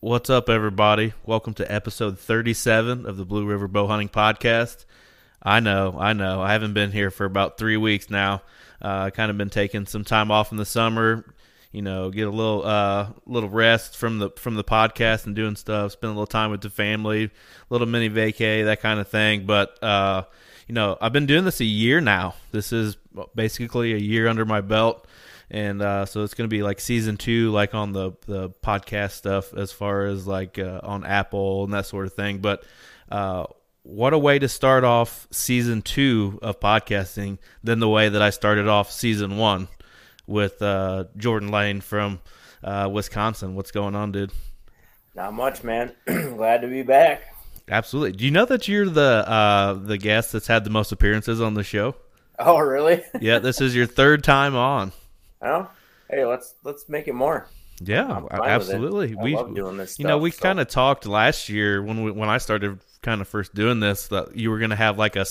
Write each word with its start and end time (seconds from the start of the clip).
What's 0.00 0.30
up, 0.30 0.48
everybody? 0.48 1.12
Welcome 1.26 1.54
to 1.54 1.72
episode 1.72 2.20
37 2.20 3.04
of 3.04 3.16
the 3.16 3.24
Blue 3.24 3.44
River 3.44 3.66
Bow 3.66 3.88
Hunting 3.88 4.08
Podcast. 4.08 4.84
I 5.42 5.58
know, 5.58 5.96
I 5.98 6.12
know. 6.12 6.40
I 6.40 6.52
haven't 6.52 6.72
been 6.72 6.92
here 6.92 7.10
for 7.10 7.24
about 7.24 7.58
three 7.58 7.76
weeks 7.76 8.08
now. 8.08 8.42
Uh, 8.80 9.10
kind 9.10 9.28
of 9.28 9.36
been 9.36 9.50
taking 9.50 9.86
some 9.86 10.04
time 10.04 10.30
off 10.30 10.52
in 10.52 10.56
the 10.56 10.64
summer. 10.64 11.24
You 11.72 11.82
know, 11.82 12.10
get 12.10 12.28
a 12.28 12.30
little 12.30 12.64
uh, 12.64 13.08
little 13.26 13.48
rest 13.48 13.96
from 13.96 14.20
the 14.20 14.30
from 14.36 14.54
the 14.54 14.62
podcast 14.62 15.26
and 15.26 15.34
doing 15.34 15.56
stuff. 15.56 15.90
Spend 15.90 16.10
a 16.10 16.14
little 16.14 16.28
time 16.28 16.52
with 16.52 16.60
the 16.60 16.70
family, 16.70 17.32
little 17.68 17.88
mini 17.88 18.08
vacay, 18.08 18.66
that 18.66 18.80
kind 18.80 19.00
of 19.00 19.08
thing. 19.08 19.46
But 19.46 19.82
uh, 19.82 20.22
you 20.68 20.76
know, 20.76 20.96
I've 21.00 21.12
been 21.12 21.26
doing 21.26 21.44
this 21.44 21.58
a 21.58 21.64
year 21.64 22.00
now. 22.00 22.36
This 22.52 22.72
is 22.72 22.96
basically 23.34 23.94
a 23.94 23.98
year 23.98 24.28
under 24.28 24.44
my 24.44 24.60
belt 24.60 25.08
and 25.50 25.80
uh, 25.80 26.06
so 26.06 26.22
it's 26.22 26.34
going 26.34 26.48
to 26.48 26.54
be 26.54 26.62
like 26.62 26.80
season 26.80 27.16
two, 27.16 27.50
like 27.50 27.74
on 27.74 27.92
the 27.92 28.12
the 28.26 28.50
podcast 28.50 29.12
stuff, 29.12 29.54
as 29.54 29.72
far 29.72 30.06
as 30.06 30.26
like 30.26 30.58
uh, 30.58 30.80
on 30.82 31.04
Apple 31.04 31.64
and 31.64 31.72
that 31.72 31.86
sort 31.86 32.06
of 32.06 32.12
thing. 32.12 32.38
But 32.38 32.64
uh, 33.10 33.46
what 33.82 34.12
a 34.12 34.18
way 34.18 34.38
to 34.38 34.48
start 34.48 34.84
off 34.84 35.26
season 35.30 35.82
two 35.82 36.38
of 36.42 36.60
podcasting 36.60 37.38
than 37.64 37.80
the 37.80 37.88
way 37.88 38.08
that 38.10 38.20
I 38.20 38.30
started 38.30 38.68
off 38.68 38.92
season 38.92 39.38
one 39.38 39.68
with 40.26 40.60
uh, 40.60 41.04
Jordan 41.16 41.50
Lane 41.50 41.80
from 41.80 42.20
uh, 42.62 42.88
Wisconsin. 42.92 43.54
What's 43.54 43.70
going 43.70 43.94
on, 43.94 44.12
dude? 44.12 44.32
Not 45.14 45.32
much, 45.32 45.64
man. 45.64 45.94
Glad 46.06 46.60
to 46.60 46.68
be 46.68 46.82
back. 46.82 47.34
Absolutely. 47.70 48.12
Do 48.12 48.24
you 48.24 48.30
know 48.30 48.44
that 48.44 48.68
you're 48.68 48.88
the 48.88 49.24
uh, 49.26 49.74
the 49.74 49.98
guest 49.98 50.32
that's 50.32 50.46
had 50.46 50.64
the 50.64 50.70
most 50.70 50.92
appearances 50.92 51.40
on 51.40 51.54
the 51.54 51.64
show? 51.64 51.94
Oh, 52.38 52.58
really? 52.58 53.02
yeah, 53.20 53.38
this 53.38 53.60
is 53.60 53.74
your 53.74 53.86
third 53.86 54.22
time 54.22 54.54
on. 54.54 54.92
Oh, 55.42 55.68
hey, 56.10 56.24
let's 56.24 56.54
let's 56.64 56.88
make 56.88 57.08
it 57.08 57.14
more. 57.14 57.48
Yeah, 57.80 58.22
absolutely. 58.32 59.14
We 59.14 59.36
love 59.36 59.54
doing 59.54 59.76
this. 59.76 59.92
Stuff, 59.92 60.02
you 60.02 60.08
know, 60.08 60.18
we 60.18 60.30
so. 60.30 60.40
kind 60.40 60.60
of 60.60 60.68
talked 60.68 61.06
last 61.06 61.48
year 61.48 61.82
when 61.82 62.02
we, 62.02 62.10
when 62.10 62.28
I 62.28 62.38
started 62.38 62.80
kind 63.02 63.20
of 63.20 63.28
first 63.28 63.54
doing 63.54 63.78
this 63.78 64.08
that 64.08 64.36
you 64.36 64.50
were 64.50 64.58
going 64.58 64.70
to 64.70 64.76
have 64.76 64.98
like 64.98 65.14
a, 65.14 65.24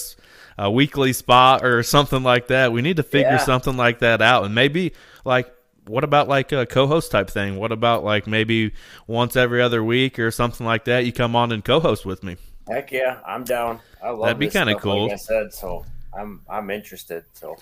a 0.58 0.72
weekly 0.72 1.11
spot 1.11 1.66
or 1.66 1.83
something 1.83 2.23
like 2.23 2.47
that. 2.47 2.72
We 2.72 2.81
need 2.81 2.97
to 2.97 3.03
figure 3.03 3.31
yeah. 3.31 3.38
something 3.38 3.75
like 3.75 3.99
that 3.99 4.22
out, 4.22 4.45
and 4.45 4.55
maybe 4.55 4.94
like 5.25 5.53
what 5.88 6.03
about 6.03 6.27
like 6.27 6.52
a 6.52 6.66
co-host 6.66 7.11
type 7.11 7.30
thing? 7.30 7.58
What 7.58 7.71
about 7.71 8.03
like 8.03 8.27
maybe 8.27 8.73
once 9.08 9.36
every 9.36 9.61
other 9.61 9.83
week 9.83 10.19
or 10.19 10.31
something 10.31 10.66
like 10.66 10.86
that? 10.86 11.05
You 11.05 11.14
come 11.14 11.36
on 11.36 11.52
and 11.52 11.64
co-host 11.64 12.05
with 12.05 12.23
me. 12.23 12.38
Heck 12.67 12.92
yeah, 12.92 13.19
I'm 13.25 13.44
down. 13.44 13.80
I 14.03 14.09
love 14.09 14.23
that'd 14.23 14.39
be 14.39 14.49
kind 14.49 14.69
of 14.69 14.81
cool. 14.81 15.03
Like 15.03 15.14
I 15.14 15.17
said, 15.17 15.53
so 15.53 15.86
I'm 16.17 16.42
I'm 16.49 16.69
interested. 16.69 17.23
So 17.33 17.55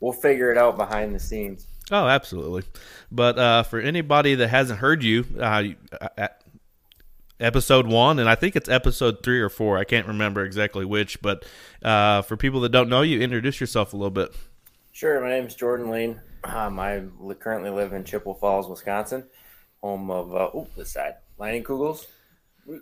we'll 0.00 0.12
figure 0.12 0.50
it 0.50 0.58
out 0.58 0.76
behind 0.76 1.14
the 1.14 1.20
scenes. 1.20 1.66
Oh, 1.92 2.08
absolutely. 2.08 2.64
But 3.10 3.38
uh, 3.38 3.62
for 3.64 3.78
anybody 3.78 4.34
that 4.36 4.48
hasn't 4.48 4.80
heard 4.80 5.04
you, 5.04 5.26
uh, 5.38 5.64
episode 7.38 7.86
one, 7.86 8.18
and 8.18 8.30
I 8.30 8.34
think 8.34 8.56
it's 8.56 8.68
episode 8.68 9.22
three 9.22 9.40
or 9.40 9.50
four. 9.50 9.76
I 9.76 9.84
can't 9.84 10.06
remember 10.06 10.42
exactly 10.42 10.86
which. 10.86 11.20
But 11.20 11.44
uh, 11.82 12.22
for 12.22 12.38
people 12.38 12.60
that 12.60 12.70
don't 12.70 12.88
know 12.88 13.02
you, 13.02 13.20
introduce 13.20 13.60
yourself 13.60 13.92
a 13.92 13.96
little 13.96 14.10
bit. 14.10 14.34
Sure. 14.92 15.20
My 15.20 15.28
name 15.28 15.46
is 15.46 15.54
Jordan 15.54 15.90
Lane. 15.90 16.20
Um, 16.44 16.80
I 16.80 17.02
currently 17.38 17.70
live 17.70 17.92
in 17.92 18.04
Chippewa 18.04 18.34
Falls, 18.34 18.68
Wisconsin, 18.68 19.24
home 19.82 20.10
of 20.10 20.34
uh, 20.34 20.50
oh 20.54 20.68
this 20.76 20.92
side 20.92 21.16
Leinenkugel's. 21.38 22.06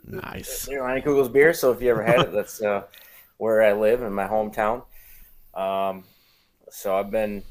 Nice. 0.05 0.69
Leinenkugel's 0.69 1.29
beer. 1.29 1.53
So 1.53 1.73
if 1.73 1.83
you 1.83 1.91
ever 1.91 2.03
had 2.03 2.21
it, 2.21 2.33
that's 2.33 2.63
uh, 2.63 2.85
where 3.39 3.63
I 3.63 3.73
live 3.73 4.03
in 4.03 4.13
my 4.13 4.27
hometown. 4.27 4.85
Um, 5.55 6.05
so 6.71 6.97
I've 6.97 7.11
been 7.11 7.43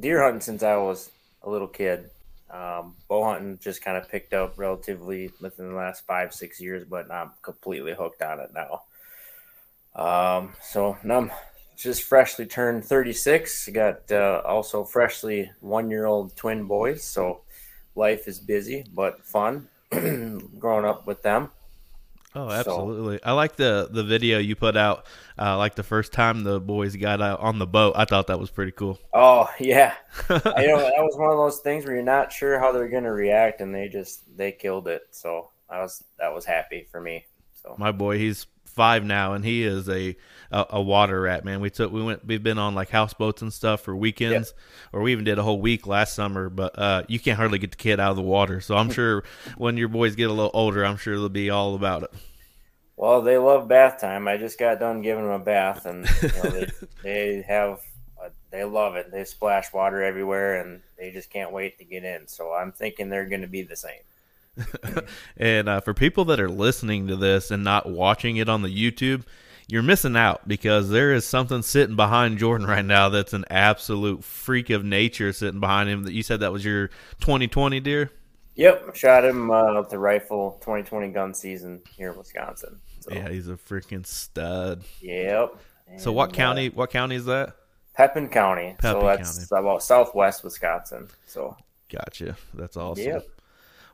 deer 0.00 0.22
hunting 0.22 0.40
since 0.40 0.62
I 0.62 0.76
was 0.76 1.10
a 1.42 1.50
little 1.50 1.68
kid. 1.68 2.10
Um, 2.50 2.94
bow 3.08 3.24
hunting 3.24 3.58
just 3.60 3.82
kind 3.82 3.96
of 3.96 4.08
picked 4.08 4.32
up 4.32 4.54
relatively 4.58 5.30
within 5.40 5.70
the 5.70 5.74
last 5.74 6.06
five, 6.06 6.32
six 6.32 6.60
years, 6.60 6.84
but 6.88 7.10
I'm 7.10 7.32
completely 7.42 7.94
hooked 7.94 8.22
on 8.22 8.40
it 8.40 8.50
now. 8.54 8.82
Um, 9.96 10.52
so 10.62 10.96
I'm 11.08 11.30
just 11.76 12.02
freshly 12.02 12.46
turned 12.46 12.84
36. 12.84 13.68
Got 13.70 14.10
uh, 14.12 14.42
also 14.44 14.84
freshly 14.84 15.50
one 15.60 15.90
year 15.90 16.06
old 16.06 16.36
twin 16.36 16.64
boys. 16.64 17.02
So 17.02 17.42
life 17.94 18.28
is 18.28 18.38
busy 18.38 18.84
but 18.92 19.24
fun 19.24 19.68
growing 19.90 20.84
up 20.84 21.06
with 21.06 21.22
them. 21.22 21.50
Oh, 22.36 22.50
absolutely! 22.50 23.18
So, 23.18 23.22
I 23.24 23.32
like 23.32 23.56
the 23.56 23.88
the 23.90 24.02
video 24.02 24.38
you 24.38 24.56
put 24.56 24.76
out, 24.76 25.06
uh, 25.38 25.56
like 25.56 25.76
the 25.76 25.82
first 25.84 26.12
time 26.12 26.42
the 26.42 26.60
boys 26.60 26.96
got 26.96 27.22
out 27.22 27.40
on 27.40 27.58
the 27.58 27.66
boat. 27.66 27.94
I 27.96 28.04
thought 28.06 28.26
that 28.26 28.40
was 28.40 28.50
pretty 28.50 28.72
cool. 28.72 28.98
Oh 29.12 29.48
yeah, 29.60 29.94
you 30.30 30.36
know 30.36 30.78
that 30.78 30.94
was 30.98 31.16
one 31.16 31.30
of 31.30 31.36
those 31.36 31.60
things 31.60 31.84
where 31.84 31.94
you're 31.94 32.04
not 32.04 32.32
sure 32.32 32.58
how 32.58 32.72
they're 32.72 32.88
going 32.88 33.04
to 33.04 33.12
react, 33.12 33.60
and 33.60 33.74
they 33.74 33.88
just 33.88 34.24
they 34.36 34.50
killed 34.50 34.88
it. 34.88 35.02
So 35.12 35.50
I 35.70 35.80
was 35.80 36.02
that 36.18 36.34
was 36.34 36.44
happy 36.44 36.86
for 36.90 37.00
me. 37.00 37.24
So 37.62 37.76
my 37.78 37.92
boy, 37.92 38.18
he's 38.18 38.46
five 38.64 39.04
now, 39.04 39.34
and 39.34 39.44
he 39.44 39.62
is 39.62 39.88
a, 39.88 40.16
a, 40.50 40.66
a 40.70 40.82
water 40.82 41.20
rat, 41.20 41.44
man. 41.44 41.60
We 41.60 41.70
took 41.70 41.92
we 41.92 42.02
went 42.02 42.26
we've 42.26 42.42
been 42.42 42.58
on 42.58 42.74
like 42.74 42.90
houseboats 42.90 43.42
and 43.42 43.52
stuff 43.52 43.82
for 43.82 43.94
weekends, 43.94 44.54
yep. 44.56 44.92
or 44.92 45.02
we 45.02 45.12
even 45.12 45.24
did 45.24 45.38
a 45.38 45.42
whole 45.42 45.60
week 45.60 45.86
last 45.86 46.14
summer. 46.14 46.48
But 46.48 46.78
uh, 46.78 47.02
you 47.08 47.18
can't 47.18 47.36
hardly 47.36 47.58
get 47.58 47.70
the 47.70 47.76
kid 47.76 48.00
out 48.00 48.10
of 48.10 48.16
the 48.16 48.22
water, 48.22 48.60
so 48.60 48.76
I'm 48.76 48.90
sure 48.92 49.24
when 49.56 49.76
your 49.76 49.88
boys 49.88 50.14
get 50.14 50.30
a 50.30 50.32
little 50.32 50.50
older, 50.54 50.84
I'm 50.84 50.96
sure 50.96 51.14
they'll 51.16 51.28
be 51.28 51.50
all 51.50 51.74
about 51.74 52.04
it. 52.04 52.10
Well, 52.96 53.22
they 53.22 53.38
love 53.38 53.66
bath 53.66 54.00
time. 54.00 54.28
I 54.28 54.36
just 54.36 54.58
got 54.58 54.78
done 54.78 55.02
giving 55.02 55.24
them 55.24 55.40
a 55.40 55.44
bath, 55.44 55.86
and 55.86 56.08
you 56.22 56.28
know, 56.28 56.50
they, 56.50 56.70
they 57.02 57.44
have 57.46 57.80
uh, 58.22 58.28
they 58.50 58.64
love 58.64 58.94
it. 58.96 59.10
They 59.10 59.24
splash 59.24 59.72
water 59.72 60.02
everywhere, 60.02 60.60
and 60.60 60.80
they 60.96 61.10
just 61.10 61.30
can't 61.30 61.52
wait 61.52 61.78
to 61.78 61.84
get 61.84 62.04
in. 62.04 62.28
So 62.28 62.52
I'm 62.52 62.72
thinking 62.72 63.08
they're 63.08 63.28
going 63.28 63.42
to 63.42 63.48
be 63.48 63.62
the 63.62 63.76
same. 63.76 64.00
and 65.36 65.68
uh, 65.68 65.80
for 65.80 65.94
people 65.94 66.24
that 66.26 66.40
are 66.40 66.48
listening 66.48 67.08
to 67.08 67.16
this 67.16 67.50
and 67.50 67.64
not 67.64 67.90
watching 67.90 68.36
it 68.36 68.48
on 68.48 68.62
the 68.62 68.68
YouTube, 68.68 69.24
you're 69.68 69.82
missing 69.82 70.16
out 70.16 70.46
because 70.46 70.90
there 70.90 71.12
is 71.12 71.24
something 71.24 71.62
sitting 71.62 71.96
behind 71.96 72.38
Jordan 72.38 72.66
right 72.66 72.84
now 72.84 73.08
that's 73.08 73.32
an 73.32 73.44
absolute 73.50 74.22
freak 74.22 74.70
of 74.70 74.84
nature 74.84 75.32
sitting 75.32 75.60
behind 75.60 75.88
him. 75.88 76.04
That 76.04 76.12
you 76.12 76.22
said 76.22 76.40
that 76.40 76.52
was 76.52 76.64
your 76.64 76.88
2020 77.20 77.80
deer. 77.80 78.10
Yep, 78.56 78.94
shot 78.94 79.24
him 79.24 79.50
uh, 79.50 79.80
with 79.80 79.90
the 79.90 79.98
rifle 79.98 80.58
2020 80.60 81.08
gun 81.08 81.34
season 81.34 81.82
here 81.96 82.12
in 82.12 82.18
Wisconsin. 82.18 82.80
So. 83.00 83.12
Yeah, 83.12 83.28
he's 83.28 83.48
a 83.48 83.54
freaking 83.54 84.06
stud. 84.06 84.84
Yep. 85.00 85.56
And, 85.88 86.00
so 86.00 86.12
what 86.12 86.32
county? 86.32 86.68
Uh, 86.68 86.72
what 86.74 86.90
county 86.90 87.16
is 87.16 87.24
that? 87.24 87.56
Pepin 87.94 88.28
County. 88.28 88.76
Pepin 88.78 89.00
so 89.00 89.06
that's 89.06 89.48
County. 89.48 89.66
about 89.66 89.82
southwest 89.82 90.44
Wisconsin. 90.44 91.08
So. 91.26 91.56
Gotcha. 91.90 92.36
That's 92.54 92.76
awesome. 92.76 93.04
Yep. 93.04 93.26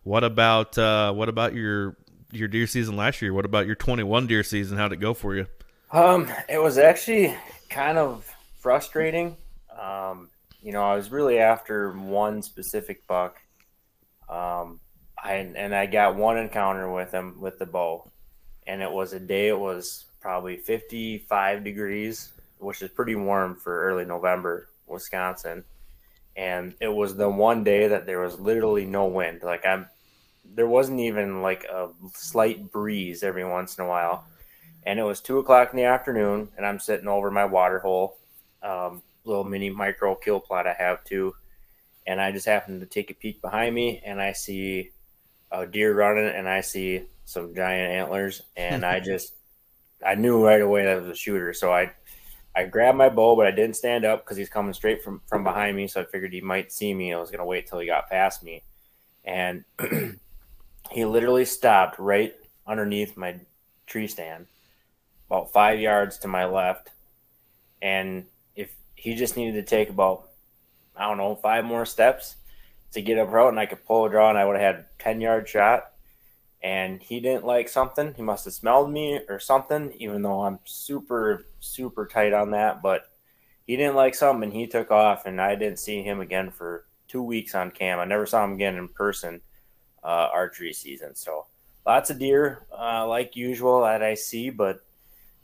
What 0.03 0.25
about 0.25 0.77
uh, 0.79 1.13
what 1.13 1.29
about 1.29 1.55
your 1.55 1.97
your 2.33 2.49
deer 2.49 2.67
season 2.67 2.97
last 2.97 3.21
year? 3.23 3.33
What 3.33 3.45
about 3.45 3.67
your 3.67 3.75
21 3.75 4.27
deer 4.27 4.43
season? 4.43 4.79
How'd 4.79 4.93
it 4.93 4.97
go 4.97 5.15
for 5.15 5.35
you? 5.35 5.47
Um, 5.93 6.31
it 6.49 6.59
was 6.59 6.79
actually 6.79 7.37
kind 7.69 7.99
of 7.99 8.33
frustrating. 8.59 9.37
Um, 9.79 10.31
you 10.63 10.73
know, 10.73 10.83
I 10.83 10.95
was 10.95 11.11
really 11.11 11.39
after 11.39 11.93
one 11.93 12.43
specific 12.43 13.07
buck 13.07 13.41
um, 14.31 14.81
I 15.23 15.35
and 15.35 15.75
I 15.75 15.87
got 15.87 16.15
one 16.15 16.39
encounter 16.39 16.91
with 16.91 17.13
him 17.13 17.41
with 17.41 17.59
the 17.59 17.67
bow, 17.67 18.09
and 18.67 18.81
it 18.81 18.91
was 18.91 19.13
a 19.13 19.21
day. 19.21 19.49
It 19.49 19.59
was 19.59 20.07
probably 20.21 20.57
55 20.57 21.65
degrees, 21.65 22.31
which 22.59 22.81
is 22.81 22.91
pretty 22.91 23.17
warm 23.17 23.57
for 23.57 23.83
early 23.83 24.05
November, 24.05 24.69
Wisconsin. 24.87 25.65
And 26.37 26.75
it 26.81 26.89
was 26.89 27.17
the 27.17 27.29
one 27.29 27.65
day 27.65 27.89
that 27.89 28.07
there 28.07 28.21
was 28.21 28.39
literally 28.39 28.87
no 28.87 29.07
wind. 29.07 29.43
Like 29.43 29.67
I'm, 29.67 29.89
there 30.45 30.69
wasn't 30.69 31.01
even 31.01 31.43
like 31.43 31.65
a 31.65 31.89
slight 32.15 32.71
breeze 32.71 33.23
every 33.23 33.45
once 33.45 33.77
in 33.79 33.85
a 33.85 33.89
while. 33.89 34.25
And 34.85 34.99
it 34.99 35.05
was 35.05 35.21
two 35.21 35.39
o'clock 35.39 35.71
in 35.73 35.77
the 35.77 35.85
afternoon, 35.85 36.49
and 36.57 36.65
I'm 36.65 36.79
sitting 36.79 37.09
over 37.09 37.31
my 37.31 37.45
water 37.45 37.79
hole, 37.79 38.19
um, 38.63 39.03
little 39.25 39.45
mini 39.45 39.71
micro 39.71 40.15
kill 40.15 40.41
plot 40.41 40.67
I 40.67 40.73
have 40.73 41.05
too 41.05 41.35
and 42.07 42.21
I 42.21 42.33
just 42.33 42.47
happened 42.47 42.81
to 42.81 42.87
take 42.87 43.11
a 43.11 43.15
peek 43.15 43.41
behind 43.41 43.75
me 43.75 44.03
and 44.05 44.21
I 44.21 44.33
see 44.33 44.91
a 45.53 45.67
deer 45.67 45.95
running 45.95 46.27
and 46.27 46.49
I 46.49 46.61
see 46.61 47.05
some 47.25 47.55
giant 47.55 47.93
antlers 47.93 48.43
and 48.57 48.85
I 48.85 49.01
just 49.05 49.35
I 50.05 50.17
knew 50.17 50.45
right 50.45 50.61
away 50.61 50.85
that 50.85 51.03
was 51.03 51.11
a 51.11 51.15
shooter. 51.15 51.53
So 51.53 51.73
I 51.73 51.93
I 52.57 52.65
grabbed 52.65 52.99
my 52.99 53.09
bow, 53.09 53.37
but 53.37 53.47
I 53.47 53.53
didn't 53.53 53.77
stand 53.77 54.05
up 54.05 54.25
because 54.25 54.37
he's 54.37 54.49
coming 54.49 54.73
straight 54.73 55.05
from 55.05 55.21
from 55.29 55.45
behind 55.45 55.77
me. 55.77 55.87
So 55.87 56.01
I 56.01 56.05
figured 56.05 56.33
he 56.33 56.41
might 56.41 56.73
see 56.73 56.93
me. 56.93 57.13
I 57.13 57.21
was 57.21 57.31
gonna 57.31 57.45
wait 57.45 57.69
till 57.69 57.79
he 57.79 57.87
got 57.87 58.11
past 58.11 58.43
me, 58.43 58.65
and 59.25 59.65
he 60.91 61.05
literally 61.05 61.45
stopped 61.45 61.99
right 62.01 62.35
underneath 62.67 63.17
my 63.17 63.39
tree 63.87 64.09
stand, 64.09 64.47
about 65.31 65.53
five 65.53 65.81
yards 65.81 66.19
to 66.19 66.29
my 66.29 66.45
left. 66.47 66.91
And 67.83 68.27
if 68.57 68.73
he 68.95 69.15
just 69.15 69.37
needed 69.37 69.55
to 69.55 69.63
take 69.77 69.91
about 69.91 70.29
I 70.97 71.09
don't 71.09 71.19
know, 71.19 71.37
five 71.37 71.65
more 71.65 71.87
steps 71.87 72.37
to 72.93 73.03
get 73.03 73.19
up 73.19 73.31
route 73.33 73.51
and 73.51 73.61
I 73.61 73.67
could 73.67 73.87
pull 73.87 74.07
a 74.07 74.11
draw 74.11 74.29
and 74.31 74.39
I 74.39 74.45
would 74.45 74.57
have 74.61 74.77
had 74.77 74.85
a 74.85 75.03
10 75.03 75.21
yard 75.21 75.49
shot. 75.49 75.93
And 76.63 77.03
he 77.03 77.21
didn't 77.21 77.47
like 77.47 77.69
something. 77.69 78.15
He 78.15 78.23
must 78.23 78.45
have 78.45 78.55
smelled 78.55 78.93
me 78.93 79.21
or 79.29 79.39
something, 79.41 79.93
even 79.99 80.23
though 80.23 80.43
I'm 80.43 80.59
super, 80.65 81.47
super 81.61 82.07
tight 82.07 82.35
on 82.35 82.51
that. 82.53 82.83
But 82.83 83.05
he 83.67 83.77
didn't 83.77 83.97
like 83.97 84.15
something 84.15 84.51
and 84.51 84.53
he 84.53 84.67
took 84.67 84.91
off 84.91 85.27
and 85.27 85.41
I 85.41 85.55
didn't 85.55 85.79
see 85.79 86.03
him 86.03 86.21
again 86.21 86.51
for 86.51 86.87
two 87.09 87.23
weeks 87.23 87.55
on 87.55 87.71
cam. 87.71 87.99
I 88.01 88.05
never 88.05 88.27
saw 88.27 88.45
him 88.45 88.55
again 88.55 88.77
in 88.77 88.89
person. 88.89 89.41
uh, 90.03 90.29
archery 90.33 90.73
season. 90.73 91.15
So 91.15 91.47
lots 91.87 92.11
of 92.11 92.19
deer, 92.19 92.67
uh, 92.77 93.07
like 93.07 93.37
usual, 93.37 93.83
that 93.83 94.03
I 94.03 94.15
see, 94.15 94.51
but 94.51 94.85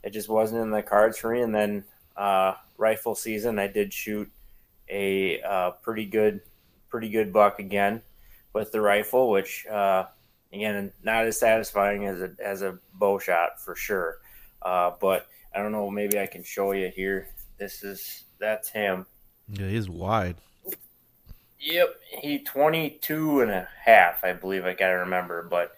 it 0.03 0.11
just 0.11 0.29
wasn't 0.29 0.61
in 0.61 0.71
the 0.71 0.83
cards 0.83 1.17
for 1.17 1.33
me. 1.33 1.41
And 1.41 1.53
then 1.53 1.83
uh, 2.15 2.53
rifle 2.77 3.15
season, 3.15 3.59
I 3.59 3.67
did 3.67 3.93
shoot 3.93 4.29
a 4.89 5.41
uh, 5.41 5.71
pretty 5.81 6.05
good, 6.05 6.41
pretty 6.89 7.09
good 7.09 7.33
buck 7.33 7.59
again 7.59 8.01
with 8.53 8.71
the 8.71 8.81
rifle, 8.81 9.29
which 9.29 9.65
uh, 9.67 10.05
again 10.51 10.91
not 11.03 11.25
as 11.25 11.39
satisfying 11.39 12.05
as 12.05 12.21
a 12.21 12.31
as 12.43 12.61
a 12.61 12.79
bow 12.93 13.19
shot 13.19 13.61
for 13.61 13.75
sure. 13.75 14.19
Uh, 14.61 14.91
but 14.99 15.27
I 15.53 15.59
don't 15.59 15.71
know, 15.71 15.89
maybe 15.89 16.19
I 16.19 16.27
can 16.27 16.43
show 16.43 16.71
you 16.71 16.89
here. 16.89 17.27
This 17.57 17.83
is 17.83 18.23
that's 18.39 18.69
him. 18.69 19.05
Yeah, 19.49 19.67
he's 19.67 19.89
wide. 19.89 20.35
Yep, 21.59 21.95
he 22.21 22.39
22 22.39 23.41
and 23.41 23.51
a 23.51 23.67
half, 23.83 24.23
I 24.23 24.33
believe 24.33 24.65
I 24.65 24.73
gotta 24.73 24.97
remember, 24.97 25.43
but 25.43 25.73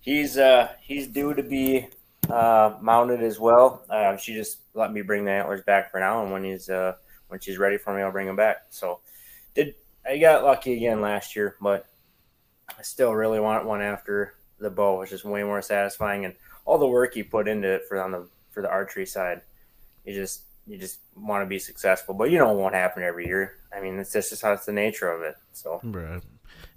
he's 0.00 0.36
uh 0.36 0.68
he's 0.80 1.06
due 1.06 1.34
to 1.34 1.42
be 1.42 1.88
uh 2.32 2.76
mounted 2.80 3.22
as 3.22 3.38
well. 3.38 3.84
Uh, 3.88 4.16
she 4.16 4.34
just 4.34 4.58
let 4.74 4.92
me 4.92 5.02
bring 5.02 5.24
the 5.24 5.30
antlers 5.30 5.62
back 5.62 5.90
for 5.90 6.00
now, 6.00 6.22
and 6.22 6.32
when 6.32 6.44
he's 6.44 6.68
uh 6.68 6.94
when 7.28 7.40
she's 7.40 7.58
ready 7.58 7.78
for 7.78 7.94
me, 7.94 8.02
I'll 8.02 8.12
bring 8.12 8.26
them 8.26 8.36
back. 8.36 8.64
So 8.70 9.00
did 9.54 9.74
I 10.06 10.18
got 10.18 10.44
lucky 10.44 10.74
again 10.74 11.00
last 11.00 11.36
year, 11.36 11.56
but 11.60 11.86
I 12.78 12.82
still 12.82 13.12
really 13.12 13.40
want 13.40 13.66
one 13.66 13.82
after 13.82 14.34
the 14.58 14.70
bow, 14.70 14.98
which 14.98 15.12
is 15.12 15.24
way 15.24 15.42
more 15.42 15.62
satisfying, 15.62 16.24
and 16.24 16.34
all 16.64 16.78
the 16.78 16.86
work 16.86 17.16
you 17.16 17.24
put 17.24 17.48
into 17.48 17.68
it 17.68 17.82
for 17.88 18.02
on 18.02 18.12
the 18.12 18.28
for 18.50 18.62
the 18.62 18.70
archery 18.70 19.06
side, 19.06 19.42
you 20.04 20.14
just 20.14 20.42
you 20.66 20.78
just 20.78 21.00
want 21.16 21.42
to 21.42 21.46
be 21.46 21.58
successful, 21.58 22.14
but 22.14 22.30
you 22.30 22.38
know 22.38 22.50
it 22.50 22.56
won't 22.56 22.74
happen 22.74 23.02
every 23.02 23.26
year. 23.26 23.58
I 23.74 23.80
mean, 23.80 23.98
it's 23.98 24.12
just, 24.12 24.30
just 24.30 24.42
how 24.42 24.52
it's 24.52 24.66
the 24.66 24.72
nature 24.72 25.10
of 25.10 25.22
it. 25.22 25.36
So, 25.52 25.80
right. 25.82 26.22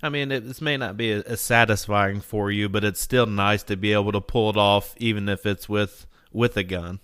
I 0.06 0.10
mean, 0.10 0.32
it, 0.32 0.46
this 0.46 0.62
may 0.62 0.78
not 0.78 0.98
be 0.98 1.12
as 1.12 1.42
satisfying 1.42 2.22
for 2.22 2.52
you, 2.52 2.70
but 2.70 2.84
it's 2.84 3.02
still 3.02 3.26
nice 3.26 3.64
to 3.64 3.76
be 3.76 3.92
able 3.94 4.12
to 4.12 4.22
pull 4.22 4.50
it 4.52 4.58
off, 4.58 4.94
even 4.98 5.28
if 5.28 5.46
it's 5.46 5.68
with 5.68 6.06
with 6.32 6.56
a 6.58 6.64
gun. 6.64 7.00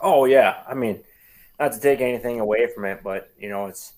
Oh 0.00 0.26
yeah, 0.26 0.62
I 0.68 0.74
mean, 0.74 1.02
not 1.58 1.72
to 1.72 1.80
take 1.80 2.00
anything 2.00 2.40
away 2.40 2.68
from 2.72 2.84
it, 2.84 3.00
but 3.02 3.30
you 3.38 3.48
know, 3.48 3.66
it's 3.66 3.94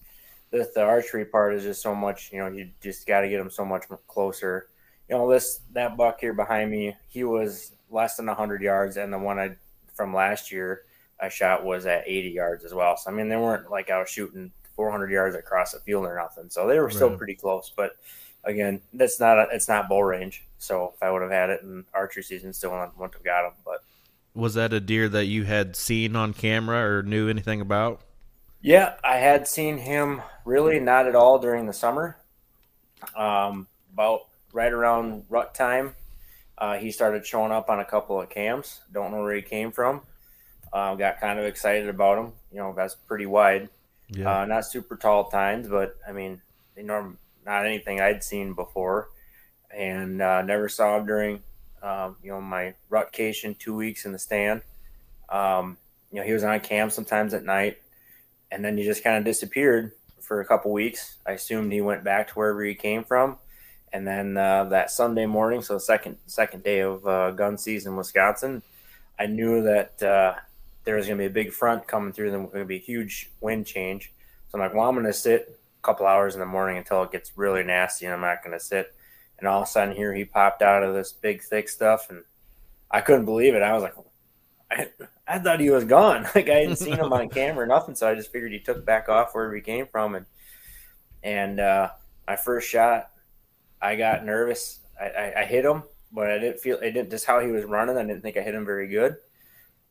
the, 0.51 0.71
the 0.75 0.83
archery 0.83 1.25
part 1.25 1.55
is 1.55 1.65
just 1.65 1.83
so 1.83 1.95
much. 1.95 2.31
You 2.33 2.39
know, 2.39 2.49
you 2.49 2.71
just 2.81 3.07
got 3.07 3.23
to 3.23 3.29
get 3.29 3.39
them 3.39 3.51
so 3.51 3.65
much 3.65 3.85
closer. 4.07 4.69
You 5.09 5.17
know, 5.17 5.31
this 5.31 5.61
that 5.73 5.97
buck 5.97 6.21
here 6.21 6.33
behind 6.33 6.71
me, 6.71 6.95
he 7.09 7.25
was 7.25 7.73
less 7.91 8.17
than 8.17 8.29
hundred 8.29 8.63
yards, 8.63 8.97
and 8.97 9.13
the 9.13 9.19
one 9.19 9.39
I 9.39 9.57
from 9.95 10.15
last 10.15 10.53
year 10.53 10.83
I 11.21 11.29
shot 11.29 11.65
was 11.65 11.87
at 11.87 12.05
80 12.07 12.31
yards 12.31 12.65
as 12.65 12.75
well. 12.75 12.97
So 12.97 13.11
I 13.11 13.15
mean, 13.15 13.29
they 13.29 13.37
weren't 13.37 13.71
like 13.71 13.91
I 13.91 13.99
was 13.99 14.09
shooting 14.09 14.53
400 14.77 15.11
yards 15.11 15.37
across 15.37 15.73
the 15.73 15.81
field 15.81 16.05
or 16.05 16.17
nothing. 16.17 16.51
So 16.51 16.67
they 16.67 16.79
were 16.79 16.91
still 16.91 17.11
right. 17.11 17.19
pretty 17.19 17.35
close. 17.35 17.73
But 17.75 17.97
again, 18.45 18.81
that's 18.93 19.21
not 19.21 19.39
a, 19.39 19.47
it's 19.53 19.69
not 19.69 19.89
bow 19.89 20.01
range. 20.01 20.45
So 20.59 20.93
if 20.95 21.03
I 21.03 21.11
would 21.11 21.23
have 21.23 21.31
had 21.31 21.51
it 21.51 21.63
in 21.63 21.85
archery 21.93 22.23
season, 22.23 22.53
still 22.53 22.71
wouldn't 22.71 23.15
have 23.15 23.25
got 23.25 23.43
them. 23.43 23.53
But 23.65 23.83
was 24.35 24.55
that 24.55 24.73
a 24.73 24.81
deer 24.81 25.09
that 25.09 25.27
you 25.27 25.45
had 25.45 25.77
seen 25.77 26.17
on 26.17 26.33
camera 26.33 26.79
or 26.79 27.03
knew 27.03 27.29
anything 27.29 27.61
about? 27.61 28.01
Yeah, 28.61 28.95
I 29.05 29.17
had 29.17 29.47
seen 29.47 29.79
him 29.79 30.23
really 30.45 30.81
not 30.81 31.07
at 31.07 31.15
all 31.15 31.39
during 31.39 31.67
the 31.67 31.73
summer. 31.73 32.17
Um, 33.15 33.67
about 33.93 34.23
right 34.53 34.73
around 34.73 35.25
rut 35.29 35.55
time, 35.55 35.95
uh, 36.57 36.77
he 36.77 36.91
started 36.91 37.27
showing 37.27 37.53
up 37.53 37.69
on 37.69 37.81
a 37.81 37.85
couple 37.85 38.21
of 38.21 38.31
cams. 38.31 38.81
Don't 38.93 39.11
know 39.11 39.23
where 39.23 39.35
he 39.35 39.43
came 39.43 39.71
from. 39.71 40.01
Uh, 40.73 40.95
got 40.95 41.21
kind 41.21 41.39
of 41.39 41.45
excited 41.45 41.89
about 41.89 42.19
him. 42.19 42.33
You 42.51 42.59
know, 42.59 42.73
that's 42.75 42.95
pretty 42.95 43.27
wide. 43.27 43.69
Yeah. 44.09 44.41
Uh, 44.41 44.45
not 44.47 44.65
super 44.65 44.97
tall 44.97 45.29
times, 45.29 45.69
but 45.69 45.97
I 46.09 46.13
mean, 46.13 46.41
norm, 46.77 47.19
not 47.45 47.67
anything 47.67 48.01
I'd 48.01 48.25
seen 48.25 48.55
before, 48.55 49.09
and 49.71 50.21
uh, 50.21 50.43
never 50.43 50.69
saw 50.69 51.01
during, 51.01 51.43
um, 51.83 52.17
you 52.23 52.31
know, 52.31 52.41
my 52.41 52.75
rutcation 52.89 53.55
two 53.59 53.75
weeks 53.75 54.05
in 54.05 54.13
the 54.13 54.19
stand. 54.19 54.63
Um, 55.29 55.79
you 56.11 56.21
know, 56.21 56.27
he 56.27 56.33
was 56.33 56.45
on 56.45 56.61
cam 56.61 56.91
sometimes 56.91 57.35
at 57.35 57.45
night, 57.45 57.79
and 58.51 58.65
then 58.65 58.77
he 58.77 58.85
just 58.85 59.03
kind 59.03 59.19
of 59.19 59.25
disappeared 59.25 59.93
for 60.21 60.41
a 60.41 60.47
couple 60.47 60.73
weeks. 60.73 61.17
I 61.27 61.33
assumed 61.33 61.73
he 61.73 61.81
went 61.81 62.05
back 62.05 62.29
to 62.29 62.35
wherever 62.35 62.63
he 62.63 62.75
came 62.75 63.05
from, 63.05 63.39
and 63.93 64.07
then 64.07 64.37
uh, 64.37 64.65
that 64.65 64.91
Sunday 64.91 65.27
morning, 65.27 65.63
so 65.63 65.79
second 65.79 66.19
second 66.27 66.63
day 66.63 66.81
of 66.81 67.07
uh, 67.07 67.31
gun 67.33 67.59
season 67.59 67.93
in 67.93 67.99
Wisconsin, 67.99 68.63
I 69.19 69.27
knew 69.27 69.63
that 69.63 70.03
uh, 70.03 70.35
there 70.85 70.97
was 70.97 71.07
going 71.07 71.19
to 71.19 71.23
be 71.23 71.27
a 71.27 71.31
big 71.31 71.53
front 71.53 71.87
coming 71.87 72.13
through. 72.13 72.31
Then 72.31 72.47
going 72.47 72.59
to 72.59 72.65
be 72.65 72.77
a 72.77 72.79
huge 72.79 73.31
wind 73.41 73.67
change. 73.67 74.13
So 74.49 74.59
I'm 74.59 74.61
like, 74.61 74.75
well, 74.75 74.89
I'm 74.89 74.95
going 74.95 75.07
to 75.07 75.13
sit 75.13 75.59
couple 75.85 76.07
hours 76.07 76.35
in 76.35 76.41
the 76.41 76.47
morning 76.47 76.79
until 76.79 77.03
it 77.03 77.13
gets 77.13 77.33
really 77.37 77.63
nasty, 77.63 78.07
and 78.07 78.15
I'm 78.15 78.21
not 78.21 78.43
going 78.43 78.59
to 78.59 78.65
sit. 78.65 78.95
And 79.39 79.49
all 79.49 79.63
of 79.63 79.69
a 79.69 79.71
sudden, 79.71 79.95
here 79.95 80.15
he 80.15 80.25
popped 80.25 80.63
out 80.63 80.83
of 80.83 80.95
this 80.95 81.13
big 81.13 81.43
thick 81.43 81.69
stuff, 81.69 82.11
and 82.11 82.23
I 82.91 83.01
couldn't 83.01 83.25
believe 83.25 83.55
it. 83.55 83.63
I 83.63 83.73
was 83.73 83.83
like, 83.83 83.95
I, 84.71 84.89
I 85.27 85.39
thought 85.39 85.61
he 85.61 85.71
was 85.71 85.85
gone. 85.85 86.27
Like 86.35 86.49
I 86.49 86.61
hadn't 86.61 86.77
seen 86.77 86.97
him 86.97 87.13
on 87.13 87.29
camera, 87.31 87.65
or 87.65 87.67
nothing. 87.67 87.95
So 87.95 88.09
I 88.09 88.15
just 88.15 88.33
figured 88.33 88.53
he 88.53 88.61
took 88.61 88.85
back 88.85 89.09
off 89.09 89.35
wherever 89.35 89.55
he 89.55 89.61
came 89.61 89.87
from, 89.87 90.15
and 90.15 90.27
and 91.23 91.61
uh, 91.61 91.91
my 92.27 92.37
first 92.37 92.69
shot, 92.69 93.11
I 93.81 93.97
got 93.97 94.25
nervous. 94.25 94.81
I, 95.01 95.07
I, 95.07 95.41
I 95.41 95.45
hit 95.45 95.65
him, 95.65 95.83
but 96.13 96.31
I 96.31 96.39
didn't 96.39 96.61
feel 96.61 96.79
it 96.79 96.93
didn't 96.93 97.11
just 97.11 97.27
how 97.27 97.41
he 97.41 97.51
was 97.51 97.65
running. 97.65 97.97
I 97.97 98.03
didn't 98.03 98.23
think 98.23 98.37
I 98.37 98.43
hit 98.43 98.55
him 98.55 98.65
very 98.65 98.89
good 98.89 99.17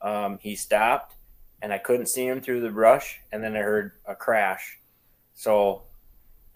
um, 0.04 0.38
he 0.42 0.56
stopped 0.56 1.16
and 1.62 1.72
I 1.72 1.78
couldn't 1.78 2.08
see 2.08 2.28
him 2.28 2.42
through 2.42 2.62
the 2.62 2.70
brush. 2.70 3.22
And 3.32 3.42
then 3.42 3.56
I 3.56 3.60
heard 3.60 3.94
a 4.06 4.14
crash. 4.14 4.80
So 5.34 5.84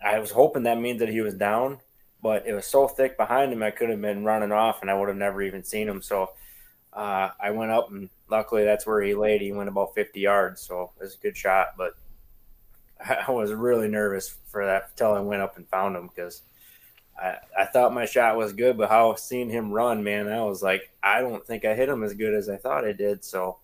I 0.03 0.19
was 0.19 0.31
hoping 0.31 0.63
that 0.63 0.79
means 0.79 0.99
that 0.99 1.09
he 1.09 1.21
was 1.21 1.33
down, 1.33 1.79
but 2.21 2.47
it 2.47 2.53
was 2.53 2.65
so 2.65 2.87
thick 2.87 3.17
behind 3.17 3.51
him, 3.51 3.63
I 3.63 3.71
could 3.71 3.89
have 3.89 4.01
been 4.01 4.23
running 4.23 4.51
off 4.51 4.81
and 4.81 4.91
I 4.91 4.93
would 4.93 5.07
have 5.07 5.17
never 5.17 5.41
even 5.41 5.63
seen 5.63 5.87
him. 5.87 6.01
So 6.01 6.31
uh, 6.93 7.29
I 7.39 7.51
went 7.51 7.71
up 7.71 7.91
and 7.91 8.09
luckily 8.29 8.63
that's 8.63 8.85
where 8.85 9.01
he 9.01 9.13
laid. 9.15 9.41
He 9.41 9.51
went 9.51 9.69
about 9.69 9.95
50 9.95 10.19
yards. 10.19 10.61
So 10.61 10.91
it 10.99 11.03
was 11.03 11.15
a 11.15 11.19
good 11.19 11.37
shot, 11.37 11.75
but 11.77 11.93
I 13.27 13.31
was 13.31 13.53
really 13.53 13.87
nervous 13.87 14.35
for 14.47 14.65
that 14.65 14.89
until 14.91 15.13
I 15.13 15.19
went 15.19 15.41
up 15.41 15.57
and 15.57 15.67
found 15.69 15.95
him 15.95 16.07
because 16.07 16.41
I, 17.19 17.37
I 17.57 17.65
thought 17.65 17.93
my 17.93 18.05
shot 18.05 18.37
was 18.37 18.53
good, 18.53 18.77
but 18.77 18.89
how 18.89 19.15
seeing 19.15 19.49
him 19.49 19.71
run, 19.71 20.03
man, 20.03 20.27
I 20.27 20.43
was 20.43 20.61
like, 20.61 20.91
I 21.01 21.21
don't 21.21 21.45
think 21.45 21.65
I 21.65 21.73
hit 21.73 21.89
him 21.89 22.03
as 22.03 22.13
good 22.13 22.33
as 22.33 22.49
I 22.49 22.57
thought 22.57 22.85
I 22.85 22.91
did. 22.91 23.23
So 23.23 23.57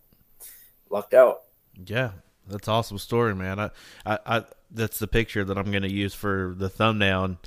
lucked 0.90 1.14
out. 1.14 1.44
Yeah, 1.86 2.12
that's 2.48 2.68
awesome 2.68 2.98
story, 2.98 3.36
man. 3.36 3.60
I, 3.60 3.70
I, 4.06 4.20
I 4.26 4.44
that's 4.74 5.00
the 5.00 5.08
picture 5.08 5.44
that 5.44 5.58
I'm 5.58 5.72
going 5.72 5.84
to 5.84 5.92
use 5.92 6.14
for 6.14 6.54
the 6.58 6.70
thumbnail. 6.70 7.24
And 7.26 7.38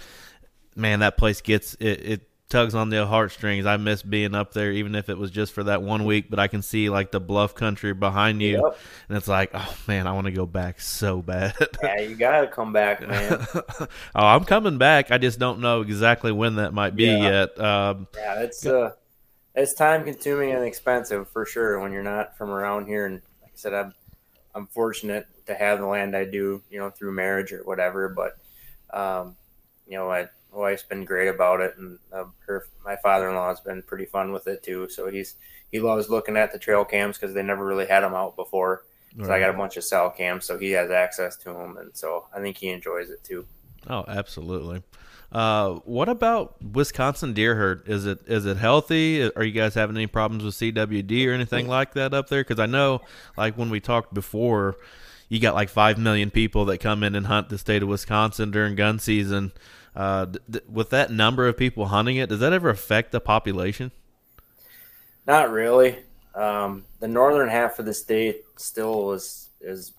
man, 0.75 1.01
that 1.01 1.17
place 1.17 1.41
gets 1.41 1.75
it, 1.75 1.85
it 1.85 2.29
tugs 2.49 2.75
on 2.75 2.91
the 2.91 3.07
heartstrings. 3.07 3.67
I 3.67 3.77
miss 3.77 4.03
being 4.03 4.35
up 4.35 4.53
there, 4.53 4.71
even 4.71 4.95
if 4.95 5.09
it 5.09 5.19
was 5.19 5.31
just 5.31 5.53
for 5.53 5.65
that 5.65 5.83
one 5.83 6.05
week. 6.05 6.31
But 6.31 6.39
I 6.39 6.49
can 6.49 6.63
see 6.63 6.89
like 6.89 7.11
the 7.11 7.21
bluff 7.21 7.55
country 7.55 7.93
behind 7.93 8.41
you, 8.43 8.63
yep. 8.65 8.79
and 9.09 9.17
it's 9.17 9.29
like, 9.29 9.51
oh 9.55 9.77
man, 9.87 10.07
I 10.07 10.13
want 10.13 10.27
to 10.27 10.33
go 10.33 10.47
back 10.47 10.81
so 10.81 11.23
bad. 11.23 11.55
yeah, 11.83 12.01
you 12.01 12.15
gotta 12.15 12.47
come 12.47 12.73
back, 12.73 13.07
man. 13.07 13.45
oh, 13.55 13.89
I'm 14.15 14.45
coming 14.45 14.79
back. 14.79 15.11
I 15.11 15.19
just 15.19 15.39
don't 15.39 15.61
know 15.61 15.81
exactly 15.81 16.33
when 16.33 16.57
that 16.57 16.73
might 16.73 16.95
be 16.95 17.07
yeah. 17.07 17.23
yet. 17.23 17.61
Um, 17.61 18.09
yeah, 18.15 18.41
it's 18.41 18.65
uh, 18.67 18.93
it's 19.55 19.75
time 19.75 20.05
consuming 20.05 20.53
and 20.53 20.65
expensive 20.65 21.29
for 21.31 21.45
sure 21.45 21.81
when 21.81 21.93
you're 21.93 22.03
not 22.03 22.37
from 22.37 22.51
around 22.51 22.87
here. 22.87 23.07
And 23.07 23.23
like 23.43 23.53
I 23.53 23.57
said, 23.57 23.75
I'm 23.75 23.95
I'm 24.57 24.67
fortunate 24.69 25.27
to 25.47 25.55
have 25.55 25.79
the 25.81 25.87
land 25.87 26.17
I 26.17 26.25
do, 26.25 26.63
you 26.71 26.79
know, 26.79 26.91
through 26.91 27.13
marriage 27.13 27.53
or 27.53 27.63
whatever. 27.65 28.09
But 28.09 28.39
um, 28.97 29.37
you 29.87 29.97
know, 29.97 30.11
I 30.11 30.29
wife's 30.51 30.83
been 30.83 31.05
great 31.05 31.29
about 31.29 31.61
it, 31.61 31.77
and 31.77 31.99
uh, 32.13 32.25
her 32.47 32.67
my 32.85 32.97
father 32.97 33.29
in 33.29 33.37
law 33.37 33.51
has 33.51 33.61
been 33.61 33.83
pretty 33.83 34.07
fun 34.07 34.33
with 34.33 34.47
it 34.49 34.63
too. 34.63 34.89
So 34.89 35.11
he's 35.11 35.37
he 35.71 35.79
loves 35.79 36.09
looking 36.09 36.37
at 36.37 36.53
the 36.53 36.59
trail 36.59 36.85
cams 36.85 37.19
because 37.19 37.35
they 37.35 37.43
never 37.43 37.65
really 37.65 37.87
had 37.87 38.01
them 38.01 38.15
out 38.15 38.35
before. 38.35 38.85
So. 39.25 39.33
I 39.33 39.41
got 39.41 39.49
a 39.49 39.57
bunch 39.57 39.79
of 39.79 39.85
cell 39.85 40.11
cams, 40.11 40.45
so 40.45 40.59
he 40.59 40.73
has 40.73 40.91
access 40.91 41.37
to 41.39 41.45
them, 41.45 41.79
and 41.79 41.97
so 41.97 42.27
I 42.35 42.41
think 42.41 42.59
he 42.59 42.69
enjoys 42.69 43.09
it 43.09 43.25
too. 43.25 43.47
Oh, 43.89 44.05
absolutely. 44.07 44.83
Uh, 45.33 45.75
what 45.85 46.09
about 46.09 46.63
Wisconsin 46.63 47.33
deer 47.33 47.57
herd? 47.57 47.89
Is 47.89 48.07
it 48.07 48.21
is 48.27 48.47
it 48.47 48.57
healthy? 48.57 49.31
Are 49.35 49.43
you 49.43 49.53
guys 49.53 49.75
having 49.75 49.97
any 49.97 50.07
problems 50.07 50.45
with 50.45 50.55
CWD 50.55 51.27
or 51.27 51.33
anything 51.33 51.69
like 51.69 51.95
that 51.95 52.15
up 52.15 52.29
there? 52.29 52.43
Because 52.43 52.61
I 52.61 52.67
know, 52.67 53.01
like 53.37 53.59
when 53.59 53.69
we 53.69 53.81
talked 53.81 54.15
before, 54.15 54.77
you 55.29 55.41
got 55.41 55.55
like 55.55 55.69
five 55.69 55.99
million 55.99 56.31
people 56.31 56.65
that 56.67 56.79
come 56.79 57.03
in 57.03 57.15
and 57.15 57.27
hunt 57.27 57.49
the 57.49 57.59
state 57.59 57.83
of 57.83 57.89
Wisconsin 57.89 58.51
during 58.51 58.77
gun 58.77 58.99
season. 58.99 59.53
Uh, 59.97 60.27
th- 60.51 60.65
with 60.69 60.91
that 60.91 61.11
number 61.11 61.49
of 61.49 61.57
people 61.57 61.87
hunting 61.87 62.17
it, 62.17 62.29
does 62.29 62.41
that 62.41 62.53
ever 62.53 62.69
affect 62.69 63.13
the 63.13 63.21
population? 63.21 63.91
Not 65.27 65.51
really. 65.51 65.99
Um, 66.35 66.85
the 67.01 67.09
northern 67.09 67.49
half 67.49 67.79
of 67.79 67.87
the 67.87 67.95
state 67.95 68.43
still 68.57 69.13
is 69.13 69.49
is 69.61 69.93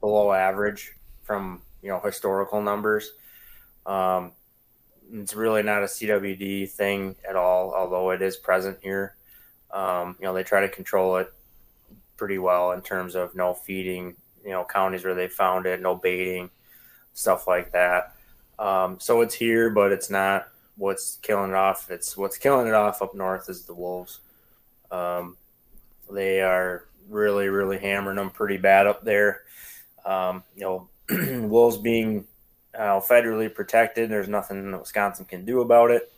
below 0.00 0.32
average 0.32 0.94
from 1.22 1.60
you 1.82 1.90
know 1.90 2.00
historical 2.02 2.62
numbers. 2.62 3.12
Um, 3.84 4.32
it's 5.12 5.34
really 5.34 5.62
not 5.62 5.82
a 5.82 5.86
CWD 5.86 6.70
thing 6.70 7.16
at 7.28 7.36
all, 7.36 7.74
although 7.74 8.10
it 8.10 8.22
is 8.22 8.36
present 8.36 8.78
here. 8.82 9.16
Um, 9.70 10.16
you 10.18 10.26
know, 10.26 10.34
they 10.34 10.42
try 10.42 10.60
to 10.60 10.68
control 10.68 11.16
it 11.16 11.32
pretty 12.16 12.38
well 12.38 12.72
in 12.72 12.82
terms 12.82 13.14
of 13.14 13.34
no 13.34 13.54
feeding, 13.54 14.16
you 14.44 14.50
know, 14.50 14.64
counties 14.64 15.04
where 15.04 15.14
they 15.14 15.28
found 15.28 15.66
it, 15.66 15.80
no 15.80 15.94
baiting, 15.94 16.50
stuff 17.14 17.46
like 17.46 17.72
that. 17.72 18.14
Um, 18.58 18.98
so 19.00 19.20
it's 19.20 19.34
here, 19.34 19.70
but 19.70 19.92
it's 19.92 20.10
not 20.10 20.48
what's 20.76 21.18
killing 21.22 21.50
it 21.50 21.56
off. 21.56 21.90
It's 21.90 22.16
what's 22.16 22.38
killing 22.38 22.66
it 22.66 22.74
off 22.74 23.02
up 23.02 23.14
north 23.14 23.48
is 23.48 23.64
the 23.64 23.74
wolves. 23.74 24.20
Um, 24.90 25.36
they 26.10 26.40
are 26.40 26.84
really, 27.08 27.48
really 27.48 27.78
hammering 27.78 28.16
them 28.16 28.30
pretty 28.30 28.56
bad 28.56 28.86
up 28.86 29.04
there. 29.04 29.42
Um, 30.04 30.42
you 30.56 30.62
know, 30.62 30.88
wolves 31.48 31.76
being 31.76 32.26
uh, 32.78 33.00
federally 33.00 33.54
protected, 33.54 34.10
there's 34.10 34.28
nothing 34.28 34.70
that 34.70 34.80
Wisconsin 34.80 35.26
can 35.26 35.44
do 35.44 35.60
about 35.62 35.90
it. 35.90 36.12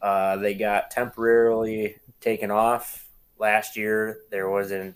Uh, 0.00 0.36
they 0.36 0.54
got 0.54 0.90
temporarily 0.90 1.96
taken 2.20 2.50
off 2.50 3.08
last 3.38 3.76
year. 3.76 4.20
There 4.30 4.48
was 4.50 4.70
an 4.72 4.94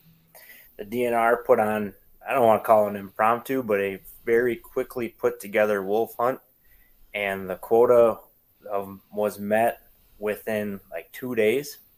the 0.79 0.85
DNR 0.87 1.45
put 1.45 1.61
on 1.61 1.95
I 2.29 2.35
don't 2.35 2.47
want 2.47 2.63
to 2.63 2.67
call 2.67 2.87
it 2.87 2.91
an 2.91 2.97
impromptu, 2.97 3.63
but 3.63 3.81
a 3.81 4.01
very 4.25 4.57
quickly 4.57 5.09
put 5.09 5.41
together 5.41 5.83
wolf 5.83 6.15
hunt, 6.19 6.41
and 7.15 7.49
the 7.51 7.57
quota 7.57 8.19
of, 8.71 9.01
was 9.13 9.39
met 9.39 9.81
within 10.19 10.81
like 10.91 11.11
two 11.13 11.35
days. 11.35 11.79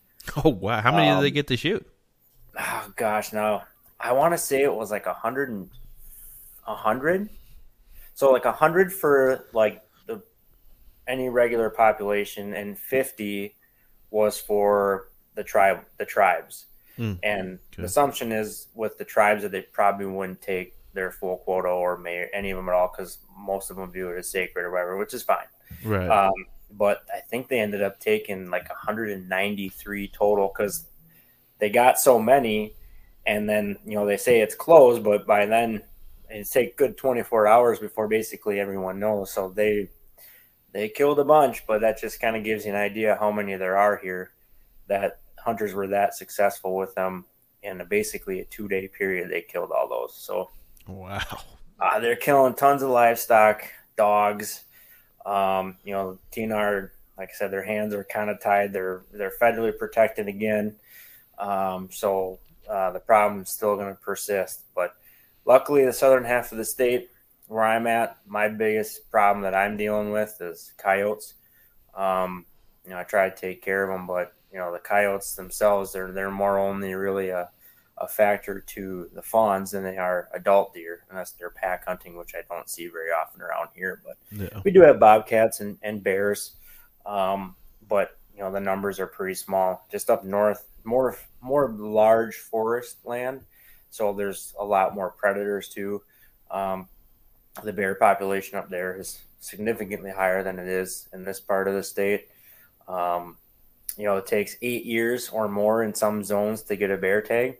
Oh 0.44 0.50
wow! 0.50 0.80
How 0.80 0.92
many 0.92 1.08
um, 1.08 1.16
did 1.16 1.22
they 1.24 1.30
Um, 1.30 1.34
get 1.34 1.48
to 1.48 1.56
shoot? 1.56 1.86
Oh 2.58 2.92
gosh, 2.96 3.32
no, 3.32 3.62
I 4.00 4.12
want 4.12 4.34
to 4.34 4.38
say 4.38 4.62
it 4.62 4.74
was 4.74 4.90
like 4.90 5.06
a 5.06 5.14
hundred 5.14 5.50
and 5.50 5.70
a 6.66 6.74
hundred. 6.74 7.28
So 8.14 8.30
like 8.30 8.44
a 8.44 8.52
hundred 8.52 8.92
for 8.92 9.46
like 9.52 9.82
the 10.06 10.22
any 11.06 11.28
regular 11.28 11.70
population, 11.70 12.54
and 12.54 12.78
fifty 12.78 13.56
was 14.10 14.38
for 14.38 15.10
the 15.34 15.44
tribe, 15.44 15.80
the 15.98 16.04
tribes. 16.04 16.66
Hmm. 16.96 17.14
And 17.22 17.58
Okay. 17.72 17.82
the 17.82 17.84
assumption 17.84 18.32
is 18.32 18.68
with 18.74 18.98
the 18.98 19.04
tribes 19.04 19.42
that 19.42 19.50
they 19.52 19.62
probably 19.62 20.06
wouldn't 20.06 20.42
take 20.42 20.74
their 20.92 21.10
full 21.10 21.38
quota 21.38 21.68
or 21.68 21.96
may 21.96 22.28
any 22.34 22.50
of 22.50 22.58
them 22.58 22.68
at 22.68 22.74
all 22.74 22.92
because 22.94 23.18
most 23.34 23.70
of 23.70 23.76
them 23.76 23.90
view 23.90 24.10
it 24.10 24.18
as 24.18 24.28
sacred 24.28 24.64
or 24.64 24.70
whatever, 24.70 24.98
which 24.98 25.14
is 25.14 25.22
fine. 25.22 25.46
Right. 25.82 26.06
Um, 26.06 26.34
but 26.72 27.02
I 27.14 27.20
think 27.20 27.48
they 27.48 27.60
ended 27.60 27.82
up 27.82 27.98
taking 27.98 28.50
like 28.50 28.68
193 28.68 30.08
total 30.08 30.52
because 30.54 30.86
they 31.58 31.70
got 31.70 31.98
so 31.98 32.18
many, 32.18 32.74
and 33.26 33.48
then 33.48 33.78
you 33.86 33.94
know 33.94 34.04
they 34.04 34.16
say 34.18 34.40
it's 34.40 34.54
closed, 34.54 35.02
but 35.02 35.26
by 35.26 35.46
then 35.46 35.82
it 36.32 36.50
take 36.50 36.76
good 36.76 36.96
24 36.96 37.46
hours 37.46 37.78
before 37.78 38.08
basically 38.08 38.58
everyone 38.58 38.98
knows. 38.98 39.30
So 39.32 39.50
they 39.50 39.88
they 40.72 40.88
killed 40.88 41.18
a 41.18 41.24
bunch, 41.24 41.66
but 41.66 41.82
that 41.82 42.00
just 42.00 42.20
kind 42.20 42.36
of 42.36 42.44
gives 42.44 42.64
you 42.64 42.72
an 42.72 42.78
idea 42.78 43.16
how 43.20 43.30
many 43.30 43.56
there 43.56 43.76
are 43.76 43.98
here. 43.98 44.32
That 44.88 45.20
hunters 45.38 45.74
were 45.74 45.88
that 45.88 46.14
successful 46.14 46.76
with 46.76 46.94
them 46.94 47.26
in 47.62 47.80
a, 47.80 47.84
basically 47.84 48.40
a 48.40 48.44
two 48.46 48.68
day 48.68 48.88
period. 48.88 49.30
They 49.30 49.42
killed 49.42 49.70
all 49.70 49.88
those. 49.88 50.14
So 50.16 50.50
wow. 50.86 51.20
uh, 51.80 52.00
they're 52.00 52.16
killing 52.16 52.54
tons 52.54 52.82
of 52.82 52.90
livestock, 52.90 53.64
dogs. 53.96 54.64
Um, 55.26 55.76
you 55.84 55.92
know, 55.92 56.18
DNR, 56.32 56.90
like 57.16 57.28
I 57.28 57.36
said, 57.36 57.50
their 57.50 57.64
hands 57.64 57.94
are 57.94 58.04
kind 58.04 58.30
of 58.30 58.40
tied. 58.40 58.72
They're 58.72 59.02
they're 59.12 59.32
federally 59.40 59.76
protected 59.76 60.26
again, 60.26 60.74
um, 61.38 61.88
so 61.92 62.40
uh, 62.68 62.90
the 62.90 62.98
problem's 62.98 63.50
still 63.50 63.76
going 63.76 63.94
to 63.94 64.00
persist. 64.00 64.62
But 64.74 64.96
luckily, 65.44 65.84
the 65.84 65.92
southern 65.92 66.24
half 66.24 66.52
of 66.52 66.58
the 66.58 66.64
state, 66.64 67.10
where 67.48 67.64
I'm 67.64 67.86
at, 67.86 68.18
my 68.26 68.48
biggest 68.48 69.10
problem 69.10 69.42
that 69.42 69.54
I'm 69.54 69.76
dealing 69.76 70.10
with 70.10 70.36
is 70.40 70.72
coyotes. 70.78 71.34
Um, 71.94 72.46
you 72.84 72.90
know, 72.90 72.98
I 72.98 73.04
try 73.04 73.28
to 73.28 73.36
take 73.36 73.62
care 73.62 73.84
of 73.84 73.96
them, 73.96 74.06
but 74.06 74.34
you 74.52 74.58
know, 74.58 74.72
the 74.72 74.78
coyotes 74.78 75.34
themselves, 75.34 75.92
they're 75.92 76.12
they're 76.12 76.30
more 76.30 76.58
only 76.58 76.94
really 76.94 77.30
a 77.30 77.50
a 77.98 78.08
factor 78.08 78.60
to 78.60 79.08
the 79.14 79.22
fawns 79.22 79.70
than 79.70 79.84
they 79.84 79.98
are 79.98 80.28
adult 80.34 80.74
deer, 80.74 81.04
unless 81.10 81.32
they're 81.32 81.50
pack 81.50 81.84
hunting, 81.86 82.16
which 82.16 82.34
I 82.34 82.42
don't 82.52 82.68
see 82.68 82.88
very 82.88 83.10
often 83.10 83.40
around 83.42 83.68
here. 83.74 84.00
But 84.04 84.16
Yeah. 84.30 84.62
we 84.64 84.70
do 84.70 84.80
have 84.80 84.98
bobcats 84.98 85.60
and, 85.60 85.78
and 85.82 86.02
bears, 86.02 86.56
um, 87.06 87.54
but 87.88 88.18
you 88.34 88.40
know 88.40 88.50
the 88.50 88.60
numbers 88.60 88.98
are 88.98 89.06
pretty 89.06 89.34
small. 89.34 89.86
Just 89.90 90.10
up 90.10 90.24
north, 90.24 90.66
more 90.84 91.16
more 91.40 91.70
large 91.78 92.36
forest 92.36 92.96
land, 93.04 93.44
so 93.92 94.14
there's 94.14 94.54
a 94.58 94.64
lot 94.64 94.94
more 94.94 95.10
predators 95.10 95.68
too. 95.68 96.02
Um, 96.50 96.88
the 97.62 97.74
bear 97.74 97.94
population 97.94 98.56
up 98.56 98.70
there 98.70 98.98
is 98.98 99.20
significantly 99.38 100.10
higher 100.10 100.42
than 100.42 100.58
it 100.58 100.66
is 100.66 101.10
in 101.12 101.24
this 101.24 101.40
part 101.40 101.68
of 101.68 101.74
the 101.74 101.82
state. 101.82 102.28
Um, 102.88 103.36
you 103.98 104.04
know, 104.04 104.16
it 104.16 104.26
takes 104.26 104.56
eight 104.62 104.86
years 104.86 105.28
or 105.28 105.46
more 105.46 105.82
in 105.82 105.94
some 105.94 106.24
zones 106.24 106.62
to 106.62 106.76
get 106.76 106.90
a 106.90 106.96
bear 106.96 107.20
tag 107.20 107.58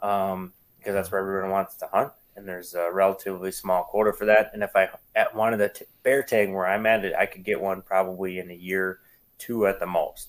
um, 0.00 0.52
because 0.78 0.94
that's 0.94 1.10
where 1.10 1.20
everyone 1.20 1.50
wants 1.50 1.74
to 1.76 1.88
hunt, 1.92 2.12
and 2.36 2.46
there's 2.46 2.74
a 2.74 2.92
relatively 2.92 3.50
small 3.50 3.82
quota 3.82 4.12
for 4.12 4.26
that. 4.26 4.52
And 4.54 4.62
if 4.62 4.76
I 4.76 4.88
at 5.16 5.34
one 5.34 5.52
of 5.52 5.58
the 5.58 5.70
t- 5.70 5.86
bear 6.04 6.22
tag 6.22 6.52
where 6.52 6.68
I'm 6.68 6.86
at 6.86 7.04
it, 7.04 7.14
I 7.18 7.26
could 7.26 7.42
get 7.42 7.60
one 7.60 7.82
probably 7.82 8.38
in 8.38 8.52
a 8.52 8.54
year, 8.54 9.00
two 9.38 9.66
at 9.66 9.80
the 9.80 9.86
most. 9.86 10.28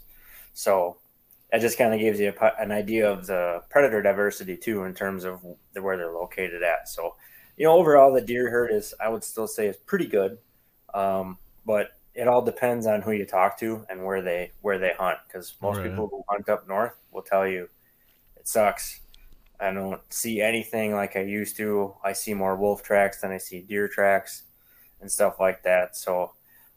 So 0.54 0.98
that 1.52 1.62
just 1.62 1.78
kind 1.78 1.94
of 1.94 2.00
gives 2.00 2.20
you 2.20 2.34
a, 2.40 2.52
an 2.60 2.72
idea 2.72 3.10
of 3.10 3.28
the 3.28 3.64
predator 3.70 4.02
diversity 4.02 4.58
too, 4.58 4.84
in 4.84 4.94
terms 4.94 5.24
of 5.24 5.42
the, 5.74 5.82
where 5.82 5.98
they're 5.98 6.12
located 6.12 6.64
at. 6.64 6.90
So, 6.90 7.16
you 7.58 7.66
know, 7.66 7.74
overall 7.74 8.14
the 8.14 8.22
deer 8.22 8.50
herd 8.50 8.72
is, 8.72 8.94
I 9.00 9.10
would 9.10 9.24
still 9.24 9.48
say, 9.48 9.68
is 9.68 9.78
pretty 9.78 10.08
good, 10.08 10.38
um, 10.94 11.38
but 11.66 11.90
it 12.14 12.28
all 12.28 12.42
depends 12.42 12.88
on 12.88 13.02
who 13.02 13.12
you 13.12 13.25
talk 13.25 13.60
to 13.60 13.86
and 13.90 14.04
where 14.06 14.22
they 14.22 14.52
where 14.62 14.80
they 14.80 14.94
hunt. 14.98 15.20
Because 15.28 15.56
most 15.62 15.82
Right. 15.82 15.84
people 15.84 16.08
who 16.08 16.24
hunt 16.30 16.50
up 16.50 16.68
north 16.68 16.94
will 17.12 17.22
tell 17.22 17.48
you 17.48 17.70
it 18.38 18.48
sucks. 18.48 19.02
I 19.60 19.72
don't 19.72 20.02
see 20.14 20.42
anything 20.42 20.94
like 20.94 21.16
I 21.16 21.22
used 21.22 21.58
to. 21.58 21.96
I 22.04 22.14
see 22.14 22.34
more 22.34 22.56
wolf 22.56 22.84
tracks 22.84 23.22
than 23.22 23.32
I 23.32 23.38
see 23.38 23.62
deer 23.62 23.88
tracks 23.88 24.44
and 25.02 25.12
stuff 25.12 25.40
like 25.40 25.64
that. 25.64 25.96
So 25.96 26.34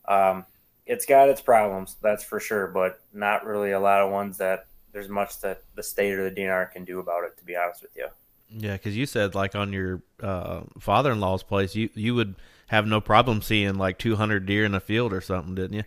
um, 0.06 0.46
it's 0.88 1.06
got 1.06 1.30
its 1.30 1.42
problems, 1.42 1.98
that's 2.02 2.24
for 2.24 2.40
sure, 2.40 2.68
but 2.68 3.00
not 3.14 3.46
really 3.46 3.72
a 3.72 3.80
lot 3.80 4.02
of 4.02 4.12
ones 4.12 4.38
that 4.38 4.66
there's 4.92 5.10
much 5.10 5.40
that 5.42 5.62
the 5.76 5.84
state 5.84 6.14
or 6.14 6.24
the 6.24 6.36
DNR 6.36 6.66
can 6.66 6.84
do 6.84 7.00
about 7.00 7.24
it. 7.24 7.38
To 7.38 7.46
be 7.46 7.56
honest 7.56 7.82
with 7.82 7.96
you. 7.96 8.08
Yeah, 8.50 8.72
because 8.74 8.96
you 8.96 9.04
said 9.06 9.34
like 9.34 9.54
on 9.54 9.72
your 9.72 10.02
uh, 10.22 10.62
father-in-law's 10.80 11.42
place, 11.42 11.74
you 11.74 11.90
you 11.94 12.14
would 12.14 12.34
have 12.68 12.86
no 12.86 13.00
problem 13.00 13.42
seeing 13.42 13.74
like 13.74 13.98
200 13.98 14.46
deer 14.46 14.64
in 14.64 14.74
a 14.74 14.80
field 14.80 15.12
or 15.12 15.20
something, 15.20 15.54
didn't 15.54 15.76
you? 15.76 15.84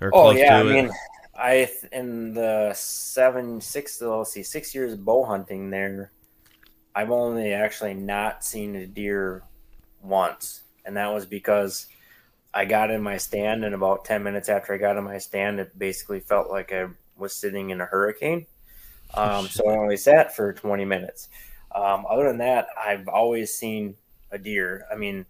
Or 0.00 0.12
Oh 0.12 0.30
yeah, 0.30 0.60
I 0.60 0.62
it. 0.70 0.84
mean, 0.84 0.90
I 1.34 1.70
in 1.92 2.34
the 2.34 2.72
seven 2.74 3.60
six 3.60 4.00
let's 4.00 4.32
see 4.32 4.42
six 4.42 4.74
years 4.74 4.92
of 4.92 5.04
bow 5.04 5.24
hunting 5.24 5.70
there, 5.70 6.12
I've 6.94 7.10
only 7.10 7.52
actually 7.52 7.94
not 7.94 8.44
seen 8.44 8.76
a 8.76 8.86
deer 8.86 9.44
once, 10.02 10.62
and 10.84 10.96
that 10.96 11.12
was 11.12 11.26
because 11.26 11.88
I 12.54 12.64
got 12.64 12.90
in 12.90 13.02
my 13.02 13.16
stand, 13.16 13.64
and 13.64 13.74
about 13.74 14.04
ten 14.04 14.22
minutes 14.22 14.48
after 14.48 14.72
I 14.72 14.78
got 14.78 14.96
in 14.96 15.04
my 15.04 15.18
stand, 15.18 15.58
it 15.58 15.76
basically 15.76 16.20
felt 16.20 16.50
like 16.50 16.72
I 16.72 16.86
was 17.16 17.34
sitting 17.34 17.70
in 17.70 17.80
a 17.80 17.84
hurricane. 17.84 18.46
Um, 19.14 19.48
so 19.48 19.68
I 19.68 19.76
only 19.76 19.96
sat 19.96 20.34
for 20.34 20.52
twenty 20.52 20.84
minutes. 20.84 21.28
Um, 21.74 22.06
other 22.08 22.28
than 22.28 22.38
that, 22.38 22.68
I've 22.78 23.08
always 23.08 23.52
seen 23.52 23.96
a 24.30 24.38
deer. 24.38 24.86
I 24.90 24.94
mean, 24.94 25.26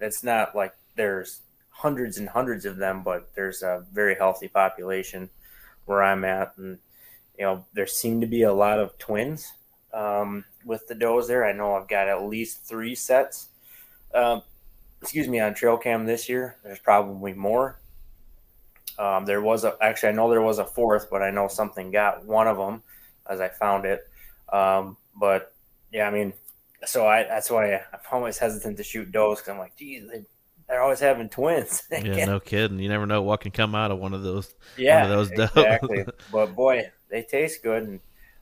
it's 0.00 0.22
not 0.22 0.54
like 0.54 0.72
there's 0.94 1.40
hundreds 1.70 2.18
and 2.18 2.28
hundreds 2.28 2.64
of 2.64 2.76
them, 2.76 3.02
but 3.02 3.34
there's 3.34 3.62
a 3.62 3.84
very 3.92 4.14
healthy 4.14 4.48
population 4.48 5.30
where 5.86 6.02
I'm 6.02 6.24
at, 6.24 6.56
and 6.58 6.78
you 7.36 7.44
know 7.44 7.64
there 7.72 7.88
seem 7.88 8.20
to 8.20 8.26
be 8.26 8.42
a 8.42 8.52
lot 8.52 8.78
of 8.78 8.96
twins 8.98 9.52
um, 9.92 10.44
with 10.64 10.86
the 10.86 10.94
does 10.94 11.26
there. 11.26 11.44
I 11.44 11.52
know 11.52 11.74
I've 11.74 11.88
got 11.88 12.08
at 12.08 12.22
least 12.22 12.64
three 12.64 12.94
sets. 12.94 13.48
Um, 14.14 14.42
excuse 15.02 15.28
me 15.28 15.40
on 15.40 15.54
trail 15.54 15.76
cam 15.76 16.06
this 16.06 16.28
year. 16.28 16.56
There's 16.62 16.78
probably 16.78 17.32
more. 17.32 17.80
Um, 18.98 19.26
there 19.26 19.40
was 19.40 19.64
a 19.64 19.76
actually 19.80 20.10
I 20.10 20.12
know 20.12 20.30
there 20.30 20.42
was 20.42 20.58
a 20.58 20.64
fourth, 20.64 21.08
but 21.10 21.22
I 21.22 21.30
know 21.30 21.48
something 21.48 21.90
got 21.90 22.24
one 22.24 22.48
of 22.48 22.56
them 22.56 22.82
as 23.28 23.40
I 23.40 23.48
found 23.48 23.84
it. 23.84 24.08
Um, 24.52 24.96
but 25.14 25.52
yeah, 25.92 26.08
I 26.08 26.10
mean, 26.10 26.32
so 26.84 27.06
I 27.06 27.24
that's 27.24 27.50
why 27.50 27.74
I'm 27.74 28.00
always 28.10 28.38
hesitant 28.38 28.76
to 28.78 28.82
shoot 28.82 29.12
does 29.12 29.38
because 29.38 29.52
I'm 29.52 29.58
like, 29.58 29.76
geez, 29.76 30.04
they, 30.10 30.24
they're 30.68 30.82
always 30.82 31.00
having 31.00 31.28
twins. 31.28 31.82
Yeah, 31.90 32.26
no 32.26 32.40
kidding. 32.40 32.78
You 32.78 32.88
never 32.88 33.06
know 33.06 33.22
what 33.22 33.40
can 33.40 33.50
come 33.50 33.74
out 33.74 33.90
of 33.90 33.98
one 33.98 34.14
of 34.14 34.22
those. 34.22 34.54
yeah, 34.76 35.04
of 35.04 35.10
those 35.10 35.30
does. 35.30 35.50
exactly. 35.50 36.04
but 36.32 36.54
boy, 36.54 36.90
they 37.08 37.22
taste 37.22 37.62
good, 37.62 37.84
and 37.84 38.00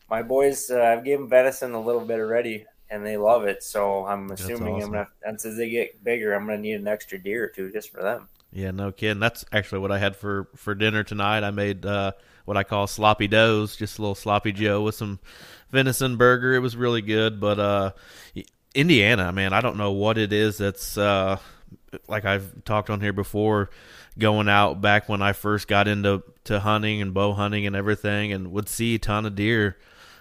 my 0.08 0.22
boys, 0.22 0.70
uh, 0.70 0.80
I've 0.80 1.04
given 1.04 1.28
venison 1.28 1.74
a 1.74 1.80
little 1.80 2.04
bit 2.04 2.18
already, 2.18 2.66
and 2.90 3.04
they 3.04 3.16
love 3.16 3.44
it. 3.44 3.62
So 3.62 4.06
I'm 4.06 4.30
assuming 4.30 4.74
awesome. 4.74 4.88
I'm 4.88 4.92
gonna, 4.92 5.08
and 5.24 5.36
as 5.36 5.56
they 5.56 5.70
get 5.70 6.02
bigger, 6.02 6.34
I'm 6.34 6.46
gonna 6.46 6.58
need 6.58 6.74
an 6.74 6.88
extra 6.88 7.18
deer 7.18 7.44
or 7.44 7.48
two 7.48 7.70
just 7.72 7.92
for 7.92 8.02
them. 8.02 8.28
Yeah, 8.52 8.70
no 8.70 8.92
kidding. 8.92 9.20
That's 9.20 9.44
actually 9.52 9.80
what 9.80 9.92
I 9.92 9.98
had 9.98 10.16
for 10.16 10.48
for 10.56 10.74
dinner 10.74 11.02
tonight. 11.02 11.44
I 11.44 11.50
made 11.50 11.84
uh, 11.84 12.12
what 12.44 12.56
I 12.56 12.62
call 12.62 12.86
sloppy 12.86 13.28
doughs, 13.28 13.76
just 13.76 13.98
a 13.98 14.02
little 14.02 14.14
sloppy 14.14 14.52
Joe 14.52 14.82
with 14.82 14.94
some 14.94 15.18
venison 15.70 16.16
burger. 16.16 16.54
It 16.54 16.60
was 16.60 16.76
really 16.76 17.02
good. 17.02 17.40
But 17.40 17.58
uh, 17.58 17.92
Indiana, 18.74 19.32
man, 19.32 19.52
I 19.52 19.60
don't 19.60 19.76
know 19.76 19.92
what 19.92 20.16
it 20.16 20.32
is 20.32 20.58
that's 20.58 20.96
uh, 20.96 21.38
like 22.08 22.24
I've 22.24 22.64
talked 22.64 22.90
on 22.90 23.00
here 23.00 23.12
before. 23.12 23.70
Going 24.18 24.48
out 24.48 24.80
back 24.80 25.10
when 25.10 25.20
I 25.20 25.34
first 25.34 25.68
got 25.68 25.86
into 25.86 26.22
to 26.44 26.60
hunting 26.60 27.02
and 27.02 27.12
bow 27.12 27.34
hunting 27.34 27.66
and 27.66 27.76
everything, 27.76 28.32
and 28.32 28.50
would 28.52 28.68
see 28.68 28.94
a 28.94 28.98
ton 28.98 29.26
of 29.26 29.34
deer. 29.34 29.76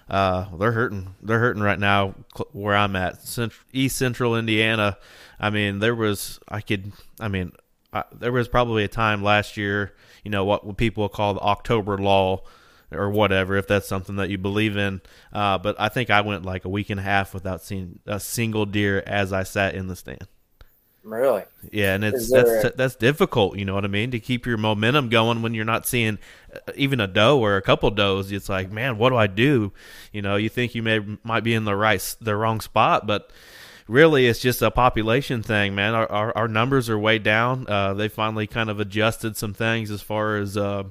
Uh, 0.09 0.45
they're 0.57 0.71
hurting. 0.71 1.15
They're 1.21 1.39
hurting 1.39 1.63
right 1.63 1.79
now 1.79 2.15
where 2.51 2.75
I'm 2.75 2.95
at, 2.95 3.21
cent- 3.21 3.53
East 3.73 3.97
Central 3.97 4.35
Indiana. 4.35 4.97
I 5.39 5.49
mean, 5.49 5.79
there 5.79 5.95
was 5.95 6.39
I 6.47 6.61
could. 6.61 6.91
I 7.19 7.27
mean, 7.27 7.51
I, 7.91 8.03
there 8.11 8.31
was 8.31 8.47
probably 8.47 8.83
a 8.83 8.87
time 8.87 9.23
last 9.23 9.57
year, 9.57 9.93
you 10.23 10.31
know, 10.31 10.45
what 10.45 10.77
people 10.77 11.09
call 11.09 11.33
the 11.33 11.39
October 11.39 11.97
lull 11.97 12.45
or 12.91 13.09
whatever, 13.09 13.57
if 13.57 13.67
that's 13.67 13.87
something 13.87 14.17
that 14.17 14.29
you 14.29 14.37
believe 14.37 14.77
in. 14.77 15.01
Uh, 15.33 15.57
but 15.57 15.75
I 15.79 15.89
think 15.89 16.09
I 16.09 16.21
went 16.21 16.45
like 16.45 16.65
a 16.65 16.69
week 16.69 16.89
and 16.89 16.99
a 16.99 17.03
half 17.03 17.33
without 17.33 17.63
seeing 17.63 17.99
a 18.05 18.19
single 18.19 18.65
deer 18.65 19.01
as 19.07 19.33
I 19.33 19.43
sat 19.43 19.75
in 19.75 19.87
the 19.87 19.95
stand. 19.95 20.27
Really? 21.05 21.43
Yeah, 21.71 21.93
and 21.93 22.03
it's 22.03 22.31
that's 22.31 22.75
that's 22.75 22.95
difficult. 22.95 23.59
You 23.59 23.65
know 23.65 23.75
what 23.75 23.85
I 23.85 23.89
mean? 23.89 24.09
To 24.09 24.19
keep 24.19 24.47
your 24.47 24.57
momentum 24.57 25.09
going 25.09 25.43
when 25.43 25.53
you're 25.53 25.63
not 25.63 25.85
seeing 25.85 26.17
uh, 26.51 26.71
even 26.75 26.99
a 26.99 27.05
doe 27.05 27.39
or 27.39 27.57
a 27.57 27.61
couple 27.61 27.91
does. 27.91 28.31
It's 28.31 28.49
like, 28.49 28.71
man, 28.71 28.97
what 28.97 29.11
do 29.11 29.15
I 29.15 29.27
do? 29.27 29.71
You 30.11 30.23
know, 30.23 30.35
you 30.35 30.49
think 30.49 30.73
you 30.73 30.81
may 30.81 30.99
might 31.23 31.43
be 31.43 31.53
in 31.53 31.63
the 31.63 31.75
right 31.75 32.15
the 32.19 32.35
wrong 32.35 32.59
spot, 32.59 33.05
but 33.05 33.29
really 33.87 34.25
it's 34.25 34.39
just 34.39 34.63
a 34.63 34.71
population 34.71 35.43
thing, 35.43 35.75
man. 35.75 35.93
Our 35.93 36.11
our, 36.11 36.35
our 36.35 36.47
numbers 36.47 36.89
are 36.89 36.97
way 36.97 37.19
down. 37.19 37.67
Uh, 37.69 37.93
they 37.93 38.07
finally 38.07 38.47
kind 38.47 38.71
of 38.71 38.79
adjusted 38.79 39.37
some 39.37 39.53
things 39.53 39.91
as 39.91 40.01
far 40.01 40.37
as. 40.37 40.57
Uh, 40.57 40.85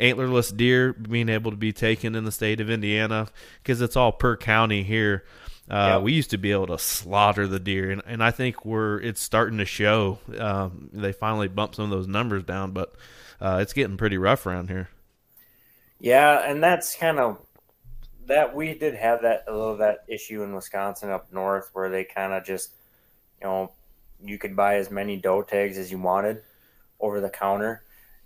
antlerless 0.00 0.56
deer 0.56 0.92
being 0.92 1.28
able 1.28 1.50
to 1.50 1.56
be 1.56 1.72
taken 1.72 2.14
in 2.14 2.24
the 2.24 2.30
state 2.30 2.60
of 2.60 2.70
Indiana 2.70 3.26
because 3.60 3.80
it's 3.80 3.96
all 3.96 4.12
per 4.12 4.36
county 4.36 4.84
here. 4.84 5.24
Uh, 5.70 5.94
yep. 5.96 6.02
We 6.02 6.12
used 6.12 6.30
to 6.30 6.38
be 6.38 6.52
able 6.52 6.68
to 6.68 6.78
slaughter 6.78 7.46
the 7.46 7.60
deer, 7.60 7.90
and, 7.90 8.02
and 8.06 8.22
I 8.22 8.30
think 8.30 8.64
we're 8.64 9.00
it's 9.00 9.22
starting 9.22 9.58
to 9.58 9.66
show. 9.66 10.18
Um, 10.38 10.88
they 10.92 11.12
finally 11.12 11.48
bumped 11.48 11.76
some 11.76 11.84
of 11.84 11.90
those 11.90 12.06
numbers 12.06 12.44
down, 12.44 12.72
but 12.72 12.94
uh, 13.40 13.58
it's 13.60 13.74
getting 13.74 13.98
pretty 13.98 14.16
rough 14.16 14.46
around 14.46 14.70
here. 14.70 14.88
Yeah, 16.00 16.50
and 16.50 16.62
that's 16.62 16.96
kind 16.96 17.18
of 17.18 17.38
that 18.26 18.54
we 18.54 18.74
did 18.74 18.94
have 18.94 19.22
that 19.22 19.44
a 19.46 19.52
little 19.52 19.76
that 19.78 20.04
issue 20.08 20.42
in 20.42 20.54
Wisconsin 20.54 21.10
up 21.10 21.32
north 21.32 21.68
where 21.74 21.90
they 21.90 22.04
kind 22.04 22.32
of 22.32 22.44
just 22.44 22.70
you 23.40 23.46
know 23.46 23.72
you 24.24 24.38
could 24.38 24.56
buy 24.56 24.76
as 24.76 24.90
many 24.90 25.16
doe 25.18 25.42
tags 25.42 25.76
as 25.76 25.90
you 25.90 25.98
wanted 25.98 26.42
over 26.98 27.20
the 27.20 27.28
counter, 27.28 27.82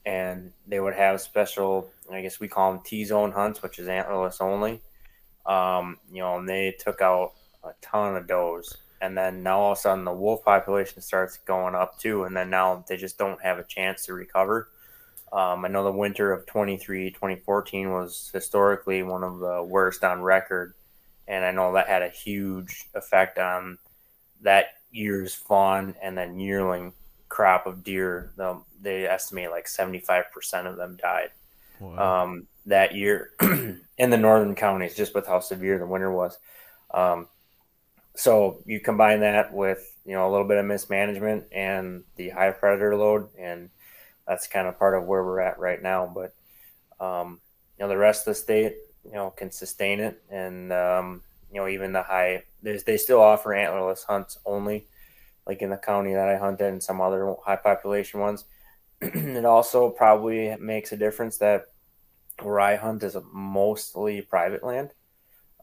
and 0.07 0.53
they 0.69 0.79
would 0.79 0.95
have 0.95 1.21
special 1.21 1.91
I 2.11 2.23
guess 2.23 2.39
we 2.39 2.47
call 2.47 2.73
them 2.73 2.83
T 2.85 3.05
zone 3.05 3.33
hunts, 3.33 3.63
which 3.63 3.81
is 3.81 3.89
antlerless 3.89 4.41
only 4.41 4.81
um, 5.47 5.99
you 6.13 6.21
know, 6.21 6.39
and 6.39 6.49
they 6.49 6.77
took 6.79 7.01
out 7.01 7.33
a 7.65 7.71
ton 7.81 8.17
of 8.17 8.27
does. 8.27 8.77
And 9.01 9.19
then 9.19 9.43
now 9.43 9.59
all 9.59 9.73
of 9.73 9.79
a 9.79 9.81
sudden 9.81 10.05
the 10.05 10.13
wolf 10.13 10.45
population 10.45 11.03
starts 11.03 11.39
going 11.39 11.75
up 11.75 11.99
too. 11.99 12.25
And 12.25 12.37
then 12.37 12.51
now 12.51 12.85
they 12.89 12.97
just 12.97 13.19
don't 13.19 13.43
have 13.43 13.59
a 13.59 13.65
chance 13.65 14.07
to 14.07 14.15
recover. 14.15 14.69
Um, 15.33 15.65
I 15.65 15.69
know 15.69 15.83
the 15.83 15.91
winter 15.91 16.33
of 16.33 16.47
23, 16.47 17.11
2014 17.11 17.91
was 17.91 18.31
historically 18.33 19.03
one 19.03 19.25
of 19.25 19.39
the 19.39 19.63
worst 19.63 20.05
on 20.05 20.23
record. 20.23 20.75
And 21.27 21.45
I 21.45 21.51
know 21.51 21.73
that 21.73 21.89
had 21.89 22.03
a 22.03 22.09
huge 22.09 22.85
effect 22.95 23.39
on 23.39 23.79
that 24.43 24.67
year's 24.91 25.35
fawn 25.35 25.97
and 26.03 26.17
then 26.17 26.39
yearling 26.39 26.93
crop 27.29 27.67
of 27.67 27.83
deer. 27.83 28.33
they 28.81 29.07
estimate 29.07 29.51
like 29.51 29.67
75% 29.67 30.67
of 30.67 30.77
them 30.77 30.99
died. 31.01 31.31
Um, 31.99 32.47
that 32.67 32.95
year 32.95 33.31
in 33.41 34.11
the 34.11 34.17
northern 34.17 34.55
counties, 34.55 34.95
just 34.95 35.15
with 35.15 35.27
how 35.27 35.41
severe 35.41 35.79
the 35.79 35.87
winter 35.87 36.13
was. 36.13 36.39
Um, 36.93 37.29
so 38.15 38.63
you 38.67 38.81
combine 38.81 39.21
that 39.21 39.53
with 39.53 39.97
you 40.05 40.13
know 40.13 40.29
a 40.29 40.31
little 40.31 40.47
bit 40.47 40.59
of 40.59 40.67
mismanagement 40.67 41.45
and 41.53 42.05
the 42.17 42.31
high 42.31 42.51
predator 42.51 42.97
load, 42.97 43.29
and 43.39 43.71
that's 44.27 44.47
kind 44.47 44.69
of 44.69 44.79
part 44.79 44.95
of 44.95 45.07
where 45.07 45.25
we're 45.25 45.41
at 45.41 45.59
right 45.59 45.83
now. 45.83 46.13
But 46.13 46.35
um, 47.05 47.41
you 47.79 47.85
know 47.85 47.89
the 47.89 47.97
rest 47.97 48.27
of 48.27 48.35
the 48.35 48.41
state, 48.41 48.77
you 49.05 49.13
know, 49.13 49.31
can 49.31 49.51
sustain 49.51 50.01
it, 50.01 50.23
and 50.31 50.73
um, 50.73 51.23
you 51.53 51.61
know 51.61 51.69
even 51.69 51.93
the 51.93 52.03
high, 52.03 52.45
they 52.63 52.97
still 52.97 53.21
offer 53.21 53.51
antlerless 53.51 54.05
hunts 54.05 54.39
only, 54.45 54.87
like 55.47 55.63
in 55.63 55.71
the 55.71 55.77
county 55.77 56.13
that 56.15 56.29
I 56.29 56.37
hunted 56.37 56.67
and 56.67 56.83
some 56.83 57.01
other 57.01 57.35
high 57.45 57.57
population 57.57 58.21
ones. 58.21 58.45
it 59.01 59.45
also 59.45 59.91
probably 59.91 60.55
makes 60.61 60.93
a 60.93 60.97
difference 60.97 61.39
that 61.39 61.65
where 62.41 62.61
I 62.61 62.77
hunt 62.77 63.03
is 63.03 63.17
mostly 63.33 64.23
private 64.23 64.63
land. 64.63 64.91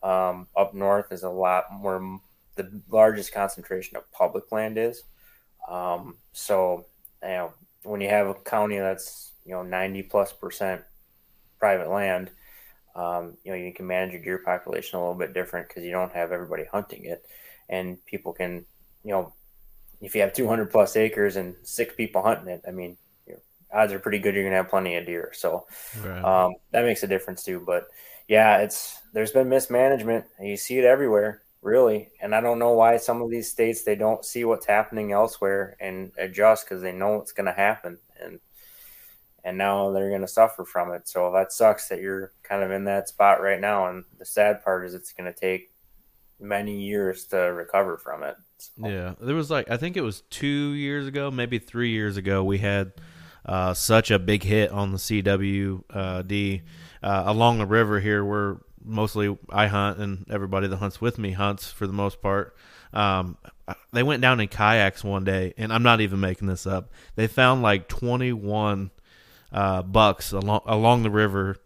Um, 0.01 0.47
up 0.55 0.73
north 0.73 1.12
is 1.12 1.23
a 1.23 1.29
lot 1.29 1.65
more 1.71 2.19
the 2.55 2.82
largest 2.89 3.34
concentration 3.34 3.97
of 3.97 4.12
public 4.12 4.51
land 4.51 4.77
is. 4.77 5.03
Um, 5.67 6.17
so 6.34 6.86
you 7.23 7.29
know 7.29 7.53
when 7.84 8.01
you 8.01 8.10
have 8.10 8.27
a 8.27 8.34
county 8.34 8.77
that's 8.77 9.34
you 9.45 9.53
know 9.53 9.63
90 9.63 10.03
plus 10.03 10.32
percent 10.34 10.82
private 11.60 11.89
land, 11.89 12.32
um, 12.95 13.38
you 13.43 13.51
know 13.51 13.58
you 13.58 13.73
can 13.73 13.88
manage 13.88 14.13
your 14.13 14.21
deer 14.21 14.38
population 14.39 14.97
a 14.97 15.01
little 15.01 15.17
bit 15.17 15.34
different 15.34 15.67
because 15.67 15.84
you 15.84 15.91
don't 15.91 16.13
have 16.13 16.32
everybody 16.32 16.65
hunting 16.65 17.05
it, 17.05 17.25
and 17.69 18.03
people 18.05 18.34
can 18.34 18.65
you 19.03 19.12
know 19.12 19.34
if 20.01 20.15
you 20.15 20.21
have 20.21 20.34
200 20.34 20.71
plus 20.71 20.95
acres 20.95 21.36
and 21.36 21.55
six 21.63 21.93
people 21.93 22.21
hunting 22.21 22.47
it, 22.47 22.62
I 22.67 22.71
mean 22.71 22.97
odds 23.73 23.93
are 23.93 23.99
pretty 23.99 24.19
good 24.19 24.36
you're 24.36 24.43
gonna 24.43 24.55
have 24.55 24.69
plenty 24.69 24.95
of 24.95 25.05
deer. 25.05 25.32
So 25.34 25.65
right. 26.03 26.23
um, 26.23 26.55
that 26.71 26.86
makes 26.86 27.03
a 27.03 27.08
difference 27.08 27.43
too. 27.43 27.63
But 27.65 27.88
yeah, 28.27 28.60
it's 28.60 28.99
there's 29.13 29.32
been 29.32 29.49
mismanagement, 29.49 30.25
and 30.38 30.47
you 30.47 30.58
see 30.58 30.77
it 30.77 30.86
everywhere, 30.86 31.41
really. 31.62 32.10
And 32.21 32.36
I 32.36 32.41
don't 32.41 32.60
know 32.60 32.73
why 32.73 32.97
some 32.97 33.21
of 33.21 33.29
these 33.29 33.49
states 33.49 33.84
they 33.84 33.95
don't 33.95 34.23
see 34.23 34.45
what's 34.45 34.65
happening 34.65 35.12
elsewhere 35.12 35.75
and 35.79 36.12
adjust 36.17 36.65
because 36.65 36.82
they 36.82 36.91
know 36.91 37.17
what's 37.17 37.32
gonna 37.32 37.53
happen, 37.53 37.97
and 38.21 38.39
and 39.43 39.58
now 39.58 39.91
they're 39.91 40.12
gonna 40.12 40.27
suffer 40.27 40.65
from 40.65 40.93
it. 40.93 41.08
So 41.08 41.32
that 41.34 41.51
sucks 41.51 41.88
that 41.89 42.01
you're 42.01 42.32
kind 42.43 42.63
of 42.63 42.71
in 42.71 42.86
that 42.86 43.10
spot 43.10 43.41
right 43.41 43.60
now. 43.60 43.88
And 43.88 44.03
the 44.17 44.25
sad 44.25 44.63
part 44.63 44.86
is 44.86 44.93
it's 44.93 45.13
gonna 45.13 45.34
take 45.34 45.71
many 46.39 46.82
years 46.82 47.25
to 47.25 47.38
recover 47.38 47.97
from 47.97 48.23
it. 48.23 48.36
So. 48.58 48.88
Yeah, 48.88 49.15
there 49.21 49.36
was 49.36 49.49
like 49.49 49.69
I 49.69 49.77
think 49.77 49.97
it 49.97 50.01
was 50.01 50.21
two 50.29 50.73
years 50.73 51.08
ago, 51.08 51.32
maybe 51.32 51.60
three 51.60 51.89
years 51.89 52.17
ago, 52.17 52.43
we 52.43 52.58
had 52.58 52.93
uh, 53.49 53.73
such 53.73 54.12
a 54.12 54.19
big 54.19 54.43
hit 54.43 54.69
on 54.69 54.91
the 54.91 54.99
CWD 54.99 56.62
uh, 57.01 57.23
along 57.25 57.57
the 57.57 57.65
river 57.65 57.99
here, 57.99 58.23
where 58.23 58.57
mostly 58.85 59.35
I 59.49 59.65
hunt 59.65 59.97
and 59.97 60.27
everybody 60.29 60.67
that 60.67 60.77
hunts 60.77 61.01
with 61.01 61.17
me 61.17 61.31
hunts 61.31 61.71
for 61.71 61.88
the 61.88 61.93
most 61.93 62.21
part. 62.21 62.55
Um, 62.93 63.38
they 63.91 64.03
went 64.03 64.21
down 64.21 64.39
in 64.39 64.49
kayaks 64.49 65.03
one 65.03 65.23
day, 65.23 65.55
and 65.57 65.73
I'm 65.73 65.81
not 65.81 65.99
even 65.99 66.19
making 66.19 66.47
this 66.47 66.67
up. 66.67 66.91
They 67.15 67.25
found 67.25 67.63
like 67.63 67.88
21 67.88 68.91
uh, 69.51 69.81
bucks 69.81 70.31
along 70.31 70.62
along 70.67 71.01
the 71.01 71.09
river, 71.09 71.57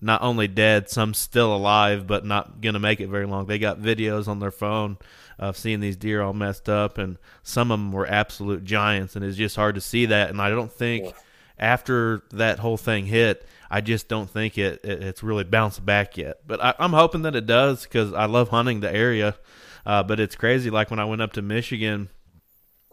not 0.00 0.22
only 0.22 0.46
dead, 0.46 0.90
some 0.90 1.12
still 1.12 1.52
alive, 1.56 2.06
but 2.06 2.24
not 2.24 2.60
gonna 2.60 2.78
make 2.78 3.00
it 3.00 3.08
very 3.08 3.26
long. 3.26 3.46
They 3.46 3.58
got 3.58 3.80
videos 3.80 4.28
on 4.28 4.38
their 4.38 4.52
phone 4.52 4.96
of 5.40 5.56
seeing 5.56 5.80
these 5.80 5.96
deer 5.96 6.22
all 6.22 6.34
messed 6.34 6.68
up, 6.68 6.98
and 6.98 7.18
some 7.42 7.72
of 7.72 7.80
them 7.80 7.90
were 7.90 8.06
absolute 8.06 8.62
giants, 8.62 9.16
and 9.16 9.24
it's 9.24 9.36
just 9.36 9.56
hard 9.56 9.74
to 9.74 9.80
see 9.80 10.06
that. 10.06 10.30
And 10.30 10.40
I 10.40 10.48
don't 10.48 10.70
think. 10.72 11.12
After 11.58 12.22
that 12.30 12.58
whole 12.58 12.76
thing 12.76 13.06
hit, 13.06 13.46
I 13.70 13.80
just 13.80 14.08
don't 14.08 14.28
think 14.28 14.58
it, 14.58 14.80
it 14.84 15.02
it's 15.02 15.22
really 15.22 15.44
bounced 15.44 15.84
back 15.84 16.16
yet. 16.16 16.38
But 16.46 16.62
I, 16.62 16.74
am 16.78 16.92
hoping 16.92 17.22
that 17.22 17.34
it 17.34 17.46
does 17.46 17.84
because 17.84 18.12
I 18.12 18.26
love 18.26 18.48
hunting 18.48 18.80
the 18.80 18.94
area. 18.94 19.36
Uh, 19.84 20.02
but 20.02 20.20
it's 20.20 20.36
crazy. 20.36 20.70
Like 20.70 20.90
when 20.90 21.00
I 21.00 21.04
went 21.04 21.22
up 21.22 21.32
to 21.34 21.42
Michigan 21.42 22.08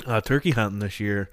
uh, 0.06 0.22
turkey 0.22 0.52
hunting 0.52 0.80
this 0.80 1.00
year, 1.00 1.30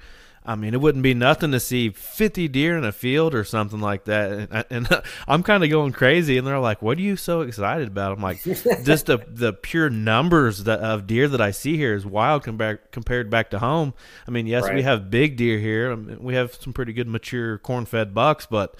I 0.46 0.54
mean, 0.54 0.74
it 0.74 0.80
wouldn't 0.80 1.02
be 1.02 1.12
nothing 1.12 1.50
to 1.50 1.58
see 1.58 1.90
50 1.90 2.46
deer 2.48 2.78
in 2.78 2.84
a 2.84 2.92
field 2.92 3.34
or 3.34 3.42
something 3.42 3.80
like 3.80 4.04
that. 4.04 4.30
And, 4.30 4.64
and 4.70 5.02
I'm 5.28 5.42
kind 5.42 5.64
of 5.64 5.70
going 5.70 5.92
crazy. 5.92 6.38
And 6.38 6.46
they're 6.46 6.60
like, 6.60 6.80
what 6.80 6.98
are 6.98 7.02
you 7.02 7.16
so 7.16 7.40
excited 7.40 7.88
about? 7.88 8.12
I'm 8.12 8.22
like, 8.22 8.42
just 8.44 9.06
the, 9.06 9.24
the 9.26 9.52
pure 9.52 9.90
numbers 9.90 10.64
that, 10.64 10.78
of 10.78 11.08
deer 11.08 11.26
that 11.26 11.40
I 11.40 11.50
see 11.50 11.76
here 11.76 11.94
is 11.94 12.06
wild 12.06 12.44
compared, 12.44 12.92
compared 12.92 13.28
back 13.28 13.50
to 13.50 13.58
home. 13.58 13.92
I 14.28 14.30
mean, 14.30 14.46
yes, 14.46 14.62
right. 14.62 14.74
we 14.74 14.82
have 14.82 15.10
big 15.10 15.36
deer 15.36 15.58
here. 15.58 15.90
I 15.90 15.96
mean, 15.96 16.22
we 16.22 16.34
have 16.34 16.54
some 16.54 16.72
pretty 16.72 16.92
good 16.92 17.08
mature 17.08 17.58
corn 17.58 17.84
fed 17.84 18.14
bucks, 18.14 18.46
but 18.46 18.76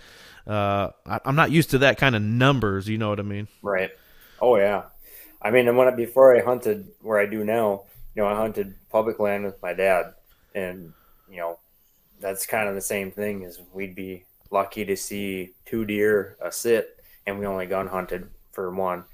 uh, 0.46 0.90
I, 1.04 1.20
I'm 1.24 1.34
not 1.34 1.50
used 1.50 1.70
to 1.70 1.78
that 1.78 1.98
kind 1.98 2.14
of 2.14 2.22
numbers. 2.22 2.88
You 2.88 2.98
know 2.98 3.08
what 3.08 3.18
I 3.18 3.24
mean? 3.24 3.48
Right. 3.60 3.90
Oh, 4.40 4.56
yeah. 4.56 4.84
I 5.42 5.50
mean, 5.50 5.66
and 5.66 5.76
when 5.76 5.88
I, 5.88 5.90
before 5.90 6.36
I 6.36 6.44
hunted 6.44 6.92
where 7.02 7.18
I 7.18 7.26
do 7.26 7.44
now, 7.44 7.82
you 8.14 8.22
know, 8.22 8.28
I 8.28 8.36
hunted 8.36 8.76
public 8.90 9.18
land 9.18 9.44
with 9.44 9.60
my 9.60 9.72
dad 9.72 10.14
and 10.54 10.92
you 11.36 11.42
know, 11.42 11.58
that's 12.18 12.46
kind 12.46 12.66
of 12.66 12.74
the 12.74 12.80
same 12.80 13.10
thing 13.10 13.44
as 13.44 13.60
we'd 13.74 13.94
be 13.94 14.24
lucky 14.50 14.86
to 14.86 14.96
see 14.96 15.52
two 15.66 15.84
deer 15.84 16.36
a 16.42 16.50
sit 16.50 16.96
and 17.26 17.38
we 17.38 17.46
only 17.46 17.66
gun 17.66 17.86
hunted 17.86 18.30
for 18.52 18.74
one. 18.74 19.04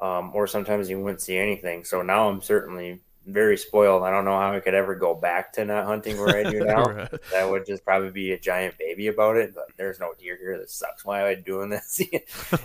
Um, 0.00 0.32
or 0.34 0.46
sometimes 0.46 0.90
you 0.90 1.00
wouldn't 1.00 1.20
see 1.20 1.36
anything. 1.36 1.84
So 1.84 2.02
now 2.02 2.28
I'm 2.28 2.40
certainly 2.40 3.00
very 3.26 3.56
spoiled. 3.56 4.02
I 4.02 4.10
don't 4.10 4.24
know 4.24 4.38
how 4.38 4.52
I 4.52 4.60
could 4.60 4.74
ever 4.74 4.94
go 4.94 5.14
back 5.14 5.52
to 5.52 5.64
not 5.64 5.86
hunting 5.86 6.18
where 6.18 6.36
I 6.36 6.50
do 6.50 6.60
now. 6.64 6.82
right. 6.82 7.10
That 7.30 7.48
would 7.48 7.66
just 7.66 7.84
probably 7.84 8.10
be 8.10 8.32
a 8.32 8.38
giant 8.38 8.76
baby 8.78 9.08
about 9.08 9.36
it. 9.36 9.54
But 9.54 9.66
there's 9.76 10.00
no 10.00 10.14
deer 10.18 10.36
here. 10.36 10.58
That 10.58 10.70
sucks. 10.70 11.04
Why 11.04 11.20
am 11.20 11.26
I 11.26 11.34
doing 11.34 11.68
this? 11.68 12.00
you 12.12 12.20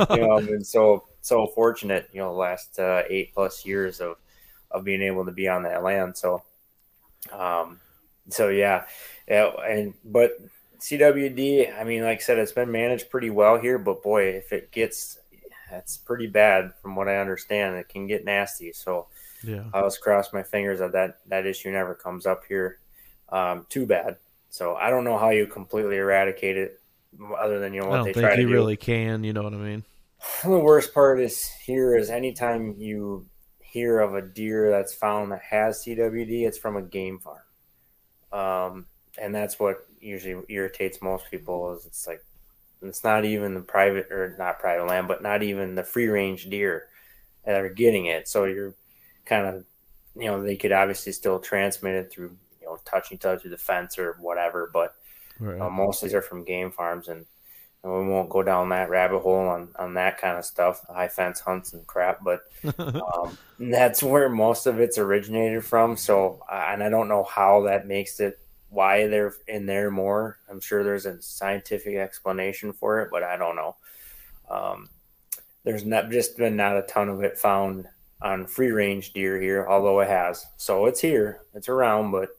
know, 0.10 0.38
I've 0.38 0.48
been 0.48 0.64
so 0.64 1.06
so 1.22 1.48
fortunate. 1.48 2.10
You 2.14 2.22
know, 2.22 2.34
last 2.34 2.80
uh, 2.80 3.04
eight 3.10 3.34
plus 3.34 3.66
years 3.66 4.00
of 4.00 4.16
of 4.72 4.84
being 4.84 5.02
able 5.02 5.26
to 5.26 5.32
be 5.32 5.48
on 5.48 5.64
that 5.64 5.84
land. 5.84 6.18
So, 6.18 6.44
um, 7.32 7.80
so 8.30 8.50
yeah, 8.50 8.86
yeah, 9.28 9.52
and 9.68 9.94
but 10.04 10.32
CWD, 10.80 11.80
I 11.80 11.84
mean, 11.84 12.04
like 12.04 12.20
I 12.20 12.22
said, 12.22 12.40
it's 12.40 12.52
been 12.52 12.72
managed 12.72 13.10
pretty 13.10 13.30
well 13.30 13.58
here, 13.60 13.78
but 13.78 14.04
boy, 14.04 14.24
if 14.30 14.52
it 14.52 14.72
gets, 14.72 15.18
that's 15.72 15.98
pretty 15.98 16.28
bad 16.28 16.74
from 16.82 16.96
what 16.96 17.08
I 17.08 17.18
understand. 17.18 17.78
It 17.78 17.90
can 17.90 18.08
get 18.08 18.26
nasty. 18.26 18.74
So 18.74 19.08
yeah, 19.44 19.64
I'll 19.74 19.86
just 19.86 20.02
cross 20.02 20.34
my 20.34 20.44
fingers 20.44 20.80
that 20.80 20.92
that, 20.94 21.20
that 21.28 21.46
issue 21.46 21.72
never 21.72 21.96
comes 21.96 22.26
up 22.26 22.44
here. 22.48 22.80
Um, 23.30 23.66
too 23.70 23.86
bad. 23.86 24.18
So 24.50 24.76
I 24.76 24.90
don't 24.90 25.04
know 25.04 25.18
how 25.18 25.32
you 25.32 25.48
completely 25.48 25.98
eradicate 25.98 26.58
it, 26.58 26.80
other 27.40 27.60
than 27.60 27.74
you 27.74 27.82
know 27.82 27.88
what 27.88 27.94
I 27.94 27.98
don't 27.98 28.06
they 28.06 28.14
think 28.14 28.28
try 28.28 28.36
you 28.36 28.50
really 28.50 28.78
can. 28.78 29.24
You 29.24 29.34
know 29.34 29.44
what 29.44 29.54
I 29.54 29.58
mean? 29.58 29.84
The 30.44 30.60
worst 30.60 30.94
part 30.94 31.20
is 31.20 31.46
here 31.66 31.98
is 31.98 32.10
anytime 32.10 32.76
you 32.78 33.26
hear 33.60 34.00
of 34.00 34.14
a 34.16 34.22
deer 34.22 34.70
that's 34.70 34.94
found 34.94 35.32
that 35.32 35.42
has 35.42 35.84
CWD, 35.84 36.46
it's 36.48 36.58
from 36.58 36.78
a 36.78 36.82
game 36.82 37.20
farm, 37.20 37.42
um, 38.34 38.88
and 39.22 39.36
that's 39.36 39.60
what 39.60 39.88
usually 40.02 40.44
irritates 40.50 41.02
most 41.02 41.32
people. 41.32 41.74
Is 41.76 41.86
it's 41.88 42.08
like 42.08 42.26
it's 42.82 43.04
not 43.04 43.26
even 43.26 43.56
the 43.56 43.62
private 43.62 44.12
or 44.12 44.36
not 44.40 44.60
private 44.60 44.88
land, 44.88 45.08
but 45.08 45.24
not 45.24 45.44
even 45.44 45.76
the 45.76 45.84
free 45.84 46.08
range 46.08 46.50
deer 46.50 46.88
that 47.46 47.62
are 47.62 47.70
getting 47.70 48.08
it. 48.08 48.28
So 48.28 48.46
you're 48.46 48.76
kind 49.26 49.48
of, 49.48 49.66
you 50.16 50.26
know, 50.26 50.44
they 50.44 50.58
could 50.58 50.72
obviously 50.74 51.12
still 51.14 51.40
transmit 51.40 51.96
it 51.96 52.12
through, 52.12 52.38
you 52.62 52.68
know, 52.68 52.80
touching 52.86 53.18
touch 53.18 53.22
each 53.22 53.26
other 53.26 53.40
through 53.40 53.52
the 53.52 53.58
fence 53.58 54.00
or 54.00 54.18
whatever, 54.22 54.70
but 54.74 54.96
Right. 55.40 55.60
uh, 55.62 55.70
most 55.70 56.04
of 56.04 56.10
these 56.10 56.16
are 56.16 56.22
from 56.22 56.44
game 56.46 56.72
farms, 56.72 57.08
and, 57.10 57.26
and 57.84 57.94
we 57.94 58.08
won't 58.08 58.30
go 58.30 58.44
down 58.44 58.70
that 58.70 58.90
rabbit 58.90 59.20
hole 59.20 59.48
on, 59.48 59.70
on 59.78 59.94
that 59.96 60.18
kind 60.18 60.38
of 60.38 60.46
stuff, 60.46 60.86
high 60.88 61.10
fence 61.10 61.40
hunts 61.40 61.74
and 61.74 61.86
crap. 61.86 62.24
But 62.24 62.42
um, 62.80 63.38
that's 63.60 64.02
where 64.02 64.30
most 64.30 64.66
of 64.66 64.80
it's 64.80 64.98
originated 64.98 65.66
from. 65.66 65.98
So, 65.98 66.44
and 66.50 66.82
I 66.82 66.90
don't 66.90 67.10
know 67.10 67.24
how 67.24 67.64
that 67.64 67.88
makes 67.88 68.20
it 68.20 68.40
why 68.70 69.08
they're 69.08 69.34
in 69.48 69.66
there 69.66 69.92
more. 69.92 70.40
I'm 70.50 70.60
sure 70.60 70.84
there's 70.84 71.06
a 71.06 71.22
scientific 71.22 71.96
explanation 71.96 72.74
for 72.74 73.02
it, 73.02 73.10
but 73.12 73.22
I 73.22 73.38
don't 73.38 73.56
know. 73.56 73.76
Um, 74.50 74.90
there's 75.64 75.86
not 75.86 76.10
just 76.10 76.38
been 76.38 76.56
not 76.56 76.78
a 76.78 76.84
ton 76.84 77.10
of 77.10 77.22
it 77.22 77.38
found 77.38 77.88
on 78.22 78.48
free 78.48 78.72
range 78.72 79.14
deer 79.14 79.40
here, 79.40 79.68
although 79.68 80.00
it 80.00 80.08
has. 80.08 80.46
So 80.58 80.86
it's 80.86 81.02
here, 81.02 81.42
it's 81.54 81.70
around, 81.70 82.12
but 82.12 82.30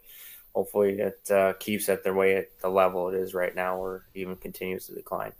hopefully 0.55 1.01
it 1.01 1.31
uh, 1.31 1.53
keeps 1.55 1.89
at 1.89 2.05
the 2.05 2.13
way 2.13 2.37
at 2.37 2.59
the 2.61 2.69
level 2.69 3.09
it 3.09 3.15
is 3.15 3.35
right 3.35 3.55
now, 3.55 3.77
or 3.77 4.05
even 4.15 4.37
continues 4.37 4.87
to 4.87 4.95
decline. 4.95 5.33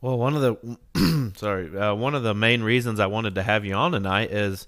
Well, 0.00 0.18
one 0.18 0.36
of 0.36 0.42
the 0.42 1.32
sorry, 1.36 1.76
uh, 1.76 1.94
one 1.94 2.14
of 2.14 2.22
the 2.22 2.34
main 2.34 2.62
reasons 2.62 3.00
I 3.00 3.06
wanted 3.06 3.36
to 3.36 3.42
have 3.42 3.64
you 3.64 3.74
on 3.74 3.92
tonight 3.92 4.30
is 4.30 4.66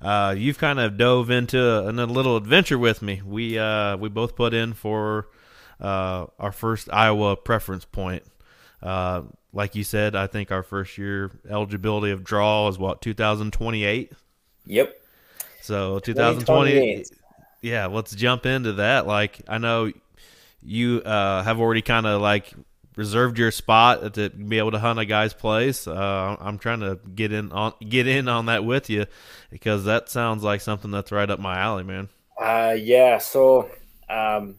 uh, 0.00 0.34
you've 0.36 0.58
kind 0.58 0.78
of 0.78 0.96
dove 0.96 1.30
into 1.30 1.60
a, 1.60 1.90
a 1.90 2.06
little 2.06 2.36
adventure 2.36 2.78
with 2.78 3.02
me. 3.02 3.20
We 3.24 3.58
uh, 3.58 3.96
we 3.96 4.08
both 4.08 4.36
put 4.36 4.54
in 4.54 4.74
for 4.74 5.28
uh, 5.80 6.26
our 6.38 6.52
first 6.52 6.88
Iowa 6.92 7.36
preference 7.36 7.84
point. 7.84 8.22
Uh, 8.82 9.22
like 9.52 9.74
you 9.74 9.84
said, 9.84 10.14
I 10.14 10.26
think 10.26 10.52
our 10.52 10.62
first 10.62 10.96
year 10.96 11.30
eligibility 11.48 12.12
of 12.12 12.22
draw 12.22 12.68
is 12.68 12.78
what 12.78 13.02
2028. 13.02 14.12
Yep. 14.66 14.96
So 15.62 15.98
2028. 15.98 17.10
Yeah, 17.62 17.86
let's 17.86 18.14
jump 18.14 18.46
into 18.46 18.74
that. 18.74 19.06
Like 19.06 19.40
I 19.48 19.58
know 19.58 19.92
you 20.62 21.00
uh, 21.02 21.42
have 21.42 21.60
already 21.60 21.82
kind 21.82 22.06
of 22.06 22.20
like 22.20 22.52
reserved 22.96 23.38
your 23.38 23.50
spot 23.50 24.14
to 24.14 24.30
be 24.30 24.58
able 24.58 24.70
to 24.72 24.78
hunt 24.78 24.98
a 24.98 25.04
guy's 25.04 25.32
place. 25.32 25.86
Uh, 25.86 26.36
I'm 26.38 26.58
trying 26.58 26.80
to 26.80 26.98
get 27.14 27.32
in 27.32 27.52
on 27.52 27.72
get 27.86 28.06
in 28.06 28.28
on 28.28 28.46
that 28.46 28.64
with 28.64 28.90
you 28.90 29.06
because 29.50 29.84
that 29.84 30.08
sounds 30.08 30.42
like 30.42 30.60
something 30.60 30.90
that's 30.90 31.12
right 31.12 31.28
up 31.28 31.40
my 31.40 31.58
alley, 31.58 31.84
man. 31.84 32.08
Uh, 32.40 32.76
yeah. 32.78 33.18
So, 33.18 33.70
um, 34.08 34.56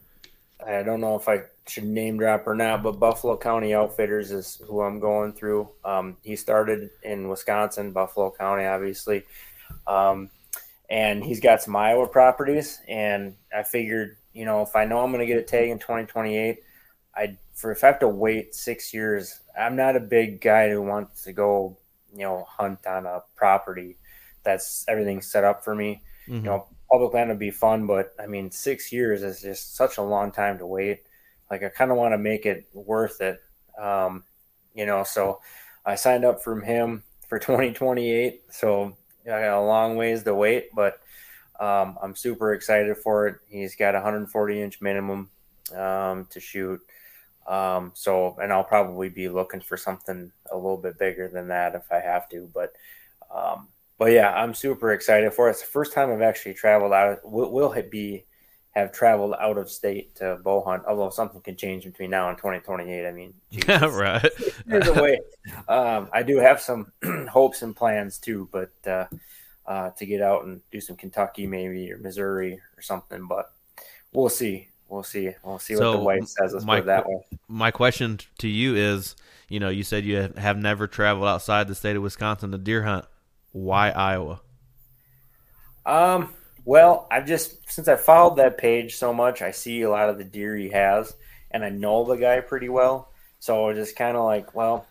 I 0.66 0.84
don't 0.84 1.02
know 1.02 1.16
if 1.16 1.28
I 1.28 1.44
should 1.68 1.86
name 1.86 2.18
drop 2.18 2.48
or 2.48 2.56
not, 2.56 2.84
but 2.84 3.00
Buffalo 3.00 3.38
County 3.38 3.74
Outfitters 3.74 4.32
is 4.32 4.62
who 4.68 4.82
I'm 4.82 5.00
going 5.00 5.34
through. 5.34 5.70
Um, 5.84 6.18
he 6.24 6.36
started 6.36 6.90
in 7.04 7.28
Wisconsin, 7.28 7.92
Buffalo 7.92 8.34
County, 8.38 8.66
obviously. 8.66 9.24
Um, 9.88 10.30
and 10.92 11.24
he's 11.24 11.40
got 11.40 11.62
some 11.62 11.76
Iowa 11.76 12.06
properties. 12.06 12.82
And 12.88 13.36
I 13.58 13.64
figured, 13.64 14.18
you 14.34 14.44
know, 14.44 14.62
if 14.62 14.76
I 14.76 14.84
know 14.84 15.00
I'm 15.00 15.12
going 15.12 15.22
to 15.22 15.26
get 15.26 15.40
a 15.40 15.44
tag 15.44 15.70
in 15.70 15.80
2028, 15.80 16.60
I 17.16 17.38
for 17.54 17.72
if 17.72 17.84
I 17.84 17.88
have 17.88 18.00
to 18.00 18.10
wait 18.10 18.54
six 18.54 18.94
years, 18.94 19.40
I'm 19.58 19.78
not 19.78 19.96
a 19.96 20.02
big 20.02 20.42
guy 20.42 20.70
who 20.70 20.82
wants 20.82 21.24
to 21.24 21.32
go, 21.32 21.78
you 22.12 22.24
know, 22.24 22.46
hunt 22.48 22.86
on 22.86 23.06
a 23.06 23.22
property 23.38 23.98
that's 24.44 24.84
everything 24.90 25.22
set 25.22 25.46
up 25.46 25.64
for 25.64 25.74
me. 25.74 26.02
Mm-hmm. 26.28 26.36
You 26.36 26.42
know, 26.42 26.68
public 26.92 27.14
land 27.14 27.30
would 27.30 27.40
be 27.40 27.52
fun, 27.52 27.88
but 27.88 28.14
I 28.20 28.28
mean, 28.28 28.52
six 28.52 28.92
years 28.92 29.24
is 29.24 29.42
just 29.42 29.78
such 29.78 29.98
a 29.98 30.04
long 30.04 30.32
time 30.32 30.58
to 30.58 30.66
wait. 30.66 31.04
Like, 31.50 31.64
I 31.64 31.70
kind 31.70 31.92
of 31.92 31.98
want 31.98 32.14
to 32.14 32.18
make 32.18 32.46
it 32.46 32.68
worth 32.74 33.22
it. 33.22 33.40
Um, 33.82 34.26
you 34.74 34.86
know, 34.86 35.04
so 35.04 35.40
I 35.86 35.96
signed 35.96 36.26
up 36.26 36.44
from 36.44 36.62
him 36.64 37.04
for 37.30 37.40
2028. 37.40 38.42
So 38.52 38.98
I 39.26 39.42
got 39.42 39.60
a 39.60 39.62
long 39.62 39.96
ways 39.96 40.24
to 40.24 40.34
wait, 40.34 40.70
but 40.76 41.00
um, 41.60 41.98
I'm 42.02 42.16
super 42.16 42.54
excited 42.54 42.98
for 42.98 43.28
it. 43.28 43.36
He's 43.48 43.76
got 43.76 43.94
140 43.94 44.62
inch 44.62 44.82
minimum 44.82 45.30
um, 45.76 46.28
to 46.32 46.40
shoot. 46.40 46.82
Um, 47.48 47.92
so, 47.94 48.38
and 48.42 48.52
I'll 48.52 48.64
probably 48.64 49.10
be 49.10 49.30
looking 49.30 49.62
for 49.62 49.78
something 49.78 50.32
a 50.52 50.56
little 50.56 50.78
bit 50.78 50.98
bigger 50.98 51.28
than 51.28 51.48
that 51.50 51.76
if 51.76 51.92
I 51.92 52.00
have 52.00 52.30
to. 52.30 52.50
But, 52.54 52.74
um, 53.34 53.68
but 53.98 54.12
yeah, 54.12 54.34
I'm 54.34 54.54
super 54.54 54.94
excited 54.94 55.34
for 55.34 55.48
it. 55.48 55.52
It's 55.52 55.62
the 55.62 55.68
first 55.68 55.94
time 55.94 56.12
I've 56.12 56.22
actually 56.22 56.54
traveled 56.54 56.94
out. 56.94 57.20
Will, 57.24 57.52
will 57.52 57.76
be 57.90 58.26
have 58.72 58.92
traveled 58.94 59.36
out 59.40 59.58
of 59.58 59.70
state 59.70 60.16
to 60.16 60.38
bow 60.44 60.64
hunt. 60.64 60.84
Although 60.88 61.10
something 61.10 61.42
can 61.42 61.56
change 61.56 61.84
between 61.84 62.10
now 62.10 62.30
and 62.30 62.38
2028. 62.38 63.06
I 63.06 63.12
mean, 63.12 63.34
yeah, 63.52 63.86
right. 63.86 64.30
There's 64.66 64.88
a 64.88 64.94
way. 64.94 65.20
Um, 65.68 66.10
I 66.14 66.24
do 66.24 66.38
have 66.38 66.62
some 66.62 66.92
hopes 67.30 67.62
and 67.62 67.76
plans 67.76 68.18
too, 68.18 68.48
but 68.52 68.72
uh, 68.88 69.06
uh, 69.66 69.90
to 69.92 70.06
get 70.06 70.22
out 70.22 70.46
and 70.46 70.62
do 70.72 70.80
some 70.80 70.96
Kentucky 70.96 71.46
maybe 71.48 71.92
or 71.92 71.98
Missouri 71.98 72.60
or 72.78 72.82
something. 72.82 73.28
But 73.28 73.52
we'll 74.14 74.30
see. 74.30 74.70
We'll 74.88 75.04
see. 75.04 75.32
We'll 75.44 75.60
see 75.60 75.76
So, 75.76 75.92
what 75.92 75.98
the 75.98 76.04
wife 76.04 76.28
says. 76.28 76.54
Let's 76.54 76.66
my- 76.66 76.78
put 76.78 76.84
it 76.84 76.88
that 76.88 77.08
way. 77.08 77.26
My 77.48 77.72
question 77.72 78.20
to 78.40 78.48
you 78.48 78.76
is, 78.76 79.16
you 79.50 79.60
know, 79.60 79.70
you 79.70 79.84
said 79.84 80.06
you 80.06 80.32
have 80.38 80.58
never 80.58 80.88
traveled 80.88 81.28
outside 81.28 81.68
the 81.68 81.76
state 81.76 81.96
of 81.98 82.04
Wisconsin 82.04 82.52
to 82.52 82.58
deer 82.58 82.84
hunt. 82.84 83.06
Why 83.52 83.90
Iowa? 83.90 84.40
Um, 85.86 86.34
well, 86.66 87.08
I've 87.12 87.26
just 87.26 87.70
since 87.70 87.88
I 87.88 87.96
followed 87.96 88.38
that 88.38 88.58
page 88.58 88.96
so 88.96 89.14
much, 89.14 89.42
I 89.42 89.52
see 89.52 89.82
a 89.82 89.90
lot 89.90 90.10
of 90.10 90.18
the 90.18 90.24
deer 90.24 90.56
he 90.56 90.70
has, 90.70 91.14
and 91.52 91.64
I 91.64 91.70
know 91.70 92.06
the 92.06 92.18
guy 92.18 92.40
pretty 92.42 92.70
well. 92.70 93.12
So 93.40 93.70
I 93.70 93.74
just 93.74 93.96
kind 93.96 94.16
of 94.16 94.26
like, 94.26 94.54
well, 94.54 94.86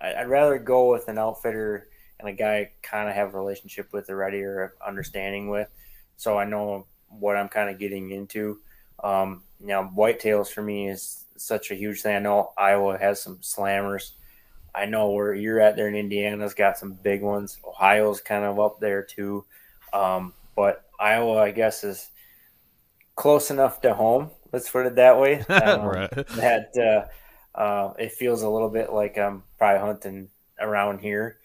I'd 0.00 0.28
rather 0.28 0.58
go 0.58 0.90
with 0.90 1.08
an 1.08 1.18
outfitter 1.18 1.88
and 2.20 2.28
a 2.28 2.32
guy 2.32 2.70
kind 2.82 3.08
of 3.08 3.14
have 3.14 3.34
a 3.34 3.38
relationship 3.38 3.92
with 3.92 4.10
already 4.10 4.42
or 4.42 4.74
understanding 4.86 5.48
with, 5.48 5.68
so 6.16 6.38
I 6.38 6.44
know 6.44 6.86
what 7.08 7.36
I'm 7.36 7.48
kind 7.48 7.70
of 7.70 7.78
getting 7.78 8.10
into. 8.10 8.58
Um, 9.02 9.42
know, 9.60 9.90
whitetails 9.96 10.48
for 10.48 10.62
me 10.62 10.88
is 10.88 11.24
such 11.36 11.70
a 11.70 11.74
huge 11.74 12.02
thing. 12.02 12.16
I 12.16 12.20
know 12.20 12.52
Iowa 12.56 12.98
has 12.98 13.20
some 13.20 13.38
slammers. 13.38 14.12
I 14.74 14.86
know 14.86 15.10
where 15.10 15.34
you're 15.34 15.60
at 15.60 15.76
there 15.76 15.88
in 15.88 15.94
Indiana's 15.94 16.54
got 16.54 16.78
some 16.78 16.94
big 16.94 17.22
ones. 17.22 17.58
Ohio's 17.66 18.20
kind 18.20 18.44
of 18.44 18.58
up 18.58 18.80
there 18.80 19.02
too. 19.02 19.44
Um, 19.92 20.34
but 20.56 20.84
Iowa, 21.04 21.42
I 21.42 21.50
guess, 21.50 21.84
is 21.84 22.10
close 23.14 23.50
enough 23.50 23.82
to 23.82 23.94
home. 23.94 24.30
Let's 24.52 24.70
put 24.70 24.86
it 24.86 24.96
that 24.96 25.20
way. 25.20 25.44
Um, 25.50 25.86
right. 25.86 26.10
That 26.36 27.08
uh, 27.56 27.58
uh, 27.58 27.92
it 27.98 28.12
feels 28.12 28.42
a 28.42 28.48
little 28.48 28.70
bit 28.70 28.92
like 28.92 29.18
I'm 29.18 29.42
probably 29.58 29.80
hunting 29.80 30.28
around 30.58 31.00
here. 31.00 31.38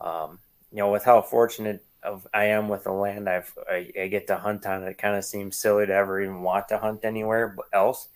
Um, 0.00 0.40
you 0.72 0.78
know, 0.78 0.90
with 0.90 1.04
how 1.04 1.22
fortunate 1.22 1.84
of 2.02 2.26
I 2.34 2.46
am 2.46 2.68
with 2.68 2.84
the 2.84 2.92
land 2.92 3.28
I've 3.28 3.52
I, 3.70 3.90
I 3.98 4.08
get 4.08 4.26
to 4.26 4.36
hunt 4.36 4.66
on, 4.66 4.82
it 4.82 4.98
kind 4.98 5.16
of 5.16 5.24
seems 5.24 5.56
silly 5.56 5.86
to 5.86 5.94
ever 5.94 6.20
even 6.20 6.42
want 6.42 6.68
to 6.68 6.78
hunt 6.78 7.04
anywhere 7.04 7.56
else 7.72 8.08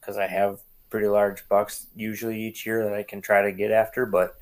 because 0.00 0.16
I 0.16 0.26
have 0.26 0.60
pretty 0.88 1.08
large 1.08 1.46
bucks 1.48 1.86
usually 1.94 2.40
each 2.40 2.64
year 2.64 2.84
that 2.84 2.94
I 2.94 3.02
can 3.02 3.20
try 3.20 3.42
to 3.42 3.52
get 3.52 3.70
after, 3.70 4.06
but 4.06 4.36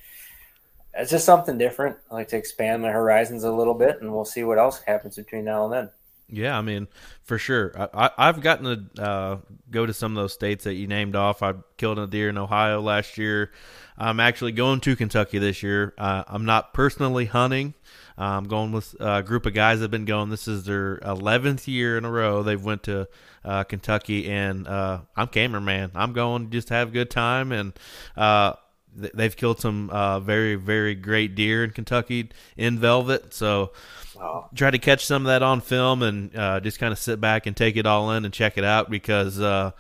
it's 0.94 1.10
just 1.10 1.24
something 1.24 1.58
different. 1.58 1.96
I 2.10 2.14
like 2.14 2.28
to 2.28 2.36
expand 2.36 2.82
my 2.82 2.90
horizons 2.90 3.44
a 3.44 3.52
little 3.52 3.74
bit, 3.74 4.00
and 4.00 4.12
we'll 4.12 4.24
see 4.24 4.44
what 4.44 4.58
else 4.58 4.80
happens 4.80 5.16
between 5.16 5.44
now 5.44 5.64
and 5.64 5.72
then. 5.72 5.90
Yeah, 6.28 6.56
I 6.56 6.62
mean, 6.62 6.88
for 7.22 7.38
sure. 7.38 7.72
I, 7.76 8.06
I, 8.06 8.28
I've 8.28 8.40
gotten 8.40 8.90
to 8.94 9.02
uh, 9.02 9.36
go 9.70 9.86
to 9.86 9.92
some 9.92 10.16
of 10.16 10.22
those 10.22 10.32
states 10.32 10.64
that 10.64 10.74
you 10.74 10.86
named 10.86 11.16
off. 11.16 11.42
I 11.42 11.54
killed 11.76 11.98
a 11.98 12.06
deer 12.06 12.28
in 12.28 12.38
Ohio 12.38 12.80
last 12.80 13.18
year. 13.18 13.52
I'm 13.96 14.18
actually 14.20 14.52
going 14.52 14.80
to 14.80 14.96
Kentucky 14.96 15.38
this 15.38 15.62
year. 15.62 15.94
Uh, 15.98 16.24
I'm 16.26 16.44
not 16.44 16.72
personally 16.74 17.26
hunting. 17.26 17.74
Uh, 18.16 18.22
I'm 18.22 18.44
going 18.44 18.72
with 18.72 18.94
a 19.00 19.22
group 19.22 19.44
of 19.46 19.54
guys 19.54 19.78
that 19.78 19.84
have 19.84 19.90
been 19.90 20.04
going. 20.04 20.30
This 20.30 20.48
is 20.48 20.64
their 20.64 20.96
11th 20.98 21.68
year 21.68 21.98
in 21.98 22.04
a 22.04 22.10
row. 22.10 22.42
They've 22.42 22.62
went 22.62 22.84
to 22.84 23.08
uh, 23.44 23.64
Kentucky, 23.64 24.30
and 24.30 24.66
uh, 24.66 25.00
I'm 25.16 25.28
cameraman. 25.28 25.92
I'm 25.94 26.12
going 26.12 26.50
just 26.50 26.50
to 26.50 26.56
just 26.56 26.68
have 26.70 26.88
a 26.88 26.92
good 26.92 27.10
time, 27.10 27.52
and 27.52 27.72
uh, 28.16 28.54
th- 28.98 29.12
they've 29.12 29.36
killed 29.36 29.60
some 29.60 29.90
uh, 29.90 30.20
very, 30.20 30.54
very 30.54 30.94
great 30.94 31.34
deer 31.34 31.64
in 31.64 31.70
Kentucky 31.70 32.30
in 32.56 32.78
velvet. 32.78 33.34
So 33.34 33.72
Oh, 34.20 34.46
try 34.54 34.70
to 34.70 34.78
catch 34.78 35.04
some 35.04 35.22
of 35.22 35.26
that 35.26 35.42
on 35.42 35.60
film 35.60 36.02
and 36.02 36.34
uh, 36.36 36.60
just 36.60 36.78
kind 36.78 36.92
of 36.92 36.98
sit 36.98 37.20
back 37.20 37.46
and 37.46 37.56
take 37.56 37.76
it 37.76 37.86
all 37.86 38.10
in 38.12 38.24
and 38.24 38.32
check 38.32 38.56
it 38.56 38.64
out 38.64 38.90
because 38.90 39.40
uh, 39.40 39.72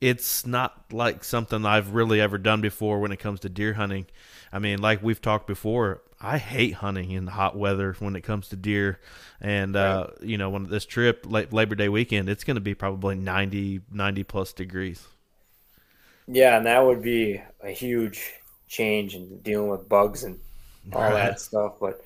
it's 0.00 0.46
not 0.46 0.84
like 0.92 1.24
something 1.24 1.64
I've 1.64 1.94
really 1.94 2.20
ever 2.20 2.38
done 2.38 2.60
before 2.60 3.00
when 3.00 3.12
it 3.12 3.18
comes 3.18 3.40
to 3.40 3.48
deer 3.48 3.74
hunting. 3.74 4.06
I 4.52 4.58
mean, 4.58 4.80
like 4.80 5.02
we've 5.02 5.20
talked 5.20 5.46
before, 5.46 6.02
I 6.20 6.38
hate 6.38 6.74
hunting 6.74 7.10
in 7.10 7.26
hot 7.26 7.56
weather 7.56 7.96
when 7.98 8.16
it 8.16 8.22
comes 8.22 8.48
to 8.48 8.56
deer. 8.56 9.00
And, 9.40 9.76
uh, 9.76 10.08
you 10.22 10.38
know, 10.38 10.50
when 10.50 10.64
this 10.64 10.86
trip, 10.86 11.26
La- 11.28 11.44
Labor 11.50 11.74
Day 11.74 11.88
weekend, 11.88 12.28
it's 12.28 12.44
going 12.44 12.54
to 12.54 12.60
be 12.60 12.74
probably 12.74 13.14
90, 13.14 13.82
90 13.92 14.22
plus 14.24 14.52
degrees. 14.52 15.06
Yeah, 16.26 16.56
and 16.56 16.66
that 16.66 16.84
would 16.84 17.02
be 17.02 17.42
a 17.62 17.70
huge 17.70 18.32
change 18.68 19.14
in 19.14 19.38
dealing 19.40 19.68
with 19.68 19.88
bugs 19.88 20.24
and 20.24 20.38
all 20.92 21.02
right. 21.02 21.14
that 21.14 21.40
stuff. 21.40 21.74
But 21.80 22.04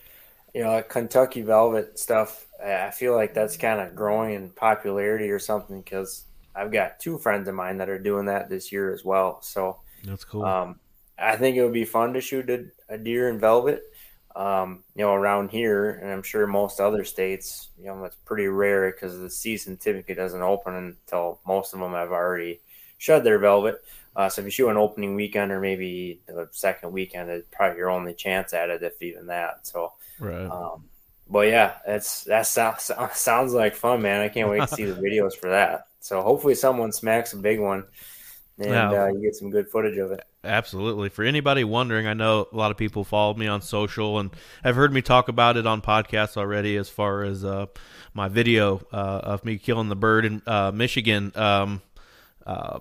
you 0.55 0.63
know, 0.63 0.83
Kentucky 0.83 1.43
Velvet 1.43 1.99
stuff, 1.99 2.47
I 2.65 2.91
feel 2.91 3.15
like 3.15 3.35
that's 3.35 3.57
kind 3.57 3.81
of 3.81 3.95
growing 3.95 4.35
in 4.35 4.51
popularity 4.51 5.31
or 5.31 5.39
something 5.39 5.81
because 5.81 6.25
I've 6.55 6.73
got 6.73 6.99
two 6.99 7.19
friends 7.19 7.49
of 7.49 7.55
mine 7.55 7.79
that 7.79 7.89
are 7.89 7.99
doing 7.99 8.27
that 8.27 8.49
this 8.49 8.73
year 8.73 8.93
as 8.93 9.05
well. 9.05 9.41
So 9.43 9.79
that's 10.05 10.25
cool. 10.25 10.45
Um, 10.45 10.81
I 11.19 11.37
think 11.37 11.57
it 11.57 11.63
would 11.63 11.73
be 11.73 11.85
fun 11.85 12.13
to 12.15 12.21
shoot 12.21 12.49
a, 12.51 12.67
a 12.89 12.99
deer 12.99 13.29
in 13.29 13.39
velvet. 13.39 13.85
Um, 14.37 14.85
you 14.95 15.05
know, 15.05 15.15
around 15.15 15.51
here, 15.51 15.91
and 15.91 16.13
I'm 16.13 16.23
sure 16.23 16.47
most 16.47 16.79
other 16.79 17.05
states, 17.05 17.71
you 17.77 17.87
know, 17.87 18.05
it's 18.05 18.17
pretty 18.25 18.47
rare 18.47 18.93
because 18.93 19.19
the 19.19 19.31
season 19.31 19.77
typically 19.77 20.15
doesn't 20.15 20.43
open 20.43 20.75
until 20.77 21.41
most 21.45 21.75
of 21.75 21.81
them 21.81 21.93
have 21.93 22.13
already 22.13 22.61
shed 22.99 23.25
their 23.25 23.41
velvet. 23.41 23.83
Uh, 24.15 24.29
so 24.29 24.41
if 24.41 24.47
you 24.47 24.51
shoot 24.51 24.69
an 24.69 24.77
opening 24.77 25.15
weekend 25.17 25.51
or 25.51 25.61
maybe 25.61 26.21
the 26.27 26.49
second 26.53 26.93
weekend, 26.93 27.31
it's 27.31 27.49
probably 27.51 27.79
your 27.79 27.91
only 27.91 28.15
chance 28.15 28.53
at 28.53 28.71
it, 28.71 28.83
if 28.83 29.01
even 29.03 29.27
that. 29.27 29.67
So, 29.67 29.93
right. 30.19 30.47
Um, 30.47 30.85
but 31.29 31.49
yeah, 31.49 31.75
it's 31.87 32.25
that 32.25 32.47
sounds 32.47 32.91
sounds 33.15 33.53
like 33.53 33.75
fun, 33.75 34.03
man. 34.03 34.21
I 34.21 34.29
can't 34.29 34.49
wait 34.49 34.61
to 34.61 34.69
see 34.69 34.85
the 34.85 35.01
videos 35.03 35.35
for 35.35 35.51
that. 35.51 35.87
So 36.01 36.23
hopefully 36.23 36.55
someone 36.55 36.93
smacks 36.93 37.33
a 37.33 37.37
big 37.37 37.61
one 37.61 37.85
and 38.59 38.73
uh, 38.73 39.07
you 39.09 39.21
get 39.21 39.35
some 39.35 39.51
good 39.51 39.69
footage 39.69 39.99
of 39.99 40.11
it. 40.11 40.25
Absolutely. 40.43 41.09
For 41.09 41.25
anybody 41.25 41.65
wondering, 41.65 42.07
I 42.07 42.15
know 42.15 42.47
a 42.53 42.57
lot 42.57 42.71
of 42.71 42.77
people 42.77 43.05
follow 43.05 43.35
me 43.35 43.47
on 43.47 43.63
social 43.63 44.19
and 44.19 44.31
have 44.65 44.75
heard 44.75 44.93
me 44.93 45.03
talk 45.03 45.29
about 45.29 45.57
it 45.57 45.67
on 45.67 45.83
podcasts 45.83 46.37
already. 46.37 46.77
As 46.77 46.89
far 46.89 47.23
as 47.23 47.45
uh, 47.45 47.67
my 48.15 48.29
video 48.29 48.81
uh, 48.93 49.21
of 49.23 49.45
me 49.45 49.59
killing 49.59 49.89
the 49.89 49.97
bird 49.97 50.25
in 50.25 50.43
uh, 50.47 50.73
Michigan. 50.73 51.33
Um, 51.37 51.83
uh, 52.47 52.81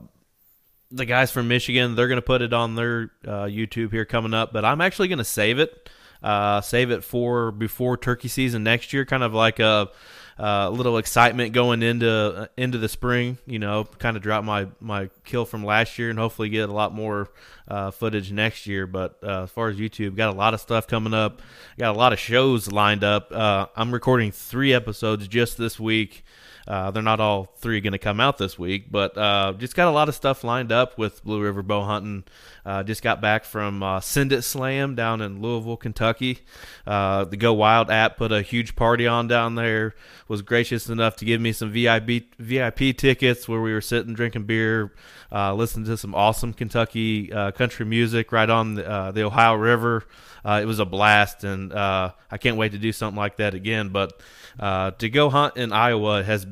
the 0.89 1.05
guys 1.05 1.31
from 1.31 1.47
Michigan, 1.47 1.95
they're 1.95 2.07
going 2.07 2.17
to 2.17 2.21
put 2.21 2.41
it 2.41 2.53
on 2.53 2.75
their 2.75 3.11
uh, 3.25 3.43
YouTube 3.43 3.91
here 3.91 4.05
coming 4.05 4.33
up, 4.33 4.53
but 4.53 4.63
I'm 4.63 4.79
actually 4.81 5.09
going 5.09 5.17
to 5.17 5.25
save 5.25 5.59
it, 5.59 5.89
uh, 6.23 6.61
save 6.61 6.91
it 6.91 7.03
for 7.03 7.51
before 7.51 7.97
turkey 7.97 8.27
season 8.27 8.63
next 8.63 8.93
year, 8.93 9.05
kind 9.05 9.23
of 9.23 9.33
like 9.33 9.59
a, 9.59 9.89
a 10.37 10.69
little 10.69 10.97
excitement 10.97 11.53
going 11.53 11.81
into 11.83 12.09
uh, 12.09 12.45
into 12.57 12.77
the 12.77 12.89
spring. 12.89 13.37
You 13.45 13.59
know, 13.59 13.83
kind 13.83 14.17
of 14.17 14.23
drop 14.23 14.43
my 14.43 14.67
my 14.79 15.09
kill 15.25 15.45
from 15.45 15.63
last 15.63 15.97
year 15.97 16.09
and 16.09 16.19
hopefully 16.19 16.49
get 16.49 16.69
a 16.69 16.73
lot 16.73 16.93
more 16.93 17.29
uh, 17.67 17.91
footage 17.91 18.31
next 18.31 18.67
year. 18.67 18.87
But 18.87 19.17
uh, 19.23 19.43
as 19.43 19.51
far 19.51 19.69
as 19.69 19.77
YouTube, 19.77 20.15
got 20.15 20.33
a 20.33 20.37
lot 20.37 20.53
of 20.53 20.61
stuff 20.61 20.87
coming 20.87 21.13
up, 21.13 21.41
got 21.77 21.95
a 21.95 21.97
lot 21.97 22.13
of 22.13 22.19
shows 22.19 22.71
lined 22.71 23.03
up. 23.03 23.31
Uh, 23.31 23.67
I'm 23.75 23.91
recording 23.91 24.31
three 24.31 24.73
episodes 24.73 25.27
just 25.27 25.57
this 25.57 25.79
week. 25.79 26.23
Uh, 26.67 26.91
they're 26.91 27.01
not 27.01 27.19
all 27.19 27.45
three 27.45 27.79
going 27.79 27.93
to 27.93 27.97
come 27.97 28.19
out 28.19 28.37
this 28.37 28.59
week, 28.59 28.91
but 28.91 29.17
uh, 29.17 29.53
just 29.57 29.75
got 29.75 29.87
a 29.87 29.91
lot 29.91 30.09
of 30.09 30.15
stuff 30.15 30.43
lined 30.43 30.71
up 30.71 30.97
with 30.97 31.23
Blue 31.23 31.41
River 31.41 31.63
Bow 31.63 31.83
Hunting. 31.83 32.25
Uh, 32.65 32.83
just 32.83 33.01
got 33.01 33.21
back 33.21 33.45
from 33.45 33.81
uh, 33.81 34.01
Send 34.01 34.33
It 34.33 34.41
Slam 34.41 34.93
down 34.93 35.21
in 35.21 35.41
Louisville, 35.41 35.77
Kentucky. 35.77 36.39
Uh, 36.85 37.23
the 37.23 37.37
Go 37.37 37.53
Wild 37.53 37.89
app 37.89 38.17
put 38.17 38.33
a 38.33 38.41
huge 38.41 38.75
party 38.75 39.07
on 39.07 39.27
down 39.27 39.55
there. 39.55 39.95
Was 40.27 40.41
gracious 40.41 40.89
enough 40.89 41.15
to 41.17 41.25
give 41.25 41.39
me 41.39 41.53
some 41.53 41.71
VIP 41.71 42.35
VIP 42.37 42.97
tickets 42.97 43.47
where 43.47 43.61
we 43.61 43.71
were 43.71 43.79
sitting 43.79 44.13
drinking 44.13 44.43
beer, 44.43 44.93
uh, 45.31 45.53
listening 45.53 45.85
to 45.85 45.95
some 45.95 46.13
awesome 46.13 46.51
Kentucky 46.51 47.27
country 47.27 47.85
music 47.85 48.33
right 48.33 48.49
on 48.49 48.75
the, 48.75 49.11
the 49.13 49.23
Ohio 49.23 49.53
River. 49.53 50.03
Uh, 50.47 50.61
it 50.61 50.65
was 50.65 50.79
a 50.79 50.85
blast, 50.85 51.43
and 51.43 51.73
uh, 51.73 52.13
I 52.31 52.37
can't 52.37 52.55
wait 52.55 52.71
to 52.71 52.77
do 52.77 52.93
something 52.93 53.17
like 53.17 53.35
that 53.37 53.53
again. 53.53 53.89
But 53.89 54.13
uh, 54.57 54.91
to 54.91 55.09
go 55.09 55.29
hunt 55.29 55.57
in 55.57 55.73
Iowa 55.73 56.23
has 56.23 56.47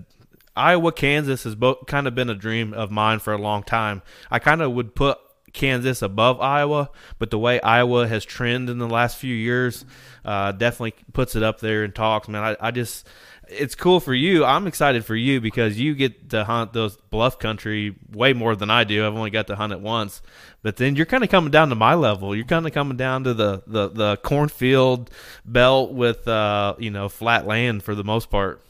Iowa, 0.53 0.91
Kansas 0.91 1.45
has 1.45 1.55
both 1.55 1.85
kind 1.87 2.05
of 2.05 2.13
been 2.13 2.29
a 2.29 2.35
dream 2.35 2.73
of 2.73 2.91
mine 2.91 3.19
for 3.19 3.31
a 3.31 3.37
long 3.37 3.63
time. 3.63 4.01
I 4.29 4.39
kind 4.39 4.61
of 4.61 4.73
would 4.73 4.95
put 4.95 5.17
Kansas 5.53 6.01
above 6.01 6.41
Iowa, 6.41 6.89
but 7.19 7.31
the 7.31 7.39
way 7.39 7.61
Iowa 7.61 8.05
has 8.05 8.25
trended 8.25 8.69
in 8.69 8.79
the 8.79 8.89
last 8.89 9.17
few 9.17 9.33
years 9.33 9.85
uh, 10.25 10.51
definitely 10.51 10.95
puts 11.13 11.37
it 11.37 11.43
up 11.43 11.61
there 11.61 11.85
in 11.85 11.93
talks. 11.93 12.27
Man, 12.27 12.43
I, 12.43 12.67
I 12.67 12.71
just 12.71 13.07
it's 13.49 13.75
cool 13.75 13.99
for 13.99 14.13
you. 14.13 14.45
I'm 14.45 14.67
excited 14.67 15.05
for 15.05 15.15
you 15.15 15.41
because 15.41 15.79
you 15.79 15.95
get 15.95 16.29
to 16.31 16.43
hunt 16.43 16.73
those 16.73 16.97
bluff 16.97 17.39
country 17.39 17.95
way 18.11 18.33
more 18.33 18.55
than 18.55 18.69
I 18.69 18.83
do. 18.83 19.05
I've 19.05 19.15
only 19.15 19.29
got 19.29 19.47
to 19.47 19.55
hunt 19.55 19.73
it 19.73 19.79
once, 19.79 20.21
but 20.61 20.77
then 20.77 20.95
you're 20.95 21.05
kind 21.05 21.23
of 21.23 21.29
coming 21.29 21.51
down 21.51 21.69
to 21.69 21.75
my 21.75 21.93
level. 21.93 22.35
You're 22.35 22.45
kind 22.45 22.65
of 22.65 22.73
coming 22.73 22.97
down 22.97 23.23
to 23.25 23.33
the 23.33 23.63
the, 23.67 23.89
the 23.89 24.17
cornfield 24.17 25.09
belt 25.45 25.91
with 25.91 26.27
uh, 26.27 26.75
you 26.79 26.91
know 26.91 27.09
flat 27.09 27.45
land 27.45 27.83
for 27.83 27.95
the 27.95 28.03
most 28.03 28.29
part. 28.29 28.61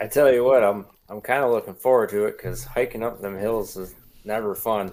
I 0.00 0.06
tell 0.06 0.32
you 0.32 0.44
what, 0.44 0.62
I'm 0.62 0.86
I'm 1.08 1.20
kind 1.20 1.42
of 1.42 1.50
looking 1.50 1.74
forward 1.74 2.10
to 2.10 2.26
it 2.26 2.36
because 2.36 2.64
hiking 2.64 3.02
up 3.02 3.20
them 3.20 3.38
hills 3.38 3.76
is 3.76 3.94
never 4.24 4.54
fun. 4.54 4.92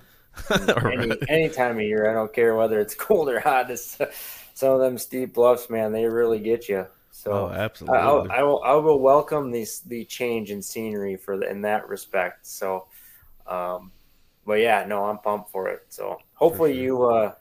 any, 0.92 1.16
any 1.30 1.50
time 1.50 1.78
of 1.78 1.84
year, 1.84 2.10
I 2.10 2.14
don't 2.14 2.34
care 2.34 2.56
whether 2.56 2.80
it's 2.80 2.96
cold 2.98 3.30
or 3.30 3.40
hot. 3.40 3.70
It's, 3.72 3.98
some 4.54 4.72
of 4.72 4.80
them 4.80 4.98
steep 4.98 5.34
bluffs, 5.34 5.70
man, 5.70 5.92
they 5.92 6.06
really 6.06 6.40
get 6.40 6.70
you. 6.70 6.88
So 7.26 7.32
oh, 7.32 7.52
absolutely, 7.52 7.98
I'll, 7.98 8.32
I 8.32 8.44
will. 8.44 8.64
I 8.64 8.76
will 8.76 9.00
welcome 9.00 9.50
these 9.50 9.80
the 9.80 10.06
change 10.06 10.52
in 10.52 10.62
scenery 10.62 11.18
for 11.18 11.40
the, 11.40 11.50
in 11.50 11.60
that 11.64 11.90
respect. 11.90 12.46
So, 12.46 12.86
um, 13.48 13.92
but 14.46 14.60
yeah, 14.60 14.86
no, 14.88 15.06
I'm 15.06 15.18
pumped 15.18 15.50
for 15.50 15.68
it. 15.70 15.88
So 15.90 16.20
hopefully 16.36 16.76
sure. 16.76 16.84
you 16.84 17.04
uh, 17.04 17.34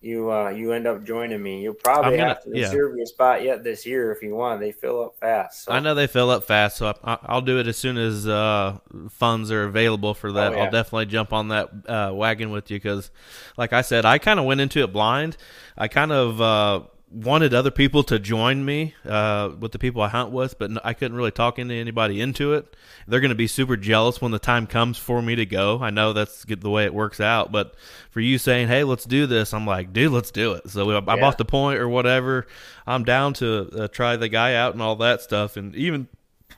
you 0.00 0.32
uh, 0.32 0.48
you 0.48 0.72
end 0.72 0.88
up 0.88 1.04
joining 1.04 1.40
me. 1.40 1.62
You'll 1.62 1.74
probably 1.74 2.16
gonna, 2.16 2.30
have 2.30 2.42
to 2.42 2.50
reserve 2.50 2.94
yeah. 2.94 2.96
your 2.96 3.06
spot 3.06 3.44
yet 3.44 3.62
this 3.62 3.86
year 3.86 4.10
if 4.10 4.24
you 4.24 4.34
want. 4.34 4.58
They 4.58 4.72
fill 4.72 5.04
up 5.04 5.16
fast. 5.20 5.66
So. 5.66 5.72
I 5.72 5.78
know 5.78 5.94
they 5.94 6.08
fill 6.08 6.30
up 6.30 6.42
fast, 6.42 6.76
so 6.76 6.92
I, 7.04 7.34
will 7.34 7.40
do 7.40 7.60
it 7.60 7.68
as 7.68 7.76
soon 7.76 7.96
as 7.96 8.26
uh, 8.26 8.78
funds 9.08 9.52
are 9.52 9.62
available 9.62 10.14
for 10.14 10.32
that. 10.32 10.52
Oh, 10.52 10.56
yeah. 10.56 10.64
I'll 10.64 10.70
definitely 10.72 11.06
jump 11.06 11.32
on 11.32 11.48
that 11.48 11.68
uh, 11.86 12.10
wagon 12.12 12.50
with 12.50 12.72
you 12.72 12.76
because, 12.78 13.12
like 13.56 13.72
I 13.72 13.82
said, 13.82 14.04
I 14.04 14.18
kind 14.18 14.40
of 14.40 14.46
went 14.46 14.60
into 14.60 14.82
it 14.82 14.92
blind. 14.92 15.36
I 15.76 15.86
kind 15.86 16.10
of 16.10 16.40
uh, 16.40 16.80
wanted 17.10 17.54
other 17.54 17.70
people 17.70 18.02
to 18.04 18.18
join 18.18 18.64
me 18.64 18.94
uh, 19.04 19.50
with 19.58 19.72
the 19.72 19.78
people 19.78 20.02
I 20.02 20.08
hunt 20.08 20.30
with, 20.30 20.58
but 20.58 20.70
I 20.84 20.92
couldn't 20.92 21.16
really 21.16 21.30
talk 21.30 21.58
into 21.58 21.74
anybody 21.74 22.20
into 22.20 22.52
it. 22.52 22.76
They're 23.06 23.20
going 23.20 23.30
to 23.30 23.34
be 23.34 23.46
super 23.46 23.76
jealous 23.76 24.20
when 24.20 24.32
the 24.32 24.38
time 24.38 24.66
comes 24.66 24.98
for 24.98 25.22
me 25.22 25.34
to 25.36 25.46
go. 25.46 25.80
I 25.80 25.90
know 25.90 26.12
that's 26.12 26.44
the 26.44 26.70
way 26.70 26.84
it 26.84 26.92
works 26.92 27.20
out, 27.20 27.50
but 27.50 27.74
for 28.10 28.20
you 28.20 28.38
saying, 28.38 28.68
"Hey, 28.68 28.84
let's 28.84 29.04
do 29.04 29.26
this," 29.26 29.54
I'm 29.54 29.66
like, 29.66 29.92
"Dude, 29.92 30.12
let's 30.12 30.30
do 30.30 30.52
it." 30.52 30.68
So 30.68 30.90
I'm 30.90 31.06
yeah. 31.06 31.24
off 31.24 31.36
the 31.36 31.44
point 31.44 31.78
or 31.78 31.88
whatever. 31.88 32.46
I'm 32.86 33.04
down 33.04 33.32
to 33.34 33.70
uh, 33.84 33.88
try 33.88 34.16
the 34.16 34.28
guy 34.28 34.54
out 34.54 34.74
and 34.74 34.82
all 34.82 34.96
that 34.96 35.22
stuff, 35.22 35.56
and 35.56 35.74
even 35.74 36.08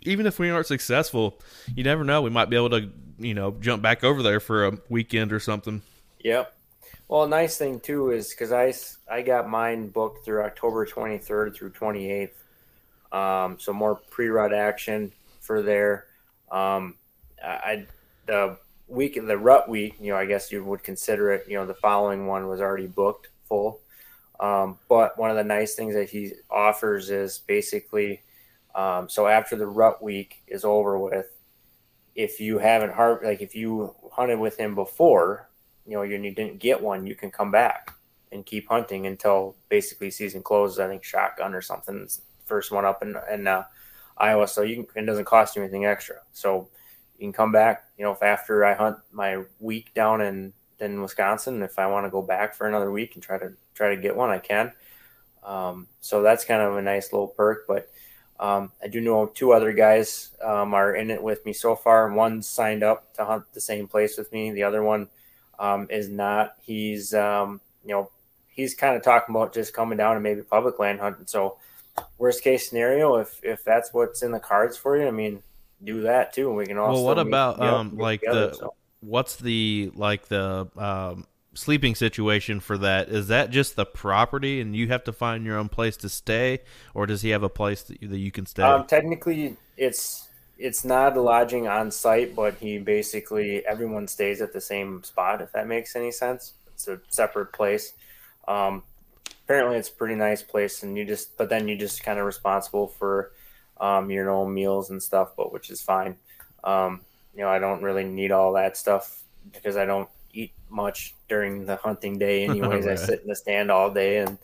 even 0.02 0.26
if 0.26 0.38
we 0.38 0.50
aren't 0.50 0.66
successful, 0.66 1.38
you 1.74 1.84
never 1.84 2.04
know. 2.04 2.22
We 2.22 2.30
might 2.30 2.50
be 2.50 2.56
able 2.56 2.70
to, 2.70 2.90
you 3.18 3.34
know, 3.34 3.52
jump 3.60 3.82
back 3.82 4.02
over 4.02 4.22
there 4.22 4.40
for 4.40 4.66
a 4.66 4.78
weekend 4.88 5.32
or 5.32 5.40
something. 5.40 5.82
Yep. 6.20 6.54
Well, 7.10 7.26
nice 7.26 7.58
thing 7.58 7.80
too 7.80 8.12
is 8.12 8.30
because 8.30 8.52
I, 8.52 8.72
I 9.12 9.22
got 9.22 9.48
mine 9.48 9.88
booked 9.88 10.24
through 10.24 10.44
October 10.44 10.86
23rd 10.86 11.56
through 11.56 11.72
28th. 11.72 12.30
Um, 13.10 13.58
so 13.58 13.72
more 13.72 13.96
pre-rut 13.96 14.54
action 14.54 15.10
for 15.40 15.60
there. 15.60 16.06
Um, 16.52 16.94
I 17.44 17.88
the 18.26 18.58
week 18.86 19.18
the 19.26 19.36
rut 19.36 19.68
week, 19.68 19.96
you 19.98 20.12
know, 20.12 20.18
I 20.18 20.24
guess 20.24 20.52
you 20.52 20.62
would 20.62 20.84
consider 20.84 21.32
it. 21.32 21.46
You 21.48 21.56
know, 21.56 21.66
the 21.66 21.74
following 21.74 22.28
one 22.28 22.46
was 22.46 22.60
already 22.60 22.86
booked 22.86 23.26
full. 23.48 23.80
Um, 24.38 24.78
but 24.88 25.18
one 25.18 25.30
of 25.30 25.36
the 25.36 25.42
nice 25.42 25.74
things 25.74 25.94
that 25.94 26.10
he 26.10 26.34
offers 26.48 27.10
is 27.10 27.40
basically, 27.40 28.22
um, 28.76 29.08
so 29.08 29.26
after 29.26 29.56
the 29.56 29.66
rut 29.66 30.00
week 30.00 30.44
is 30.46 30.64
over 30.64 30.96
with, 30.96 31.26
if 32.14 32.38
you 32.38 32.58
haven't 32.58 32.92
har- 32.92 33.20
like 33.24 33.40
if 33.40 33.56
you 33.56 33.96
hunted 34.12 34.38
with 34.38 34.56
him 34.56 34.76
before, 34.76 35.49
you 35.86 35.96
know, 35.96 36.02
you 36.02 36.18
didn't 36.18 36.58
get 36.58 36.80
one, 36.80 37.06
you 37.06 37.14
can 37.14 37.30
come 37.30 37.50
back 37.50 37.94
and 38.32 38.46
keep 38.46 38.68
hunting 38.68 39.06
until 39.06 39.56
basically 39.68 40.10
season 40.10 40.42
closes. 40.42 40.78
I 40.78 40.88
think 40.88 41.02
shotgun 41.02 41.54
or 41.54 41.60
something, 41.60 42.08
first 42.44 42.70
one 42.70 42.84
up 42.84 43.02
in, 43.02 43.16
in 43.32 43.46
uh, 43.46 43.64
Iowa. 44.16 44.46
So 44.46 44.62
you 44.62 44.84
can, 44.84 45.02
it 45.02 45.06
doesn't 45.06 45.24
cost 45.24 45.56
you 45.56 45.62
anything 45.62 45.86
extra. 45.86 46.16
So 46.32 46.68
you 47.18 47.26
can 47.26 47.32
come 47.32 47.52
back, 47.52 47.84
you 47.98 48.04
know, 48.04 48.12
if 48.12 48.22
after 48.22 48.64
I 48.64 48.74
hunt 48.74 48.98
my 49.12 49.44
week 49.58 49.92
down 49.94 50.20
in, 50.20 50.52
in 50.78 51.02
Wisconsin, 51.02 51.62
if 51.62 51.78
I 51.78 51.86
want 51.86 52.06
to 52.06 52.10
go 52.10 52.22
back 52.22 52.54
for 52.54 52.66
another 52.66 52.90
week 52.90 53.14
and 53.14 53.22
try 53.22 53.38
to 53.38 53.52
try 53.74 53.94
to 53.94 54.00
get 54.00 54.16
one, 54.16 54.30
I 54.30 54.38
can. 54.38 54.72
Um, 55.42 55.88
so 56.00 56.22
that's 56.22 56.44
kind 56.44 56.62
of 56.62 56.76
a 56.76 56.82
nice 56.82 57.12
little 57.12 57.28
perk, 57.28 57.66
but 57.66 57.88
um, 58.38 58.72
I 58.82 58.88
do 58.88 59.00
know 59.00 59.26
two 59.26 59.52
other 59.52 59.72
guys 59.72 60.30
um, 60.42 60.72
are 60.72 60.94
in 60.94 61.10
it 61.10 61.22
with 61.22 61.44
me 61.44 61.52
so 61.52 61.76
far. 61.76 62.10
One 62.10 62.40
signed 62.40 62.82
up 62.82 63.12
to 63.14 63.24
hunt 63.24 63.44
the 63.52 63.60
same 63.60 63.86
place 63.86 64.16
with 64.16 64.32
me. 64.32 64.50
The 64.50 64.62
other 64.62 64.82
one 64.82 65.08
um, 65.60 65.86
is 65.90 66.08
not. 66.08 66.54
He's 66.60 67.14
um, 67.14 67.60
you 67.84 67.90
know 67.90 68.10
he's 68.48 68.74
kind 68.74 68.96
of 68.96 69.02
talking 69.02 69.34
about 69.34 69.54
just 69.54 69.72
coming 69.72 69.98
down 69.98 70.16
and 70.16 70.22
maybe 70.22 70.42
public 70.42 70.78
land 70.80 70.98
hunting. 70.98 71.26
So 71.26 71.58
worst 72.18 72.42
case 72.42 72.68
scenario, 72.68 73.16
if 73.16 73.38
if 73.44 73.62
that's 73.62 73.92
what's 73.92 74.22
in 74.22 74.32
the 74.32 74.40
cards 74.40 74.76
for 74.76 74.96
you, 74.96 75.06
I 75.06 75.12
mean, 75.12 75.42
do 75.84 76.00
that 76.02 76.32
too. 76.32 76.48
And 76.48 76.56
we 76.56 76.66
can 76.66 76.78
also. 76.78 76.94
Well, 76.94 77.04
what 77.04 77.18
about 77.18 77.60
um 77.60 77.96
like 77.96 78.20
together, 78.20 78.48
the 78.48 78.54
so. 78.54 78.74
what's 79.00 79.36
the 79.36 79.92
like 79.94 80.26
the 80.26 80.68
um 80.76 81.26
sleeping 81.52 81.94
situation 81.96 82.60
for 82.60 82.78
that 82.78 83.08
is 83.08 83.26
that 83.26 83.50
just 83.50 83.74
the 83.74 83.84
property 83.84 84.60
and 84.60 84.76
you 84.76 84.86
have 84.88 85.02
to 85.02 85.12
find 85.12 85.44
your 85.44 85.58
own 85.58 85.68
place 85.68 85.96
to 85.96 86.08
stay 86.08 86.60
or 86.94 87.06
does 87.06 87.22
he 87.22 87.30
have 87.30 87.42
a 87.42 87.48
place 87.48 87.82
that 87.82 88.00
you, 88.00 88.06
that 88.06 88.18
you 88.18 88.30
can 88.30 88.46
stay 88.46 88.62
um, 88.62 88.86
technically 88.86 89.56
it's 89.76 90.28
it's 90.60 90.84
not 90.84 91.16
lodging 91.16 91.66
on 91.66 91.90
site, 91.90 92.36
but 92.36 92.54
he 92.60 92.78
basically 92.78 93.64
everyone 93.66 94.06
stays 94.06 94.42
at 94.42 94.52
the 94.52 94.60
same 94.60 95.02
spot. 95.02 95.40
If 95.40 95.52
that 95.52 95.66
makes 95.66 95.96
any 95.96 96.12
sense, 96.12 96.52
it's 96.74 96.86
a 96.86 97.00
separate 97.08 97.52
place. 97.52 97.94
Um, 98.46 98.82
apparently, 99.44 99.78
it's 99.78 99.88
a 99.88 99.92
pretty 99.92 100.16
nice 100.16 100.42
place, 100.42 100.82
and 100.82 100.96
you 100.98 101.04
just 101.04 101.36
but 101.38 101.48
then 101.48 101.66
you 101.66 101.76
just 101.76 102.04
kind 102.04 102.18
of 102.18 102.26
responsible 102.26 102.88
for 102.88 103.32
um, 103.80 104.10
your 104.10 104.28
own 104.30 104.52
meals 104.52 104.90
and 104.90 105.02
stuff, 105.02 105.30
but 105.36 105.50
which 105.52 105.70
is 105.70 105.80
fine. 105.80 106.16
Um, 106.62 107.00
you 107.34 107.40
know, 107.40 107.48
I 107.48 107.58
don't 107.58 107.82
really 107.82 108.04
need 108.04 108.30
all 108.30 108.52
that 108.52 108.76
stuff 108.76 109.22
because 109.52 109.78
I 109.78 109.86
don't 109.86 110.10
eat 110.34 110.52
much 110.68 111.14
during 111.28 111.64
the 111.64 111.76
hunting 111.76 112.18
day. 112.18 112.44
Anyways, 112.48 112.84
right. 112.84 112.92
I 112.92 112.94
sit 112.96 113.22
in 113.22 113.28
the 113.28 113.36
stand 113.36 113.70
all 113.70 113.90
day 113.90 114.18
and 114.18 114.38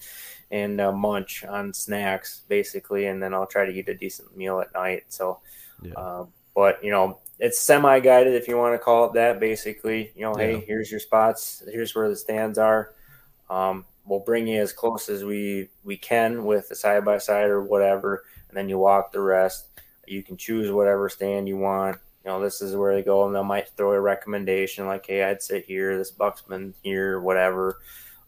and 0.51 0.81
uh, 0.81 0.93
munch 0.93 1.45
on 1.45 1.75
snacks 1.75 2.43
basically, 2.49 3.07
and 3.07 3.23
then 3.23 3.35
I'll 3.35 3.47
try 3.47 3.67
to 3.67 3.73
eat 3.73 3.89
a 3.89 3.95
decent 3.95 4.35
meal 4.37 4.61
at 4.61 4.73
night. 4.73 5.05
So, 5.09 5.41
yeah. 5.83 5.93
uh, 5.95 6.27
but 6.55 6.83
you 6.83 6.91
know, 6.91 7.21
it's 7.39 7.59
semi 7.59 8.01
guided 8.01 8.35
if 8.35 8.49
you 8.49 8.57
want 8.57 8.75
to 8.75 8.79
call 8.79 9.07
it 9.07 9.15
that. 9.15 9.41
Basically, 9.41 10.13
you 10.15 10.23
know, 10.23 10.37
yeah. 10.39 10.45
hey, 10.45 10.65
here's 10.67 10.91
your 10.91 11.01
spots. 11.01 11.63
Here's 11.71 11.95
where 11.95 12.09
the 12.09 12.17
stands 12.17 12.59
are. 12.59 12.95
Um, 13.51 13.85
we'll 14.07 14.21
bring 14.21 14.47
you 14.47 14.61
as 14.61 14.73
close 14.73 15.09
as 15.09 15.25
we 15.25 15.69
we 15.85 15.97
can 15.97 16.45
with 16.45 16.69
the 16.69 16.75
side 16.75 17.05
by 17.05 17.19
side 17.19 17.47
or 17.47 17.63
whatever, 17.63 18.25
and 18.49 18.57
then 18.57 18.69
you 18.69 18.79
walk 18.79 19.13
the 19.13 19.21
rest. 19.21 19.67
You 20.07 20.23
can 20.23 20.37
choose 20.37 20.71
whatever 20.71 21.09
stand 21.09 21.49
you 21.49 21.59
want. 21.59 21.99
You 22.25 22.31
know, 22.31 22.41
this 22.41 22.61
is 22.61 22.75
where 22.75 22.95
they 22.95 23.03
go, 23.03 23.27
and 23.27 23.35
they 23.35 23.43
might 23.43 23.69
throw 23.71 23.93
a 23.93 24.01
recommendation 24.01 24.87
like, 24.87 25.07
"Hey, 25.07 25.23
I'd 25.23 25.43
sit 25.43 25.65
here. 25.65 25.99
This 25.99 26.13
bucksman 26.13 26.75
here, 26.83 27.21
whatever." 27.21 27.79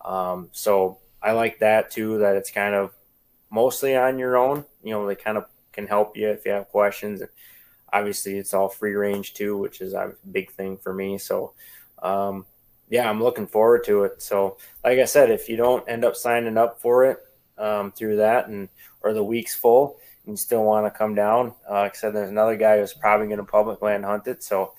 Um, 0.04 0.50
so 0.52 0.98
I 1.22 1.32
like 1.32 1.60
that 1.60 1.90
too. 1.90 2.18
That 2.18 2.36
it's 2.36 2.50
kind 2.50 2.74
of 2.74 2.92
mostly 3.50 3.96
on 3.96 4.18
your 4.18 4.36
own. 4.36 4.64
You 4.82 4.92
know, 4.92 5.06
they 5.06 5.16
kind 5.16 5.38
of 5.38 5.46
can 5.78 5.86
help 5.86 6.16
you 6.16 6.28
if 6.28 6.44
you 6.44 6.50
have 6.50 6.68
questions. 6.68 7.22
Obviously, 7.92 8.36
it's 8.36 8.52
all 8.52 8.68
free 8.68 8.94
range 8.94 9.34
too, 9.34 9.56
which 9.56 9.80
is 9.80 9.94
a 9.94 10.12
big 10.32 10.50
thing 10.50 10.76
for 10.76 10.92
me. 10.92 11.18
So, 11.18 11.52
um, 12.02 12.46
yeah, 12.90 13.08
I'm 13.08 13.22
looking 13.22 13.46
forward 13.46 13.84
to 13.84 14.02
it. 14.02 14.20
So, 14.20 14.58
like 14.84 14.98
I 14.98 15.04
said, 15.04 15.30
if 15.30 15.48
you 15.48 15.56
don't 15.56 15.88
end 15.88 16.04
up 16.04 16.16
signing 16.16 16.58
up 16.58 16.80
for 16.80 17.04
it 17.04 17.18
um, 17.56 17.92
through 17.92 18.16
that, 18.16 18.48
and 18.48 18.68
or 19.02 19.12
the 19.12 19.22
week's 19.22 19.54
full, 19.54 19.98
and 20.24 20.32
you 20.32 20.36
still 20.36 20.64
want 20.64 20.84
to 20.86 20.98
come 20.98 21.14
down, 21.14 21.54
uh, 21.70 21.74
like 21.74 21.92
I 21.92 21.96
said, 21.96 22.14
there's 22.14 22.30
another 22.30 22.56
guy 22.56 22.78
who's 22.78 22.92
probably 22.92 23.28
going 23.28 23.38
to 23.38 23.44
public 23.44 23.80
land 23.80 24.04
hunt 24.04 24.26
it. 24.26 24.42
So, 24.42 24.74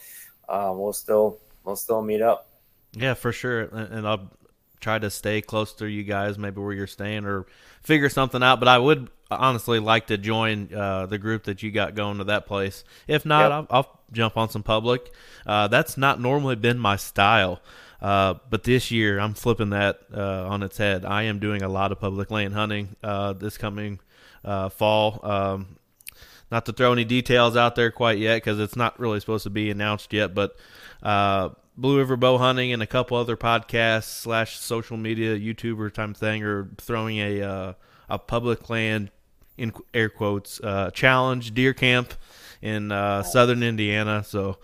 uh, 0.50 0.74
we'll 0.76 0.94
still 0.94 1.40
we'll 1.64 1.78
still 1.78 2.02
meet 2.02 2.22
up. 2.22 2.50
Yeah, 2.92 3.14
for 3.14 3.32
sure. 3.32 3.62
And 3.62 4.06
I'll 4.06 4.32
try 4.82 5.00
to 5.00 5.10
stay 5.10 5.42
close 5.42 5.74
to 5.76 5.86
you 5.86 6.04
guys, 6.04 6.38
maybe 6.38 6.60
where 6.60 6.74
you're 6.74 6.88
staying, 6.88 7.26
or 7.26 7.46
figure 7.82 8.10
something 8.10 8.44
out. 8.44 8.60
But 8.60 8.68
I 8.68 8.78
would 8.78 9.10
honestly 9.32 9.80
like 9.80 10.08
to 10.08 10.18
join 10.18 10.74
uh, 10.74 11.06
the 11.06 11.18
group 11.18 11.44
that 11.44 11.62
you 11.64 11.72
got 11.72 11.96
going 11.96 12.18
to 12.18 12.26
that 12.26 12.46
place. 12.46 12.84
If 13.08 13.26
not, 13.26 13.52
yep. 13.52 13.52
I'll, 13.52 13.68
I'll, 13.78 14.00
jump 14.12 14.38
on 14.38 14.50
some 14.50 14.64
public. 14.64 15.14
Uh, 15.46 15.68
that's 15.68 15.96
not 15.96 16.20
normally 16.20 16.56
been 16.56 16.80
my 16.80 16.96
style. 16.96 17.62
Uh, 18.02 18.34
but 18.50 18.64
this 18.64 18.90
year, 18.90 19.20
I'm 19.20 19.36
flipping 19.36 19.70
that 19.70 20.00
uh, 20.12 20.48
on 20.48 20.64
its 20.64 20.78
head. 20.80 21.06
I 21.06 21.24
am 21.24 21.38
doing 21.38 21.62
a 21.62 21.70
lot 21.70 21.92
of 21.92 22.00
public 22.00 22.32
land 22.32 22.56
hunting 22.56 22.96
uh, 23.04 23.34
this 23.34 23.56
coming 23.58 24.00
uh, 24.44 24.70
fall. 24.70 25.20
Um, 25.24 25.78
not 26.50 26.66
to 26.66 26.74
throw 26.74 26.92
any 26.92 27.06
details 27.06 27.56
out 27.56 27.76
there 27.76 27.92
quite 27.92 28.18
yet 28.18 28.38
because 28.38 28.60
it's 28.60 28.76
not 28.76 29.00
really 29.00 29.20
supposed 29.20 29.44
to 29.44 29.52
be 29.52 29.70
announced 29.70 30.12
yet, 30.12 30.34
but 30.34 30.56
Blue 31.80 31.98
River 31.98 32.18
Bow 32.18 32.38
Hunting 32.38 32.74
and 32.74 32.82
a 32.82 32.88
couple 32.88 33.18
other 33.18 33.38
podcasts 33.38 34.04
slash 34.04 34.60
social 34.60 34.98
media 34.98 35.38
YouTuber 35.38 35.94
type 35.94 36.18
thing 36.18 36.44
are 36.44 36.70
throwing 36.78 37.18
a 37.18 37.42
uh, 37.42 37.74
a 38.10 38.20
public 38.20 38.70
land 38.70 39.12
in 39.58 39.74
air 39.94 40.10
quotes 40.10 40.60
uh, 40.62 40.92
challenge 40.92 41.54
deer 41.54 41.74
camp 41.74 42.14
in 42.62 42.92
uh, 42.92 43.24
southern 43.24 43.64
Indiana. 43.64 44.24
So 44.24 44.58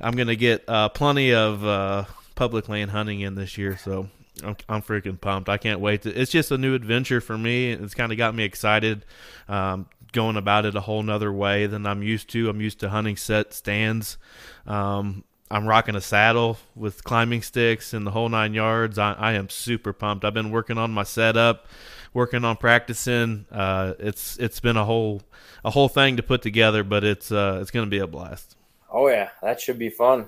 I'm 0.00 0.14
gonna 0.14 0.36
get 0.36 0.64
uh, 0.68 0.88
plenty 0.90 1.32
of 1.32 1.64
uh, 1.64 2.04
public 2.34 2.68
land 2.68 2.90
hunting 2.90 3.20
in 3.20 3.34
this 3.34 3.56
year. 3.56 3.76
So 3.78 4.08
I'm, 4.44 4.56
I'm 4.68 4.82
freaking 4.82 5.20
pumped. 5.20 5.48
I 5.48 5.56
can't 5.56 5.80
wait. 5.80 6.02
To, 6.02 6.10
it's 6.10 6.30
just 6.30 6.50
a 6.50 6.58
new 6.58 6.74
adventure 6.74 7.20
for 7.20 7.38
me. 7.38 7.72
It's 7.72 7.94
kind 7.94 8.12
of 8.12 8.18
got 8.18 8.34
me 8.34 8.44
excited. 8.44 9.04
Um, 9.48 9.86
going 10.12 10.36
about 10.36 10.66
it 10.66 10.74
a 10.76 10.80
whole 10.80 11.02
nother 11.02 11.32
way 11.32 11.66
than 11.66 11.86
I'm 11.86 12.02
used 12.02 12.28
to. 12.30 12.50
I'm 12.50 12.60
used 12.60 12.80
to 12.80 12.90
hunting 12.90 13.16
set 13.16 13.54
stands. 13.54 14.18
Um, 14.66 15.24
I'm 15.52 15.66
rocking 15.66 15.94
a 15.94 16.00
saddle 16.00 16.56
with 16.74 17.04
climbing 17.04 17.42
sticks 17.42 17.92
and 17.92 18.06
the 18.06 18.10
whole 18.10 18.30
nine 18.30 18.54
yards. 18.54 18.98
I, 18.98 19.12
I 19.12 19.32
am 19.34 19.50
super 19.50 19.92
pumped. 19.92 20.24
I've 20.24 20.32
been 20.32 20.50
working 20.50 20.78
on 20.78 20.90
my 20.92 21.02
setup, 21.02 21.66
working 22.14 22.42
on 22.42 22.56
practicing. 22.56 23.44
Uh, 23.52 23.92
it's 23.98 24.38
it's 24.38 24.60
been 24.60 24.78
a 24.78 24.84
whole 24.86 25.20
a 25.62 25.70
whole 25.70 25.90
thing 25.90 26.16
to 26.16 26.22
put 26.22 26.40
together, 26.40 26.82
but 26.82 27.04
it's 27.04 27.30
uh, 27.30 27.58
it's 27.60 27.70
going 27.70 27.84
to 27.84 27.90
be 27.90 27.98
a 27.98 28.06
blast. 28.06 28.56
Oh 28.90 29.08
yeah, 29.08 29.28
that 29.42 29.60
should 29.60 29.78
be 29.78 29.90
fun. 29.90 30.24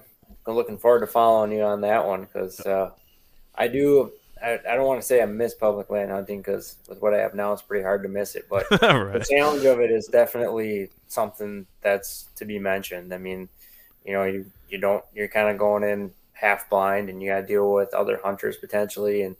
I'm 0.46 0.54
looking 0.54 0.76
forward 0.76 1.00
to 1.00 1.06
following 1.06 1.52
you 1.52 1.62
on 1.62 1.80
that 1.80 2.06
one 2.06 2.24
because 2.24 2.60
uh, 2.60 2.90
I 3.54 3.68
do. 3.68 4.12
I, 4.42 4.58
I 4.68 4.74
don't 4.74 4.86
want 4.86 5.00
to 5.00 5.06
say 5.06 5.22
I 5.22 5.24
miss 5.24 5.54
public 5.54 5.88
land 5.88 6.10
hunting 6.10 6.40
because 6.40 6.76
with 6.86 7.00
what 7.00 7.14
I 7.14 7.18
have 7.18 7.32
now, 7.32 7.54
it's 7.54 7.62
pretty 7.62 7.82
hard 7.82 8.02
to 8.02 8.10
miss 8.10 8.34
it. 8.34 8.44
But 8.50 8.70
right. 8.82 9.14
the 9.14 9.26
challenge 9.26 9.64
of 9.64 9.80
it 9.80 9.90
is 9.90 10.06
definitely 10.06 10.90
something 11.08 11.66
that's 11.80 12.28
to 12.36 12.44
be 12.44 12.58
mentioned. 12.58 13.14
I 13.14 13.16
mean, 13.16 13.48
you 14.04 14.12
know, 14.12 14.24
you 14.24 14.46
you 14.68 14.78
don't 14.78 15.04
you're 15.14 15.28
kind 15.28 15.48
of 15.48 15.58
going 15.58 15.82
in 15.84 16.12
half 16.32 16.68
blind 16.68 17.08
and 17.08 17.22
you 17.22 17.30
got 17.30 17.40
to 17.40 17.46
deal 17.46 17.72
with 17.72 17.94
other 17.94 18.20
hunters 18.22 18.56
potentially 18.56 19.22
and 19.22 19.36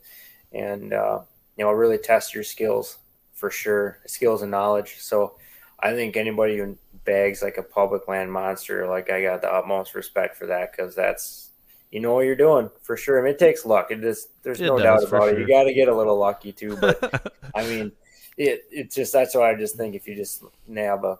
and 0.53 0.93
uh, 0.93 1.19
you 1.57 1.65
know 1.65 1.71
really 1.71 1.97
test 1.97 2.33
your 2.33 2.43
skills 2.43 2.97
for 3.33 3.51
sure 3.51 3.99
skills 4.05 4.41
and 4.41 4.51
knowledge. 4.51 4.97
So 4.99 5.35
i 5.81 5.93
think 5.93 6.15
anybody 6.15 6.57
who 6.57 6.77
bags 7.03 7.41
like 7.41 7.57
a 7.57 7.61
public 7.61 8.07
land 8.07 8.31
monster 8.31 8.87
like 8.87 9.11
i 9.11 9.21
got 9.21 9.41
the 9.41 9.53
utmost 9.53 9.93
respect 9.93 10.37
for 10.37 10.47
that 10.47 10.71
because 10.71 10.95
that's 10.95 11.45
you 11.91 11.99
know 11.99 12.13
what 12.13 12.25
you're 12.25 12.35
doing 12.35 12.69
for 12.81 12.97
sure. 12.97 13.19
I 13.19 13.23
mean, 13.23 13.33
it 13.33 13.39
takes 13.39 13.65
luck. 13.65 13.89
It 13.89 14.03
is 14.03 14.27
there's 14.43 14.59
it 14.59 14.65
no 14.65 14.77
doubt 14.77 15.03
about 15.03 15.23
sure. 15.23 15.29
it. 15.29 15.39
You 15.39 15.47
got 15.47 15.63
to 15.63 15.73
get 15.73 15.87
a 15.87 15.95
little 15.95 16.17
lucky 16.17 16.51
too 16.51 16.77
but 16.77 17.33
i 17.55 17.65
mean 17.67 17.91
it 18.37 18.65
it's 18.69 18.95
just 18.95 19.13
that's 19.13 19.35
why 19.35 19.51
i 19.51 19.55
just 19.55 19.77
think 19.77 19.95
if 19.95 20.07
you 20.07 20.15
just 20.15 20.43
nab 20.67 21.05
a 21.05 21.19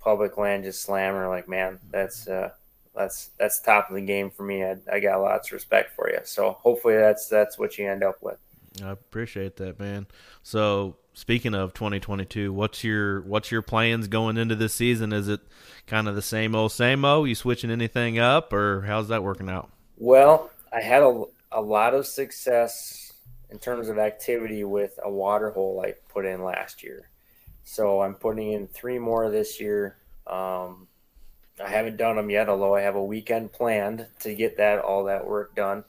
public 0.00 0.38
land 0.38 0.64
just 0.64 0.82
slammer 0.82 1.28
like 1.28 1.48
man 1.48 1.78
that's 1.90 2.26
uh 2.28 2.50
that's 2.94 3.30
that's 3.38 3.60
top 3.60 3.90
of 3.90 3.96
the 3.96 4.02
game 4.02 4.30
for 4.30 4.44
me. 4.44 4.64
I, 4.64 4.76
I 4.92 5.00
got 5.00 5.20
lots 5.20 5.48
of 5.48 5.54
respect 5.54 5.94
for 5.94 6.10
you. 6.10 6.20
So 6.24 6.58
hopefully 6.60 6.96
that's 6.96 7.28
that's 7.28 7.58
what 7.58 7.78
you 7.78 7.88
end 7.88 8.02
up 8.04 8.22
with. 8.22 8.38
I 8.82 8.90
appreciate 8.90 9.56
that, 9.56 9.78
man. 9.78 10.06
So 10.42 10.96
speaking 11.12 11.54
of 11.54 11.74
2022, 11.74 12.52
what's 12.52 12.82
your 12.84 13.22
what's 13.22 13.50
your 13.50 13.62
plans 13.62 14.08
going 14.08 14.36
into 14.36 14.54
this 14.56 14.74
season? 14.74 15.12
Is 15.12 15.28
it 15.28 15.40
kind 15.86 16.08
of 16.08 16.14
the 16.14 16.22
same 16.22 16.54
old 16.54 16.72
same 16.72 17.04
old? 17.04 17.28
You 17.28 17.34
switching 17.34 17.70
anything 17.70 18.18
up, 18.18 18.52
or 18.52 18.82
how's 18.82 19.08
that 19.08 19.22
working 19.22 19.48
out? 19.48 19.70
Well, 19.96 20.50
I 20.72 20.80
had 20.80 21.02
a 21.02 21.24
a 21.52 21.60
lot 21.60 21.94
of 21.94 22.06
success 22.06 23.12
in 23.50 23.58
terms 23.58 23.88
of 23.88 23.98
activity 23.98 24.64
with 24.64 24.98
a 25.04 25.10
water 25.10 25.50
hole 25.50 25.82
I 25.84 25.94
put 26.08 26.26
in 26.26 26.42
last 26.42 26.82
year. 26.82 27.08
So 27.62 28.02
I'm 28.02 28.14
putting 28.14 28.52
in 28.52 28.66
three 28.66 28.98
more 28.98 29.30
this 29.30 29.60
year. 29.60 29.96
Um, 30.26 30.88
I 31.62 31.68
haven't 31.68 31.96
done 31.96 32.16
them 32.16 32.30
yet, 32.30 32.48
although 32.48 32.74
I 32.74 32.80
have 32.80 32.96
a 32.96 33.04
weekend 33.04 33.52
planned 33.52 34.06
to 34.20 34.34
get 34.34 34.56
that 34.56 34.80
all 34.80 35.04
that 35.04 35.26
work 35.26 35.54
done. 35.54 35.84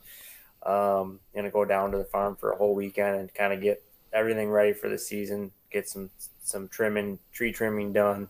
Um, 0.64 1.20
gonna 1.34 1.52
go 1.52 1.66
down 1.66 1.92
to 1.92 1.98
the 1.98 2.04
farm 2.06 2.36
for 2.36 2.52
a 2.52 2.58
whole 2.58 2.76
weekend 2.76 3.18
and 3.18 3.34
kind 3.34 3.54
of 3.54 3.62
get 3.62 3.84
everything 4.14 4.50
ready 4.50 4.74
for 4.74 4.90
the 4.90 4.98
season. 4.98 5.52
Get 5.72 5.90
some 5.90 6.10
some 6.44 6.68
trimming, 6.68 7.20
tree 7.34 7.52
trimming 7.52 7.94
done. 7.94 8.28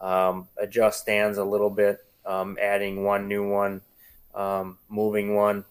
Um, 0.00 0.48
adjust 0.56 1.00
stands 1.00 1.38
a 1.38 1.44
little 1.44 1.70
bit, 1.70 2.04
um, 2.24 2.56
adding 2.60 3.04
one 3.04 3.28
new 3.28 3.48
one, 3.48 3.82
um, 4.34 4.78
moving 4.88 5.34
one. 5.34 5.64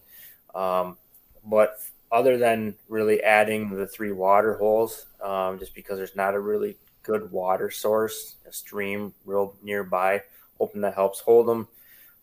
Um, 0.54 0.98
but 1.44 1.80
other 2.12 2.36
than 2.36 2.74
really 2.88 3.22
adding 3.22 3.70
the 3.74 3.86
three 3.86 4.12
water 4.12 4.54
holes, 4.54 5.06
um, 5.22 5.58
just 5.58 5.74
because 5.74 5.96
there's 5.96 6.16
not 6.16 6.34
a 6.34 6.40
really 6.40 6.76
good 7.02 7.32
water 7.32 7.70
source, 7.70 8.36
a 8.46 8.52
stream 8.52 9.14
real 9.24 9.56
nearby 9.62 10.22
hoping 10.60 10.82
that 10.82 10.94
helps 10.94 11.20
hold 11.20 11.48
them. 11.48 11.66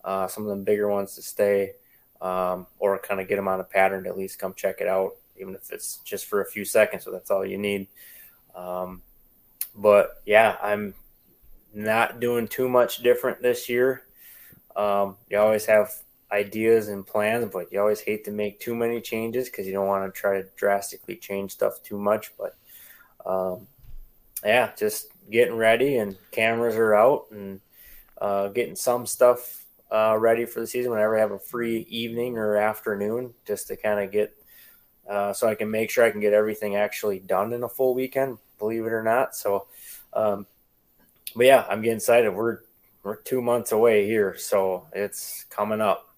Uh, 0.03 0.27
some 0.27 0.43
of 0.43 0.49
them 0.49 0.63
bigger 0.63 0.87
ones 0.87 1.15
to 1.15 1.21
stay, 1.21 1.73
um, 2.21 2.67
or 2.79 2.97
kind 2.99 3.19
of 3.19 3.27
get 3.27 3.35
them 3.35 3.47
on 3.47 3.59
a 3.59 3.63
pattern 3.63 4.03
to 4.03 4.09
at 4.09 4.17
least 4.17 4.39
come 4.39 4.53
check 4.53 4.79
it 4.79 4.87
out, 4.87 5.15
even 5.35 5.55
if 5.55 5.71
it's 5.71 5.97
just 6.05 6.27
for 6.27 6.41
a 6.41 6.49
few 6.49 6.63
seconds. 6.63 7.03
So 7.03 7.11
that's 7.11 7.31
all 7.31 7.45
you 7.45 7.57
need. 7.57 7.87
Um, 8.55 9.01
but 9.75 10.21
yeah, 10.25 10.55
I'm 10.61 10.93
not 11.73 12.19
doing 12.19 12.47
too 12.47 12.69
much 12.69 12.97
different 12.97 13.41
this 13.41 13.67
year. 13.67 14.03
Um, 14.75 15.17
you 15.29 15.37
always 15.37 15.65
have 15.65 15.91
ideas 16.31 16.87
and 16.87 17.05
plans, 17.05 17.49
but 17.51 17.71
you 17.71 17.79
always 17.79 18.01
hate 18.01 18.23
to 18.25 18.31
make 18.31 18.59
too 18.59 18.75
many 18.75 19.01
changes 19.01 19.49
because 19.49 19.65
you 19.65 19.73
don't 19.73 19.87
want 19.87 20.13
to 20.13 20.19
try 20.19 20.41
to 20.41 20.47
drastically 20.55 21.15
change 21.15 21.51
stuff 21.51 21.81
too 21.83 21.97
much. 21.97 22.31
But 22.37 22.55
um, 23.25 23.67
yeah, 24.43 24.71
just 24.77 25.07
getting 25.29 25.55
ready 25.55 25.97
and 25.97 26.17
cameras 26.31 26.75
are 26.75 26.95
out 26.95 27.25
and 27.31 27.59
uh, 28.21 28.47
getting 28.49 28.75
some 28.75 29.05
stuff 29.05 29.65
uh, 29.91 30.17
ready 30.17 30.45
for 30.45 30.59
the 30.59 30.67
season 30.67 30.91
whenever 30.91 31.17
I 31.17 31.21
have 31.21 31.31
a 31.31 31.39
free 31.39 31.85
evening 31.89 32.37
or 32.37 32.57
afternoon, 32.57 33.33
just 33.45 33.67
to 33.67 33.77
kind 33.77 33.99
of 33.99 34.11
get 34.11 34.33
uh, 35.09 35.33
so 35.33 35.47
I 35.47 35.55
can 35.55 35.71
make 35.71 35.89
sure 35.89 36.03
I 36.03 36.11
can 36.11 36.19
get 36.19 36.33
everything 36.33 36.75
actually 36.75 37.19
done 37.19 37.53
in 37.53 37.63
a 37.63 37.69
full 37.69 37.95
weekend. 37.95 38.37
Believe 38.59 38.85
it 38.85 38.91
or 38.91 39.03
not. 39.03 39.35
So, 39.35 39.67
um, 40.13 40.45
but 41.35 41.45
yeah, 41.45 41.65
I'm 41.69 41.81
getting 41.81 41.97
excited. 41.97 42.33
We're 42.33 42.59
we're 43.03 43.15
two 43.17 43.41
months 43.41 43.71
away 43.71 44.05
here, 44.05 44.37
so 44.37 44.87
it's 44.93 45.45
coming 45.49 45.79
up. 45.79 46.13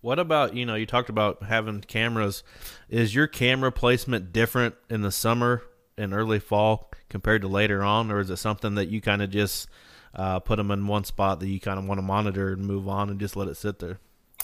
What 0.00 0.18
about 0.18 0.54
you 0.54 0.66
know 0.66 0.74
you 0.74 0.86
talked 0.86 1.08
about 1.08 1.42
having 1.44 1.80
cameras? 1.80 2.42
Is 2.88 3.14
your 3.14 3.26
camera 3.26 3.72
placement 3.72 4.32
different 4.32 4.74
in 4.90 5.00
the 5.00 5.10
summer 5.10 5.62
and 5.96 6.12
early 6.12 6.38
fall 6.38 6.90
compared 7.08 7.42
to 7.42 7.48
later 7.48 7.82
on, 7.82 8.10
or 8.10 8.20
is 8.20 8.30
it 8.30 8.36
something 8.36 8.74
that 8.74 8.88
you 8.88 9.00
kind 9.00 9.22
of 9.22 9.30
just 9.30 9.68
uh, 10.14 10.40
put 10.40 10.56
them 10.56 10.70
in 10.70 10.86
one 10.86 11.04
spot 11.04 11.40
that 11.40 11.48
you 11.48 11.60
kind 11.60 11.78
of 11.78 11.86
want 11.86 11.98
to 11.98 12.02
monitor 12.02 12.52
and 12.52 12.64
move 12.64 12.88
on 12.88 13.10
and 13.10 13.20
just 13.20 13.36
let 13.36 13.48
it 13.48 13.56
sit 13.56 13.78
there? 13.78 13.98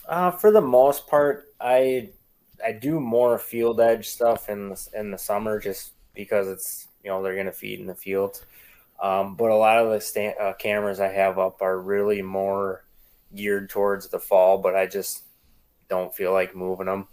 Uh, 0.09 0.31
for 0.31 0.51
the 0.51 0.61
most 0.61 1.07
part, 1.07 1.47
I 1.61 2.11
I 2.65 2.73
do 2.73 3.01
more 3.01 3.39
field 3.39 3.81
edge 3.81 4.09
stuff 4.09 4.49
in 4.49 4.71
the 4.71 4.89
in 4.95 5.11
the 5.11 5.19
summer 5.19 5.59
just 5.61 5.93
because 6.15 6.49
it's 6.49 6.89
you 7.03 7.11
know 7.11 7.23
they're 7.23 7.35
going 7.35 7.47
to 7.47 7.53
feed 7.53 7.81
in 7.81 7.87
the 7.87 7.95
fields. 7.95 8.45
Um, 9.01 9.35
but 9.35 9.51
a 9.51 9.57
lot 9.57 9.79
of 9.79 9.91
the 9.91 10.35
uh, 10.41 10.53
cameras 10.55 11.01
I 11.01 11.09
have 11.09 11.39
up 11.39 11.63
are 11.63 11.81
really 11.81 12.23
more 12.23 12.85
geared 13.35 13.69
towards 13.69 14.09
the 14.09 14.21
fall, 14.21 14.59
but 14.59 14.77
I 14.77 14.87
just 14.87 15.25
don't 15.89 16.15
feel 16.15 16.33
like 16.33 16.55
moving 16.55 16.87
them. 16.87 17.09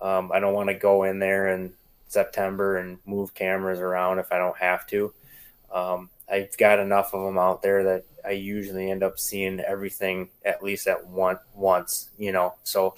Um, 0.00 0.30
I 0.32 0.40
don't 0.40 0.54
want 0.54 0.68
to 0.68 0.74
go 0.74 1.02
in 1.02 1.18
there 1.18 1.48
in 1.48 1.74
September 2.06 2.78
and 2.78 2.98
move 3.04 3.34
cameras 3.34 3.78
around 3.78 4.18
if 4.18 4.32
I 4.32 4.38
don't 4.38 4.56
have 4.56 4.86
to. 4.88 5.12
Um, 5.72 6.10
I've 6.30 6.56
got 6.58 6.78
enough 6.78 7.14
of 7.14 7.24
them 7.24 7.38
out 7.38 7.62
there 7.62 7.84
that 7.84 8.04
I 8.24 8.32
usually 8.32 8.90
end 8.90 9.02
up 9.02 9.18
seeing 9.18 9.60
everything 9.60 10.28
at 10.44 10.62
least 10.62 10.86
at 10.86 11.06
one 11.06 11.38
once, 11.54 12.10
you 12.18 12.32
know. 12.32 12.54
So 12.64 12.94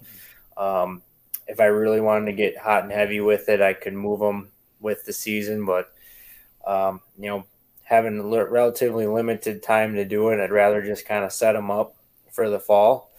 um, 0.56 1.02
if 1.46 1.60
I 1.60 1.66
really 1.66 2.00
wanted 2.00 2.26
to 2.26 2.32
get 2.32 2.58
hot 2.58 2.82
and 2.82 2.92
heavy 2.92 3.20
with 3.20 3.48
it, 3.48 3.60
I 3.60 3.72
could 3.72 3.94
move 3.94 4.20
them 4.20 4.48
with 4.80 5.04
the 5.04 5.12
season. 5.12 5.64
But 5.64 5.92
um, 6.66 7.00
you 7.18 7.28
know, 7.28 7.46
having 7.84 8.30
relatively 8.30 9.06
limited 9.06 9.62
time 9.62 9.94
to 9.94 10.04
do 10.04 10.28
it, 10.28 10.42
I'd 10.42 10.50
rather 10.50 10.82
just 10.82 11.06
kind 11.06 11.24
of 11.24 11.32
set 11.32 11.52
them 11.52 11.70
up 11.70 11.94
for 12.30 12.48
the 12.50 12.60
fall, 12.60 13.10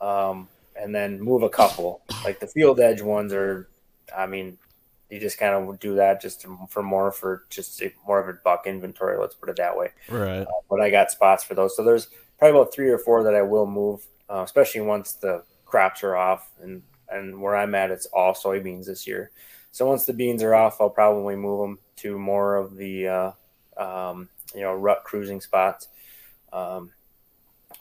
um, 0.00 0.48
and 0.80 0.94
then 0.94 1.20
move 1.20 1.42
a 1.42 1.48
couple. 1.48 2.02
Like 2.24 2.40
the 2.40 2.46
field 2.46 2.80
edge 2.80 3.00
ones 3.00 3.32
are, 3.32 3.68
I 4.16 4.26
mean, 4.26 4.58
you 5.10 5.18
just 5.18 5.38
kind 5.38 5.54
of 5.54 5.78
do 5.78 5.94
that 5.96 6.20
just 6.20 6.46
for 6.68 6.82
more 6.82 7.10
for 7.10 7.44
just 7.50 7.82
more 8.06 8.20
of 8.20 8.28
a 8.28 8.38
buck 8.44 8.66
inventory. 8.66 9.18
Let's 9.18 9.34
put 9.34 9.48
it 9.48 9.56
that 9.56 9.76
way. 9.76 9.90
Right. 10.08 10.42
Uh, 10.42 10.46
but 10.68 10.80
I 10.80 10.90
got 10.90 11.10
spots 11.10 11.44
for 11.44 11.54
those. 11.54 11.76
So 11.76 11.82
there's 11.82 12.08
probably 12.38 12.60
about 12.60 12.74
three 12.74 12.90
or 12.90 12.98
four 12.98 13.24
that 13.24 13.34
I 13.34 13.42
will 13.42 13.66
move, 13.66 14.06
uh, 14.28 14.42
especially 14.42 14.82
once 14.82 15.14
the 15.14 15.42
crops 15.64 16.02
are 16.02 16.16
off. 16.16 16.50
And 16.60 16.82
and 17.10 17.40
where 17.40 17.56
I'm 17.56 17.74
at, 17.74 17.90
it's 17.90 18.06
all 18.06 18.34
soybeans 18.34 18.86
this 18.86 19.06
year. 19.06 19.30
So 19.72 19.86
once 19.86 20.04
the 20.04 20.12
beans 20.12 20.42
are 20.42 20.54
off, 20.54 20.80
I'll 20.80 20.90
probably 20.90 21.36
move 21.36 21.60
them 21.60 21.78
to 21.96 22.18
more 22.18 22.56
of 22.56 22.76
the 22.76 23.08
uh, 23.08 23.32
um, 23.76 24.28
you 24.54 24.60
know 24.60 24.74
rut 24.74 25.04
cruising 25.04 25.40
spots. 25.40 25.88
Um, 26.52 26.92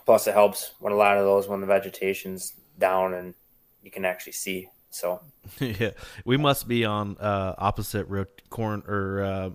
plus, 0.06 0.28
it 0.28 0.34
helps 0.34 0.72
when 0.80 0.94
a 0.94 0.98
lot 0.98 1.18
of 1.18 1.26
those 1.26 1.48
when 1.48 1.62
the 1.62 1.68
vegetation's 1.68 2.54
down 2.80 3.14
and 3.14 3.34
you 3.82 3.92
can 3.92 4.06
actually 4.06 4.34
see 4.34 4.70
so 4.98 5.22
yeah, 5.60 5.92
we 6.26 6.38
must 6.38 6.68
be 6.68 6.84
on 6.84 7.18
uh, 7.18 7.56
opposite 7.58 8.08
corn 8.50 8.84
or 8.88 9.22
uh, 9.22 9.50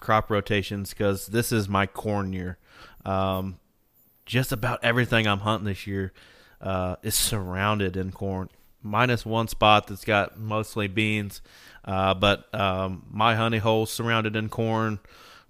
crop 0.00 0.30
rotations 0.30 0.90
because 0.90 1.26
this 1.26 1.52
is 1.52 1.68
my 1.68 1.86
corn 1.86 2.32
year. 2.32 2.58
Um, 3.04 3.58
just 4.26 4.52
about 4.52 4.84
everything 4.84 5.26
I'm 5.26 5.40
hunting 5.40 5.66
this 5.66 5.86
year 5.86 6.12
uh, 6.60 6.96
is 7.02 7.14
surrounded 7.14 7.96
in 7.96 8.12
corn, 8.12 8.48
minus 8.82 9.26
one 9.26 9.48
spot 9.48 9.86
that's 9.86 10.04
got 10.04 10.38
mostly 10.38 10.88
beans. 10.88 11.40
Uh, 11.84 12.14
but 12.14 12.54
um, 12.54 13.04
my 13.10 13.34
honey 13.34 13.58
hole 13.58 13.86
surrounded 13.86 14.36
in 14.36 14.48
corn. 14.48 15.00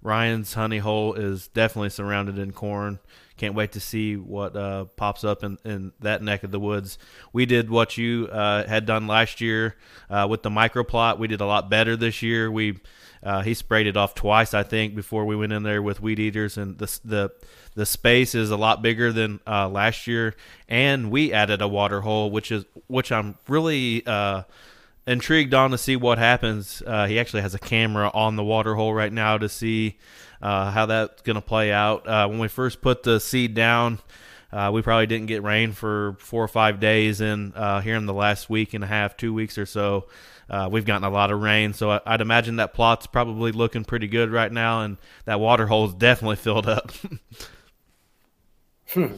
Ryan's 0.03 0.53
honey 0.53 0.79
hole 0.79 1.13
is 1.13 1.47
definitely 1.47 1.89
surrounded 1.89 2.37
in 2.37 2.51
corn. 2.51 2.99
Can't 3.37 3.55
wait 3.55 3.71
to 3.71 3.79
see 3.79 4.15
what 4.15 4.55
uh, 4.55 4.85
pops 4.95 5.23
up 5.23 5.43
in, 5.43 5.57
in 5.63 5.93
that 6.01 6.21
neck 6.21 6.43
of 6.43 6.51
the 6.51 6.59
woods. 6.59 6.97
We 7.31 7.45
did 7.45 7.69
what 7.69 7.97
you 7.97 8.27
uh, 8.27 8.67
had 8.67 8.85
done 8.85 9.07
last 9.07 9.41
year 9.41 9.75
uh, 10.09 10.27
with 10.29 10.43
the 10.43 10.49
microplot. 10.49 11.17
We 11.17 11.27
did 11.27 11.41
a 11.41 11.45
lot 11.45 11.69
better 11.69 11.95
this 11.95 12.21
year. 12.21 12.51
We 12.51 12.79
uh, 13.23 13.41
he 13.41 13.53
sprayed 13.53 13.87
it 13.87 13.95
off 13.95 14.13
twice, 14.13 14.53
I 14.53 14.63
think, 14.63 14.95
before 14.95 15.23
we 15.25 15.35
went 15.35 15.53
in 15.53 15.63
there 15.63 15.81
with 15.81 16.01
weed 16.01 16.19
eaters, 16.19 16.57
and 16.57 16.77
the 16.77 16.99
the 17.05 17.31
the 17.73 17.85
space 17.85 18.35
is 18.35 18.51
a 18.51 18.57
lot 18.57 18.81
bigger 18.81 19.13
than 19.13 19.39
uh, 19.47 19.69
last 19.69 20.07
year. 20.07 20.35
And 20.67 21.09
we 21.09 21.31
added 21.31 21.61
a 21.61 21.67
water 21.67 22.01
hole, 22.01 22.29
which 22.29 22.51
is 22.51 22.65
which 22.87 23.11
I'm 23.11 23.37
really 23.47 24.05
uh, 24.05 24.43
intrigued 25.05 25.53
on 25.53 25.71
to 25.71 25.77
see 25.77 25.95
what 25.95 26.17
happens. 26.17 26.81
Uh, 26.85 27.07
he 27.07 27.19
actually 27.19 27.41
has 27.41 27.53
a 27.53 27.59
camera 27.59 28.09
on 28.13 28.35
the 28.35 28.43
water 28.43 28.75
hole 28.75 28.93
right 28.93 29.11
now 29.11 29.37
to 29.37 29.49
see 29.49 29.97
uh, 30.41 30.71
how 30.71 30.85
that's 30.85 31.21
going 31.21 31.35
to 31.35 31.41
play 31.41 31.71
out. 31.71 32.07
Uh, 32.07 32.27
when 32.27 32.39
we 32.39 32.47
first 32.47 32.81
put 32.81 33.03
the 33.03 33.19
seed 33.19 33.53
down, 33.53 33.99
uh, 34.51 34.69
we 34.71 34.81
probably 34.81 35.07
didn't 35.07 35.27
get 35.27 35.41
rain 35.41 35.71
for 35.71 36.15
four 36.19 36.43
or 36.43 36.47
five 36.47 36.79
days, 36.79 37.21
and 37.21 37.55
uh, 37.55 37.79
here 37.79 37.95
in 37.95 38.05
the 38.05 38.13
last 38.13 38.49
week 38.49 38.73
and 38.73 38.83
a 38.83 38.87
half, 38.87 39.17
two 39.17 39.33
weeks 39.33 39.57
or 39.57 39.65
so, 39.65 40.05
uh, 40.49 40.69
we've 40.71 40.85
gotten 40.85 41.03
a 41.03 41.09
lot 41.09 41.31
of 41.31 41.41
rain. 41.41 41.73
So 41.73 41.99
I'd 42.05 42.21
imagine 42.21 42.57
that 42.57 42.73
plot's 42.73 43.07
probably 43.07 43.51
looking 43.51 43.83
pretty 43.83 44.07
good 44.07 44.31
right 44.31 44.51
now, 44.51 44.81
and 44.81 44.97
that 45.25 45.39
water 45.39 45.65
hole's 45.65 45.95
definitely 45.95 46.35
filled 46.35 46.67
up. 46.67 46.91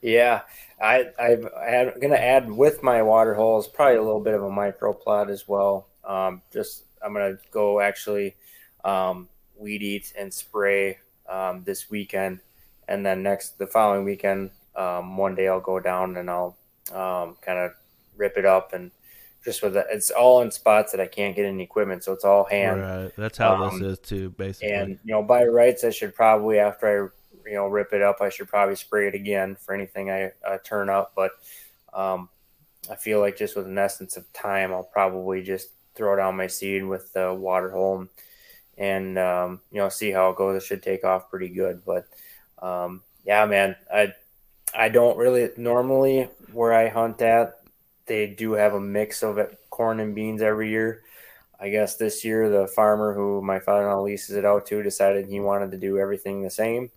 yeah. 0.00 0.42
I, 0.82 1.04
I'm, 1.18 1.48
I'm 1.56 2.00
going 2.00 2.10
to 2.10 2.22
add 2.22 2.50
with 2.50 2.82
my 2.82 3.02
water 3.02 3.34
holes 3.34 3.68
probably 3.68 3.96
a 3.96 4.02
little 4.02 4.20
bit 4.20 4.34
of 4.34 4.42
a 4.42 4.50
micro 4.50 4.92
plot 4.92 5.30
as 5.30 5.46
well. 5.46 5.88
Um, 6.04 6.42
just 6.52 6.84
I'm 7.04 7.14
going 7.14 7.36
to 7.36 7.42
go 7.52 7.80
actually 7.80 8.34
um, 8.84 9.28
weed 9.56 9.82
eat 9.82 10.12
and 10.18 10.34
spray 10.34 10.98
um, 11.28 11.62
this 11.64 11.88
weekend, 11.88 12.40
and 12.88 13.06
then 13.06 13.22
next 13.22 13.58
the 13.58 13.66
following 13.66 14.04
weekend, 14.04 14.50
um, 14.74 15.16
one 15.16 15.36
day 15.36 15.46
I'll 15.46 15.60
go 15.60 15.78
down 15.78 16.16
and 16.16 16.28
I'll 16.28 16.56
um, 16.92 17.36
kind 17.40 17.58
of 17.58 17.72
rip 18.16 18.36
it 18.36 18.44
up 18.44 18.72
and 18.72 18.90
just 19.44 19.62
with 19.62 19.76
it, 19.76 19.86
it's 19.90 20.10
all 20.10 20.42
in 20.42 20.50
spots 20.50 20.92
that 20.92 21.00
I 21.00 21.06
can't 21.06 21.34
get 21.34 21.46
any 21.46 21.62
equipment, 21.62 22.04
so 22.04 22.12
it's 22.12 22.24
all 22.24 22.44
hand. 22.44 22.80
Right, 22.80 23.12
that's 23.16 23.38
how 23.38 23.70
this 23.70 23.80
is 23.80 23.98
too, 23.98 24.30
basically. 24.30 24.72
And 24.72 24.98
you 25.04 25.14
know, 25.14 25.22
by 25.22 25.44
rights, 25.44 25.84
I 25.84 25.90
should 25.90 26.14
probably 26.14 26.58
after 26.58 27.06
I 27.06 27.08
you 27.46 27.54
know 27.54 27.66
rip 27.66 27.92
it 27.92 28.02
up. 28.02 28.20
I 28.20 28.28
should 28.28 28.48
probably 28.48 28.76
spray 28.76 29.08
it 29.08 29.14
again 29.14 29.56
for 29.56 29.74
anything 29.74 30.10
I 30.10 30.32
uh, 30.46 30.58
turn 30.64 30.88
up. 30.88 31.12
But 31.14 31.32
um, 31.92 32.28
I 32.90 32.96
feel 32.96 33.20
like 33.20 33.36
just 33.36 33.56
with 33.56 33.66
an 33.66 33.78
essence 33.78 34.16
of 34.16 34.30
time, 34.32 34.72
I'll 34.72 34.82
probably 34.82 35.42
just 35.42 35.70
throw 35.94 36.16
down 36.16 36.36
my 36.36 36.46
seed 36.46 36.84
with 36.84 37.12
the 37.12 37.34
water 37.34 37.70
hole 37.70 38.06
and 38.78 39.18
um, 39.18 39.60
you 39.70 39.78
know 39.78 39.88
see 39.88 40.10
how 40.10 40.30
it 40.30 40.36
goes. 40.36 40.62
It 40.62 40.66
should 40.66 40.82
take 40.82 41.04
off 41.04 41.30
pretty 41.30 41.48
good. 41.48 41.82
But 41.84 42.06
um, 42.60 43.02
yeah, 43.24 43.44
man, 43.46 43.76
I 43.92 44.14
I 44.74 44.88
don't 44.88 45.18
really 45.18 45.50
normally 45.56 46.28
where 46.52 46.72
I 46.72 46.88
hunt 46.88 47.20
at. 47.22 47.58
They 48.06 48.26
do 48.26 48.52
have 48.52 48.74
a 48.74 48.80
mix 48.80 49.22
of 49.22 49.38
corn 49.70 50.00
and 50.00 50.14
beans 50.14 50.42
every 50.42 50.70
year. 50.70 51.02
I 51.60 51.68
guess 51.68 51.96
this 51.96 52.24
year 52.24 52.50
the 52.50 52.66
farmer 52.66 53.14
who 53.14 53.40
my 53.40 53.60
father-in-law 53.60 54.02
leases 54.02 54.34
it 54.34 54.44
out 54.44 54.66
to 54.66 54.82
decided 54.82 55.26
he 55.26 55.38
wanted 55.38 55.70
to 55.70 55.78
do 55.78 55.98
everything 55.98 56.42
the 56.42 56.50
same 56.50 56.90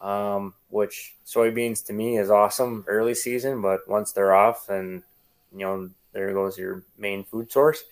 um, 0.00 0.54
which 0.68 1.16
soybeans 1.26 1.84
to 1.86 1.92
me 1.92 2.18
is 2.18 2.30
awesome 2.30 2.84
early 2.86 3.14
season, 3.14 3.60
but 3.60 3.88
once 3.88 4.12
they're 4.12 4.34
off, 4.34 4.68
and 4.68 5.02
you 5.52 5.58
know 5.60 5.90
there 6.12 6.32
goes 6.32 6.58
your 6.58 6.84
main 6.96 7.24
food 7.24 7.50
source. 7.50 7.84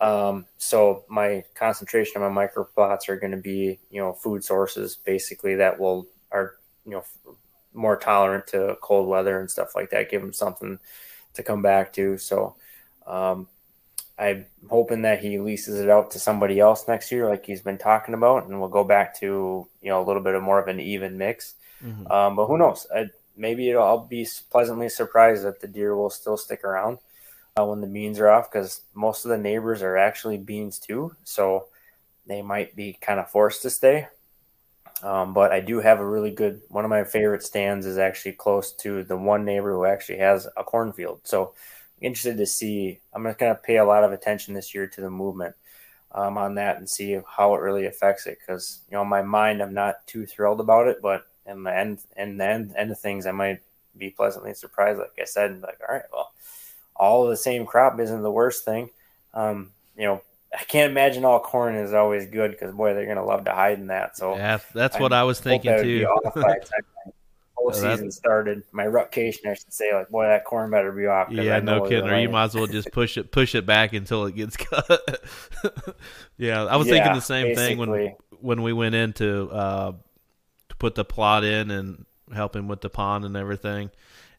Um, 0.00 0.46
so 0.58 1.04
my 1.08 1.44
concentration 1.54 2.22
on 2.22 2.34
my 2.34 2.46
microplots 2.46 3.08
are 3.08 3.18
going 3.18 3.32
to 3.32 3.36
be 3.36 3.78
you 3.90 4.00
know 4.00 4.12
food 4.12 4.44
sources 4.44 4.96
basically 4.96 5.56
that 5.56 5.78
will 5.78 6.06
are 6.30 6.56
you 6.84 6.92
know 6.92 7.04
more 7.74 7.96
tolerant 7.96 8.46
to 8.48 8.76
cold 8.82 9.08
weather 9.08 9.40
and 9.40 9.50
stuff 9.50 9.74
like 9.74 9.90
that. 9.90 10.10
Give 10.10 10.20
them 10.20 10.32
something 10.32 10.78
to 11.34 11.42
come 11.42 11.62
back 11.62 11.92
to. 11.94 12.18
So 12.18 12.56
um, 13.06 13.48
I'm 14.18 14.46
hoping 14.68 15.02
that 15.02 15.20
he 15.20 15.38
leases 15.38 15.80
it 15.80 15.88
out 15.88 16.10
to 16.12 16.18
somebody 16.18 16.60
else 16.60 16.86
next 16.86 17.10
year, 17.10 17.28
like 17.28 17.46
he's 17.46 17.62
been 17.62 17.78
talking 17.78 18.14
about, 18.14 18.46
and 18.46 18.60
we'll 18.60 18.68
go 18.68 18.84
back 18.84 19.18
to 19.20 19.66
you 19.80 19.88
know 19.88 20.02
a 20.02 20.06
little 20.06 20.22
bit 20.22 20.34
of 20.34 20.42
more 20.42 20.60
of 20.60 20.68
an 20.68 20.80
even 20.80 21.18
mix. 21.18 21.54
Mm-hmm. 21.82 22.10
Um, 22.10 22.36
but 22.36 22.46
who 22.46 22.58
knows? 22.58 22.86
I, 22.94 23.06
maybe 23.36 23.74
I'll 23.74 24.06
be 24.06 24.26
pleasantly 24.50 24.88
surprised 24.88 25.44
that 25.44 25.60
the 25.60 25.66
deer 25.66 25.96
will 25.96 26.10
still 26.10 26.36
stick 26.36 26.62
around 26.64 26.98
uh, 27.58 27.64
when 27.64 27.80
the 27.80 27.86
beans 27.86 28.20
are 28.20 28.28
off, 28.28 28.50
because 28.50 28.82
most 28.94 29.24
of 29.24 29.30
the 29.30 29.38
neighbors 29.38 29.82
are 29.82 29.96
actually 29.96 30.38
beans 30.38 30.78
too, 30.78 31.16
so 31.24 31.66
they 32.26 32.42
might 32.42 32.76
be 32.76 32.96
kind 33.00 33.18
of 33.18 33.30
forced 33.30 33.62
to 33.62 33.70
stay. 33.70 34.06
Um, 35.02 35.34
but 35.34 35.50
I 35.50 35.58
do 35.58 35.80
have 35.80 35.98
a 35.98 36.06
really 36.06 36.30
good 36.30 36.62
one 36.68 36.84
of 36.84 36.90
my 36.90 37.02
favorite 37.02 37.42
stands 37.42 37.86
is 37.86 37.98
actually 37.98 38.32
close 38.32 38.72
to 38.76 39.02
the 39.02 39.16
one 39.16 39.44
neighbor 39.44 39.72
who 39.72 39.84
actually 39.84 40.18
has 40.18 40.46
a 40.56 40.62
cornfield. 40.62 41.22
So 41.24 41.54
interested 42.02 42.36
to 42.38 42.46
see. 42.46 43.00
I'm 43.14 43.22
going 43.22 43.34
to 43.36 43.54
pay 43.54 43.78
a 43.78 43.84
lot 43.84 44.04
of 44.04 44.12
attention 44.12 44.54
this 44.54 44.74
year 44.74 44.86
to 44.86 45.00
the 45.00 45.10
movement 45.10 45.54
um, 46.12 46.36
on 46.36 46.54
that 46.56 46.76
and 46.76 46.88
see 46.88 47.18
how 47.26 47.54
it 47.54 47.60
really 47.60 47.86
affects 47.86 48.26
it. 48.26 48.38
Because 48.40 48.82
you 48.90 48.96
know, 48.96 49.02
in 49.02 49.08
my 49.08 49.22
mind, 49.22 49.62
I'm 49.62 49.74
not 49.74 50.06
too 50.06 50.26
thrilled 50.26 50.60
about 50.60 50.88
it, 50.88 51.00
but 51.02 51.26
in 51.46 51.62
the 51.62 51.76
end, 51.76 52.00
in 52.16 52.36
the 52.36 52.46
end, 52.46 52.74
end 52.76 52.90
of 52.90 53.00
things, 53.00 53.26
I 53.26 53.32
might 53.32 53.60
be 53.96 54.10
pleasantly 54.10 54.54
surprised. 54.54 54.98
Like 54.98 55.18
I 55.20 55.24
said, 55.24 55.60
like 55.62 55.80
all 55.86 55.94
right, 55.94 56.04
well, 56.12 56.32
all 56.94 57.26
the 57.26 57.36
same 57.36 57.66
crop 57.66 57.98
isn't 57.98 58.22
the 58.22 58.30
worst 58.30 58.64
thing. 58.64 58.90
Um, 59.34 59.70
you 59.96 60.04
know, 60.04 60.22
I 60.58 60.64
can't 60.64 60.90
imagine 60.90 61.24
all 61.24 61.40
corn 61.40 61.74
is 61.76 61.94
always 61.94 62.26
good 62.26 62.50
because 62.52 62.74
boy, 62.74 62.94
they're 62.94 63.06
gonna 63.06 63.24
love 63.24 63.44
to 63.46 63.52
hide 63.52 63.78
in 63.78 63.86
that. 63.86 64.16
So 64.16 64.36
yeah, 64.36 64.58
that's 64.74 64.98
what 64.98 65.12
I 65.12 65.22
was 65.24 65.40
thinking 65.40 65.76
too. 65.82 66.06
whole 67.62 67.72
season 67.72 68.10
started, 68.10 68.62
my 68.72 68.86
rutcation, 68.86 69.50
I 69.50 69.54
should 69.54 69.72
say, 69.72 69.94
like, 69.94 70.08
boy, 70.08 70.26
that 70.26 70.44
corn 70.44 70.70
better 70.70 70.92
be 70.92 71.06
off. 71.06 71.30
Yeah, 71.30 71.60
no 71.60 71.82
kidding. 71.82 72.08
Or 72.08 72.18
you 72.18 72.28
might 72.28 72.44
as 72.44 72.54
well 72.54 72.66
just 72.66 72.90
push 72.92 73.16
it, 73.16 73.30
push 73.30 73.54
it 73.54 73.66
back 73.66 73.92
until 73.92 74.26
it 74.26 74.34
gets 74.34 74.56
cut. 74.58 75.24
yeah, 76.36 76.64
I 76.64 76.76
was 76.76 76.86
yeah, 76.86 76.94
thinking 76.94 77.14
the 77.14 77.20
same 77.20 77.54
basically. 77.54 77.66
thing 77.66 77.78
when 77.78 78.16
when 78.40 78.62
we 78.62 78.72
went 78.72 78.94
in 78.94 79.12
to 79.14 79.50
uh, 79.50 79.92
to 80.68 80.76
put 80.76 80.94
the 80.94 81.04
plot 81.04 81.44
in 81.44 81.70
and 81.70 82.04
helping 82.34 82.68
with 82.68 82.80
the 82.80 82.90
pond 82.90 83.24
and 83.24 83.36
everything. 83.36 83.90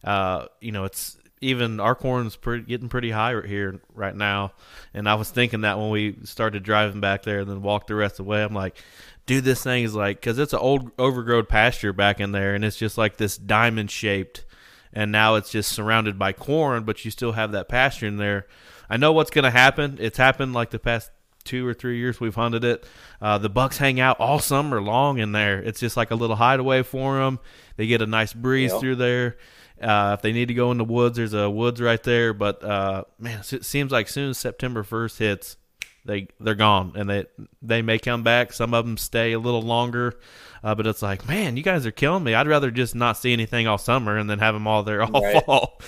Uh, 0.03 0.47
you 0.59 0.71
know, 0.71 0.84
it's 0.84 1.17
even 1.43 1.80
our 1.80 1.95
corn's 1.95 2.36
pretty, 2.36 2.63
getting 2.63 2.89
pretty 2.89 3.11
high 3.11 3.34
right 3.34 3.45
here 3.45 3.82
right 3.93 4.15
now. 4.15 4.53
And 4.93 5.07
I 5.07 5.15
was 5.15 5.30
thinking 5.30 5.61
that 5.61 5.78
when 5.78 5.89
we 5.89 6.17
started 6.24 6.63
driving 6.63 7.01
back 7.01 7.24
there 7.24 7.39
and 7.39 7.49
then 7.49 7.61
walked 7.61 7.88
the 7.88 7.95
rest 7.95 8.13
of 8.19 8.26
the 8.26 8.30
way, 8.30 8.43
I'm 8.43 8.53
like, 8.53 8.78
dude, 9.26 9.43
this 9.43 9.63
thing 9.63 9.84
is 9.84 9.95
like, 9.95 10.19
because 10.19 10.39
it's 10.39 10.53
an 10.53 10.59
old 10.59 10.91
overgrown 10.97 11.45
pasture 11.45 11.93
back 11.93 12.19
in 12.19 12.32
there, 12.32 12.55
and 12.55 12.63
it's 12.63 12.78
just 12.78 12.97
like 12.97 13.17
this 13.17 13.38
diamond 13.38 13.91
shaped, 13.91 14.45
and 14.91 15.11
now 15.11 15.36
it's 15.36 15.51
just 15.51 15.71
surrounded 15.71 16.19
by 16.19 16.34
corn, 16.34 16.84
but 16.84 17.03
you 17.05 17.11
still 17.11 17.34
have 17.34 17.51
that 17.51 17.67
pasture 17.67 18.07
in 18.07 18.17
there. 18.17 18.47
I 18.89 18.97
know 18.97 19.11
what's 19.11 19.32
going 19.32 19.43
to 19.43 19.51
happen. 19.51 19.97
It's 19.99 20.17
happened 20.17 20.53
like 20.53 20.69
the 20.69 20.80
past 20.80 21.09
two 21.43 21.67
or 21.67 21.74
three 21.74 21.97
years 21.97 22.19
we've 22.19 22.36
hunted 22.36 22.63
it. 22.63 22.86
Uh, 23.21 23.38
the 23.38 23.49
bucks 23.49 23.78
hang 23.78 23.99
out 23.99 24.19
all 24.19 24.39
summer 24.39 24.82
long 24.82 25.17
in 25.17 25.32
there. 25.32 25.59
It's 25.59 25.80
just 25.80 25.97
like 25.97 26.11
a 26.11 26.15
little 26.15 26.36
hideaway 26.36 26.84
for 26.84 27.17
them. 27.17 27.39
They 27.76 27.88
get 27.88 28.01
a 28.01 28.05
nice 28.05 28.34
breeze 28.34 28.71
yep. 28.71 28.80
through 28.80 28.95
there. 28.95 29.38
Uh, 29.82 30.15
if 30.17 30.21
they 30.21 30.32
need 30.32 30.47
to 30.47 30.53
go 30.53 30.71
in 30.71 30.78
the 30.78 30.86
woods, 30.86 31.17
there's 31.17 31.34
a 31.34 31.49
woods 31.49 31.82
right 31.82 32.01
there. 32.03 32.34
But 32.34 32.63
uh, 32.63 33.03
man, 33.19 33.41
it 33.51 33.65
seems 33.65 33.91
like 33.91 34.07
soon 34.07 34.30
as 34.30 34.38
September 34.38 34.84
first 34.84 35.19
hits, 35.19 35.57
they 36.06 36.28
they're 36.39 36.56
gone, 36.56 36.93
and 36.95 37.10
they 37.10 37.26
they 37.62 37.82
may 37.82 37.99
come 37.99 38.24
back. 38.24 38.54
Some 38.54 38.74
of 38.74 38.86
them 38.86 38.97
stay 38.97 39.34
a 39.34 39.39
little 39.39 39.62
longer, 39.62 40.20
uh, 40.64 40.76
but 40.76 40.88
it's 40.88 41.01
like, 41.01 41.28
man, 41.28 41.58
you 41.58 41.64
guys 41.64 41.86
are 41.86 41.91
killing 41.91 42.24
me. 42.24 42.34
I'd 42.34 42.47
rather 42.47 42.72
just 42.72 42.95
not 42.95 43.18
see 43.18 43.34
anything 43.34 43.68
all 43.68 43.78
summer 43.78 44.18
and 44.18 44.30
then 44.30 44.39
have 44.39 44.54
them 44.54 44.68
all 44.68 44.84
there 44.84 45.04
all 45.04 45.22
right. 45.22 45.43
fall. 45.45 45.82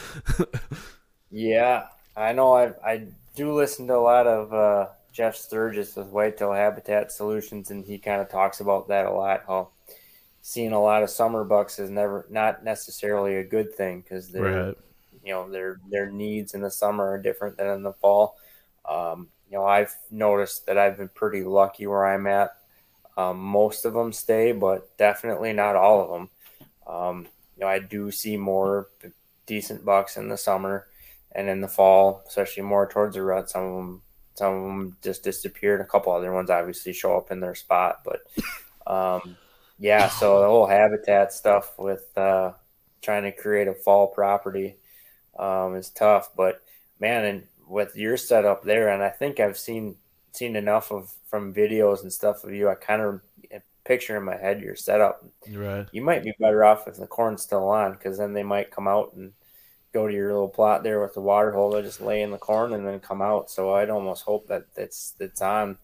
yeah, 1.32 1.88
I 2.16 2.34
know. 2.34 2.54
I 2.54 2.74
I 2.86 3.08
do 3.36 3.54
listen 3.54 3.88
to 3.88 3.96
a 3.96 3.98
lot 3.98 4.28
of 4.28 4.54
uh, 4.54 4.88
Jeff 5.12 5.36
Sturgis 5.36 5.96
with 5.96 6.08
Whitetail 6.08 6.54
Habitat 6.54 7.12
Solutions, 7.12 7.72
and 7.72 7.86
he 7.86 7.98
kind 7.98 8.22
of 8.22 8.30
talks 8.30 8.60
about 8.60 8.88
that 8.88 9.06
a 9.06 9.12
lot. 9.12 9.44
How 9.48 9.70
seeing 10.42 10.74
a 10.74 10.82
lot 10.82 11.02
of 11.02 11.10
summer 11.10 11.44
bucks 11.44 11.80
is 11.80 11.90
never 11.90 12.28
not 12.30 12.64
necessarily 12.64 13.38
a 13.38 13.44
good 13.44 13.74
thing 13.74 14.02
because 14.02 14.30
their 14.30 14.68
right. 14.68 14.78
you 15.24 15.34
know 15.34 15.50
their 15.50 15.80
their 15.90 16.10
needs 16.10 16.54
in 16.54 16.62
the 16.62 16.70
summer 16.70 17.12
are 17.12 17.18
different 17.18 17.58
than 17.58 17.68
in 17.68 17.84
the 17.84 17.94
fall. 17.94 18.38
Um, 18.88 19.28
you 19.56 19.62
know, 19.62 19.68
I've 19.68 19.96
noticed 20.12 20.66
that 20.66 20.78
I've 20.78 20.98
been 20.98 21.08
pretty 21.08 21.42
lucky 21.42 21.88
where 21.88 22.06
I'm 22.06 22.28
at. 22.28 22.58
Um, 23.16 23.40
most 23.40 23.86
of 23.86 23.94
them 23.94 24.12
stay, 24.12 24.52
but 24.52 24.98
definitely 24.98 25.54
not 25.54 25.78
all 25.78 26.02
of 26.02 26.10
them. 26.10 26.30
Um, 26.86 27.28
you 27.56 27.62
know, 27.62 27.68
I 27.68 27.80
do 27.80 28.12
see 28.12 28.36
more 28.36 28.90
decent 29.46 29.86
bucks 29.86 30.18
in 30.18 30.28
the 30.28 30.36
summer 30.36 30.88
and 31.32 31.48
in 31.48 31.62
the 31.62 31.70
fall, 31.70 32.22
especially 32.28 32.64
more 32.64 32.86
towards 32.86 33.16
the 33.16 33.22
rut. 33.22 33.50
Some 33.50 33.64
of 33.64 33.76
them, 33.78 34.02
some 34.34 34.54
of 34.54 34.64
them 34.64 34.98
just 35.02 35.24
disappeared. 35.24 35.80
A 35.80 35.86
couple 35.86 36.12
other 36.12 36.34
ones 36.34 36.50
obviously 36.50 36.92
show 36.92 37.16
up 37.16 37.32
in 37.32 37.40
their 37.40 37.56
spot, 37.56 38.02
but 38.04 38.24
um, 38.94 39.38
yeah, 39.80 40.10
so 40.10 40.42
the 40.42 40.48
whole 40.48 40.68
habitat 40.68 41.32
stuff 41.32 41.80
with 41.80 42.06
uh, 42.18 42.52
trying 43.02 43.24
to 43.24 43.32
create 43.32 43.70
a 43.70 43.74
fall 43.74 44.08
property 44.08 44.76
um, 45.40 45.78
is 45.78 45.92
tough. 45.92 46.32
But 46.36 46.62
man, 47.00 47.24
and 47.24 47.44
with 47.68 47.96
your 47.96 48.18
setup 48.18 48.64
there, 48.64 48.90
and 48.90 49.04
I 49.04 49.10
think 49.10 49.40
I've 49.40 49.58
seen 49.58 49.96
seen 50.32 50.56
enough 50.56 50.92
of 50.92 51.14
from 51.28 51.54
videos 51.54 52.02
and 52.02 52.12
stuff 52.12 52.44
of 52.44 52.54
you. 52.54 52.70
I 52.70 52.76
kind 52.76 53.02
of 53.02 53.22
picture 53.86 54.18
in 54.18 54.24
my 54.24 54.36
head 54.36 54.62
your 54.62 54.76
setup. 54.76 55.24
Right. 55.50 55.88
You 55.92 56.02
might 56.02 56.24
be 56.24 56.34
better 56.40 56.66
off 56.66 56.88
if 56.88 56.98
the 56.98 57.08
corn's 57.08 57.44
still 57.44 57.70
on, 57.70 57.94
because 57.94 58.18
then 58.18 58.34
they 58.34 58.44
might 58.44 58.72
come 58.72 58.88
out 58.88 59.14
and 59.14 59.32
go 59.94 60.08
to 60.08 60.14
your 60.14 60.34
little 60.34 60.50
plot 60.50 60.84
there 60.84 61.00
with 61.02 61.14
the 61.14 61.22
water 61.22 61.52
hole. 61.52 61.72
They 61.72 61.82
just 61.82 62.02
lay 62.02 62.22
in 62.22 62.32
the 62.32 62.38
corn 62.38 62.74
and 62.74 62.86
then 62.86 63.00
come 63.00 63.22
out. 63.22 63.50
So 63.50 63.74
I'd 63.76 63.90
almost 63.90 64.24
hope 64.24 64.48
that 64.48 64.66
it's 64.76 65.14
it's 65.20 65.42
on. 65.42 65.78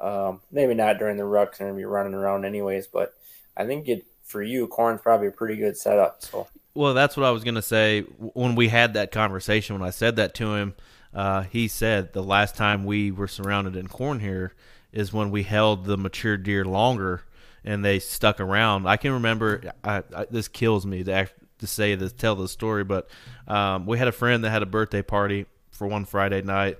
Um, 0.00 0.40
maybe 0.50 0.74
not 0.74 0.98
during 0.98 1.16
the 1.16 1.24
rut, 1.24 1.52
because 1.52 1.76
be 1.76 1.84
running 1.84 2.14
around 2.14 2.44
anyways. 2.44 2.88
But 2.88 3.14
I 3.56 3.64
think 3.64 3.88
it 3.88 4.04
for 4.24 4.42
you, 4.42 4.66
corn's 4.66 5.02
probably 5.02 5.28
a 5.28 5.32
pretty 5.32 5.56
good 5.56 5.76
setup. 5.76 6.22
So. 6.22 6.48
Well, 6.74 6.94
that's 6.94 7.16
what 7.16 7.24
I 7.24 7.30
was 7.30 7.44
gonna 7.44 7.62
say 7.62 8.00
when 8.00 8.56
we 8.56 8.68
had 8.68 8.94
that 8.94 9.12
conversation. 9.12 9.78
When 9.78 9.86
I 9.86 9.90
said 9.90 10.16
that 10.16 10.34
to 10.36 10.54
him, 10.54 10.74
uh, 11.14 11.42
he 11.42 11.68
said 11.68 12.12
the 12.12 12.22
last 12.22 12.56
time 12.56 12.84
we 12.84 13.10
were 13.10 13.28
surrounded 13.28 13.76
in 13.76 13.86
corn 13.86 14.20
here 14.20 14.52
is 14.92 15.12
when 15.12 15.30
we 15.30 15.42
held 15.42 15.84
the 15.84 15.96
mature 15.96 16.36
deer 16.36 16.64
longer 16.64 17.22
and 17.64 17.84
they 17.84 17.98
stuck 17.98 18.40
around. 18.40 18.86
I 18.86 18.96
can 18.96 19.12
remember. 19.12 19.72
I, 19.82 20.02
I, 20.14 20.26
this 20.30 20.48
kills 20.48 20.84
me 20.84 21.04
to 21.04 21.12
act, 21.12 21.34
to 21.58 21.66
say 21.66 21.94
this, 21.94 22.12
tell 22.12 22.36
the 22.36 22.48
story, 22.48 22.84
but 22.84 23.08
um, 23.48 23.86
we 23.86 23.98
had 23.98 24.08
a 24.08 24.12
friend 24.12 24.44
that 24.44 24.50
had 24.50 24.62
a 24.62 24.66
birthday 24.66 25.02
party 25.02 25.46
for 25.70 25.86
one 25.86 26.04
Friday 26.04 26.42
night, 26.42 26.78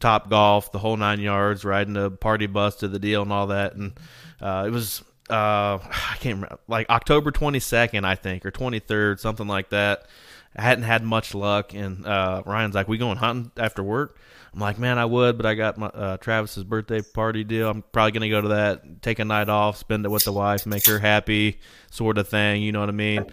top 0.00 0.30
golf, 0.30 0.70
the 0.72 0.78
whole 0.78 0.96
nine 0.96 1.20
yards, 1.20 1.64
riding 1.64 1.96
a 1.96 2.10
party 2.10 2.46
bus 2.46 2.76
to 2.76 2.88
the 2.88 2.98
deal 2.98 3.22
and 3.22 3.32
all 3.32 3.48
that, 3.48 3.74
and 3.74 3.92
uh, 4.40 4.64
it 4.66 4.70
was 4.70 5.02
uh, 5.30 5.78
I 5.82 6.16
can't 6.20 6.36
remember, 6.36 6.58
like 6.68 6.88
October 6.90 7.30
22nd, 7.30 8.04
I 8.04 8.14
think, 8.14 8.44
or 8.44 8.50
23rd, 8.50 9.18
something 9.18 9.48
like 9.48 9.70
that. 9.70 10.06
I 10.54 10.62
hadn't 10.62 10.84
had 10.84 11.02
much 11.02 11.34
luck, 11.34 11.74
and 11.74 12.06
uh, 12.06 12.42
Ryan's 12.44 12.74
like, 12.74 12.88
"We 12.88 12.98
going 12.98 13.16
hunting 13.16 13.52
after 13.56 13.82
work?" 13.82 14.18
I'm 14.52 14.60
like, 14.60 14.78
"Man, 14.78 14.98
I 14.98 15.06
would, 15.06 15.36
but 15.38 15.46
I 15.46 15.54
got 15.54 15.78
my 15.78 15.86
uh, 15.86 16.16
Travis's 16.18 16.64
birthday 16.64 17.00
party 17.00 17.42
deal. 17.42 17.70
I'm 17.70 17.82
probably 17.92 18.12
gonna 18.12 18.28
go 18.28 18.40
to 18.42 18.48
that, 18.48 19.02
take 19.02 19.18
a 19.18 19.24
night 19.24 19.48
off, 19.48 19.78
spend 19.78 20.04
it 20.04 20.10
with 20.10 20.24
the 20.24 20.32
wife, 20.32 20.66
make 20.66 20.86
her 20.86 20.98
happy, 20.98 21.58
sort 21.90 22.18
of 22.18 22.28
thing. 22.28 22.62
You 22.62 22.72
know 22.72 22.80
what 22.80 22.90
I 22.90 22.92
mean?" 22.92 23.26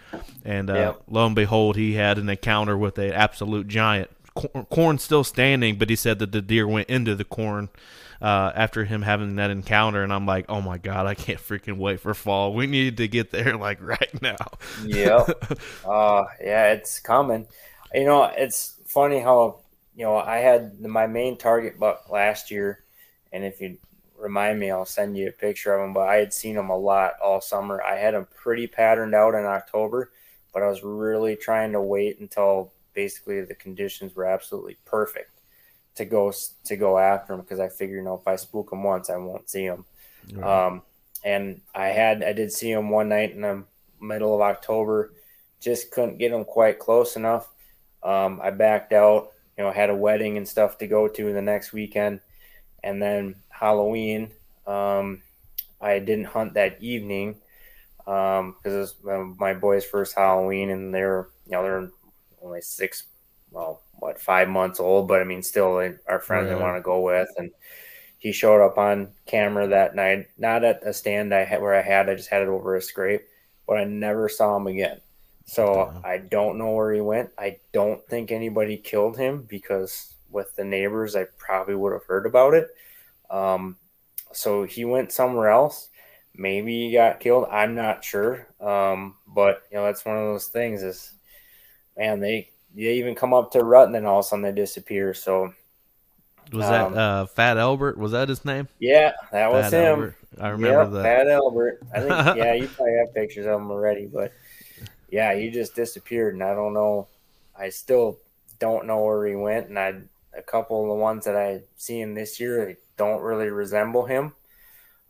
And 0.45 0.69
uh, 0.69 0.73
yeah. 0.73 0.93
lo 1.09 1.25
and 1.25 1.35
behold, 1.35 1.75
he 1.75 1.93
had 1.93 2.17
an 2.17 2.29
encounter 2.29 2.77
with 2.77 2.97
an 2.97 3.11
absolute 3.11 3.67
giant. 3.67 4.09
Corn 4.69 4.97
still 4.99 5.25
standing, 5.25 5.77
but 5.77 5.89
he 5.89 5.97
said 5.97 6.19
that 6.19 6.31
the 6.31 6.41
deer 6.41 6.65
went 6.65 6.89
into 6.89 7.15
the 7.15 7.25
corn 7.25 7.67
uh, 8.21 8.51
after 8.53 8.83
him 8.85 9.01
having 9.01 9.35
that 9.35 9.49
encounter, 9.49 10.03
and 10.03 10.11
I'm 10.11 10.25
like, 10.25 10.45
oh 10.49 10.61
my 10.61 10.77
god, 10.77 11.05
I 11.05 11.15
can't 11.15 11.39
freaking 11.39 11.77
wait 11.77 12.01
for 12.01 12.13
fall. 12.13 12.53
We 12.53 12.67
need 12.67 12.97
to 12.97 13.07
get 13.07 13.31
there 13.31 13.55
like 13.57 13.81
right 13.81 14.21
now. 14.21 14.37
yeah, 14.85 15.25
uh, 15.85 16.25
yeah, 16.41 16.71
it's 16.73 16.99
coming. 16.99 17.47
You 17.93 18.05
know, 18.05 18.23
it's 18.25 18.75
funny 18.85 19.19
how 19.19 19.59
you 19.95 20.05
know 20.05 20.17
I 20.17 20.37
had 20.37 20.79
my 20.81 21.07
main 21.07 21.37
target 21.37 21.79
buck 21.79 22.09
last 22.09 22.51
year, 22.51 22.83
and 23.31 23.43
if 23.43 23.61
you 23.61 23.77
remind 24.17 24.59
me, 24.59 24.69
I'll 24.69 24.85
send 24.85 25.17
you 25.17 25.29
a 25.29 25.31
picture 25.31 25.73
of 25.73 25.85
him. 25.85 25.93
But 25.93 26.09
I 26.09 26.17
had 26.17 26.33
seen 26.33 26.57
him 26.57 26.69
a 26.69 26.77
lot 26.77 27.13
all 27.23 27.41
summer. 27.41 27.81
I 27.81 27.95
had 27.97 28.13
him 28.13 28.27
pretty 28.35 28.67
patterned 28.67 29.15
out 29.15 29.33
in 29.33 29.45
October, 29.45 30.11
but 30.53 30.61
I 30.61 30.67
was 30.67 30.83
really 30.83 31.35
trying 31.37 31.71
to 31.71 31.81
wait 31.81 32.19
until 32.19 32.73
basically 32.93 33.41
the 33.41 33.55
conditions 33.55 34.13
were 34.13 34.25
absolutely 34.25 34.77
perfect 34.83 35.38
to 35.99 36.05
go 36.05 36.31
to 36.63 36.75
go 36.77 36.97
after 36.97 37.33
him 37.33 37.41
because 37.41 37.59
I 37.59 37.67
figure 37.67 37.97
you 37.97 38.03
know 38.03 38.15
if 38.15 38.25
I 38.25 38.37
spook 38.37 38.71
him 38.71 38.83
once 38.83 39.09
I 39.09 39.17
won't 39.17 39.49
see 39.49 39.65
him. 39.65 39.83
Right. 40.33 40.67
Um, 40.67 40.81
and 41.25 41.59
I 41.75 41.87
had 41.87 42.23
I 42.23 42.31
did 42.31 42.53
see 42.53 42.71
him 42.71 42.89
one 42.89 43.09
night 43.09 43.33
in 43.33 43.41
the 43.41 43.65
middle 43.99 44.33
of 44.33 44.39
October, 44.39 45.13
just 45.59 45.91
couldn't 45.91 46.17
get 46.17 46.31
him 46.31 46.45
quite 46.45 46.79
close 46.79 47.17
enough. 47.17 47.49
Um, 48.01 48.39
I 48.41 48.51
backed 48.51 48.93
out. 48.93 49.33
You 49.57 49.65
know, 49.65 49.71
had 49.71 49.89
a 49.89 49.95
wedding 49.95 50.37
and 50.37 50.47
stuff 50.47 50.77
to 50.77 50.87
go 50.87 51.09
to 51.09 51.33
the 51.33 51.41
next 51.41 51.73
weekend, 51.73 52.21
and 52.81 53.01
then 53.01 53.35
Halloween. 53.49 54.31
Um, 54.65 55.21
I 55.81 55.99
didn't 55.99 56.25
hunt 56.25 56.53
that 56.53 56.81
evening 56.81 57.35
because 57.97 58.39
um, 58.39 58.55
it 58.63 58.69
was 58.69 58.95
my 59.37 59.53
boy's 59.53 59.83
first 59.83 60.15
Halloween, 60.15 60.69
and 60.69 60.95
they're 60.95 61.27
you 61.45 61.51
know 61.51 61.63
they're 61.63 61.91
only 62.41 62.61
six, 62.61 63.03
well, 63.51 63.81
what 63.99 64.19
five 64.19 64.49
months 64.49 64.79
old, 64.79 65.07
but 65.07 65.21
I 65.21 65.23
mean, 65.23 65.43
still 65.43 65.75
our 66.07 66.19
friends 66.19 66.49
yeah. 66.49 66.57
I 66.57 66.61
want 66.61 66.77
to 66.77 66.81
go 66.81 67.01
with, 67.01 67.29
and 67.37 67.51
he 68.17 68.31
showed 68.31 68.65
up 68.65 68.77
on 68.77 69.11
camera 69.25 69.67
that 69.67 69.95
night, 69.95 70.27
not 70.37 70.63
at 70.63 70.85
a 70.85 70.93
stand 70.93 71.33
I 71.33 71.45
had 71.45 71.61
where 71.61 71.75
I 71.75 71.81
had, 71.81 72.09
I 72.09 72.15
just 72.15 72.29
had 72.29 72.41
it 72.41 72.47
over 72.49 72.75
a 72.75 72.81
scrape, 72.81 73.21
but 73.67 73.77
I 73.77 73.85
never 73.85 74.27
saw 74.27 74.57
him 74.57 74.67
again. 74.67 74.99
So 75.45 75.99
I 76.03 76.19
don't 76.19 76.59
know 76.59 76.73
where 76.73 76.93
he 76.93 77.01
went. 77.01 77.31
I 77.35 77.57
don't 77.71 78.05
think 78.07 78.31
anybody 78.31 78.77
killed 78.77 79.17
him 79.17 79.47
because 79.49 80.13
with 80.29 80.55
the 80.55 80.63
neighbors, 80.63 81.15
I 81.15 81.25
probably 81.39 81.73
would 81.73 81.93
have 81.93 82.05
heard 82.05 82.27
about 82.27 82.53
it. 82.53 82.67
Um, 83.31 83.77
so 84.31 84.63
he 84.63 84.85
went 84.85 85.11
somewhere 85.11 85.49
else. 85.49 85.89
Maybe 86.35 86.87
he 86.87 86.93
got 86.93 87.19
killed. 87.19 87.47
I'm 87.51 87.73
not 87.73 88.03
sure. 88.03 88.47
Um, 88.61 89.15
but 89.27 89.63
you 89.71 89.77
know, 89.77 89.85
that's 89.85 90.05
one 90.05 90.17
of 90.17 90.25
those 90.25 90.47
things. 90.47 90.83
Is 90.83 91.11
man, 91.97 92.19
they 92.19 92.51
they 92.85 92.93
even 92.95 93.15
come 93.15 93.33
up 93.33 93.51
to 93.51 93.63
rut 93.63 93.87
and 93.87 93.95
then 93.95 94.05
all 94.05 94.19
of 94.19 94.25
a 94.25 94.27
sudden 94.27 94.43
they 94.43 94.51
disappear. 94.51 95.13
So 95.13 95.53
was 96.51 96.65
um, 96.65 96.93
that 96.93 96.99
uh, 96.99 97.25
Fat 97.27 97.57
Albert? 97.57 97.97
Was 97.97 98.13
that 98.13 98.29
his 98.29 98.45
name? 98.45 98.67
Yeah, 98.79 99.13
that 99.31 99.51
was 99.51 99.71
him. 99.71 99.85
Albert. 99.85 100.15
I 100.39 100.49
remember 100.49 100.83
yep, 100.83 100.91
that. 100.91 101.03
Fat 101.03 101.27
Albert. 101.27 101.79
I 101.93 101.99
think 101.99 102.11
yeah, 102.37 102.53
you 102.53 102.67
probably 102.67 102.97
have 102.97 103.13
pictures 103.13 103.45
of 103.45 103.59
him 103.59 103.69
already, 103.69 104.05
but 104.05 104.31
yeah, 105.09 105.35
he 105.35 105.49
just 105.49 105.75
disappeared, 105.75 106.33
and 106.33 106.43
I 106.43 106.53
don't 106.53 106.73
know. 106.73 107.07
I 107.57 107.69
still 107.69 108.19
don't 108.59 108.85
know 108.85 109.03
where 109.03 109.27
he 109.27 109.35
went, 109.35 109.67
and 109.67 109.77
I 109.77 109.95
a 110.37 110.41
couple 110.41 110.81
of 110.81 110.87
the 110.87 110.95
ones 110.95 111.25
that 111.25 111.35
I 111.35 111.61
seen 111.75 112.13
this 112.13 112.39
year 112.39 112.65
they 112.65 112.77
don't 112.97 113.21
really 113.21 113.49
resemble 113.49 114.05
him. 114.05 114.33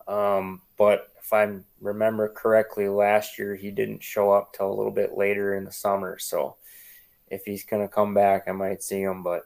Um, 0.07 0.61
but 0.77 1.11
if 1.21 1.31
I 1.33 1.59
remember 1.79 2.29
correctly, 2.29 2.89
last 2.89 3.37
year 3.37 3.55
he 3.55 3.69
didn't 3.69 4.01
show 4.01 4.31
up 4.31 4.53
till 4.53 4.71
a 4.71 4.73
little 4.73 4.91
bit 4.91 5.15
later 5.15 5.55
in 5.55 5.65
the 5.65 5.71
summer. 5.71 6.17
So 6.17 6.55
if 7.29 7.43
he's 7.45 7.63
going 7.63 7.81
to 7.81 7.93
come 7.93 8.13
back, 8.13 8.45
I 8.47 8.51
might 8.51 8.83
see 8.83 9.01
him. 9.01 9.23
But 9.23 9.43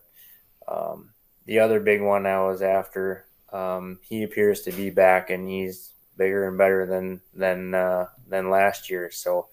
um, 0.68 1.14
the 1.46 1.60
other 1.60 1.80
big 1.80 2.02
one 2.02 2.26
I 2.26 2.42
was 2.44 2.62
after, 2.62 3.26
um, 3.52 4.00
he 4.02 4.24
appears 4.24 4.62
to 4.62 4.72
be 4.72 4.90
back 4.90 5.30
and 5.30 5.48
he's 5.48 5.92
bigger 6.18 6.48
and 6.48 6.58
better 6.58 6.86
than 6.86 7.22
than 7.34 7.74
uh, 7.74 8.08
than 8.28 8.50
last 8.50 8.90
year. 8.90 9.12
So 9.12 9.48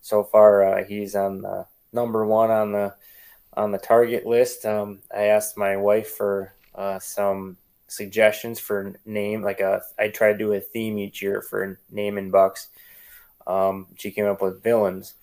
so 0.00 0.24
far 0.24 0.64
uh, 0.64 0.84
he's 0.84 1.14
on 1.14 1.42
the 1.42 1.66
number 1.92 2.24
one 2.26 2.50
on 2.50 2.72
the 2.72 2.94
on 3.56 3.72
the 3.72 3.78
target 3.78 4.26
list. 4.26 4.66
Um, 4.66 5.00
I 5.14 5.24
asked 5.24 5.56
my 5.56 5.76
wife 5.76 6.10
for 6.10 6.52
uh, 6.74 6.98
some 6.98 7.56
suggestions 7.88 8.60
for 8.60 8.94
name. 9.04 9.42
Like 9.42 9.60
a, 9.60 9.82
I 9.98 10.08
try 10.08 10.32
to 10.32 10.38
do 10.38 10.52
a 10.52 10.60
theme 10.60 10.98
each 10.98 11.22
year 11.22 11.40
for 11.40 11.78
naming 11.90 12.30
bucks. 12.30 12.68
Um, 13.46 13.86
she 13.96 14.10
came 14.10 14.26
up 14.26 14.42
with 14.42 14.62
villains. 14.62 15.14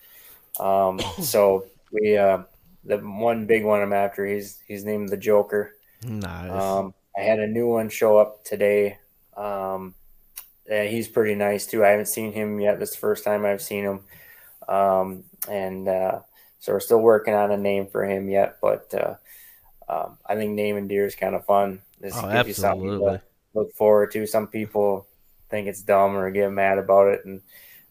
Um, 0.58 1.00
so 1.22 1.66
we 1.92 2.16
uh, 2.16 2.42
the 2.84 2.98
one 2.98 3.46
big 3.46 3.64
one 3.64 3.80
I'm 3.80 3.92
after. 3.92 4.26
He's 4.26 4.60
he's 4.66 4.84
named 4.84 5.08
the 5.08 5.16
Joker. 5.16 5.74
Nice. 6.04 6.50
Um, 6.50 6.94
I 7.16 7.22
had 7.22 7.40
a 7.40 7.46
new 7.46 7.68
one 7.68 7.88
show 7.88 8.18
up 8.18 8.44
today. 8.44 8.98
Um, 9.36 9.94
and 10.70 10.88
he's 10.88 11.08
pretty 11.08 11.34
nice 11.34 11.66
too. 11.66 11.84
I 11.84 11.88
haven't 11.88 12.06
seen 12.06 12.32
him 12.32 12.60
yet. 12.60 12.78
This 12.78 12.90
is 12.90 12.94
the 12.94 13.00
first 13.00 13.24
time 13.24 13.44
I've 13.44 13.62
seen 13.62 13.84
him. 13.84 14.00
Um, 14.68 15.24
and 15.48 15.88
uh, 15.88 16.20
so 16.58 16.72
we're 16.72 16.80
still 16.80 17.00
working 17.00 17.34
on 17.34 17.50
a 17.50 17.56
name 17.56 17.86
for 17.86 18.04
him 18.04 18.28
yet, 18.28 18.56
but 18.62 18.92
uh, 18.94 19.14
um, 19.88 20.18
I 20.24 20.34
think 20.34 20.52
naming 20.52 20.88
deer 20.88 21.04
is 21.04 21.14
kind 21.14 21.34
of 21.34 21.44
fun. 21.44 21.82
This 22.00 22.14
oh, 22.16 22.32
gives 22.32 22.48
you 22.48 22.54
something 22.54 22.98
to 23.00 23.20
look 23.52 23.74
forward 23.74 24.12
to. 24.12 24.26
Some 24.26 24.46
people 24.46 25.06
think 25.50 25.68
it's 25.68 25.82
dumb 25.82 26.16
or 26.16 26.30
get 26.30 26.50
mad 26.50 26.78
about 26.78 27.08
it, 27.08 27.24
and 27.26 27.42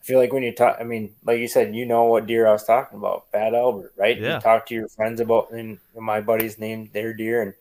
I 0.03 0.05
feel 0.05 0.19
like 0.19 0.33
when 0.33 0.43
you 0.43 0.51
talk, 0.51 0.77
I 0.81 0.83
mean, 0.83 1.15
like 1.23 1.39
you 1.39 1.47
said, 1.47 1.73
you 1.73 1.85
know 1.85 2.03
what 2.03 2.25
deer 2.25 2.45
I 2.45 2.51
was 2.51 2.65
talking 2.65 2.97
about, 2.97 3.31
Fat 3.31 3.53
Albert, 3.53 3.93
right? 3.95 4.19
Yeah. 4.19 4.35
You 4.35 4.41
talk 4.41 4.65
to 4.65 4.73
your 4.73 4.89
friends 4.89 5.21
about, 5.21 5.51
and 5.51 5.79
my 5.97 6.19
buddies 6.19 6.59
named 6.59 6.89
their 6.91 7.13
deer, 7.13 7.41
and 7.41 7.53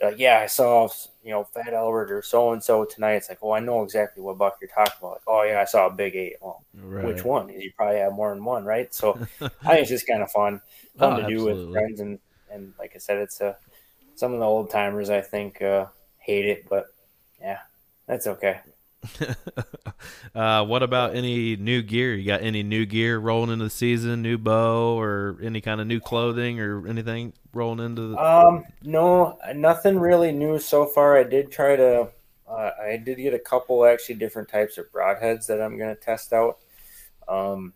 like, 0.00 0.18
yeah, 0.20 0.38
I 0.38 0.46
saw, 0.46 0.88
you 1.24 1.30
know, 1.30 1.42
Fat 1.42 1.74
Albert 1.74 2.12
or 2.12 2.22
so 2.22 2.52
and 2.52 2.62
so 2.62 2.84
tonight. 2.84 3.14
It's 3.14 3.28
like, 3.28 3.40
oh, 3.42 3.50
I 3.50 3.58
know 3.58 3.82
exactly 3.82 4.22
what 4.22 4.38
buck 4.38 4.58
you're 4.60 4.70
talking 4.70 4.94
about. 5.00 5.12
Like, 5.14 5.22
oh 5.26 5.42
yeah, 5.42 5.60
I 5.60 5.64
saw 5.64 5.88
a 5.88 5.92
big 5.92 6.14
eight. 6.14 6.36
Well, 6.40 6.64
right. 6.74 7.04
which 7.04 7.24
one? 7.24 7.48
You 7.48 7.72
probably 7.76 7.98
have 7.98 8.12
more 8.12 8.32
than 8.32 8.44
one, 8.44 8.64
right? 8.64 8.94
So 8.94 9.18
I 9.40 9.48
think 9.48 9.80
it's 9.80 9.88
just 9.88 10.06
kind 10.06 10.22
of 10.22 10.30
fun, 10.30 10.60
fun 10.96 11.14
oh, 11.14 11.16
to 11.16 11.22
absolutely. 11.24 11.34
do 11.34 11.66
with 11.66 11.72
friends, 11.72 12.00
and 12.00 12.18
and 12.48 12.74
like 12.78 12.92
I 12.94 12.98
said, 12.98 13.18
it's 13.18 13.40
a 13.40 13.56
some 14.14 14.32
of 14.32 14.38
the 14.38 14.46
old 14.46 14.70
timers 14.70 15.10
I 15.10 15.20
think 15.20 15.60
uh, 15.62 15.86
hate 16.18 16.46
it, 16.46 16.68
but 16.68 16.86
yeah, 17.40 17.58
that's 18.06 18.28
okay. 18.28 18.60
uh, 20.34 20.64
what 20.64 20.82
about 20.82 21.14
any 21.14 21.56
new 21.56 21.82
gear? 21.82 22.14
You 22.14 22.26
got 22.26 22.42
any 22.42 22.62
new 22.62 22.86
gear 22.86 23.18
rolling 23.18 23.50
into 23.50 23.64
the 23.64 23.70
season? 23.70 24.22
New 24.22 24.38
bow 24.38 24.98
or 24.98 25.38
any 25.42 25.60
kind 25.60 25.80
of 25.80 25.86
new 25.86 26.00
clothing 26.00 26.60
or 26.60 26.86
anything 26.86 27.32
rolling 27.52 27.84
into 27.84 28.08
the? 28.08 28.16
Um, 28.16 28.64
no, 28.82 29.38
nothing 29.54 29.98
really 29.98 30.32
new 30.32 30.58
so 30.58 30.86
far. 30.86 31.16
I 31.16 31.24
did 31.24 31.50
try 31.50 31.76
to. 31.76 32.08
Uh, 32.48 32.70
I 32.80 32.96
did 32.96 33.18
get 33.18 33.34
a 33.34 33.38
couple 33.38 33.84
actually 33.84 34.14
different 34.14 34.48
types 34.48 34.78
of 34.78 34.90
broadheads 34.90 35.46
that 35.46 35.60
I'm 35.60 35.76
going 35.76 35.94
to 35.94 36.00
test 36.00 36.32
out. 36.32 36.58
Um, 37.28 37.74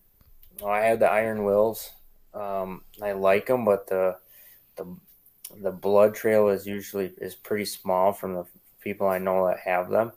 I 0.65 0.81
had 0.81 1.01
the 1.01 1.11
Iron 1.11 1.45
Wills. 1.45 1.91
Um, 2.33 2.83
I 3.03 3.13
like 3.13 3.47
them, 3.47 3.65
but 3.65 3.87
the 3.87 4.17
the 4.77 4.97
the 5.61 5.71
blood 5.71 6.15
trail 6.15 6.49
is 6.49 6.67
usually 6.67 7.13
is 7.19 7.35
pretty 7.35 7.67
small 7.67 8.13
from 8.13 8.35
the 8.35 8.47
people 8.81 9.07
I 9.07 9.19
know 9.19 9.47
that 9.47 9.59
have 9.61 9.91
them 9.91 10.13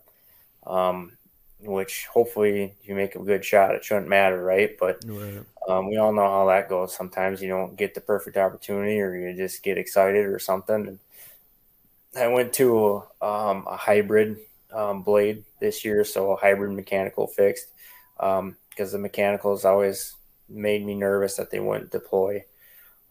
um, 0.66 1.14
which 1.60 2.06
hopefully 2.08 2.74
you 2.84 2.96
make 2.96 3.16
a 3.16 3.20
good 3.20 3.44
shot. 3.44 3.76
It 3.76 3.84
shouldn't 3.84 4.08
matter, 4.08 4.44
right? 4.44 4.78
But 4.80 5.04
right. 5.06 5.42
Um, 5.68 5.90
we 5.90 5.98
all 5.98 6.14
know 6.14 6.30
how 6.30 6.46
that 6.48 6.70
goes. 6.70 6.96
Sometimes 6.96 7.42
you 7.42 7.50
don't 7.50 7.76
get 7.76 7.96
the 7.96 8.02
perfect 8.02 8.38
opportunity, 8.38 9.00
or 9.02 9.16
you 9.16 9.36
just 9.36 9.64
get 9.64 9.78
excited 9.78 10.26
or 10.26 10.38
something. 10.38 10.88
And 10.88 11.00
I 12.16 12.28
went 12.28 12.54
to 12.54 13.04
um, 13.22 13.66
a 13.68 13.76
hybrid 13.76 14.38
um, 14.72 15.02
blade 15.02 15.44
this 15.60 15.84
year, 15.84 16.04
so 16.04 16.32
a 16.32 16.36
hybrid 16.36 16.72
mechanical 16.72 17.28
fixed, 17.28 17.70
because 18.18 18.40
um, 18.40 18.56
the 18.76 19.00
mechanicals 19.00 19.66
always 19.66 20.14
made 20.48 20.86
me 20.86 20.94
nervous 20.94 21.36
that 21.38 21.50
they 21.50 21.60
wouldn't 21.60 21.92
deploy. 21.92 22.44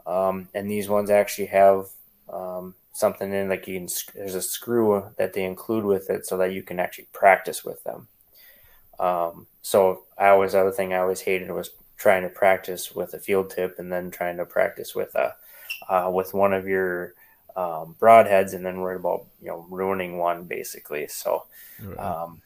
Um, 0.06 0.48
and 0.54 0.70
these 0.70 0.88
ones 0.88 1.10
actually 1.10 1.46
have 1.46 1.88
um, 2.28 2.74
something 2.94 3.32
in 3.32 3.48
like 3.50 3.68
you 3.68 3.78
can 3.78 3.88
there's 4.14 4.34
a 4.34 4.40
screw 4.40 5.10
that 5.18 5.34
they 5.34 5.44
include 5.44 5.84
with 5.84 6.08
it 6.08 6.24
so 6.24 6.38
that 6.38 6.52
you 6.52 6.62
can 6.62 6.80
actually 6.80 7.08
practice 7.12 7.64
with 7.64 7.84
them. 7.84 8.08
Um, 8.98 9.46
so 9.60 10.04
i 10.16 10.28
always 10.28 10.54
other 10.54 10.70
thing 10.70 10.92
i 10.92 10.98
always 10.98 11.22
hated 11.22 11.50
was 11.50 11.70
trying 11.96 12.22
to 12.22 12.28
practice 12.28 12.94
with 12.94 13.12
a 13.14 13.18
field 13.18 13.50
tip 13.50 13.78
and 13.78 13.90
then 13.90 14.10
trying 14.10 14.36
to 14.36 14.44
practice 14.44 14.94
with 14.94 15.14
a 15.16 15.34
uh, 15.88 16.08
with 16.10 16.32
one 16.32 16.52
of 16.52 16.68
your 16.68 17.14
um, 17.56 17.96
broadheads 17.98 18.54
and 18.54 18.64
then 18.64 18.78
worried 18.78 19.00
about 19.00 19.26
you 19.42 19.48
know 19.48 19.66
ruining 19.68 20.18
one 20.18 20.44
basically. 20.44 21.08
So 21.08 21.44
um, 21.98 22.40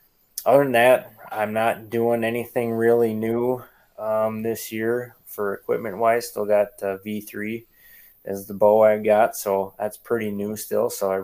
other 0.47 0.63
than 0.65 0.73
that 0.73 1.13
i'm 1.31 1.53
not 1.53 1.91
doing 1.91 2.25
anything 2.25 2.73
really 2.73 3.13
new 3.13 3.63
um, 3.99 4.43
this 4.43 4.73
year 4.73 5.17
for 5.27 5.55
equipment 5.55 5.99
wise 5.99 6.29
still 6.29 6.47
got 6.47 6.69
uh, 6.83 6.97
v3 7.05 7.65
is 8.25 8.47
the 8.47 8.55
bow 8.55 8.85
I've 8.85 9.05
got, 9.05 9.37
so 9.37 9.75
that's 9.79 9.97
pretty 9.97 10.31
new 10.31 10.57
still. 10.57 10.91
So 10.91 11.13
I 11.13 11.23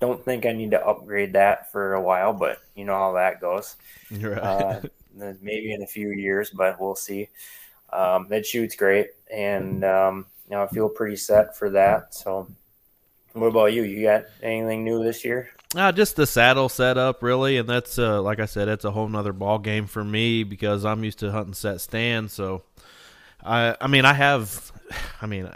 don't 0.00 0.24
think 0.24 0.46
I 0.46 0.52
need 0.52 0.72
to 0.72 0.86
upgrade 0.86 1.32
that 1.34 1.70
for 1.72 1.94
a 1.94 2.00
while, 2.00 2.32
but 2.32 2.58
you 2.74 2.84
know 2.84 2.96
how 2.96 3.12
that 3.12 3.40
goes. 3.40 3.76
Right. 4.10 4.38
Uh, 4.38 4.80
maybe 5.14 5.72
in 5.72 5.82
a 5.82 5.86
few 5.86 6.10
years, 6.10 6.50
but 6.50 6.80
we'll 6.80 6.94
see. 6.94 7.28
Um, 7.92 8.26
that 8.28 8.44
shoots 8.44 8.76
great, 8.76 9.08
and 9.32 9.84
um, 9.84 10.26
you 10.48 10.56
know 10.56 10.64
I 10.64 10.66
feel 10.68 10.88
pretty 10.88 11.16
set 11.16 11.56
for 11.56 11.70
that. 11.70 12.14
So, 12.14 12.48
what 13.32 13.46
about 13.46 13.72
you? 13.72 13.82
You 13.82 14.02
got 14.02 14.24
anything 14.42 14.84
new 14.84 15.02
this 15.02 15.24
year? 15.24 15.50
Uh, 15.74 15.90
just 15.90 16.14
the 16.16 16.26
saddle 16.26 16.68
setup, 16.68 17.22
really, 17.22 17.56
and 17.58 17.68
that's 17.68 17.98
uh, 17.98 18.22
like 18.22 18.38
I 18.38 18.46
said, 18.46 18.68
it's 18.68 18.84
a 18.84 18.90
whole 18.90 19.08
nother 19.08 19.32
ball 19.32 19.58
game 19.58 19.86
for 19.86 20.04
me 20.04 20.44
because 20.44 20.84
I'm 20.84 21.02
used 21.02 21.18
to 21.20 21.32
hunting 21.32 21.54
set 21.54 21.80
stands. 21.80 22.32
So, 22.32 22.62
I, 23.42 23.76
I 23.80 23.88
mean, 23.88 24.04
I 24.04 24.12
have, 24.12 24.72
I 25.20 25.26
mean, 25.26 25.50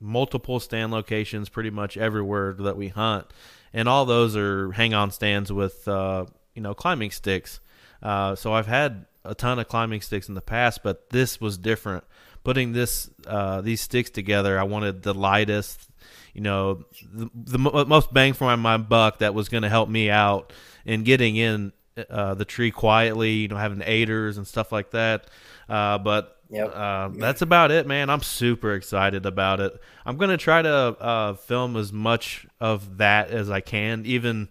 multiple 0.00 0.60
stand 0.60 0.92
locations 0.92 1.48
pretty 1.48 1.70
much 1.70 1.96
everywhere 1.96 2.54
that 2.54 2.76
we 2.76 2.88
hunt, 2.88 3.26
and 3.72 3.88
all 3.88 4.04
those 4.04 4.36
are 4.36 4.72
hang 4.72 4.94
on 4.94 5.10
stands 5.10 5.52
with 5.52 5.86
uh, 5.88 6.26
you 6.54 6.62
know 6.62 6.74
climbing 6.74 7.10
sticks. 7.10 7.60
Uh, 8.02 8.34
so 8.34 8.52
I've 8.52 8.66
had 8.66 9.06
a 9.24 9.34
ton 9.34 9.58
of 9.58 9.68
climbing 9.68 10.00
sticks 10.00 10.28
in 10.28 10.34
the 10.34 10.42
past, 10.42 10.82
but 10.82 11.10
this 11.10 11.40
was 11.40 11.56
different. 11.56 12.04
Putting 12.42 12.72
this 12.72 13.08
uh, 13.26 13.62
these 13.62 13.80
sticks 13.80 14.10
together, 14.10 14.58
I 14.58 14.64
wanted 14.64 15.02
the 15.02 15.14
lightest, 15.14 15.88
you 16.34 16.42
know, 16.42 16.84
the, 17.02 17.30
the 17.34 17.58
most 17.58 18.12
bang 18.12 18.34
for 18.34 18.44
my, 18.44 18.56
my 18.56 18.76
buck 18.76 19.20
that 19.20 19.32
was 19.32 19.48
going 19.48 19.62
to 19.62 19.70
help 19.70 19.88
me 19.88 20.10
out 20.10 20.52
in 20.84 21.04
getting 21.04 21.36
in 21.36 21.72
uh, 22.10 22.34
the 22.34 22.44
tree 22.44 22.70
quietly, 22.70 23.32
you 23.32 23.48
know, 23.48 23.56
having 23.56 23.82
aiders 23.84 24.36
and 24.36 24.46
stuff 24.46 24.72
like 24.72 24.90
that. 24.90 25.26
Uh, 25.68 25.96
but 25.98 26.33
Yep. 26.50 26.72
Uh, 26.74 27.08
that's 27.14 27.42
about 27.42 27.70
it, 27.70 27.86
man. 27.86 28.10
I'm 28.10 28.22
super 28.22 28.74
excited 28.74 29.26
about 29.26 29.60
it. 29.60 29.80
I'm 30.04 30.16
gonna 30.16 30.36
try 30.36 30.62
to 30.62 30.70
uh, 30.70 31.34
film 31.34 31.76
as 31.76 31.92
much 31.92 32.46
of 32.60 32.98
that 32.98 33.30
as 33.30 33.50
I 33.50 33.60
can. 33.60 34.04
Even 34.06 34.48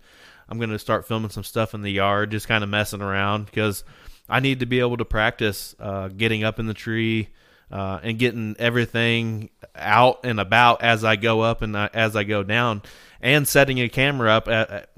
I'm 0.50 0.60
gonna 0.60 0.80
start 0.80 1.08
filming 1.08 1.30
some 1.30 1.44
stuff 1.44 1.74
in 1.74 1.82
the 1.82 1.92
yard, 1.92 2.32
just 2.32 2.48
kind 2.48 2.64
of 2.64 2.70
messing 2.70 3.02
around 3.02 3.46
because 3.46 3.84
I 4.28 4.40
need 4.40 4.60
to 4.62 4.66
be 4.66 4.80
able 4.80 4.98
to 4.98 5.06
practice 5.06 5.76
uh, 5.80 6.08
getting 6.10 6.44
up 6.44 6.60
in 6.60 6.68
the 6.68 6.74
tree 6.74 7.30
uh, 7.72 8.00
and 8.04 8.20
getting 8.20 8.56
everything 8.60 9.50
out 9.76 10.22
and 10.24 10.40
about 10.40 10.84
as 10.84 11.04
I 11.04 11.16
go 11.16 11.42
up 11.42 11.62
and 11.62 11.76
uh, 11.76 11.90
as 11.94 12.16
I 12.16 12.24
go 12.24 12.44
down, 12.44 12.82
and 13.22 13.48
setting 13.48 13.80
a 13.80 13.90
camera 13.90 14.32
up 14.32 14.48
at, 14.48 14.90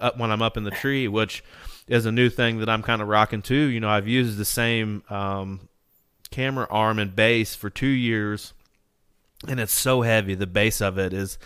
at, 0.00 0.18
when 0.18 0.30
I'm 0.30 0.42
up 0.42 0.56
in 0.56 0.64
the 0.64 0.70
tree, 0.70 1.08
which 1.08 1.44
is 1.86 2.06
a 2.06 2.12
new 2.12 2.28
thing 2.28 2.58
that 2.58 2.68
I'm 2.68 2.82
kind 2.82 3.00
of 3.00 3.08
rocking 3.08 3.42
too. 3.42 3.54
You 3.54 3.80
know, 3.80 3.88
I've 3.88 4.08
used 4.08 4.38
the 4.38 4.44
same 4.44 5.04
um, 5.08 5.68
camera 6.28 6.66
arm 6.70 6.98
and 6.98 7.14
base 7.14 7.54
for 7.54 7.70
two 7.70 7.86
years, 7.86 8.52
and 9.46 9.60
it's 9.60 9.72
so 9.72 10.02
heavy. 10.02 10.34
The 10.34 10.46
base 10.46 10.80
of 10.80 10.98
it 10.98 11.12
is 11.12 11.38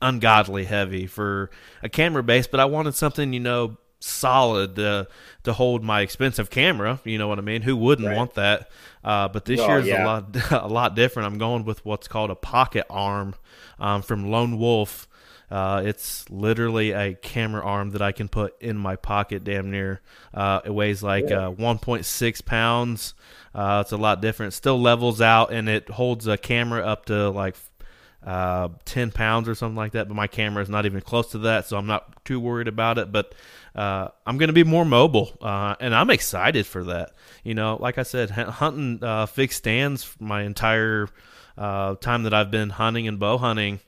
ungodly 0.00 0.64
heavy 0.64 1.06
for 1.06 1.50
a 1.82 1.88
camera 1.88 2.22
base, 2.22 2.46
but 2.46 2.60
I 2.60 2.64
wanted 2.66 2.94
something, 2.94 3.32
you 3.32 3.40
know, 3.40 3.76
solid 4.00 4.76
to 4.76 5.08
to 5.44 5.52
hold 5.52 5.82
my 5.82 6.02
expensive 6.02 6.50
camera. 6.50 7.00
You 7.04 7.18
know 7.18 7.28
what 7.28 7.38
I 7.38 7.42
mean? 7.42 7.62
Who 7.62 7.76
wouldn't 7.76 8.08
right. 8.08 8.16
want 8.16 8.34
that? 8.34 8.70
Uh, 9.02 9.28
but 9.28 9.44
this 9.44 9.60
oh, 9.60 9.66
year's 9.66 9.86
yeah. 9.86 10.04
a 10.04 10.06
lot 10.06 10.36
a 10.50 10.68
lot 10.68 10.94
different. 10.94 11.26
I'm 11.26 11.38
going 11.38 11.64
with 11.64 11.84
what's 11.84 12.08
called 12.08 12.30
a 12.30 12.36
pocket 12.36 12.86
arm 12.90 13.34
um, 13.78 14.02
from 14.02 14.30
Lone 14.30 14.58
Wolf. 14.58 15.08
Uh, 15.54 15.82
it's 15.84 16.28
literally 16.30 16.90
a 16.90 17.14
camera 17.14 17.64
arm 17.64 17.90
that 17.90 18.02
I 18.02 18.10
can 18.10 18.26
put 18.26 18.60
in 18.60 18.76
my 18.76 18.96
pocket, 18.96 19.44
damn 19.44 19.70
near. 19.70 20.00
Uh, 20.32 20.60
it 20.64 20.74
weighs 20.74 21.00
like 21.00 21.30
yeah. 21.30 21.46
uh, 21.46 21.52
1.6 21.52 22.44
pounds. 22.44 23.14
Uh, 23.54 23.84
it's 23.84 23.92
a 23.92 23.96
lot 23.96 24.20
different. 24.20 24.52
Still 24.52 24.80
levels 24.80 25.20
out 25.20 25.52
and 25.52 25.68
it 25.68 25.88
holds 25.88 26.26
a 26.26 26.36
camera 26.36 26.84
up 26.84 27.06
to 27.06 27.30
like 27.30 27.54
uh, 28.26 28.70
10 28.84 29.12
pounds 29.12 29.48
or 29.48 29.54
something 29.54 29.76
like 29.76 29.92
that. 29.92 30.08
But 30.08 30.14
my 30.14 30.26
camera 30.26 30.60
is 30.60 30.68
not 30.68 30.86
even 30.86 31.00
close 31.00 31.30
to 31.30 31.38
that, 31.38 31.66
so 31.66 31.76
I'm 31.76 31.86
not 31.86 32.24
too 32.24 32.40
worried 32.40 32.66
about 32.66 32.98
it. 32.98 33.12
But 33.12 33.32
uh, 33.76 34.08
I'm 34.26 34.38
going 34.38 34.48
to 34.48 34.54
be 34.54 34.64
more 34.64 34.84
mobile, 34.84 35.38
uh, 35.40 35.76
and 35.78 35.94
I'm 35.94 36.10
excited 36.10 36.66
for 36.66 36.82
that. 36.82 37.12
You 37.44 37.54
know, 37.54 37.76
like 37.80 37.96
I 37.96 38.02
said, 38.02 38.30
hunting 38.30 39.04
uh, 39.04 39.26
fixed 39.26 39.58
stands 39.58 40.16
my 40.18 40.42
entire 40.42 41.08
uh, 41.56 41.94
time 41.94 42.24
that 42.24 42.34
I've 42.34 42.50
been 42.50 42.70
hunting 42.70 43.06
and 43.06 43.20
bow 43.20 43.38
hunting. 43.38 43.78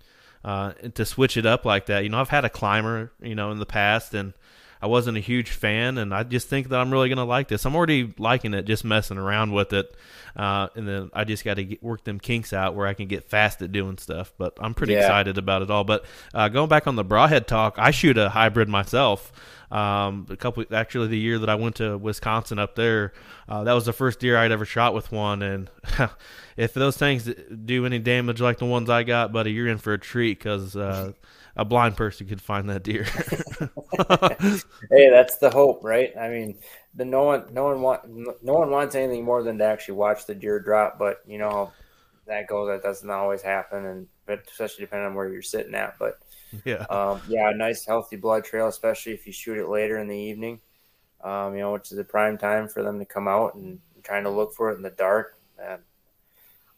Uh, 0.47 0.73
to 0.95 1.05
switch 1.05 1.37
it 1.37 1.45
up 1.45 1.65
like 1.65 1.87
that, 1.87 2.05
you 2.05 2.09
know, 2.09 2.21
I've 2.21 2.29
had 2.29 2.45
a 2.45 2.49
climber, 2.49 3.11
you 3.21 3.35
know, 3.35 3.51
in 3.51 3.59
the 3.59 3.67
past, 3.67 4.15
and 4.15 4.33
I 4.81 4.87
wasn't 4.87 5.17
a 5.17 5.21
huge 5.21 5.51
fan, 5.51 5.99
and 5.99 6.15
I 6.15 6.23
just 6.23 6.49
think 6.49 6.69
that 6.69 6.79
I'm 6.79 6.91
really 6.91 7.09
going 7.09 7.19
to 7.19 7.25
like 7.25 7.49
this. 7.49 7.65
I'm 7.65 7.75
already 7.75 8.13
liking 8.19 8.55
it, 8.55 8.65
just 8.65 8.85
messing 8.85 9.19
around 9.19 9.53
with 9.53 9.73
it, 9.73 9.95
uh, 10.37 10.69
and 10.75 10.87
then 10.87 11.11
I 11.15 11.25
just 11.25 11.45
got 11.45 11.55
to 11.55 11.79
work 11.81 12.05
them 12.05 12.21
kinks 12.21 12.53
out 12.53 12.75
where 12.75 12.87
I 12.87 12.95
can 12.95 13.07
get 13.09 13.25
fast 13.25 13.63
at 13.63 13.73
doing 13.73 13.99
stuff. 13.99 14.33
But 14.37 14.55
I'm 14.61 14.75
pretty 14.75 14.93
yeah. 14.93 15.01
excited 15.01 15.39
about 15.39 15.63
it 15.63 15.71
all. 15.71 15.85
But 15.85 16.05
uh, 16.35 16.49
going 16.49 16.69
back 16.69 16.87
on 16.87 16.97
the 16.97 17.05
broadhead 17.05 17.47
talk, 17.47 17.77
I 17.79 17.91
shoot 17.91 18.19
a 18.19 18.29
hybrid 18.29 18.69
myself. 18.69 19.33
Um, 19.71 20.27
a 20.31 20.37
couple 20.37 20.65
actually 20.73 21.09
the 21.09 21.19
year 21.19 21.41
that 21.41 21.49
I 21.49 21.57
went 21.57 21.77
to 21.77 21.99
Wisconsin 21.99 22.59
up 22.59 22.77
there, 22.77 23.13
uh, 23.49 23.65
that 23.65 23.73
was 23.73 23.87
the 23.87 23.93
first 23.93 24.21
deer 24.21 24.37
I'd 24.37 24.53
ever 24.53 24.65
shot 24.65 24.95
with 24.95 25.11
one, 25.11 25.43
and 25.43 25.71
if 26.57 26.73
those 26.75 26.97
things 26.97 27.29
do 27.65 27.85
any 27.85 27.99
damage 27.99 28.41
like 28.41 28.59
the 28.59 28.67
ones 28.67 28.89
I 28.89 29.03
got, 29.03 29.33
buddy, 29.33 29.53
you're 29.53 29.67
in 29.67 29.79
for 29.79 29.93
a 29.93 29.99
treat 29.99 30.39
because 30.39 30.77
uh, 30.77 31.13
a 31.57 31.65
blind 31.65 31.97
person 31.97 32.27
could 32.27 32.41
find 32.41 32.69
that 32.69 32.83
deer. 32.83 33.05
hey, 34.91 35.11
that's 35.11 35.39
the 35.39 35.51
hope, 35.51 35.83
right? 35.83 36.17
I 36.17 36.29
mean, 36.29 36.59
the 36.95 37.05
no 37.05 37.25
one, 37.25 37.47
no 37.53 37.65
one 37.65 37.81
want, 37.81 38.43
no 38.43 38.55
one 38.55 38.71
wants 38.71 38.95
anything 38.95 39.25
more 39.25 39.43
than 39.43 39.59
to 39.59 39.65
actually 39.65 39.95
watch 39.95 40.27
the 40.27 40.35
deer 40.35 40.61
drop. 40.61 40.99
But 40.99 41.23
you 41.27 41.39
know, 41.39 41.73
that 42.27 42.47
goes. 42.47 42.69
That 42.69 42.83
doesn't 42.83 43.11
always 43.11 43.43
happen, 43.43 43.87
and 43.87 44.07
but 44.27 44.43
especially 44.51 44.85
depending 44.85 45.07
on 45.07 45.15
where 45.15 45.29
you're 45.29 45.43
sitting 45.43 45.75
at. 45.75 45.99
But 45.99 46.19
yeah, 46.65 46.85
um, 46.91 47.21
yeah, 47.29 47.51
a 47.51 47.55
nice 47.55 47.85
healthy 47.87 48.17
blood 48.17 48.45
trail, 48.45 48.69
especially 48.69 49.13
if 49.13 49.27
you 49.27 49.33
shoot 49.33 49.59
it 49.59 49.69
later 49.69 49.99
in 49.99 50.09
the 50.09 50.19
evening. 50.19 50.61
Um, 51.25 51.55
you 51.55 51.61
know, 51.61 51.73
which 51.73 51.91
is 51.91 51.97
the 51.97 52.05
prime 52.05 52.37
time 52.37 52.69
for 52.69 52.83
them 52.83 52.99
to 52.99 53.07
come 53.07 53.27
out 53.27 53.55
and 53.55 53.81
trying 54.03 54.25
to 54.25 54.31
look 54.31 54.55
for 54.55 54.71
it 54.71 54.77
in 54.77 54.83
the 54.83 54.91
dark. 54.91 55.39
And 55.59 55.81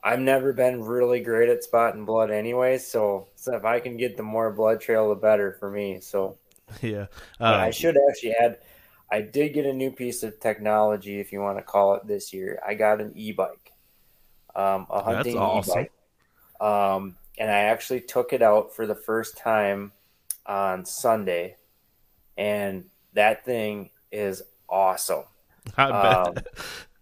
I've 0.02 0.20
never 0.20 0.52
been 0.52 0.82
really 0.82 1.20
great 1.20 1.48
at 1.48 1.64
spotting 1.64 2.04
blood 2.04 2.30
anyway, 2.30 2.78
so, 2.78 3.28
so 3.34 3.56
if 3.56 3.64
I 3.64 3.80
can 3.80 3.96
get 3.96 4.16
the 4.16 4.22
more 4.22 4.52
blood 4.52 4.80
trail, 4.80 5.08
the 5.08 5.16
better 5.16 5.56
for 5.58 5.70
me. 5.70 6.00
So 6.00 6.38
yeah, 6.82 7.06
uh, 7.40 7.44
I 7.44 7.70
should 7.70 7.96
actually 8.08 8.32
add. 8.32 8.58
I 9.10 9.22
did 9.22 9.54
get 9.54 9.64
a 9.64 9.72
new 9.72 9.90
piece 9.90 10.22
of 10.22 10.38
technology, 10.38 11.18
if 11.18 11.32
you 11.32 11.40
want 11.40 11.58
to 11.58 11.62
call 11.62 11.94
it, 11.94 12.06
this 12.06 12.32
year. 12.32 12.60
I 12.66 12.74
got 12.74 13.00
an 13.00 13.12
e-bike, 13.16 13.72
um, 14.54 14.86
a 14.90 15.02
hunting 15.02 15.38
awesome. 15.38 15.80
e-bike, 15.80 15.92
um, 16.60 17.16
and 17.38 17.50
I 17.50 17.60
actually 17.60 18.02
took 18.02 18.32
it 18.32 18.42
out 18.42 18.76
for 18.76 18.86
the 18.86 18.94
first 18.94 19.38
time 19.38 19.92
on 20.46 20.84
Sunday, 20.84 21.56
and 22.36 22.84
that 23.14 23.44
thing 23.44 23.90
is 24.12 24.42
awesome. 24.68 25.24
I 25.76 25.90
bet. 25.90 26.26
Um, 26.26 26.34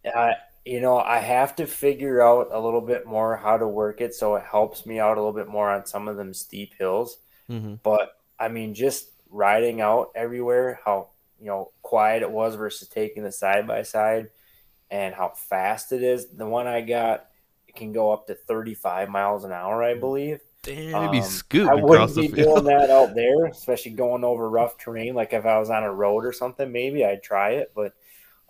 I, 0.14 0.32
you 0.66 0.80
know, 0.80 0.98
I 0.98 1.18
have 1.18 1.54
to 1.56 1.66
figure 1.66 2.20
out 2.20 2.48
a 2.50 2.58
little 2.58 2.80
bit 2.80 3.06
more 3.06 3.36
how 3.36 3.56
to 3.56 3.68
work 3.68 4.00
it 4.00 4.14
so 4.14 4.34
it 4.34 4.42
helps 4.42 4.84
me 4.84 4.98
out 4.98 5.16
a 5.16 5.20
little 5.20 5.32
bit 5.32 5.46
more 5.46 5.70
on 5.70 5.86
some 5.86 6.08
of 6.08 6.16
them 6.16 6.34
steep 6.34 6.74
hills. 6.76 7.18
Mm-hmm. 7.48 7.74
But 7.84 8.18
I 8.38 8.48
mean, 8.48 8.74
just 8.74 9.10
riding 9.30 9.80
out 9.80 10.10
everywhere, 10.16 10.80
how 10.84 11.10
you 11.38 11.46
know 11.46 11.70
quiet 11.82 12.22
it 12.22 12.30
was 12.30 12.56
versus 12.56 12.88
taking 12.88 13.22
the 13.22 13.30
side 13.30 13.68
by 13.68 13.82
side, 13.82 14.30
and 14.90 15.14
how 15.14 15.34
fast 15.36 15.92
it 15.92 16.02
is. 16.02 16.26
The 16.30 16.46
one 16.46 16.66
I 16.66 16.80
got 16.80 17.28
it 17.68 17.76
can 17.76 17.92
go 17.92 18.10
up 18.10 18.26
to 18.26 18.34
35 18.34 19.08
miles 19.08 19.44
an 19.44 19.52
hour, 19.52 19.84
I 19.84 19.94
believe. 19.94 20.40
Damn, 20.62 20.96
um, 20.96 21.10
be 21.12 21.22
scooting 21.22 21.68
I 21.68 21.74
wouldn't 21.76 22.16
be 22.16 22.26
doing 22.26 22.64
that 22.64 22.90
out 22.90 23.14
there, 23.14 23.46
especially 23.46 23.92
going 23.92 24.24
over 24.24 24.50
rough 24.50 24.76
terrain. 24.78 25.14
Like 25.14 25.32
if 25.32 25.46
I 25.46 25.60
was 25.60 25.70
on 25.70 25.84
a 25.84 25.92
road 25.92 26.24
or 26.24 26.32
something, 26.32 26.72
maybe 26.72 27.04
I'd 27.04 27.22
try 27.22 27.50
it. 27.50 27.70
But 27.72 27.94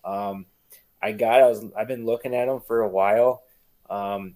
um, 0.02 0.46
I 1.06 1.12
got. 1.12 1.40
I 1.40 1.46
was. 1.46 1.64
I've 1.76 1.86
been 1.86 2.04
looking 2.04 2.34
at 2.34 2.46
them 2.46 2.60
for 2.60 2.80
a 2.80 2.88
while. 2.88 3.44
Um, 3.88 4.34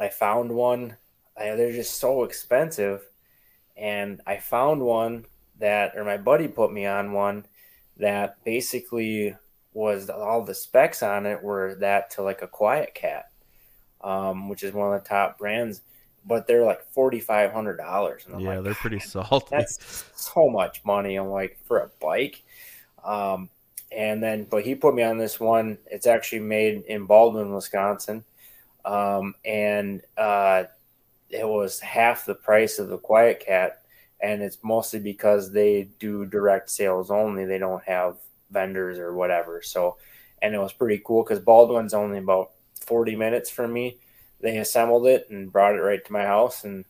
I 0.00 0.08
found 0.08 0.50
one. 0.50 0.96
I, 1.36 1.54
they're 1.54 1.70
just 1.70 1.98
so 2.00 2.24
expensive, 2.24 3.00
and 3.76 4.20
I 4.26 4.38
found 4.38 4.82
one 4.82 5.26
that, 5.60 5.92
or 5.96 6.04
my 6.04 6.16
buddy 6.16 6.48
put 6.48 6.72
me 6.72 6.84
on 6.84 7.12
one 7.12 7.46
that 7.98 8.42
basically 8.44 9.36
was 9.72 10.10
all 10.10 10.44
the 10.44 10.54
specs 10.54 11.00
on 11.00 11.26
it 11.26 11.44
were 11.44 11.76
that 11.76 12.10
to 12.10 12.22
like 12.22 12.42
a 12.42 12.48
QuietKat, 12.48 13.22
um, 14.00 14.48
which 14.48 14.64
is 14.64 14.72
one 14.72 14.92
of 14.92 15.00
the 15.00 15.08
top 15.08 15.38
brands, 15.38 15.82
but 16.26 16.48
they're 16.48 16.64
like 16.64 16.84
forty 16.92 17.20
five 17.20 17.52
hundred 17.52 17.76
dollars. 17.76 18.24
Yeah, 18.28 18.56
like, 18.56 18.64
they're 18.64 18.74
pretty 18.74 18.98
salty. 18.98 19.46
That's 19.52 20.04
so 20.16 20.48
much 20.48 20.84
money. 20.84 21.14
I'm 21.14 21.28
like 21.28 21.56
for 21.66 21.78
a 21.78 21.90
bike. 22.00 22.42
Um, 23.04 23.50
and 23.94 24.22
then 24.22 24.44
but 24.44 24.64
he 24.64 24.74
put 24.74 24.94
me 24.94 25.02
on 25.02 25.18
this 25.18 25.38
one. 25.38 25.78
It's 25.86 26.06
actually 26.06 26.40
made 26.40 26.84
in 26.86 27.06
Baldwin, 27.06 27.54
Wisconsin, 27.54 28.24
um, 28.84 29.34
and 29.44 30.02
uh, 30.16 30.64
it 31.30 31.46
was 31.46 31.80
half 31.80 32.26
the 32.26 32.34
price 32.34 32.78
of 32.78 32.88
the 32.88 32.98
QuietKat, 32.98 33.72
and 34.20 34.42
it's 34.42 34.58
mostly 34.62 35.00
because 35.00 35.52
they 35.52 35.88
do 35.98 36.26
direct 36.26 36.70
sales 36.70 37.10
only. 37.10 37.44
They 37.44 37.58
don't 37.58 37.84
have 37.84 38.16
vendors 38.50 38.98
or 38.98 39.14
whatever. 39.14 39.62
So, 39.62 39.96
and 40.42 40.54
it 40.54 40.58
was 40.58 40.72
pretty 40.72 41.02
cool 41.04 41.22
because 41.22 41.40
Baldwin's 41.40 41.94
only 41.94 42.18
about 42.18 42.50
forty 42.80 43.16
minutes 43.16 43.50
from 43.50 43.72
me. 43.72 43.98
They 44.40 44.58
assembled 44.58 45.06
it 45.06 45.28
and 45.30 45.52
brought 45.52 45.76
it 45.76 45.80
right 45.80 46.04
to 46.04 46.12
my 46.12 46.24
house 46.24 46.64
and 46.64 46.84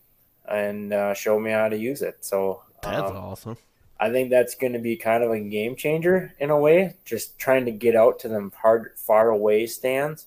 and 0.46 0.92
uh, 0.92 1.14
showed 1.14 1.40
me 1.40 1.50
how 1.50 1.68
to 1.68 1.76
use 1.76 2.02
it. 2.02 2.24
So 2.24 2.62
that's 2.82 3.10
um, 3.10 3.16
awesome. 3.16 3.56
I 3.98 4.10
think 4.10 4.30
that's 4.30 4.54
going 4.54 4.72
to 4.72 4.78
be 4.78 4.96
kind 4.96 5.22
of 5.22 5.30
a 5.30 5.40
game 5.40 5.76
changer 5.76 6.34
in 6.38 6.50
a 6.50 6.58
way, 6.58 6.96
just 7.04 7.38
trying 7.38 7.64
to 7.66 7.70
get 7.70 7.94
out 7.94 8.18
to 8.20 8.28
them 8.28 8.52
hard, 8.56 8.92
far 8.96 9.30
away 9.30 9.66
stands. 9.66 10.26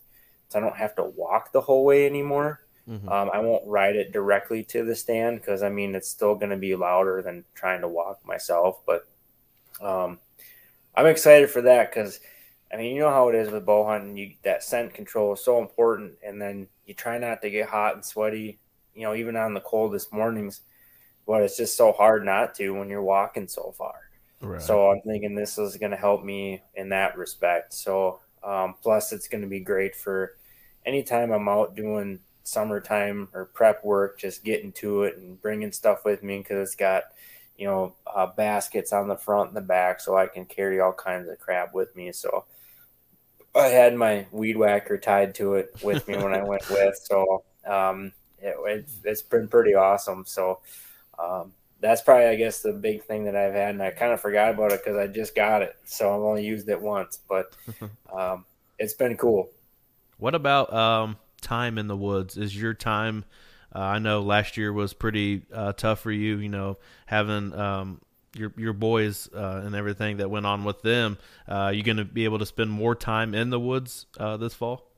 So 0.50 0.60
I 0.60 0.62
don't 0.62 0.78
have 0.78 0.96
to 0.96 1.04
walk 1.04 1.52
the 1.52 1.62
whole 1.62 1.84
way 1.84 2.06
anymore. 2.06 2.62
Mm-hmm. 2.90 3.10
Um, 3.10 3.30
I 3.34 3.40
won't 3.40 3.68
ride 3.68 3.98
it 3.98 4.14
directly 4.14 4.64
to 4.66 4.86
the 4.86 4.96
stand 4.96 5.42
because 5.42 5.62
I 5.62 5.70
mean, 5.70 5.94
it's 5.94 6.10
still 6.10 6.36
going 6.36 6.52
to 6.52 6.58
be 6.58 6.76
louder 6.76 7.22
than 7.22 7.44
trying 7.54 7.82
to 7.82 7.88
walk 7.88 8.26
myself. 8.26 8.80
But 8.86 9.06
um, 9.82 10.20
I'm 10.96 11.08
excited 11.08 11.50
for 11.50 11.62
that 11.64 11.92
because 11.92 12.22
I 12.74 12.78
mean, 12.78 12.96
you 12.96 13.02
know 13.02 13.10
how 13.10 13.28
it 13.28 13.36
is 13.36 13.50
with 13.50 13.66
bow 13.66 13.86
hunting. 13.86 14.16
You 14.16 14.32
that 14.44 14.64
scent 14.64 14.94
control 14.94 15.34
is 15.34 15.44
so 15.44 15.60
important, 15.60 16.14
and 16.26 16.42
then 16.42 16.68
you 16.86 16.94
try 16.94 17.18
not 17.18 17.42
to 17.42 17.50
get 17.50 17.68
hot 17.68 17.96
and 17.96 18.06
sweaty. 18.06 18.60
You 18.96 19.04
know, 19.04 19.16
even 19.16 19.36
on 19.36 19.54
the 19.54 19.60
coldest 19.60 20.14
mornings 20.14 20.62
but 21.28 21.44
it's 21.44 21.58
just 21.58 21.76
so 21.76 21.92
hard 21.92 22.26
not 22.26 22.56
to 22.56 22.72
when 22.72 22.90
you're 22.90 23.04
walking 23.04 23.48
so 23.48 23.74
far. 23.78 23.94
Right. 24.40 24.62
So 24.62 24.90
I'm 24.90 25.02
thinking 25.02 25.36
this 25.36 25.58
is 25.58 25.78
going 25.78 25.92
to 25.92 25.98
help 25.98 26.24
me 26.24 26.64
in 26.76 26.90
that 26.90 27.18
respect. 27.18 27.74
So 27.74 28.20
um, 28.44 28.76
plus, 28.82 29.12
it's 29.12 29.28
going 29.28 29.42
to 29.42 29.48
be 29.48 29.60
great 29.60 29.96
for 29.96 30.38
anytime 30.86 31.32
I'm 31.32 31.50
out 31.50 31.76
doing 31.76 32.20
summertime 32.44 33.28
or 33.34 33.46
prep 33.46 33.84
work, 33.84 34.20
just 34.20 34.44
getting 34.44 34.72
to 34.74 35.04
it 35.04 35.18
and 35.18 35.40
bringing 35.42 35.72
stuff 35.72 36.06
with 36.06 36.24
me 36.24 36.38
because 36.38 36.70
it's 36.70 36.76
got 36.76 37.04
you 37.58 37.68
know 37.68 37.96
uh, 38.06 38.28
baskets 38.28 38.94
on 38.94 39.08
the 39.08 39.18
front 39.18 39.50
and 39.50 39.58
the 39.58 39.62
back, 39.62 40.00
so 40.00 40.16
I 40.16 40.28
can 40.28 40.46
carry 40.46 40.80
all 40.80 40.94
kinds 40.94 41.28
of 41.30 41.40
crap 41.40 41.74
with 41.74 41.96
me. 41.96 42.12
So 42.14 42.46
I 43.54 43.68
had 43.68 43.96
my 43.96 44.28
weed 44.32 44.56
whacker 44.56 44.98
tied 44.98 45.36
to 45.36 45.56
it 45.56 45.76
with 45.84 46.08
me 46.08 46.16
when 46.18 46.34
I 46.34 46.44
went 46.48 46.70
with. 46.70 46.96
So 47.04 47.44
um, 47.66 48.14
it, 48.40 48.56
it's, 48.66 49.00
it's 49.04 49.22
been 49.24 49.48
pretty 49.48 49.74
awesome. 49.74 50.24
So 50.26 50.60
um, 51.20 51.54
that's 51.80 52.02
probably, 52.02 52.26
I 52.26 52.36
guess, 52.36 52.62
the 52.62 52.74
big 52.74 53.04
thing 53.04 53.26
that 53.26 53.36
I've 53.36 53.54
had, 53.54 53.72
and 53.72 53.84
I 53.84 53.92
kind 53.92 54.12
of 54.12 54.22
forgot 54.22 54.54
about 54.54 54.72
it 54.72 54.84
because 54.84 54.98
I 54.98 55.08
just 55.08 55.36
got 55.36 55.62
it, 55.62 55.76
so 55.86 56.14
I've 56.14 56.22
only 56.22 56.46
used 56.46 56.70
it 56.70 56.82
once, 56.82 57.20
but 57.30 57.56
um, 58.14 58.46
it's 58.80 58.94
been 58.94 59.18
cool. 59.18 59.50
What 60.18 60.36
about 60.36 60.74
um, 60.74 61.18
time 61.42 61.78
in 61.78 61.88
the 61.88 61.98
woods? 61.98 62.38
Is 62.38 62.60
your 62.60 62.74
time? 62.74 63.26
Uh, 63.74 63.80
I 63.80 64.00
know 64.00 64.22
last 64.22 64.58
year 64.58 64.74
was 64.74 64.94
pretty 64.94 65.44
uh, 65.54 65.74
tough 65.74 66.00
for 66.00 66.12
you. 66.12 66.38
You 66.38 66.50
know, 66.50 66.78
having 67.06 67.54
um, 67.54 68.02
your 68.36 68.54
your 68.58 68.74
boys 68.74 69.30
uh, 69.34 69.62
and 69.64 69.76
everything 69.76 70.18
that 70.18 70.30
went 70.30 70.46
on 70.46 70.64
with 70.64 70.82
them. 70.82 71.18
Uh, 71.48 71.72
you 71.74 71.84
going 71.84 71.98
to 71.98 72.06
be 72.06 72.26
able 72.26 72.40
to 72.40 72.46
spend 72.46 72.72
more 72.72 72.96
time 72.96 73.34
in 73.34 73.50
the 73.50 73.60
woods 73.60 74.06
uh, 74.20 74.38
this 74.38 74.54
fall? 74.54 74.90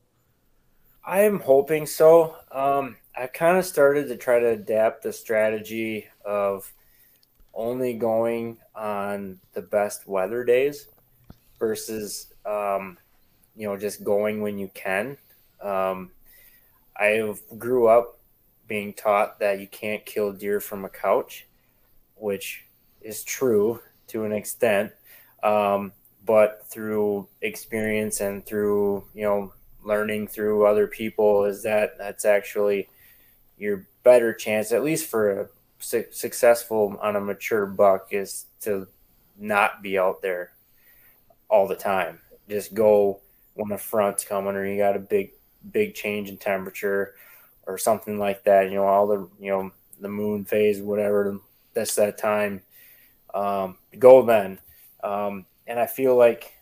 I 1.04 1.20
am 1.20 1.40
hoping 1.40 1.86
so. 1.86 2.36
Um, 2.52 2.96
I 3.16 3.26
kind 3.26 3.58
of 3.58 3.64
started 3.64 4.08
to 4.08 4.16
try 4.16 4.38
to 4.38 4.48
adapt 4.48 5.02
the 5.02 5.12
strategy 5.12 6.06
of 6.30 6.72
only 7.52 7.92
going 7.94 8.56
on 8.76 9.40
the 9.52 9.62
best 9.62 10.06
weather 10.06 10.44
days 10.44 10.86
versus, 11.58 12.32
um, 12.46 12.96
you 13.56 13.66
know, 13.66 13.76
just 13.76 14.04
going 14.04 14.40
when 14.40 14.56
you 14.56 14.70
can. 14.72 15.16
Um, 15.60 16.12
I 16.96 17.34
grew 17.58 17.88
up 17.88 18.20
being 18.68 18.92
taught 18.92 19.40
that 19.40 19.58
you 19.58 19.66
can't 19.66 20.06
kill 20.06 20.32
deer 20.32 20.60
from 20.60 20.84
a 20.84 20.88
couch, 20.88 21.46
which 22.14 22.64
is 23.00 23.24
true 23.24 23.80
to 24.06 24.24
an 24.24 24.32
extent. 24.32 24.92
Um, 25.42 25.92
but 26.24 26.64
through 26.68 27.26
experience 27.42 28.20
and 28.20 28.46
through, 28.46 29.04
you 29.14 29.24
know, 29.24 29.52
learning 29.82 30.28
through 30.28 30.64
other 30.64 30.86
people 30.86 31.44
is 31.44 31.64
that 31.64 31.98
that's 31.98 32.24
actually 32.24 32.88
your 33.58 33.88
better 34.04 34.32
chance, 34.32 34.70
at 34.70 34.84
least 34.84 35.10
for 35.10 35.40
a 35.40 35.48
su- 35.80 36.06
successful 36.12 36.96
on 37.00 37.16
a 37.16 37.20
mature 37.20 37.66
buck, 37.66 38.08
is 38.12 38.46
to 38.62 38.86
not 39.36 39.82
be 39.82 39.98
out 39.98 40.22
there 40.22 40.52
all 41.48 41.66
the 41.66 41.74
time. 41.74 42.20
Just 42.48 42.74
go 42.74 43.20
when 43.54 43.72
a 43.72 43.78
front's 43.78 44.24
coming 44.24 44.54
or 44.54 44.66
you 44.66 44.78
got 44.78 44.96
a 44.96 45.00
big 45.00 45.32
big 45.72 45.94
change 45.94 46.28
in 46.28 46.38
temperature 46.38 47.14
or 47.66 47.76
something 47.76 48.18
like 48.18 48.44
that. 48.44 48.70
You 48.70 48.76
know, 48.76 48.86
all 48.86 49.06
the 49.06 49.28
you 49.38 49.50
know 49.50 49.72
the 50.00 50.08
moon 50.08 50.44
phase, 50.44 50.80
whatever. 50.80 51.38
That's 51.74 51.94
that 51.96 52.18
time. 52.18 52.62
Um, 53.32 53.78
go 53.98 54.24
then, 54.24 54.58
um, 55.04 55.46
and 55.66 55.78
I 55.78 55.86
feel 55.86 56.16
like 56.16 56.52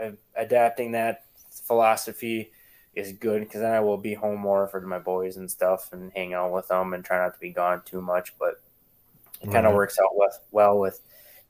uh, 0.00 0.12
adapting 0.34 0.92
that 0.92 1.24
philosophy 1.66 2.50
is 2.94 3.12
good 3.12 3.40
because 3.40 3.60
then 3.60 3.72
I 3.72 3.80
will 3.80 3.98
be 3.98 4.14
home 4.14 4.40
more 4.40 4.66
for 4.68 4.80
my 4.80 4.98
boys 4.98 5.36
and 5.36 5.50
stuff 5.50 5.92
and 5.92 6.12
hang 6.14 6.32
out 6.32 6.52
with 6.52 6.68
them 6.68 6.94
and 6.94 7.04
try 7.04 7.18
not 7.18 7.34
to 7.34 7.40
be 7.40 7.50
gone 7.50 7.82
too 7.84 8.00
much. 8.00 8.34
But 8.38 8.62
it 9.44 9.52
kind 9.52 9.66
of 9.66 9.74
works 9.74 9.98
out 10.02 10.10
with, 10.14 10.38
well 10.50 10.78
with 10.78 11.00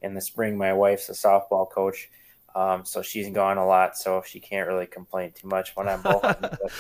in 0.03 0.15
the 0.15 0.21
spring. 0.21 0.57
My 0.57 0.73
wife's 0.73 1.09
a 1.09 1.13
softball 1.13 1.71
coach. 1.71 2.11
Um, 2.55 2.85
so 2.85 3.03
she's 3.03 3.29
gone 3.31 3.59
a 3.59 3.67
lot, 3.67 3.97
so 3.97 4.23
she 4.25 4.39
can't 4.39 4.69
really 4.69 4.87
complain 4.87 5.33
too 5.33 5.49
much 5.49 5.75
when 5.75 5.89
I'm 5.89 6.01
home. 6.05 6.21
but, 6.23 6.71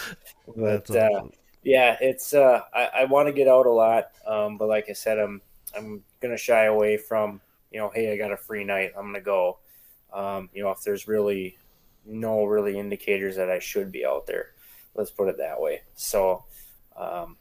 but 0.57 0.91
uh, 0.91 1.23
yeah, 1.65 1.97
it's 2.01 2.33
uh, 2.33 2.61
I, 2.73 2.91
I 2.99 3.05
want 3.07 3.27
to 3.29 3.33
get 3.33 3.49
out 3.49 3.67
a 3.67 3.71
lot, 3.71 4.11
um, 4.27 4.57
but 4.57 4.69
like 4.69 4.89
I 4.89 4.93
said, 4.93 5.19
I'm 5.19 5.41
I'm 5.77 6.05
gonna 6.21 6.37
shy 6.37 6.67
away 6.67 6.97
from 6.97 7.41
you 7.75 7.81
know, 7.81 7.91
hey, 7.93 8.13
I 8.13 8.17
got 8.17 8.31
a 8.31 8.37
free 8.37 8.63
night, 8.63 8.93
I'm 8.97 9.07
gonna 9.07 9.21
go. 9.21 9.59
Um, 10.13 10.49
you 10.55 10.63
know, 10.63 10.71
if 10.71 10.83
there's 10.83 11.09
really 11.09 11.59
no 12.07 12.45
really 12.45 12.79
indicators 12.79 13.35
that 13.35 13.51
I 13.51 13.59
should 13.59 13.91
be 13.91 14.07
out 14.07 14.29
there, 14.29 14.53
let's 14.95 15.11
put 15.11 15.29
it 15.29 15.39
that 15.39 15.61
way. 15.61 15.83
So 15.97 16.45
um, 16.97 17.37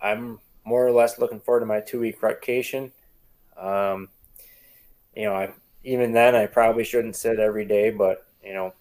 I'm 0.00 0.38
more 0.66 0.86
or 0.86 0.90
less 0.90 1.18
looking 1.18 1.40
forward 1.40 1.60
to 1.60 1.66
my 1.66 1.80
two 1.80 2.00
week 2.00 2.20
vacation. 2.20 2.92
Um, 3.56 4.08
you 5.14 5.24
know, 5.24 5.34
I 5.34 5.52
even 5.84 6.12
then 6.12 6.34
I 6.34 6.46
probably 6.46 6.84
shouldn't 6.84 7.16
sit 7.16 7.38
every 7.38 7.64
day, 7.64 7.90
but 7.90 8.26
you 8.44 8.52
know, 8.52 8.74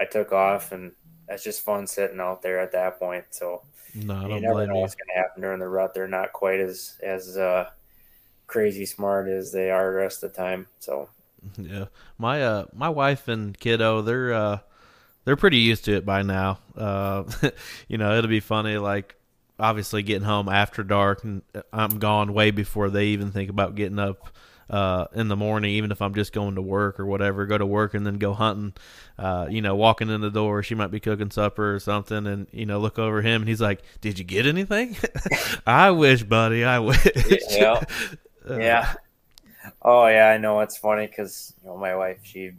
I 0.00 0.06
took 0.06 0.32
off 0.32 0.72
and 0.72 0.92
that's 1.28 1.44
just 1.44 1.62
fun 1.62 1.86
sitting 1.86 2.18
out 2.18 2.42
there 2.42 2.58
at 2.58 2.72
that 2.72 2.98
point. 2.98 3.26
So 3.30 3.62
no, 3.94 4.26
you 4.26 4.40
never 4.40 4.66
know 4.66 4.78
what's 4.78 4.94
going 4.94 5.08
to 5.14 5.20
happen 5.20 5.42
during 5.42 5.60
the 5.60 5.68
rut. 5.68 5.92
They're 5.94 6.08
not 6.08 6.32
quite 6.32 6.60
as 6.60 6.96
as 7.02 7.36
uh, 7.36 7.68
crazy 8.46 8.86
smart 8.86 9.28
as 9.28 9.52
they 9.52 9.70
are 9.70 9.92
the 9.92 9.98
rest 9.98 10.22
of 10.22 10.32
the 10.32 10.36
time. 10.36 10.66
So 10.80 11.10
yeah, 11.58 11.86
my 12.16 12.42
uh 12.42 12.64
my 12.72 12.88
wife 12.88 13.28
and 13.28 13.56
kiddo 13.56 14.00
they're 14.00 14.32
uh 14.32 14.58
they're 15.24 15.36
pretty 15.36 15.58
used 15.58 15.84
to 15.84 15.94
it 15.94 16.06
by 16.06 16.22
now. 16.22 16.58
Uh, 16.74 17.24
you 17.88 17.98
know, 17.98 18.16
it'll 18.16 18.30
be 18.30 18.40
funny 18.40 18.78
like 18.78 19.14
obviously 19.58 20.02
getting 20.02 20.26
home 20.26 20.48
after 20.48 20.82
dark 20.82 21.24
and 21.24 21.42
I'm 21.72 21.98
gone 21.98 22.32
way 22.32 22.50
before 22.50 22.90
they 22.90 23.06
even 23.06 23.32
think 23.32 23.50
about 23.50 23.74
getting 23.74 23.98
up 23.98 24.30
uh, 24.70 25.06
in 25.14 25.28
the 25.28 25.36
morning, 25.36 25.70
even 25.72 25.90
if 25.90 26.02
I'm 26.02 26.14
just 26.14 26.32
going 26.32 26.56
to 26.56 26.62
work 26.62 27.00
or 27.00 27.06
whatever, 27.06 27.46
go 27.46 27.56
to 27.56 27.66
work 27.66 27.94
and 27.94 28.06
then 28.06 28.18
go 28.18 28.34
hunting. 28.34 28.74
Uh, 29.18 29.46
you 29.50 29.62
know, 29.62 29.74
walking 29.74 30.10
in 30.10 30.20
the 30.20 30.30
door, 30.30 30.62
she 30.62 30.74
might 30.74 30.90
be 30.90 31.00
cooking 31.00 31.30
supper 31.30 31.74
or 31.74 31.80
something, 31.80 32.26
and 32.26 32.46
you 32.52 32.66
know, 32.66 32.78
look 32.78 32.98
over 32.98 33.22
him, 33.22 33.42
and 33.42 33.48
he's 33.48 33.60
like, 33.60 33.82
"Did 34.00 34.18
you 34.18 34.24
get 34.24 34.46
anything?" 34.46 34.96
I 35.66 35.90
wish, 35.90 36.22
buddy. 36.22 36.64
I 36.64 36.78
wish. 36.80 37.06
Yeah. 37.50 37.82
uh, 38.48 38.58
yeah. 38.58 38.94
Oh 39.82 40.06
yeah, 40.06 40.28
I 40.28 40.38
know. 40.38 40.60
It's 40.60 40.76
funny 40.76 41.06
because 41.06 41.54
you 41.62 41.68
know 41.68 41.76
my 41.76 41.96
wife, 41.96 42.18
she, 42.22 42.40
you 42.40 42.54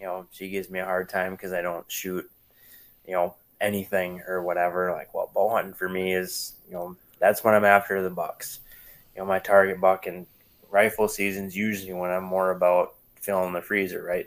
know, 0.00 0.26
she 0.32 0.48
gives 0.48 0.70
me 0.70 0.80
a 0.80 0.84
hard 0.84 1.08
time 1.08 1.32
because 1.32 1.52
I 1.52 1.62
don't 1.62 1.90
shoot, 1.90 2.28
you 3.06 3.12
know, 3.12 3.34
anything 3.60 4.22
or 4.26 4.42
whatever. 4.42 4.92
Like, 4.92 5.14
well, 5.14 5.30
bow 5.34 5.50
hunting 5.50 5.74
for 5.74 5.88
me 5.88 6.14
is, 6.14 6.54
you 6.66 6.74
know, 6.74 6.96
that's 7.18 7.44
when 7.44 7.54
I'm 7.54 7.64
after 7.64 8.02
the 8.02 8.10
bucks. 8.10 8.60
You 9.14 9.22
know, 9.22 9.26
my 9.26 9.38
target 9.38 9.80
buck 9.80 10.06
and 10.06 10.26
rifle 10.70 11.08
season's 11.08 11.56
usually 11.56 11.92
when 11.92 12.10
I'm 12.10 12.24
more 12.24 12.50
about 12.50 12.94
filling 13.20 13.52
the 13.52 13.62
freezer, 13.62 14.02
right? 14.02 14.26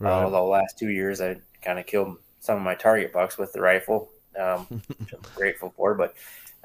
Uh, 0.00 0.04
right. 0.04 0.24
Uh, 0.24 0.30
the 0.30 0.40
last 0.40 0.78
two 0.78 0.88
years, 0.88 1.20
I 1.20 1.36
kind 1.62 1.78
of 1.78 1.86
killed 1.86 2.16
some 2.40 2.56
of 2.56 2.62
my 2.62 2.74
target 2.74 3.12
bucks 3.12 3.38
with 3.38 3.52
the 3.52 3.60
rifle, 3.60 4.10
um, 4.40 4.60
which 4.98 5.12
I'm 5.12 5.20
grateful 5.36 5.72
for. 5.76 5.94
But 5.94 6.14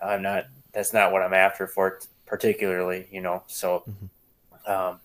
I'm 0.01 0.21
not. 0.21 0.45
That's 0.73 0.93
not 0.93 1.11
what 1.11 1.21
I'm 1.21 1.33
after 1.33 1.67
for 1.67 1.99
particularly, 2.27 3.07
you 3.11 3.21
know. 3.21 3.43
So, 3.47 3.83
mm-hmm. 3.89 4.71
um, 4.71 4.99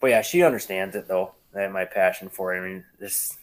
but 0.00 0.08
yeah, 0.08 0.22
she 0.22 0.42
understands 0.42 0.94
it 0.94 1.08
though. 1.08 1.34
That 1.52 1.72
my 1.72 1.84
passion 1.84 2.28
for 2.28 2.54
it. 2.54 2.60
I 2.60 2.66
mean, 2.66 2.84
this, 2.98 3.36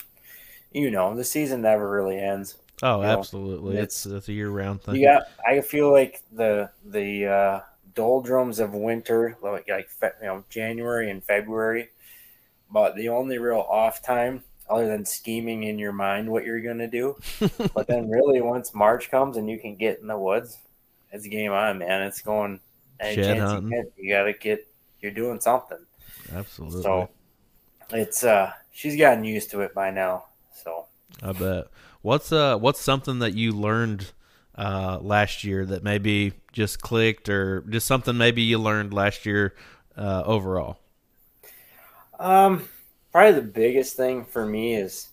you 0.72 0.90
know, 0.90 1.16
the 1.16 1.24
season 1.24 1.62
never 1.62 1.90
really 1.90 2.18
ends. 2.18 2.56
Oh, 2.82 3.02
absolutely! 3.02 3.76
Know? 3.76 3.82
It's, 3.82 4.06
it's 4.06 4.16
it's 4.16 4.30
a 4.30 4.34
year 4.34 4.50
round 4.50 4.82
thing. 4.82 4.96
Yeah, 4.96 5.20
I 5.46 5.62
feel 5.62 5.92
like 5.92 6.22
the 6.32 6.70
the 6.86 7.26
uh, 7.26 7.60
doldrums 7.94 8.60
of 8.60 8.74
winter, 8.74 9.38
like 9.42 9.68
like 9.68 9.90
you 10.22 10.28
know 10.28 10.44
January 10.50 11.10
and 11.12 11.24
February. 11.24 11.90
But 12.72 12.96
the 12.96 13.10
only 13.10 13.38
real 13.40 13.66
off 13.68 14.02
time, 14.02 14.44
other 14.70 14.88
than 14.88 15.04
scheming 15.04 15.64
in 15.64 15.80
your 15.80 15.92
mind 15.92 16.30
what 16.30 16.46
you're 16.46 16.62
gonna 16.62 16.88
do, 16.88 17.18
but 17.74 17.88
then 17.88 18.10
really 18.10 18.42
once 18.42 18.74
March 18.74 19.12
comes 19.12 19.38
and 19.38 19.50
you 19.50 19.60
can 19.60 19.76
get 19.76 20.00
in 20.00 20.08
the 20.08 20.18
woods, 20.18 20.58
it's 21.12 21.28
game 21.28 21.52
on, 21.52 21.80
man. 21.80 22.04
It's 22.04 22.22
going. 22.22 22.60
Any 23.02 23.16
chance 23.16 23.64
you, 23.64 23.70
get, 23.70 23.94
you 23.98 24.10
gotta 24.10 24.34
get. 24.34 24.68
You're 25.02 25.12
doing 25.12 25.40
something. 25.40 25.86
Absolutely. 26.34 26.84
So 26.84 27.10
it's 27.92 28.24
uh, 28.24 28.52
she's 28.72 28.98
gotten 28.98 29.24
used 29.24 29.52
to 29.52 29.62
it 29.62 29.74
by 29.74 29.92
now. 29.92 30.26
So 30.54 30.86
I 31.24 31.32
bet. 31.32 31.68
What's 32.02 32.32
uh, 32.32 32.58
what's 32.58 32.82
something 32.82 33.20
that 33.20 33.34
you 33.34 33.52
learned 33.52 34.12
uh, 34.56 35.00
last 35.02 35.44
year 35.44 35.66
that 35.66 35.84
maybe 35.84 36.34
just 36.54 36.82
clicked 36.82 37.30
or 37.30 37.62
just 37.70 37.88
something 37.88 38.18
maybe 38.18 38.42
you 38.42 38.58
learned 38.58 38.94
last 38.94 39.26
year 39.26 39.56
uh, 39.98 40.24
overall? 40.26 40.80
Um, 42.20 42.68
probably 43.12 43.34
the 43.34 43.48
biggest 43.48 43.96
thing 43.96 44.26
for 44.26 44.46
me 44.46 44.76
is, 44.76 45.10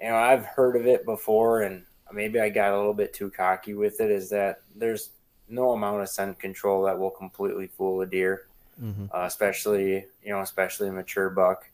you 0.00 0.08
know, 0.08 0.16
I've 0.16 0.44
heard 0.44 0.76
of 0.76 0.86
it 0.86 1.04
before 1.04 1.62
and 1.62 1.84
maybe 2.12 2.40
I 2.40 2.48
got 2.48 2.72
a 2.72 2.76
little 2.76 2.94
bit 2.94 3.12
too 3.12 3.30
cocky 3.30 3.74
with 3.74 4.00
it 4.00 4.10
is 4.10 4.30
that 4.30 4.62
there's 4.74 5.10
no 5.48 5.72
amount 5.72 6.02
of 6.02 6.08
scent 6.08 6.38
control 6.38 6.82
that 6.84 6.98
will 6.98 7.10
completely 7.10 7.66
fool 7.66 8.00
a 8.00 8.06
deer, 8.06 8.46
mm-hmm. 8.82 9.06
uh, 9.14 9.24
especially, 9.24 10.06
you 10.22 10.30
know, 10.30 10.40
especially 10.40 10.88
a 10.88 10.92
mature 10.92 11.30
buck 11.30 11.68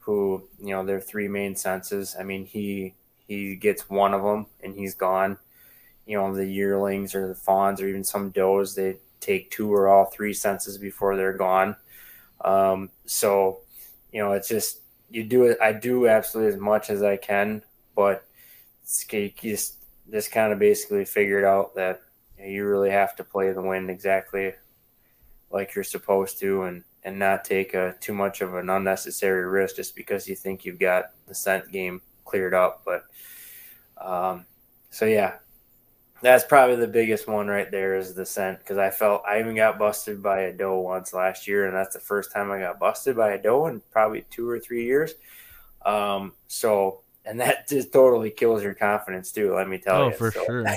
who, 0.00 0.42
you 0.60 0.70
know, 0.70 0.84
their 0.84 1.00
three 1.00 1.28
main 1.28 1.54
senses. 1.54 2.16
I 2.18 2.24
mean, 2.24 2.44
he, 2.44 2.94
he 3.38 3.56
gets 3.56 3.88
one 3.88 4.14
of 4.14 4.22
them 4.22 4.46
and 4.62 4.74
he's 4.74 4.94
gone. 4.94 5.38
You 6.06 6.18
know 6.18 6.34
the 6.34 6.46
yearlings 6.46 7.14
or 7.14 7.28
the 7.28 7.34
fawns 7.34 7.80
or 7.80 7.88
even 7.88 8.04
some 8.04 8.30
does 8.30 8.74
they 8.74 8.96
take 9.20 9.50
two 9.50 9.72
or 9.72 9.88
all 9.88 10.06
three 10.06 10.34
senses 10.34 10.78
before 10.78 11.16
they're 11.16 11.36
gone. 11.36 11.76
Um, 12.44 12.90
so 13.06 13.60
you 14.12 14.20
know 14.22 14.32
it's 14.32 14.48
just 14.48 14.80
you 15.10 15.24
do 15.24 15.44
it 15.44 15.58
i 15.60 15.72
do 15.72 16.06
absolutely 16.06 16.54
as 16.54 16.60
much 16.60 16.90
as 16.90 17.02
i 17.02 17.16
can 17.16 17.62
but 17.96 18.24
just 18.84 19.76
just 20.10 20.32
kind 20.32 20.52
of 20.52 20.58
basically 20.58 21.04
figured 21.04 21.44
out 21.44 21.74
that 21.74 22.02
you, 22.38 22.44
know, 22.44 22.50
you 22.50 22.66
really 22.66 22.90
have 22.90 23.16
to 23.16 23.24
play 23.24 23.50
the 23.52 23.62
wind 23.62 23.90
exactly 23.90 24.52
like 25.50 25.74
you're 25.74 25.84
supposed 25.84 26.38
to 26.38 26.62
and 26.62 26.84
and 27.04 27.18
not 27.18 27.44
take 27.44 27.74
a, 27.74 27.96
too 28.00 28.14
much 28.14 28.42
of 28.42 28.54
an 28.54 28.70
unnecessary 28.70 29.44
risk 29.44 29.74
just 29.74 29.96
because 29.96 30.28
you 30.28 30.36
think 30.36 30.64
you've 30.64 30.78
got 30.78 31.06
the 31.26 31.34
scent 31.34 31.70
game 31.72 32.00
cleared 32.24 32.54
up 32.54 32.82
but 32.84 33.04
um, 34.04 34.44
so 34.90 35.04
yeah 35.04 35.34
that's 36.22 36.44
probably 36.44 36.76
the 36.76 36.86
biggest 36.86 37.26
one 37.26 37.48
right 37.48 37.70
there 37.70 37.96
is 37.96 38.14
the 38.14 38.24
scent 38.24 38.60
because 38.60 38.78
I 38.78 38.90
felt 38.90 39.22
I 39.28 39.40
even 39.40 39.56
got 39.56 39.78
busted 39.78 40.22
by 40.22 40.42
a 40.42 40.52
doe 40.52 40.78
once 40.78 41.12
last 41.12 41.48
year, 41.48 41.66
and 41.66 41.76
that's 41.76 41.94
the 41.94 42.00
first 42.00 42.32
time 42.32 42.50
I 42.50 42.60
got 42.60 42.78
busted 42.78 43.16
by 43.16 43.32
a 43.32 43.42
doe 43.42 43.66
in 43.66 43.82
probably 43.90 44.24
two 44.30 44.48
or 44.48 44.60
three 44.60 44.84
years. 44.84 45.14
Um, 45.84 46.32
so, 46.46 47.00
and 47.24 47.40
that 47.40 47.68
just 47.68 47.92
totally 47.92 48.30
kills 48.30 48.62
your 48.62 48.74
confidence 48.74 49.32
too. 49.32 49.54
Let 49.54 49.68
me 49.68 49.78
tell 49.78 49.96
oh, 49.96 50.08
you. 50.08 50.14
Oh, 50.14 50.16
for 50.16 50.30
so. 50.30 50.44
sure. 50.46 50.66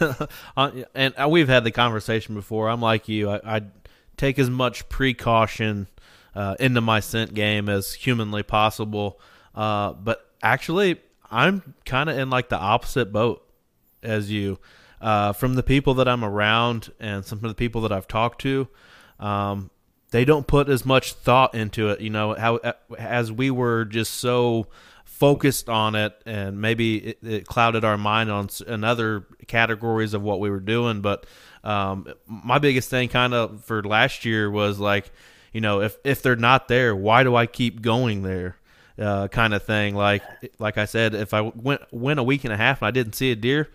Uh, 0.56 0.70
and 0.94 1.12
uh, 1.22 1.28
we've 1.28 1.48
had 1.48 1.64
the 1.64 1.70
conversation 1.70 2.34
before. 2.34 2.70
I'm 2.70 2.80
like 2.80 3.08
you. 3.08 3.28
I, 3.28 3.56
I 3.56 3.62
take 4.16 4.38
as 4.38 4.48
much 4.48 4.88
precaution 4.88 5.86
uh, 6.34 6.56
into 6.58 6.80
my 6.80 7.00
scent 7.00 7.34
game 7.34 7.68
as 7.68 7.92
humanly 7.92 8.42
possible. 8.42 9.20
Uh, 9.54 9.92
but 9.92 10.31
actually, 10.42 11.00
I'm 11.30 11.74
kind 11.84 12.10
of 12.10 12.18
in 12.18 12.30
like 12.30 12.48
the 12.48 12.58
opposite 12.58 13.12
boat 13.12 13.46
as 14.02 14.30
you. 14.30 14.58
Uh, 15.00 15.32
from 15.32 15.54
the 15.54 15.62
people 15.64 15.94
that 15.94 16.06
I'm 16.06 16.24
around 16.24 16.92
and 17.00 17.24
some 17.24 17.38
of 17.38 17.50
the 17.50 17.54
people 17.54 17.80
that 17.80 17.90
I've 17.90 18.06
talked 18.06 18.40
to, 18.42 18.68
um, 19.18 19.70
they 20.12 20.24
don't 20.24 20.46
put 20.46 20.68
as 20.68 20.86
much 20.86 21.14
thought 21.14 21.54
into 21.56 21.88
it. 21.88 22.00
You 22.00 22.10
know, 22.10 22.34
how 22.34 22.60
as 22.96 23.32
we 23.32 23.50
were 23.50 23.84
just 23.84 24.14
so 24.14 24.68
focused 25.04 25.68
on 25.68 25.94
it, 25.94 26.20
and 26.24 26.60
maybe 26.60 26.96
it, 26.98 27.18
it 27.22 27.46
clouded 27.46 27.84
our 27.84 27.98
mind 27.98 28.30
on 28.30 28.48
another 28.66 29.26
categories 29.48 30.14
of 30.14 30.22
what 30.22 30.38
we 30.38 30.50
were 30.50 30.60
doing. 30.60 31.00
But 31.00 31.26
um, 31.64 32.06
my 32.26 32.58
biggest 32.58 32.88
thing, 32.88 33.08
kind 33.08 33.34
of 33.34 33.64
for 33.64 33.82
last 33.82 34.24
year, 34.24 34.50
was 34.50 34.78
like, 34.78 35.10
you 35.52 35.60
know, 35.60 35.80
if 35.80 35.96
if 36.04 36.22
they're 36.22 36.36
not 36.36 36.68
there, 36.68 36.94
why 36.94 37.24
do 37.24 37.34
I 37.34 37.46
keep 37.46 37.82
going 37.82 38.22
there? 38.22 38.56
Uh, 38.98 39.26
kind 39.28 39.54
of 39.54 39.62
thing. 39.62 39.94
Like 39.94 40.22
like 40.58 40.76
I 40.76 40.84
said, 40.84 41.14
if 41.14 41.32
I 41.32 41.40
went 41.40 41.80
went 41.92 42.20
a 42.20 42.22
week 42.22 42.44
and 42.44 42.52
a 42.52 42.56
half 42.56 42.82
and 42.82 42.88
I 42.88 42.90
didn't 42.90 43.14
see 43.14 43.30
a 43.30 43.36
deer, 43.36 43.70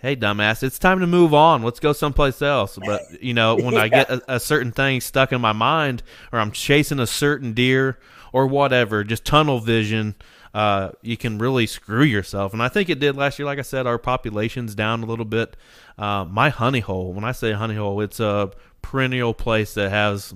hey 0.00 0.16
dumbass 0.16 0.62
it's 0.62 0.78
time 0.78 1.00
to 1.00 1.06
move 1.06 1.34
on 1.34 1.62
let's 1.62 1.78
go 1.78 1.92
someplace 1.92 2.40
else 2.40 2.78
but 2.86 3.02
you 3.22 3.34
know 3.34 3.54
when 3.54 3.72
yeah. 3.74 3.82
i 3.82 3.88
get 3.88 4.08
a, 4.08 4.36
a, 4.36 4.40
certain 4.40 4.72
thing 4.72 5.00
stuck 5.00 5.30
in 5.30 5.40
my 5.40 5.52
mind 5.52 6.02
or 6.32 6.38
i'm 6.38 6.50
chasing 6.50 6.98
a 6.98 7.06
certain 7.06 7.52
deer 7.52 7.98
or 8.32 8.46
whatever 8.46 9.04
just 9.04 9.24
tunnel 9.26 9.60
vision 9.60 10.14
uh, 10.54 10.90
you 11.02 11.16
can 11.16 11.38
really 11.38 11.66
screw 11.66 12.02
yourself. 12.02 12.52
And 12.52 12.62
i 12.62 12.68
think 12.68 12.88
it 12.88 12.98
did 12.98 13.16
last 13.16 13.38
year. 13.38 13.46
Like 13.46 13.58
i 13.58 13.62
said 13.62 13.86
our 13.86 13.98
population's 13.98 14.74
down 14.74 15.02
a 15.02 15.06
little 15.06 15.24
bit. 15.24 15.56
Uh, 15.98 16.24
my 16.24 16.48
honey 16.48 16.80
hole 16.80 17.12
when 17.12 17.24
i 17.24 17.32
say 17.32 17.52
honey 17.52 17.76
hole 17.76 18.00
it's 18.00 18.20
a 18.20 18.50
perennial 18.82 19.34
place 19.34 19.74
that 19.74 19.90
has 19.90 20.34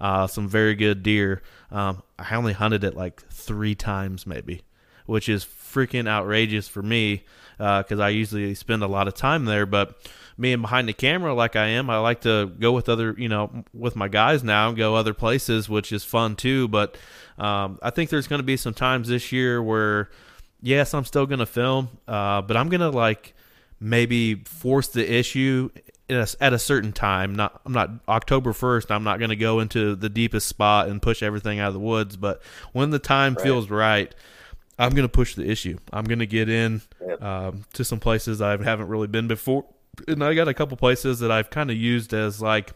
uh, 0.00 0.26
some 0.26 0.48
very 0.48 0.74
good 0.74 1.02
deer. 1.02 1.42
Um, 1.70 2.02
i 2.18 2.34
only 2.34 2.52
hunted 2.52 2.84
it 2.84 2.94
like 2.94 3.22
three 3.28 3.74
times 3.74 4.26
maybe 4.26 4.62
which 5.06 5.28
is 5.28 5.44
freaking 5.44 6.08
outrageous 6.08 6.68
for 6.68 6.82
me 6.82 7.24
because 7.58 7.98
uh, 7.98 8.02
I 8.02 8.10
usually 8.10 8.54
spend 8.54 8.82
a 8.82 8.86
lot 8.86 9.08
of 9.08 9.14
time 9.14 9.44
there. 9.44 9.66
But 9.66 9.96
being 10.38 10.60
behind 10.60 10.88
the 10.88 10.92
camera 10.92 11.32
like 11.34 11.56
I 11.56 11.66
am, 11.68 11.88
I 11.88 11.98
like 11.98 12.22
to 12.22 12.46
go 12.46 12.72
with 12.72 12.88
other, 12.88 13.14
you 13.16 13.28
know, 13.28 13.64
with 13.72 13.96
my 13.96 14.08
guys 14.08 14.44
now 14.44 14.68
and 14.68 14.76
go 14.76 14.94
other 14.94 15.14
places, 15.14 15.68
which 15.68 15.92
is 15.92 16.04
fun 16.04 16.36
too. 16.36 16.68
But 16.68 16.96
um, 17.38 17.78
I 17.82 17.90
think 17.90 18.10
there's 18.10 18.26
going 18.26 18.40
to 18.40 18.44
be 18.46 18.56
some 18.56 18.74
times 18.74 19.08
this 19.08 19.32
year 19.32 19.62
where, 19.62 20.10
yes, 20.60 20.92
I'm 20.92 21.04
still 21.04 21.26
going 21.26 21.38
to 21.38 21.46
film, 21.46 21.88
uh, 22.06 22.42
but 22.42 22.56
I'm 22.56 22.68
going 22.68 22.80
to 22.80 22.90
like 22.90 23.34
maybe 23.80 24.34
force 24.34 24.88
the 24.88 25.10
issue 25.10 25.70
a, 26.10 26.28
at 26.40 26.52
a 26.52 26.58
certain 26.58 26.92
time. 26.92 27.34
Not 27.34 27.60
I'm 27.64 27.72
not 27.72 27.90
October 28.08 28.52
first. 28.52 28.90
I'm 28.90 29.04
not 29.04 29.18
going 29.18 29.30
to 29.30 29.36
go 29.36 29.60
into 29.60 29.94
the 29.94 30.08
deepest 30.08 30.46
spot 30.46 30.88
and 30.88 31.00
push 31.00 31.22
everything 31.22 31.58
out 31.58 31.68
of 31.68 31.74
the 31.74 31.80
woods. 31.80 32.16
But 32.16 32.42
when 32.72 32.90
the 32.90 32.98
time 32.98 33.34
right. 33.34 33.42
feels 33.42 33.70
right, 33.70 34.14
I'm 34.78 34.90
going 34.90 35.08
to 35.08 35.12
push 35.12 35.34
the 35.34 35.48
issue. 35.48 35.78
I'm 35.92 36.04
going 36.04 36.18
to 36.18 36.26
get 36.26 36.48
in 36.48 36.82
um, 37.20 37.64
to 37.74 37.84
some 37.84 37.98
places 37.98 38.42
I 38.42 38.50
haven't 38.62 38.88
really 38.88 39.06
been 39.06 39.28
before, 39.28 39.64
and 40.06 40.22
I 40.22 40.34
got 40.34 40.48
a 40.48 40.54
couple 40.54 40.76
places 40.76 41.20
that 41.20 41.30
I've 41.30 41.50
kind 41.50 41.70
of 41.70 41.76
used 41.76 42.12
as 42.12 42.42
like 42.42 42.72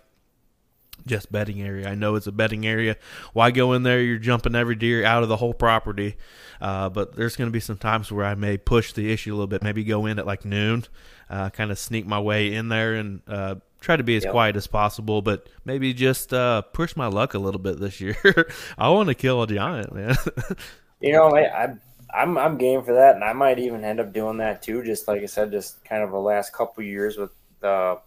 just 1.07 1.31
bedding 1.31 1.61
area. 1.63 1.89
I 1.89 1.95
know 1.95 2.15
it's 2.15 2.27
a 2.27 2.33
bedding 2.33 2.67
area. 2.67 2.97
Why 3.33 3.51
go 3.51 3.73
in 3.73 3.83
there? 3.83 4.01
You're 4.01 4.19
jumping 4.19 4.55
every 4.55 4.75
deer 4.75 5.05
out 5.05 5.23
of 5.23 5.29
the 5.29 5.37
whole 5.37 5.55
property. 5.55 6.17
Uh, 6.61 6.89
but 6.89 7.17
there's 7.17 7.37
going 7.37 7.49
to 7.49 7.53
be 7.53 7.61
some 7.61 7.79
times 7.79 8.13
where 8.13 8.25
I 8.25 8.35
may 8.35 8.57
push 8.59 8.93
the 8.93 9.11
issue 9.13 9.33
a 9.33 9.35
little 9.35 9.47
bit. 9.47 9.63
Maybe 9.63 9.85
go 9.85 10.07
in 10.07 10.19
at 10.19 10.27
like 10.27 10.45
noon, 10.45 10.85
uh, 11.29 11.51
kind 11.51 11.71
of 11.71 11.79
sneak 11.79 12.07
my 12.07 12.21
way 12.21 12.55
in 12.55 12.69
there 12.69 12.95
and 12.95 13.23
uh, 13.27 13.57
try 13.81 13.97
to 13.97 14.03
be 14.03 14.17
as 14.17 14.25
yep. 14.25 14.33
quiet 14.33 14.57
as 14.57 14.67
possible. 14.67 15.23
But 15.23 15.49
maybe 15.65 15.95
just 15.95 16.33
uh, 16.33 16.63
push 16.63 16.97
my 16.97 17.07
luck 17.07 17.35
a 17.35 17.39
little 17.39 17.61
bit 17.61 17.81
this 17.81 18.01
year. 18.01 18.17
I 18.79 18.91
want 18.91 19.09
to 19.09 19.15
kill 19.15 19.43
a 19.43 19.47
giant, 19.47 19.95
man. 19.95 20.17
you 21.01 21.13
know, 21.13 21.31
I, 21.31 21.65
I 21.65 21.77
I'm 22.13 22.39
I'm 22.39 22.59
game 22.59 22.83
for 22.83 22.95
that, 22.95 23.15
and 23.15 23.25
I 23.25 23.33
might 23.33 23.59
even 23.59 23.85
end 23.85 24.01
up 24.01 24.13
doing 24.13 24.39
that 24.39 24.63
too. 24.63 24.85
Just 24.85 25.09
like 25.09 25.23
I 25.23 25.27
said, 25.27 25.53
just 25.53 25.85
kind 25.85 26.03
of 26.03 26.11
the 26.11 26.19
last 26.19 26.53
couple 26.53 26.83
years 26.83 27.17
with 27.17 27.31
the. 27.61 27.99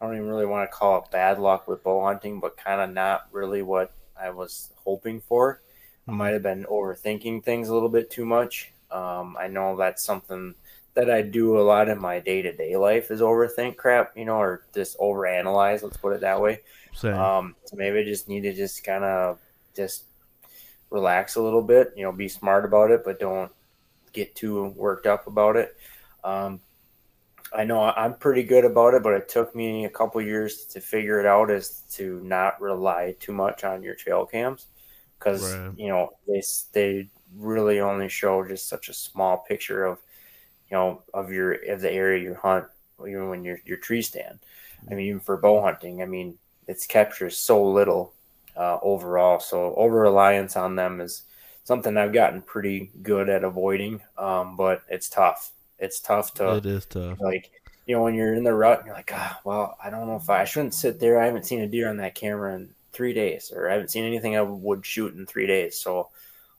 I 0.00 0.06
don't 0.06 0.14
even 0.14 0.28
really 0.28 0.46
want 0.46 0.70
to 0.70 0.76
call 0.76 0.98
it 0.98 1.10
bad 1.10 1.40
luck 1.40 1.66
with 1.66 1.82
bow 1.82 2.04
hunting, 2.04 2.38
but 2.38 2.56
kind 2.56 2.80
of 2.80 2.90
not 2.90 3.26
really 3.32 3.62
what 3.62 3.92
I 4.20 4.30
was 4.30 4.72
hoping 4.76 5.20
for. 5.20 5.60
I 6.06 6.12
might 6.12 6.34
have 6.34 6.42
been 6.42 6.64
overthinking 6.70 7.44
things 7.44 7.68
a 7.68 7.74
little 7.74 7.88
bit 7.88 8.08
too 8.08 8.24
much. 8.24 8.72
Um, 8.92 9.36
I 9.38 9.48
know 9.48 9.76
that's 9.76 10.04
something 10.04 10.54
that 10.94 11.10
I 11.10 11.22
do 11.22 11.58
a 11.58 11.62
lot 11.62 11.88
in 11.88 12.00
my 12.00 12.20
day 12.20 12.42
to 12.42 12.52
day 12.52 12.76
life 12.76 13.10
is 13.10 13.20
overthink 13.20 13.76
crap, 13.76 14.16
you 14.16 14.24
know, 14.24 14.36
or 14.40 14.66
just 14.74 14.98
overanalyze. 14.98 15.82
Let's 15.82 15.96
put 15.96 16.14
it 16.14 16.20
that 16.22 16.40
way. 16.40 16.60
Um, 17.12 17.56
so 17.64 17.76
maybe 17.76 18.00
I 18.00 18.04
just 18.04 18.28
need 18.28 18.42
to 18.42 18.54
just 18.54 18.84
kind 18.84 19.04
of 19.04 19.38
just 19.76 20.04
relax 20.90 21.36
a 21.36 21.42
little 21.42 21.62
bit. 21.62 21.92
You 21.96 22.04
know, 22.04 22.12
be 22.12 22.28
smart 22.28 22.64
about 22.64 22.90
it, 22.90 23.02
but 23.04 23.20
don't 23.20 23.52
get 24.12 24.34
too 24.34 24.68
worked 24.76 25.06
up 25.06 25.26
about 25.26 25.56
it. 25.56 25.76
Um, 26.24 26.60
I 27.56 27.64
know 27.64 27.82
I'm 27.82 28.14
pretty 28.14 28.42
good 28.42 28.64
about 28.64 28.94
it, 28.94 29.02
but 29.02 29.14
it 29.14 29.28
took 29.28 29.54
me 29.54 29.86
a 29.86 29.90
couple 29.90 30.20
years 30.20 30.64
to 30.66 30.80
figure 30.80 31.18
it 31.18 31.26
out 31.26 31.50
as 31.50 31.80
to 31.92 32.20
not 32.22 32.60
rely 32.60 33.14
too 33.20 33.32
much 33.32 33.64
on 33.64 33.82
your 33.82 33.94
trail 33.94 34.26
cams 34.26 34.66
because 35.18 35.54
right. 35.54 35.72
you 35.76 35.88
know 35.88 36.10
they 36.26 36.42
they 36.72 37.08
really 37.36 37.80
only 37.80 38.08
show 38.08 38.46
just 38.46 38.68
such 38.68 38.88
a 38.88 38.94
small 38.94 39.38
picture 39.38 39.84
of 39.84 39.98
you 40.70 40.76
know 40.76 41.02
of 41.14 41.32
your 41.32 41.52
of 41.52 41.80
the 41.80 41.90
area 41.90 42.22
you 42.22 42.34
hunt 42.34 42.66
even 43.06 43.28
when 43.28 43.44
you're 43.44 43.60
your 43.64 43.78
tree 43.78 44.02
stand. 44.02 44.38
I 44.90 44.94
mean, 44.94 45.06
even 45.06 45.20
for 45.20 45.36
bow 45.36 45.62
hunting, 45.62 46.02
I 46.02 46.06
mean, 46.06 46.38
it's 46.66 46.86
captures 46.86 47.36
so 47.36 47.64
little 47.64 48.14
uh, 48.58 48.78
overall. 48.82 49.40
So 49.40 49.74
over 49.74 50.00
reliance 50.00 50.56
on 50.56 50.76
them 50.76 51.00
is 51.00 51.22
something 51.64 51.96
I've 51.96 52.12
gotten 52.12 52.42
pretty 52.42 52.90
good 53.02 53.28
at 53.28 53.44
avoiding. 53.44 54.02
Um, 54.18 54.56
but 54.56 54.82
it's 54.88 55.08
tough. 55.08 55.52
It's 55.78 56.00
tough 56.00 56.34
to. 56.34 56.56
It 56.56 56.66
is 56.66 56.84
tough. 56.86 57.20
Like 57.20 57.50
you 57.86 57.96
know 57.96 58.02
when 58.02 58.14
you're 58.14 58.34
in 58.34 58.44
the 58.44 58.52
rut, 58.52 58.80
and 58.80 58.86
you're 58.86 58.96
like, 58.96 59.10
ah, 59.14 59.40
well, 59.44 59.76
I 59.82 59.88
don't 59.88 60.06
know 60.06 60.16
if 60.16 60.28
I, 60.28 60.42
I 60.42 60.44
shouldn't 60.44 60.74
sit 60.74 61.00
there. 61.00 61.18
I 61.18 61.24
haven't 61.24 61.46
seen 61.46 61.62
a 61.62 61.66
deer 61.66 61.88
on 61.88 61.96
that 61.98 62.14
camera 62.14 62.54
in 62.54 62.74
three 62.92 63.14
days, 63.14 63.50
or 63.54 63.68
I 63.68 63.72
haven't 63.72 63.90
seen 63.90 64.04
anything 64.04 64.36
I 64.36 64.42
would 64.42 64.84
shoot 64.84 65.14
in 65.14 65.24
three 65.24 65.46
days. 65.46 65.78
So, 65.78 66.10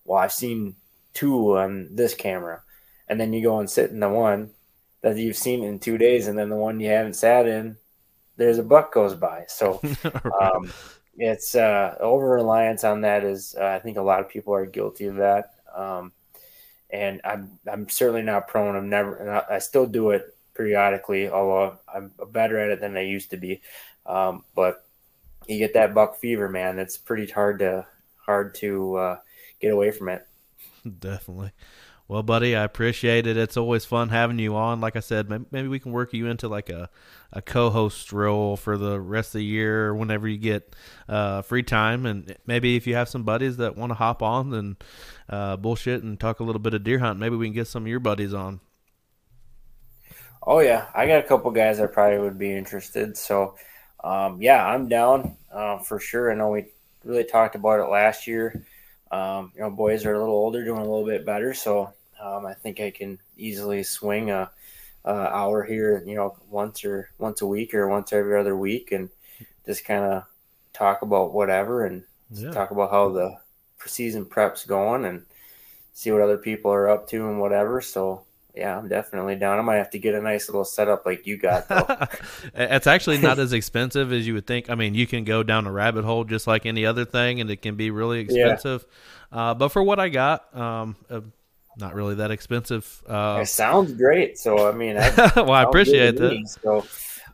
well, 0.05 0.17
I've 0.17 0.33
seen 0.33 0.75
two 1.13 1.57
on 1.57 1.89
this 1.91 2.15
camera, 2.15 2.63
and 3.07 3.19
then 3.19 3.31
you 3.31 3.43
go 3.43 3.59
and 3.59 3.69
sit 3.69 3.91
in 3.91 3.99
the 3.99 4.09
one 4.09 4.51
that 5.01 5.17
you've 5.17 5.37
seen 5.37 5.63
in 5.63 5.79
two 5.79 5.97
days, 5.97 6.27
and 6.27 6.37
then 6.37 6.49
the 6.49 6.55
one 6.55 6.79
you 6.79 6.89
haven't 6.89 7.15
sat 7.15 7.47
in, 7.47 7.77
there's 8.37 8.57
a 8.57 8.63
buck 8.63 8.91
goes 8.91 9.13
by. 9.13 9.45
So, 9.47 9.81
um, 10.41 10.71
it's 11.17 11.55
uh, 11.55 11.95
over 11.99 12.29
reliance 12.29 12.83
on 12.83 13.01
that 13.01 13.23
is 13.23 13.55
uh, 13.59 13.65
I 13.65 13.79
think 13.79 13.97
a 13.97 14.01
lot 14.01 14.21
of 14.21 14.29
people 14.29 14.53
are 14.53 14.65
guilty 14.65 15.05
of 15.05 15.15
that. 15.15 15.53
Um, 15.75 16.11
and 16.89 17.21
I'm 17.23 17.59
I'm 17.71 17.87
certainly 17.89 18.23
not 18.23 18.47
prone. 18.47 18.75
I'm 18.75 18.89
never. 18.89 19.45
I 19.49 19.59
still 19.59 19.85
do 19.85 20.11
it 20.11 20.35
periodically, 20.55 21.29
although 21.29 21.77
I'm 21.93 22.11
better 22.31 22.57
at 22.57 22.69
it 22.69 22.81
than 22.81 22.97
I 22.97 23.01
used 23.01 23.29
to 23.31 23.37
be. 23.37 23.61
Um, 24.05 24.43
but 24.55 24.85
you 25.47 25.57
get 25.57 25.73
that 25.75 25.93
buck 25.93 26.17
fever, 26.19 26.49
man. 26.49 26.79
It's 26.79 26.97
pretty 26.97 27.31
hard 27.31 27.59
to 27.59 27.85
hard 28.17 28.55
to 28.55 28.95
uh, 28.95 29.17
get 29.59 29.71
away 29.71 29.91
from 29.91 30.09
it. 30.09 30.27
Definitely. 30.99 31.51
Well, 32.09 32.23
buddy, 32.23 32.55
I 32.55 32.63
appreciate 32.63 33.27
it. 33.27 33.37
It's 33.37 33.55
always 33.55 33.85
fun 33.85 34.09
having 34.09 34.39
you 34.39 34.55
on. 34.55 34.81
Like 34.81 34.95
I 34.95 34.99
said, 34.99 35.29
maybe 35.51 35.67
we 35.67 35.79
can 35.79 35.91
work 35.91 36.11
you 36.11 36.25
into 36.25 36.47
like 36.47 36.67
a, 36.71 36.89
a 37.31 37.39
co-host 37.39 38.11
role 38.11 38.57
for 38.57 38.79
the 38.79 38.99
rest 38.99 39.29
of 39.29 39.33
the 39.39 39.45
year, 39.45 39.93
whenever 39.93 40.27
you 40.27 40.39
get 40.39 40.75
uh, 41.07 41.43
free 41.43 41.61
time, 41.61 42.07
and 42.07 42.35
maybe 42.47 42.75
if 42.75 42.87
you 42.87 42.95
have 42.95 43.09
some 43.09 43.21
buddies 43.21 43.57
that 43.57 43.77
want 43.77 43.91
to 43.91 43.93
hop 43.93 44.23
on 44.23 44.55
and 44.55 44.75
uh, 45.29 45.55
bullshit 45.55 46.01
and 46.01 46.19
talk 46.19 46.39
a 46.39 46.43
little 46.43 46.59
bit 46.59 46.73
of 46.73 46.83
deer 46.83 46.97
hunt, 46.97 47.19
maybe 47.19 47.35
we 47.35 47.45
can 47.45 47.53
get 47.53 47.67
some 47.67 47.83
of 47.83 47.87
your 47.87 47.99
buddies 47.99 48.33
on. 48.33 48.59
Oh 50.41 50.59
yeah, 50.61 50.87
I 50.95 51.05
got 51.05 51.23
a 51.23 51.27
couple 51.27 51.51
guys 51.51 51.77
that 51.77 51.93
probably 51.93 52.17
would 52.17 52.39
be 52.39 52.51
interested. 52.57 53.17
So, 53.17 53.55
um, 54.03 54.41
yeah, 54.41 54.65
I'm 54.65 54.87
down 54.87 55.37
uh, 55.53 55.77
for 55.77 55.99
sure. 55.99 56.31
I 56.31 56.35
know 56.35 56.49
we 56.49 56.65
really 57.03 57.23
talked 57.23 57.53
about 57.53 57.79
it 57.81 57.91
last 57.91 58.25
year. 58.25 58.65
Um, 59.11 59.51
you 59.53 59.61
know, 59.61 59.69
boys 59.69 60.05
are 60.05 60.15
a 60.15 60.19
little 60.19 60.33
older, 60.33 60.63
doing 60.63 60.79
a 60.79 60.83
little 60.83 61.05
bit 61.05 61.23
better, 61.25 61.53
so 61.53 61.93
um, 62.21 62.45
I 62.45 62.53
think 62.53 62.79
I 62.79 62.91
can 62.91 63.19
easily 63.37 63.83
swing 63.83 64.31
a, 64.31 64.49
a, 65.05 65.11
hour 65.11 65.63
here, 65.63 66.03
you 66.05 66.15
know, 66.15 66.35
once 66.49 66.83
or 66.83 67.09
once 67.17 67.41
a 67.41 67.47
week 67.47 67.73
or 67.73 67.87
once 67.87 68.13
every 68.13 68.39
other 68.39 68.55
week, 68.55 68.91
and 68.91 69.09
just 69.65 69.85
kind 69.85 70.03
of 70.03 70.23
talk 70.73 71.01
about 71.01 71.33
whatever 71.33 71.85
and 71.85 72.03
yeah. 72.31 72.51
talk 72.51 72.71
about 72.71 72.91
how 72.91 73.09
the 73.09 73.35
season 73.85 74.25
prep's 74.25 74.65
going 74.65 75.05
and 75.05 75.25
see 75.93 76.11
what 76.11 76.21
other 76.21 76.37
people 76.37 76.71
are 76.71 76.89
up 76.89 77.07
to 77.09 77.27
and 77.27 77.39
whatever. 77.39 77.81
So 77.81 78.23
yeah, 78.55 78.77
I'm 78.77 78.87
definitely 78.87 79.35
down. 79.35 79.59
I 79.59 79.61
might 79.61 79.77
have 79.77 79.91
to 79.91 79.99
get 79.99 80.15
a 80.15 80.21
nice 80.21 80.49
little 80.49 80.65
setup 80.65 81.05
like 81.05 81.25
you 81.25 81.37
got. 81.37 81.67
Though. 81.67 82.07
it's 82.55 82.87
actually 82.87 83.19
not 83.19 83.39
as 83.39 83.53
expensive 83.53 84.11
as 84.11 84.27
you 84.27 84.33
would 84.33 84.47
think. 84.47 84.69
I 84.69 84.75
mean, 84.75 84.95
you 84.95 85.07
can 85.07 85.23
go 85.23 85.43
down 85.43 85.67
a 85.67 85.71
rabbit 85.71 86.03
hole 86.03 86.23
just 86.23 86.47
like 86.47 86.65
any 86.65 86.85
other 86.85 87.05
thing, 87.05 87.41
and 87.41 87.49
it 87.49 87.61
can 87.61 87.75
be 87.75 87.91
really 87.91 88.19
expensive. 88.19 88.85
Yeah. 89.31 89.51
Uh, 89.51 89.53
but 89.53 89.69
for 89.69 89.83
what 89.83 89.99
I 89.99 90.09
got, 90.09 90.55
um, 90.55 90.95
not 91.79 91.93
really 91.95 92.15
that 92.15 92.31
expensive. 92.31 93.03
Uh, 93.07 93.39
it 93.41 93.47
sounds 93.47 93.93
great. 93.93 94.37
So 94.37 94.67
I 94.67 94.71
mean, 94.71 94.97
I, 94.97 95.09
well, 95.35 95.51
I 95.51 95.63
appreciate 95.63 96.17
that. 96.17 96.57
So 96.61 96.85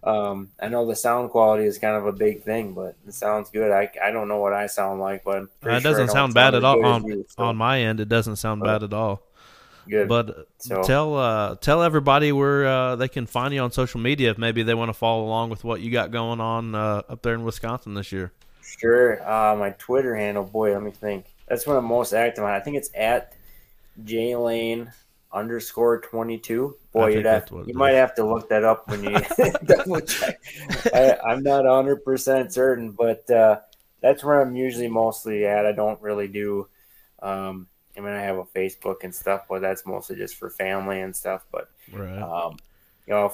um, 0.06 0.52
I 0.62 0.68
know 0.68 0.86
the 0.86 0.96
sound 0.96 1.32
quality 1.32 1.66
is 1.66 1.80
kind 1.80 1.96
of 1.96 2.06
a 2.06 2.12
big 2.12 2.44
thing, 2.44 2.74
but 2.74 2.96
it 3.08 3.14
sounds 3.14 3.50
good. 3.50 3.72
I, 3.72 3.90
I 4.02 4.12
don't 4.12 4.28
know 4.28 4.38
what 4.38 4.54
I 4.54 4.68
sound 4.68 5.02
like, 5.02 5.24
but 5.24 5.44
uh, 5.66 5.72
it 5.72 5.84
doesn't 5.84 6.08
sure 6.08 6.16
sound 6.16 6.34
bad 6.36 6.54
sound 6.54 6.56
at 6.58 6.64
all 6.64 6.86
on 6.86 7.06
you, 7.06 7.26
so. 7.28 7.44
on 7.44 7.58
my 7.58 7.82
end. 7.82 8.00
It 8.00 8.10
doesn't 8.10 8.36
sound 8.36 8.62
bad 8.62 8.84
at 8.84 8.94
all. 8.94 9.24
Good. 9.90 10.08
But 10.08 10.48
so, 10.58 10.84
tell 10.84 11.16
uh, 11.16 11.56
tell 11.56 11.82
everybody 11.84 12.32
where 12.32 12.68
uh, 12.68 12.96
they 12.96 13.08
can 13.08 13.26
find 13.26 13.54
you 13.54 13.62
on 13.62 13.72
social 13.72 14.00
media 14.00 14.32
if 14.32 14.38
maybe 14.38 14.64
they 14.64 14.74
want 14.74 14.90
to 14.90 14.94
follow 14.94 15.26
along 15.26 15.50
with 15.50 15.64
what 15.64 15.82
you 15.82 15.92
got 15.92 16.12
going 16.12 16.40
on 16.40 16.76
uh, 16.76 17.02
up 17.10 17.22
there 17.22 17.34
in 17.34 17.44
Wisconsin 17.44 17.94
this 17.94 18.12
year. 18.12 18.32
Sure. 18.62 19.22
Uh, 19.28 19.56
my 19.56 19.72
Twitter 19.72 20.16
handle, 20.16 20.44
boy, 20.44 20.74
let 20.74 20.82
me 20.82 20.92
think. 20.92 21.26
That's 21.48 21.68
when 21.68 21.78
I'm 21.78 21.86
most 21.86 22.14
active 22.14 22.44
on. 22.44 22.50
I 22.50 22.60
think 22.60 22.78
it's 22.78 22.90
at 22.96 23.35
J 24.04 24.36
Lane 24.36 24.92
underscore 25.32 26.02
twenty 26.02 26.38
two. 26.38 26.76
Boy, 26.94 27.18
you 27.18 27.24
have, 27.24 27.50
you 27.66 27.74
might 27.74 27.94
have 27.94 28.16
to 28.16 28.26
look 28.26 28.50
that 28.50 28.64
up 28.64 28.90
when 28.90 29.04
you 29.04 29.18
double 29.66 30.00
check. 30.02 30.40
I, 30.94 31.18
am 31.28 31.44
not 31.44 31.66
hundred 31.66 32.04
percent 32.04 32.54
certain, 32.54 32.92
but 32.92 33.30
uh, 33.30 33.60
that's 34.02 34.24
where 34.24 34.42
I'm 34.42 34.56
usually 34.56 34.88
mostly 34.88 35.46
at. 35.46 35.66
I 35.66 35.72
don't 35.72 36.02
really 36.02 36.28
do. 36.28 36.68
Um, 37.22 37.68
I 37.98 38.02
mean, 38.02 38.12
I 38.12 38.22
have 38.22 38.38
a 38.38 38.44
Facebook 38.44 39.04
and 39.04 39.14
stuff, 39.14 39.44
but 39.50 39.62
that's 39.62 39.86
mostly 39.86 40.16
just 40.16 40.36
for 40.36 40.50
family 40.50 41.02
and 41.02 41.16
stuff. 41.16 41.46
But 41.52 41.70
right. 41.92 42.22
um, 42.22 42.58
you 43.08 43.14
know, 43.14 43.34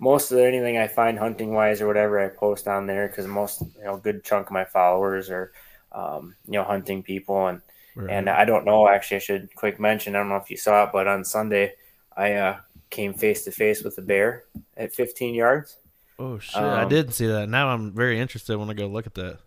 most 0.00 0.32
of 0.32 0.38
anything 0.38 0.78
I 0.78 0.88
find 0.88 1.18
hunting 1.18 1.52
wise 1.52 1.80
or 1.80 1.86
whatever 1.86 2.18
I 2.18 2.28
post 2.28 2.66
on 2.66 2.86
there 2.86 3.06
because 3.08 3.26
most 3.26 3.60
you 3.60 3.84
know 3.84 3.98
good 3.98 4.24
chunk 4.24 4.48
of 4.48 4.52
my 4.52 4.64
followers 4.64 5.30
are 5.30 5.52
um, 5.92 6.34
you 6.46 6.54
know 6.54 6.64
hunting 6.64 7.02
people 7.02 7.46
and 7.46 7.60
right. 7.94 8.10
and 8.10 8.28
I 8.28 8.44
don't 8.44 8.64
know 8.64 8.88
actually 8.88 9.16
I 9.16 9.20
should 9.20 9.54
quick 9.54 9.80
mention 9.80 10.14
I 10.14 10.18
don't 10.18 10.28
know 10.28 10.36
if 10.36 10.50
you 10.50 10.56
saw 10.56 10.84
it 10.84 10.90
but 10.92 11.06
on 11.06 11.24
Sunday 11.24 11.74
I 12.16 12.34
uh, 12.34 12.56
came 12.90 13.14
face 13.14 13.44
to 13.44 13.50
face 13.50 13.82
with 13.82 13.96
a 13.98 14.02
bear 14.02 14.44
at 14.76 14.92
15 14.92 15.34
yards. 15.34 15.76
Oh 16.18 16.38
shit! 16.38 16.56
Um, 16.56 16.64
I 16.64 16.84
didn't 16.84 17.12
see 17.12 17.26
that. 17.28 17.48
Now 17.48 17.68
I'm 17.68 17.92
very 17.92 18.20
interested 18.20 18.58
when 18.58 18.68
I 18.68 18.74
go 18.74 18.86
look 18.86 19.06
at 19.06 19.14
that. 19.14 19.38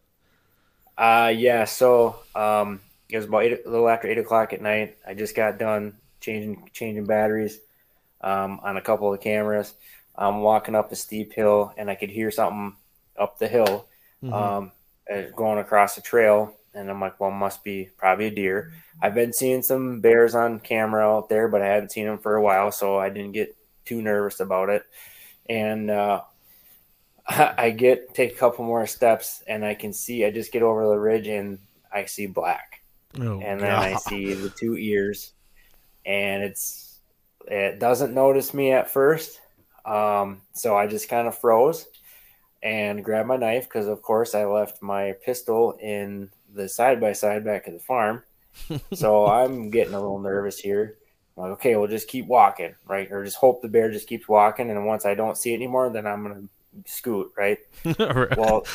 Uh 0.97 1.31
yeah. 1.35 1.65
So 1.65 2.17
um, 2.35 2.81
it 3.09 3.17
was 3.17 3.25
about 3.25 3.43
eight, 3.43 3.65
a 3.65 3.69
little 3.69 3.87
after 3.87 4.07
eight 4.07 4.17
o'clock 4.17 4.53
at 4.53 4.61
night. 4.61 4.97
I 5.07 5.13
just 5.13 5.35
got 5.35 5.59
done 5.59 5.97
changing 6.19 6.69
changing 6.73 7.05
batteries 7.05 7.59
um, 8.21 8.59
on 8.63 8.77
a 8.77 8.81
couple 8.81 9.13
of 9.13 9.21
cameras. 9.21 9.73
I'm 10.15 10.41
walking 10.41 10.75
up 10.75 10.91
a 10.91 10.95
steep 10.95 11.33
hill 11.33 11.73
and 11.77 11.89
I 11.89 11.95
could 11.95 12.09
hear 12.09 12.31
something 12.31 12.75
up 13.19 13.37
the 13.37 13.47
hill 13.47 13.87
mm-hmm. 14.23 14.33
um, 14.33 14.71
going 15.35 15.59
across 15.59 15.95
the 15.95 16.01
trail. 16.01 16.55
And 16.75 16.89
I'm 16.89 16.99
like, 16.99 17.19
well, 17.19 17.31
must 17.31 17.63
be 17.63 17.89
probably 17.97 18.27
a 18.27 18.31
deer. 18.31 18.73
I've 19.01 19.13
been 19.13 19.33
seeing 19.33 19.61
some 19.61 20.01
bears 20.01 20.33
on 20.33 20.59
camera 20.59 21.07
out 21.07 21.29
there, 21.29 21.47
but 21.47 21.61
I 21.61 21.67
hadn't 21.67 21.91
seen 21.91 22.05
them 22.05 22.17
for 22.17 22.35
a 22.35 22.41
while, 22.41 22.71
so 22.71 22.97
I 22.97 23.09
didn't 23.09 23.33
get 23.33 23.55
too 23.85 24.01
nervous 24.01 24.39
about 24.39 24.69
it. 24.69 24.83
And 25.47 25.91
uh, 25.91 26.21
I 27.27 27.71
get 27.71 28.13
take 28.13 28.33
a 28.33 28.37
couple 28.37 28.65
more 28.65 28.87
steps, 28.87 29.43
and 29.47 29.63
I 29.63 29.75
can 29.75 29.93
see. 29.93 30.25
I 30.25 30.31
just 30.31 30.51
get 30.51 30.63
over 30.63 30.87
the 30.87 30.99
ridge, 30.99 31.27
and 31.27 31.59
I 31.91 32.05
see 32.05 32.27
black, 32.27 32.81
oh, 33.19 33.39
and 33.39 33.61
then 33.61 33.71
God. 33.71 33.83
I 33.83 33.95
see 33.95 34.33
the 34.33 34.49
two 34.49 34.75
ears, 34.77 35.33
and 36.05 36.43
it's 36.43 36.99
it 37.47 37.79
doesn't 37.79 38.13
notice 38.13 38.53
me 38.53 38.71
at 38.71 38.89
first, 38.89 39.39
um, 39.85 40.41
so 40.53 40.75
I 40.75 40.87
just 40.87 41.09
kind 41.09 41.27
of 41.27 41.37
froze 41.37 41.85
and 42.61 43.03
grabbed 43.03 43.27
my 43.27 43.35
knife 43.35 43.65
because, 43.65 43.87
of 43.87 44.01
course, 44.01 44.33
I 44.33 44.45
left 44.45 44.81
my 44.81 45.13
pistol 45.25 45.77
in 45.81 46.29
the 46.53 46.69
side 46.69 47.01
by 47.01 47.13
side 47.13 47.43
back 47.43 47.67
at 47.67 47.73
the 47.73 47.79
farm. 47.79 48.23
so 48.93 49.25
I'm 49.25 49.69
getting 49.69 49.93
a 49.93 49.99
little 49.99 50.19
nervous 50.19 50.59
here. 50.59 50.97
I'm 51.35 51.43
like, 51.43 51.51
okay, 51.53 51.75
we'll 51.75 51.87
just 51.87 52.07
keep 52.07 52.27
walking, 52.27 52.75
right? 52.85 53.11
Or 53.11 53.23
just 53.25 53.37
hope 53.37 53.61
the 53.61 53.67
bear 53.67 53.91
just 53.91 54.07
keeps 54.07 54.27
walking. 54.27 54.69
And 54.69 54.85
once 54.85 55.05
I 55.05 55.15
don't 55.15 55.37
see 55.37 55.51
it 55.51 55.57
anymore, 55.57 55.89
then 55.89 56.05
I'm 56.05 56.23
going 56.23 56.49
to 56.83 56.91
scoot, 56.91 57.31
right? 57.35 57.57
right. 57.85 58.37
Well, 58.37 58.65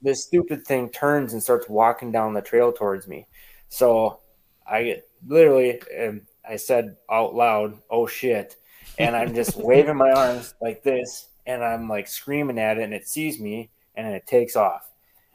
this 0.00 0.24
stupid 0.24 0.64
thing 0.64 0.88
turns 0.90 1.34
and 1.34 1.42
starts 1.42 1.68
walking 1.68 2.10
down 2.10 2.32
the 2.32 2.40
trail 2.40 2.72
towards 2.72 3.06
me. 3.06 3.26
So 3.68 4.20
I 4.66 5.02
literally, 5.26 5.82
and 5.94 6.22
I 6.48 6.56
said 6.56 6.96
out 7.10 7.34
loud, 7.34 7.78
oh 7.90 8.06
shit 8.06 8.56
and 9.00 9.16
I'm 9.16 9.34
just 9.34 9.56
waving 9.62 9.96
my 9.96 10.10
arms 10.10 10.54
like 10.60 10.82
this, 10.82 11.28
and 11.46 11.64
I'm 11.64 11.88
like 11.88 12.06
screaming 12.06 12.58
at 12.58 12.78
it, 12.78 12.84
and 12.84 12.94
it 12.94 13.08
sees 13.08 13.40
me, 13.40 13.70
and 13.96 14.06
it 14.06 14.26
takes 14.26 14.54
off, 14.54 14.88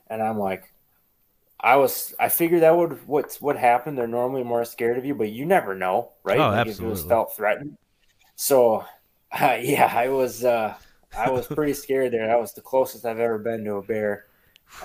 and 0.07 0.21
I'm 0.21 0.39
like, 0.39 0.71
I 1.59 1.77
was, 1.77 2.13
I 2.19 2.29
figured 2.29 2.61
that 2.61 2.75
would 2.75 3.07
what's 3.07 3.41
what 3.41 3.57
happened. 3.57 3.97
They're 3.97 4.07
normally 4.07 4.43
more 4.43 4.65
scared 4.65 4.97
of 4.97 5.05
you, 5.05 5.15
but 5.15 5.29
you 5.29 5.45
never 5.45 5.75
know, 5.75 6.11
right? 6.23 6.39
Oh, 6.39 6.49
like 6.49 6.67
absolutely. 6.67 7.01
If 7.01 7.07
felt 7.07 7.35
threatened. 7.35 7.77
So, 8.35 8.85
uh, 9.31 9.57
yeah, 9.59 9.91
I 9.93 10.09
was, 10.09 10.43
uh, 10.43 10.75
I 11.17 11.29
was 11.29 11.47
pretty 11.47 11.73
scared 11.73 12.11
there. 12.11 12.27
That 12.27 12.39
was 12.39 12.53
the 12.53 12.61
closest 12.61 13.05
I've 13.05 13.19
ever 13.19 13.37
been 13.37 13.63
to 13.63 13.75
a 13.75 13.81
bear, 13.81 14.25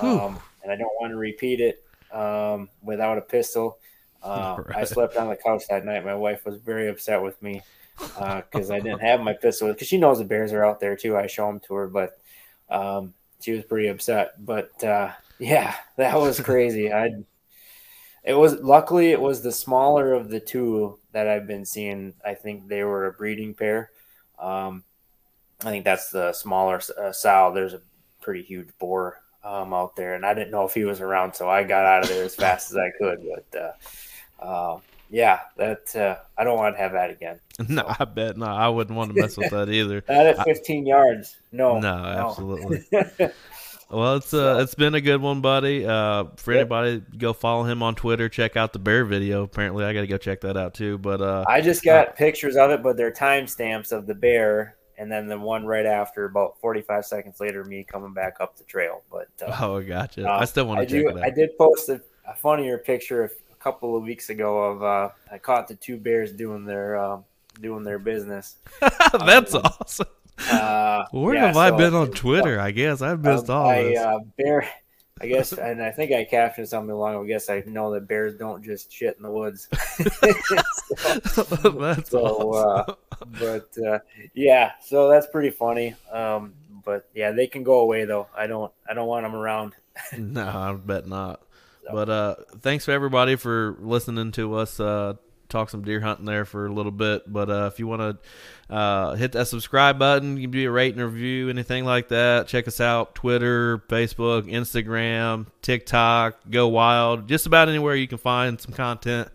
um, 0.01 0.39
and 0.63 0.73
I 0.73 0.77
don't 0.77 0.93
want 1.01 1.11
to 1.11 1.17
repeat 1.17 1.61
it 1.61 1.85
um, 2.13 2.69
without 2.83 3.19
a 3.19 3.23
pistol. 3.23 3.79
Uh, 4.23 4.63
right. 4.67 4.77
I 4.77 4.85
slept 4.85 5.17
on 5.17 5.31
the 5.31 5.37
couch 5.37 5.63
that 5.71 5.83
night. 5.87 6.05
My 6.05 6.15
wife 6.15 6.45
was 6.45 6.57
very 6.57 6.89
upset 6.89 7.23
with 7.23 7.41
me 7.41 7.63
because 7.97 8.71
uh, 8.71 8.75
I 8.75 8.81
didn't 8.81 9.01
have 9.01 9.21
my 9.21 9.33
pistol 9.33 9.73
because 9.73 9.89
she 9.89 9.97
knows 9.97 10.19
the 10.19 10.25
bears 10.25 10.53
are 10.53 10.63
out 10.63 10.79
there 10.79 10.95
too. 10.95 11.17
I 11.17 11.27
show 11.27 11.47
them 11.47 11.59
to 11.61 11.75
her, 11.77 11.89
but 11.89 12.21
um, 12.69 13.15
she 13.41 13.53
was 13.53 13.65
pretty 13.65 13.89
upset. 13.89 14.45
But 14.45 14.85
uh, 14.85 15.13
yeah, 15.41 15.75
that 15.97 16.17
was 16.19 16.39
crazy. 16.51 16.93
I 16.93 17.11
it 18.23 18.35
was 18.35 18.61
luckily 18.61 19.11
it 19.11 19.21
was 19.21 19.43
the 19.43 19.53
smaller 19.53 20.13
of 20.13 20.29
the 20.29 20.41
two 20.41 20.99
that 21.13 21.27
I've 21.27 21.47
been 21.47 21.65
seeing. 21.65 22.15
I 22.25 22.35
think 22.35 22.69
they 22.69 22.85
were 22.85 23.07
a 23.07 23.13
breeding 23.13 23.55
pair. 23.55 23.91
Um, 24.39 24.85
I 25.63 25.71
think 25.71 25.85
that's 25.85 26.11
the 26.11 26.33
smaller 26.33 26.81
uh, 26.99 27.13
sow. 27.13 27.53
There's 27.55 27.75
a 27.75 27.83
pretty 28.21 28.43
huge 28.43 28.69
boar 28.79 29.23
um, 29.43 29.73
out 29.73 29.97
there, 29.97 30.15
and 30.15 30.25
I 30.25 30.35
didn't 30.35 30.51
know 30.51 30.67
if 30.67 30.75
he 30.75 30.85
was 30.85 31.01
around, 31.01 31.35
so 31.35 31.49
I 31.49 31.65
got 31.65 31.87
out 31.87 32.03
of 32.03 32.09
there 32.09 32.25
as 32.25 32.35
fast 32.35 32.71
as 32.71 32.77
I 32.77 32.91
could. 32.99 33.21
But 33.51 33.61
uh, 34.41 34.45
uh, 34.45 34.81
yeah, 35.11 35.41
that 35.57 35.95
uh, 35.97 36.17
I 36.37 36.45
don't 36.45 36.57
want 36.57 36.77
to 36.77 36.83
have 36.83 36.93
that 36.93 37.11
again. 37.11 37.41
No, 37.69 37.85
I 37.87 38.07
bet 38.07 38.39
no. 38.39 38.47
I 38.47 38.69
wouldn't 38.69 38.97
want 38.97 39.15
to 39.15 39.21
mess 39.21 39.37
with 39.37 39.51
that 39.51 39.69
either. 39.69 40.03
Not 40.09 40.25
at 40.25 40.45
15 40.45 40.87
I, 40.87 40.89
yards. 40.89 41.37
No, 41.53 41.79
no, 41.79 41.99
no. 41.99 42.29
absolutely. 42.29 42.83
Well, 43.91 44.17
it's 44.17 44.33
uh, 44.33 44.59
it's 44.63 44.75
been 44.75 44.95
a 44.95 45.01
good 45.01 45.21
one, 45.21 45.41
buddy. 45.41 45.85
Uh, 45.85 46.27
for 46.37 46.53
yep. 46.53 46.61
anybody, 46.61 47.03
go 47.19 47.33
follow 47.33 47.65
him 47.65 47.83
on 47.83 47.95
Twitter. 47.95 48.29
Check 48.29 48.57
out 48.57 48.73
the 48.73 48.79
bear 48.79 49.05
video. 49.05 49.43
Apparently, 49.43 49.85
I 49.85 49.93
got 49.93 50.03
to 50.03 50.07
go 50.07 50.17
check 50.17 50.41
that 50.43 50.57
out 50.57 50.75
too. 50.75 50.99
But 50.99 51.21
uh, 51.21 51.45
I 51.49 51.61
just 51.61 51.85
got 51.85 52.09
uh, 52.09 52.13
pictures 52.13 52.57
of 52.57 52.71
it, 52.71 52.83
but 52.83 52.97
they're 52.97 53.13
timestamps 53.13 53.93
of 53.93 54.07
the 54.07 54.15
bear, 54.15 54.77
and 54.97 55.11
then 55.11 55.27
the 55.27 55.39
one 55.39 55.67
right 55.67 55.87
after, 55.87 56.25
about 56.25 56.59
45 56.61 57.05
seconds 57.05 57.41
later, 57.41 57.65
me 57.65 57.85
coming 57.85 58.13
back 58.13 58.37
up 58.41 58.57
the 58.57 58.65
trail. 58.65 59.03
But 59.11 59.29
uh, 59.47 59.57
oh, 59.61 59.83
gotcha. 59.83 60.29
I 60.29 60.45
still 60.45 60.67
want 60.67 60.81
to 60.81 60.87
check 60.87 61.05
do, 61.05 61.09
it 61.09 61.19
out. 61.19 61.25
I 61.25 61.31
did 61.31 61.57
post 61.59 61.89
a, 61.89 62.01
a 62.27 62.35
funnier 62.35 62.79
picture 62.79 63.25
of 63.25 63.33
couple 63.61 63.95
of 63.95 64.03
weeks 64.03 64.31
ago 64.31 64.59
of 64.59 64.83
uh, 64.83 65.11
I 65.31 65.39
caught 65.39 65.69
the 65.69 65.75
two 65.75 65.99
bears 65.99 66.33
doing 66.33 66.65
their 66.65 66.97
uh, 66.97 67.19
doing 67.61 67.85
their 67.85 67.99
business. 67.99 68.57
That's 68.81 69.55
um, 69.55 69.63
awesome. 69.65 70.07
Uh, 70.51 71.07
Where 71.11 71.35
yeah, 71.35 71.47
have 71.47 71.55
so 71.55 71.61
I 71.61 71.71
been 71.73 71.95
on 71.95 72.11
Twitter? 72.13 72.61
I 72.61 72.71
guess 72.71 73.03
I've 73.03 73.21
missed 73.21 73.51
um, 73.51 73.57
all 73.57 73.69
I, 73.69 73.95
uh, 73.95 74.19
bear. 74.37 74.69
I 75.21 75.27
guess, 75.27 75.53
and 75.59 75.83
I 75.83 75.91
think 75.91 76.13
I 76.13 76.25
captioned 76.25 76.69
something 76.69 76.91
along. 76.91 77.23
I 77.23 77.27
guess 77.27 77.51
I 77.51 77.63
know 77.67 77.93
that 77.93 78.09
bears 78.09 78.35
don't 78.37 78.65
just 78.65 78.93
shit 78.93 79.17
in 79.17 79.23
the 79.23 79.31
woods. 79.31 79.69
so, 81.33 81.43
that's 81.71 82.11
so, 82.11 82.21
awesome. 82.21 82.91
Uh, 82.91 83.25
but 83.39 83.69
uh, 83.87 83.99
yeah, 84.35 84.73
so 84.83 85.09
that's 85.09 85.27
pretty 85.27 85.51
funny. 85.51 85.95
Um, 86.11 86.55
but 86.85 87.09
yeah, 87.15 87.33
they 87.33 87.47
can 87.47 87.63
go 87.63 87.81
away 87.81 88.05
though. 88.05 88.29
I 88.37 88.47
don't. 88.47 88.73
I 88.89 88.95
don't 88.95 89.09
want 89.09 89.25
them 89.25 89.35
around. 89.35 89.75
no, 90.17 90.47
I 90.47 90.73
bet 90.73 91.07
not. 91.07 91.43
But 91.93 92.09
uh, 92.09 92.35
thanks 92.61 92.85
for 92.85 92.93
everybody 92.93 93.35
for 93.35 93.77
listening 93.81 94.31
to 94.33 94.55
us 94.55 94.79
uh, 94.79 95.15
talk 95.51 95.71
some 95.71 95.83
deer 95.83 96.01
hunting 96.01 96.27
there 96.27 96.45
for 96.45 96.67
a 96.67 96.73
little 96.73 96.93
bit. 96.93 97.31
But 97.31 97.51
uh, 97.51 97.71
if 97.73 97.79
you 97.79 97.87
want 97.87 98.01
to 98.71 98.75
uh, 98.75 99.15
hit 99.15 99.33
that 99.33 99.47
subscribe 99.47 99.99
button, 99.99 100.37
you 100.37 100.45
can 100.45 100.51
do 100.51 100.69
a 100.69 100.71
rate 100.71 100.95
and 100.95 101.03
review, 101.05 101.49
anything 101.49 101.85
like 101.85 102.09
that. 102.09 102.47
Check 102.47 102.69
us 102.69 102.81
out 102.81 103.15
Twitter, 103.15 103.79
Facebook, 103.89 104.51
Instagram, 104.51 105.47
TikTok, 105.63 106.39
Go 106.51 106.69
Wild, 106.69 107.29
just 107.29 107.47
about 107.47 107.69
anywhere 107.69 107.95
you 107.95 108.09
can 108.09 108.19
find 108.19 108.61
some 108.61 108.73
content. 108.73 109.29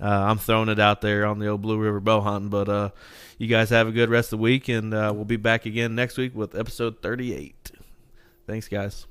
Uh, 0.00 0.08
I'm 0.08 0.38
throwing 0.38 0.68
it 0.68 0.78
out 0.78 1.00
there 1.00 1.26
on 1.26 1.38
the 1.38 1.48
old 1.48 1.62
Blue 1.62 1.78
River 1.78 2.00
bow 2.00 2.20
hunting. 2.20 2.50
But 2.50 2.68
uh, 2.68 2.90
you 3.38 3.46
guys 3.46 3.70
have 3.70 3.88
a 3.88 3.92
good 3.92 4.10
rest 4.10 4.32
of 4.32 4.38
the 4.38 4.42
week, 4.42 4.68
and 4.68 4.92
we'll 4.92 5.24
be 5.24 5.36
back 5.36 5.66
again 5.66 5.94
next 5.94 6.16
week 6.18 6.34
with 6.34 6.54
episode 6.54 7.00
38. 7.02 7.72
Thanks, 8.46 8.68
guys. 8.68 9.06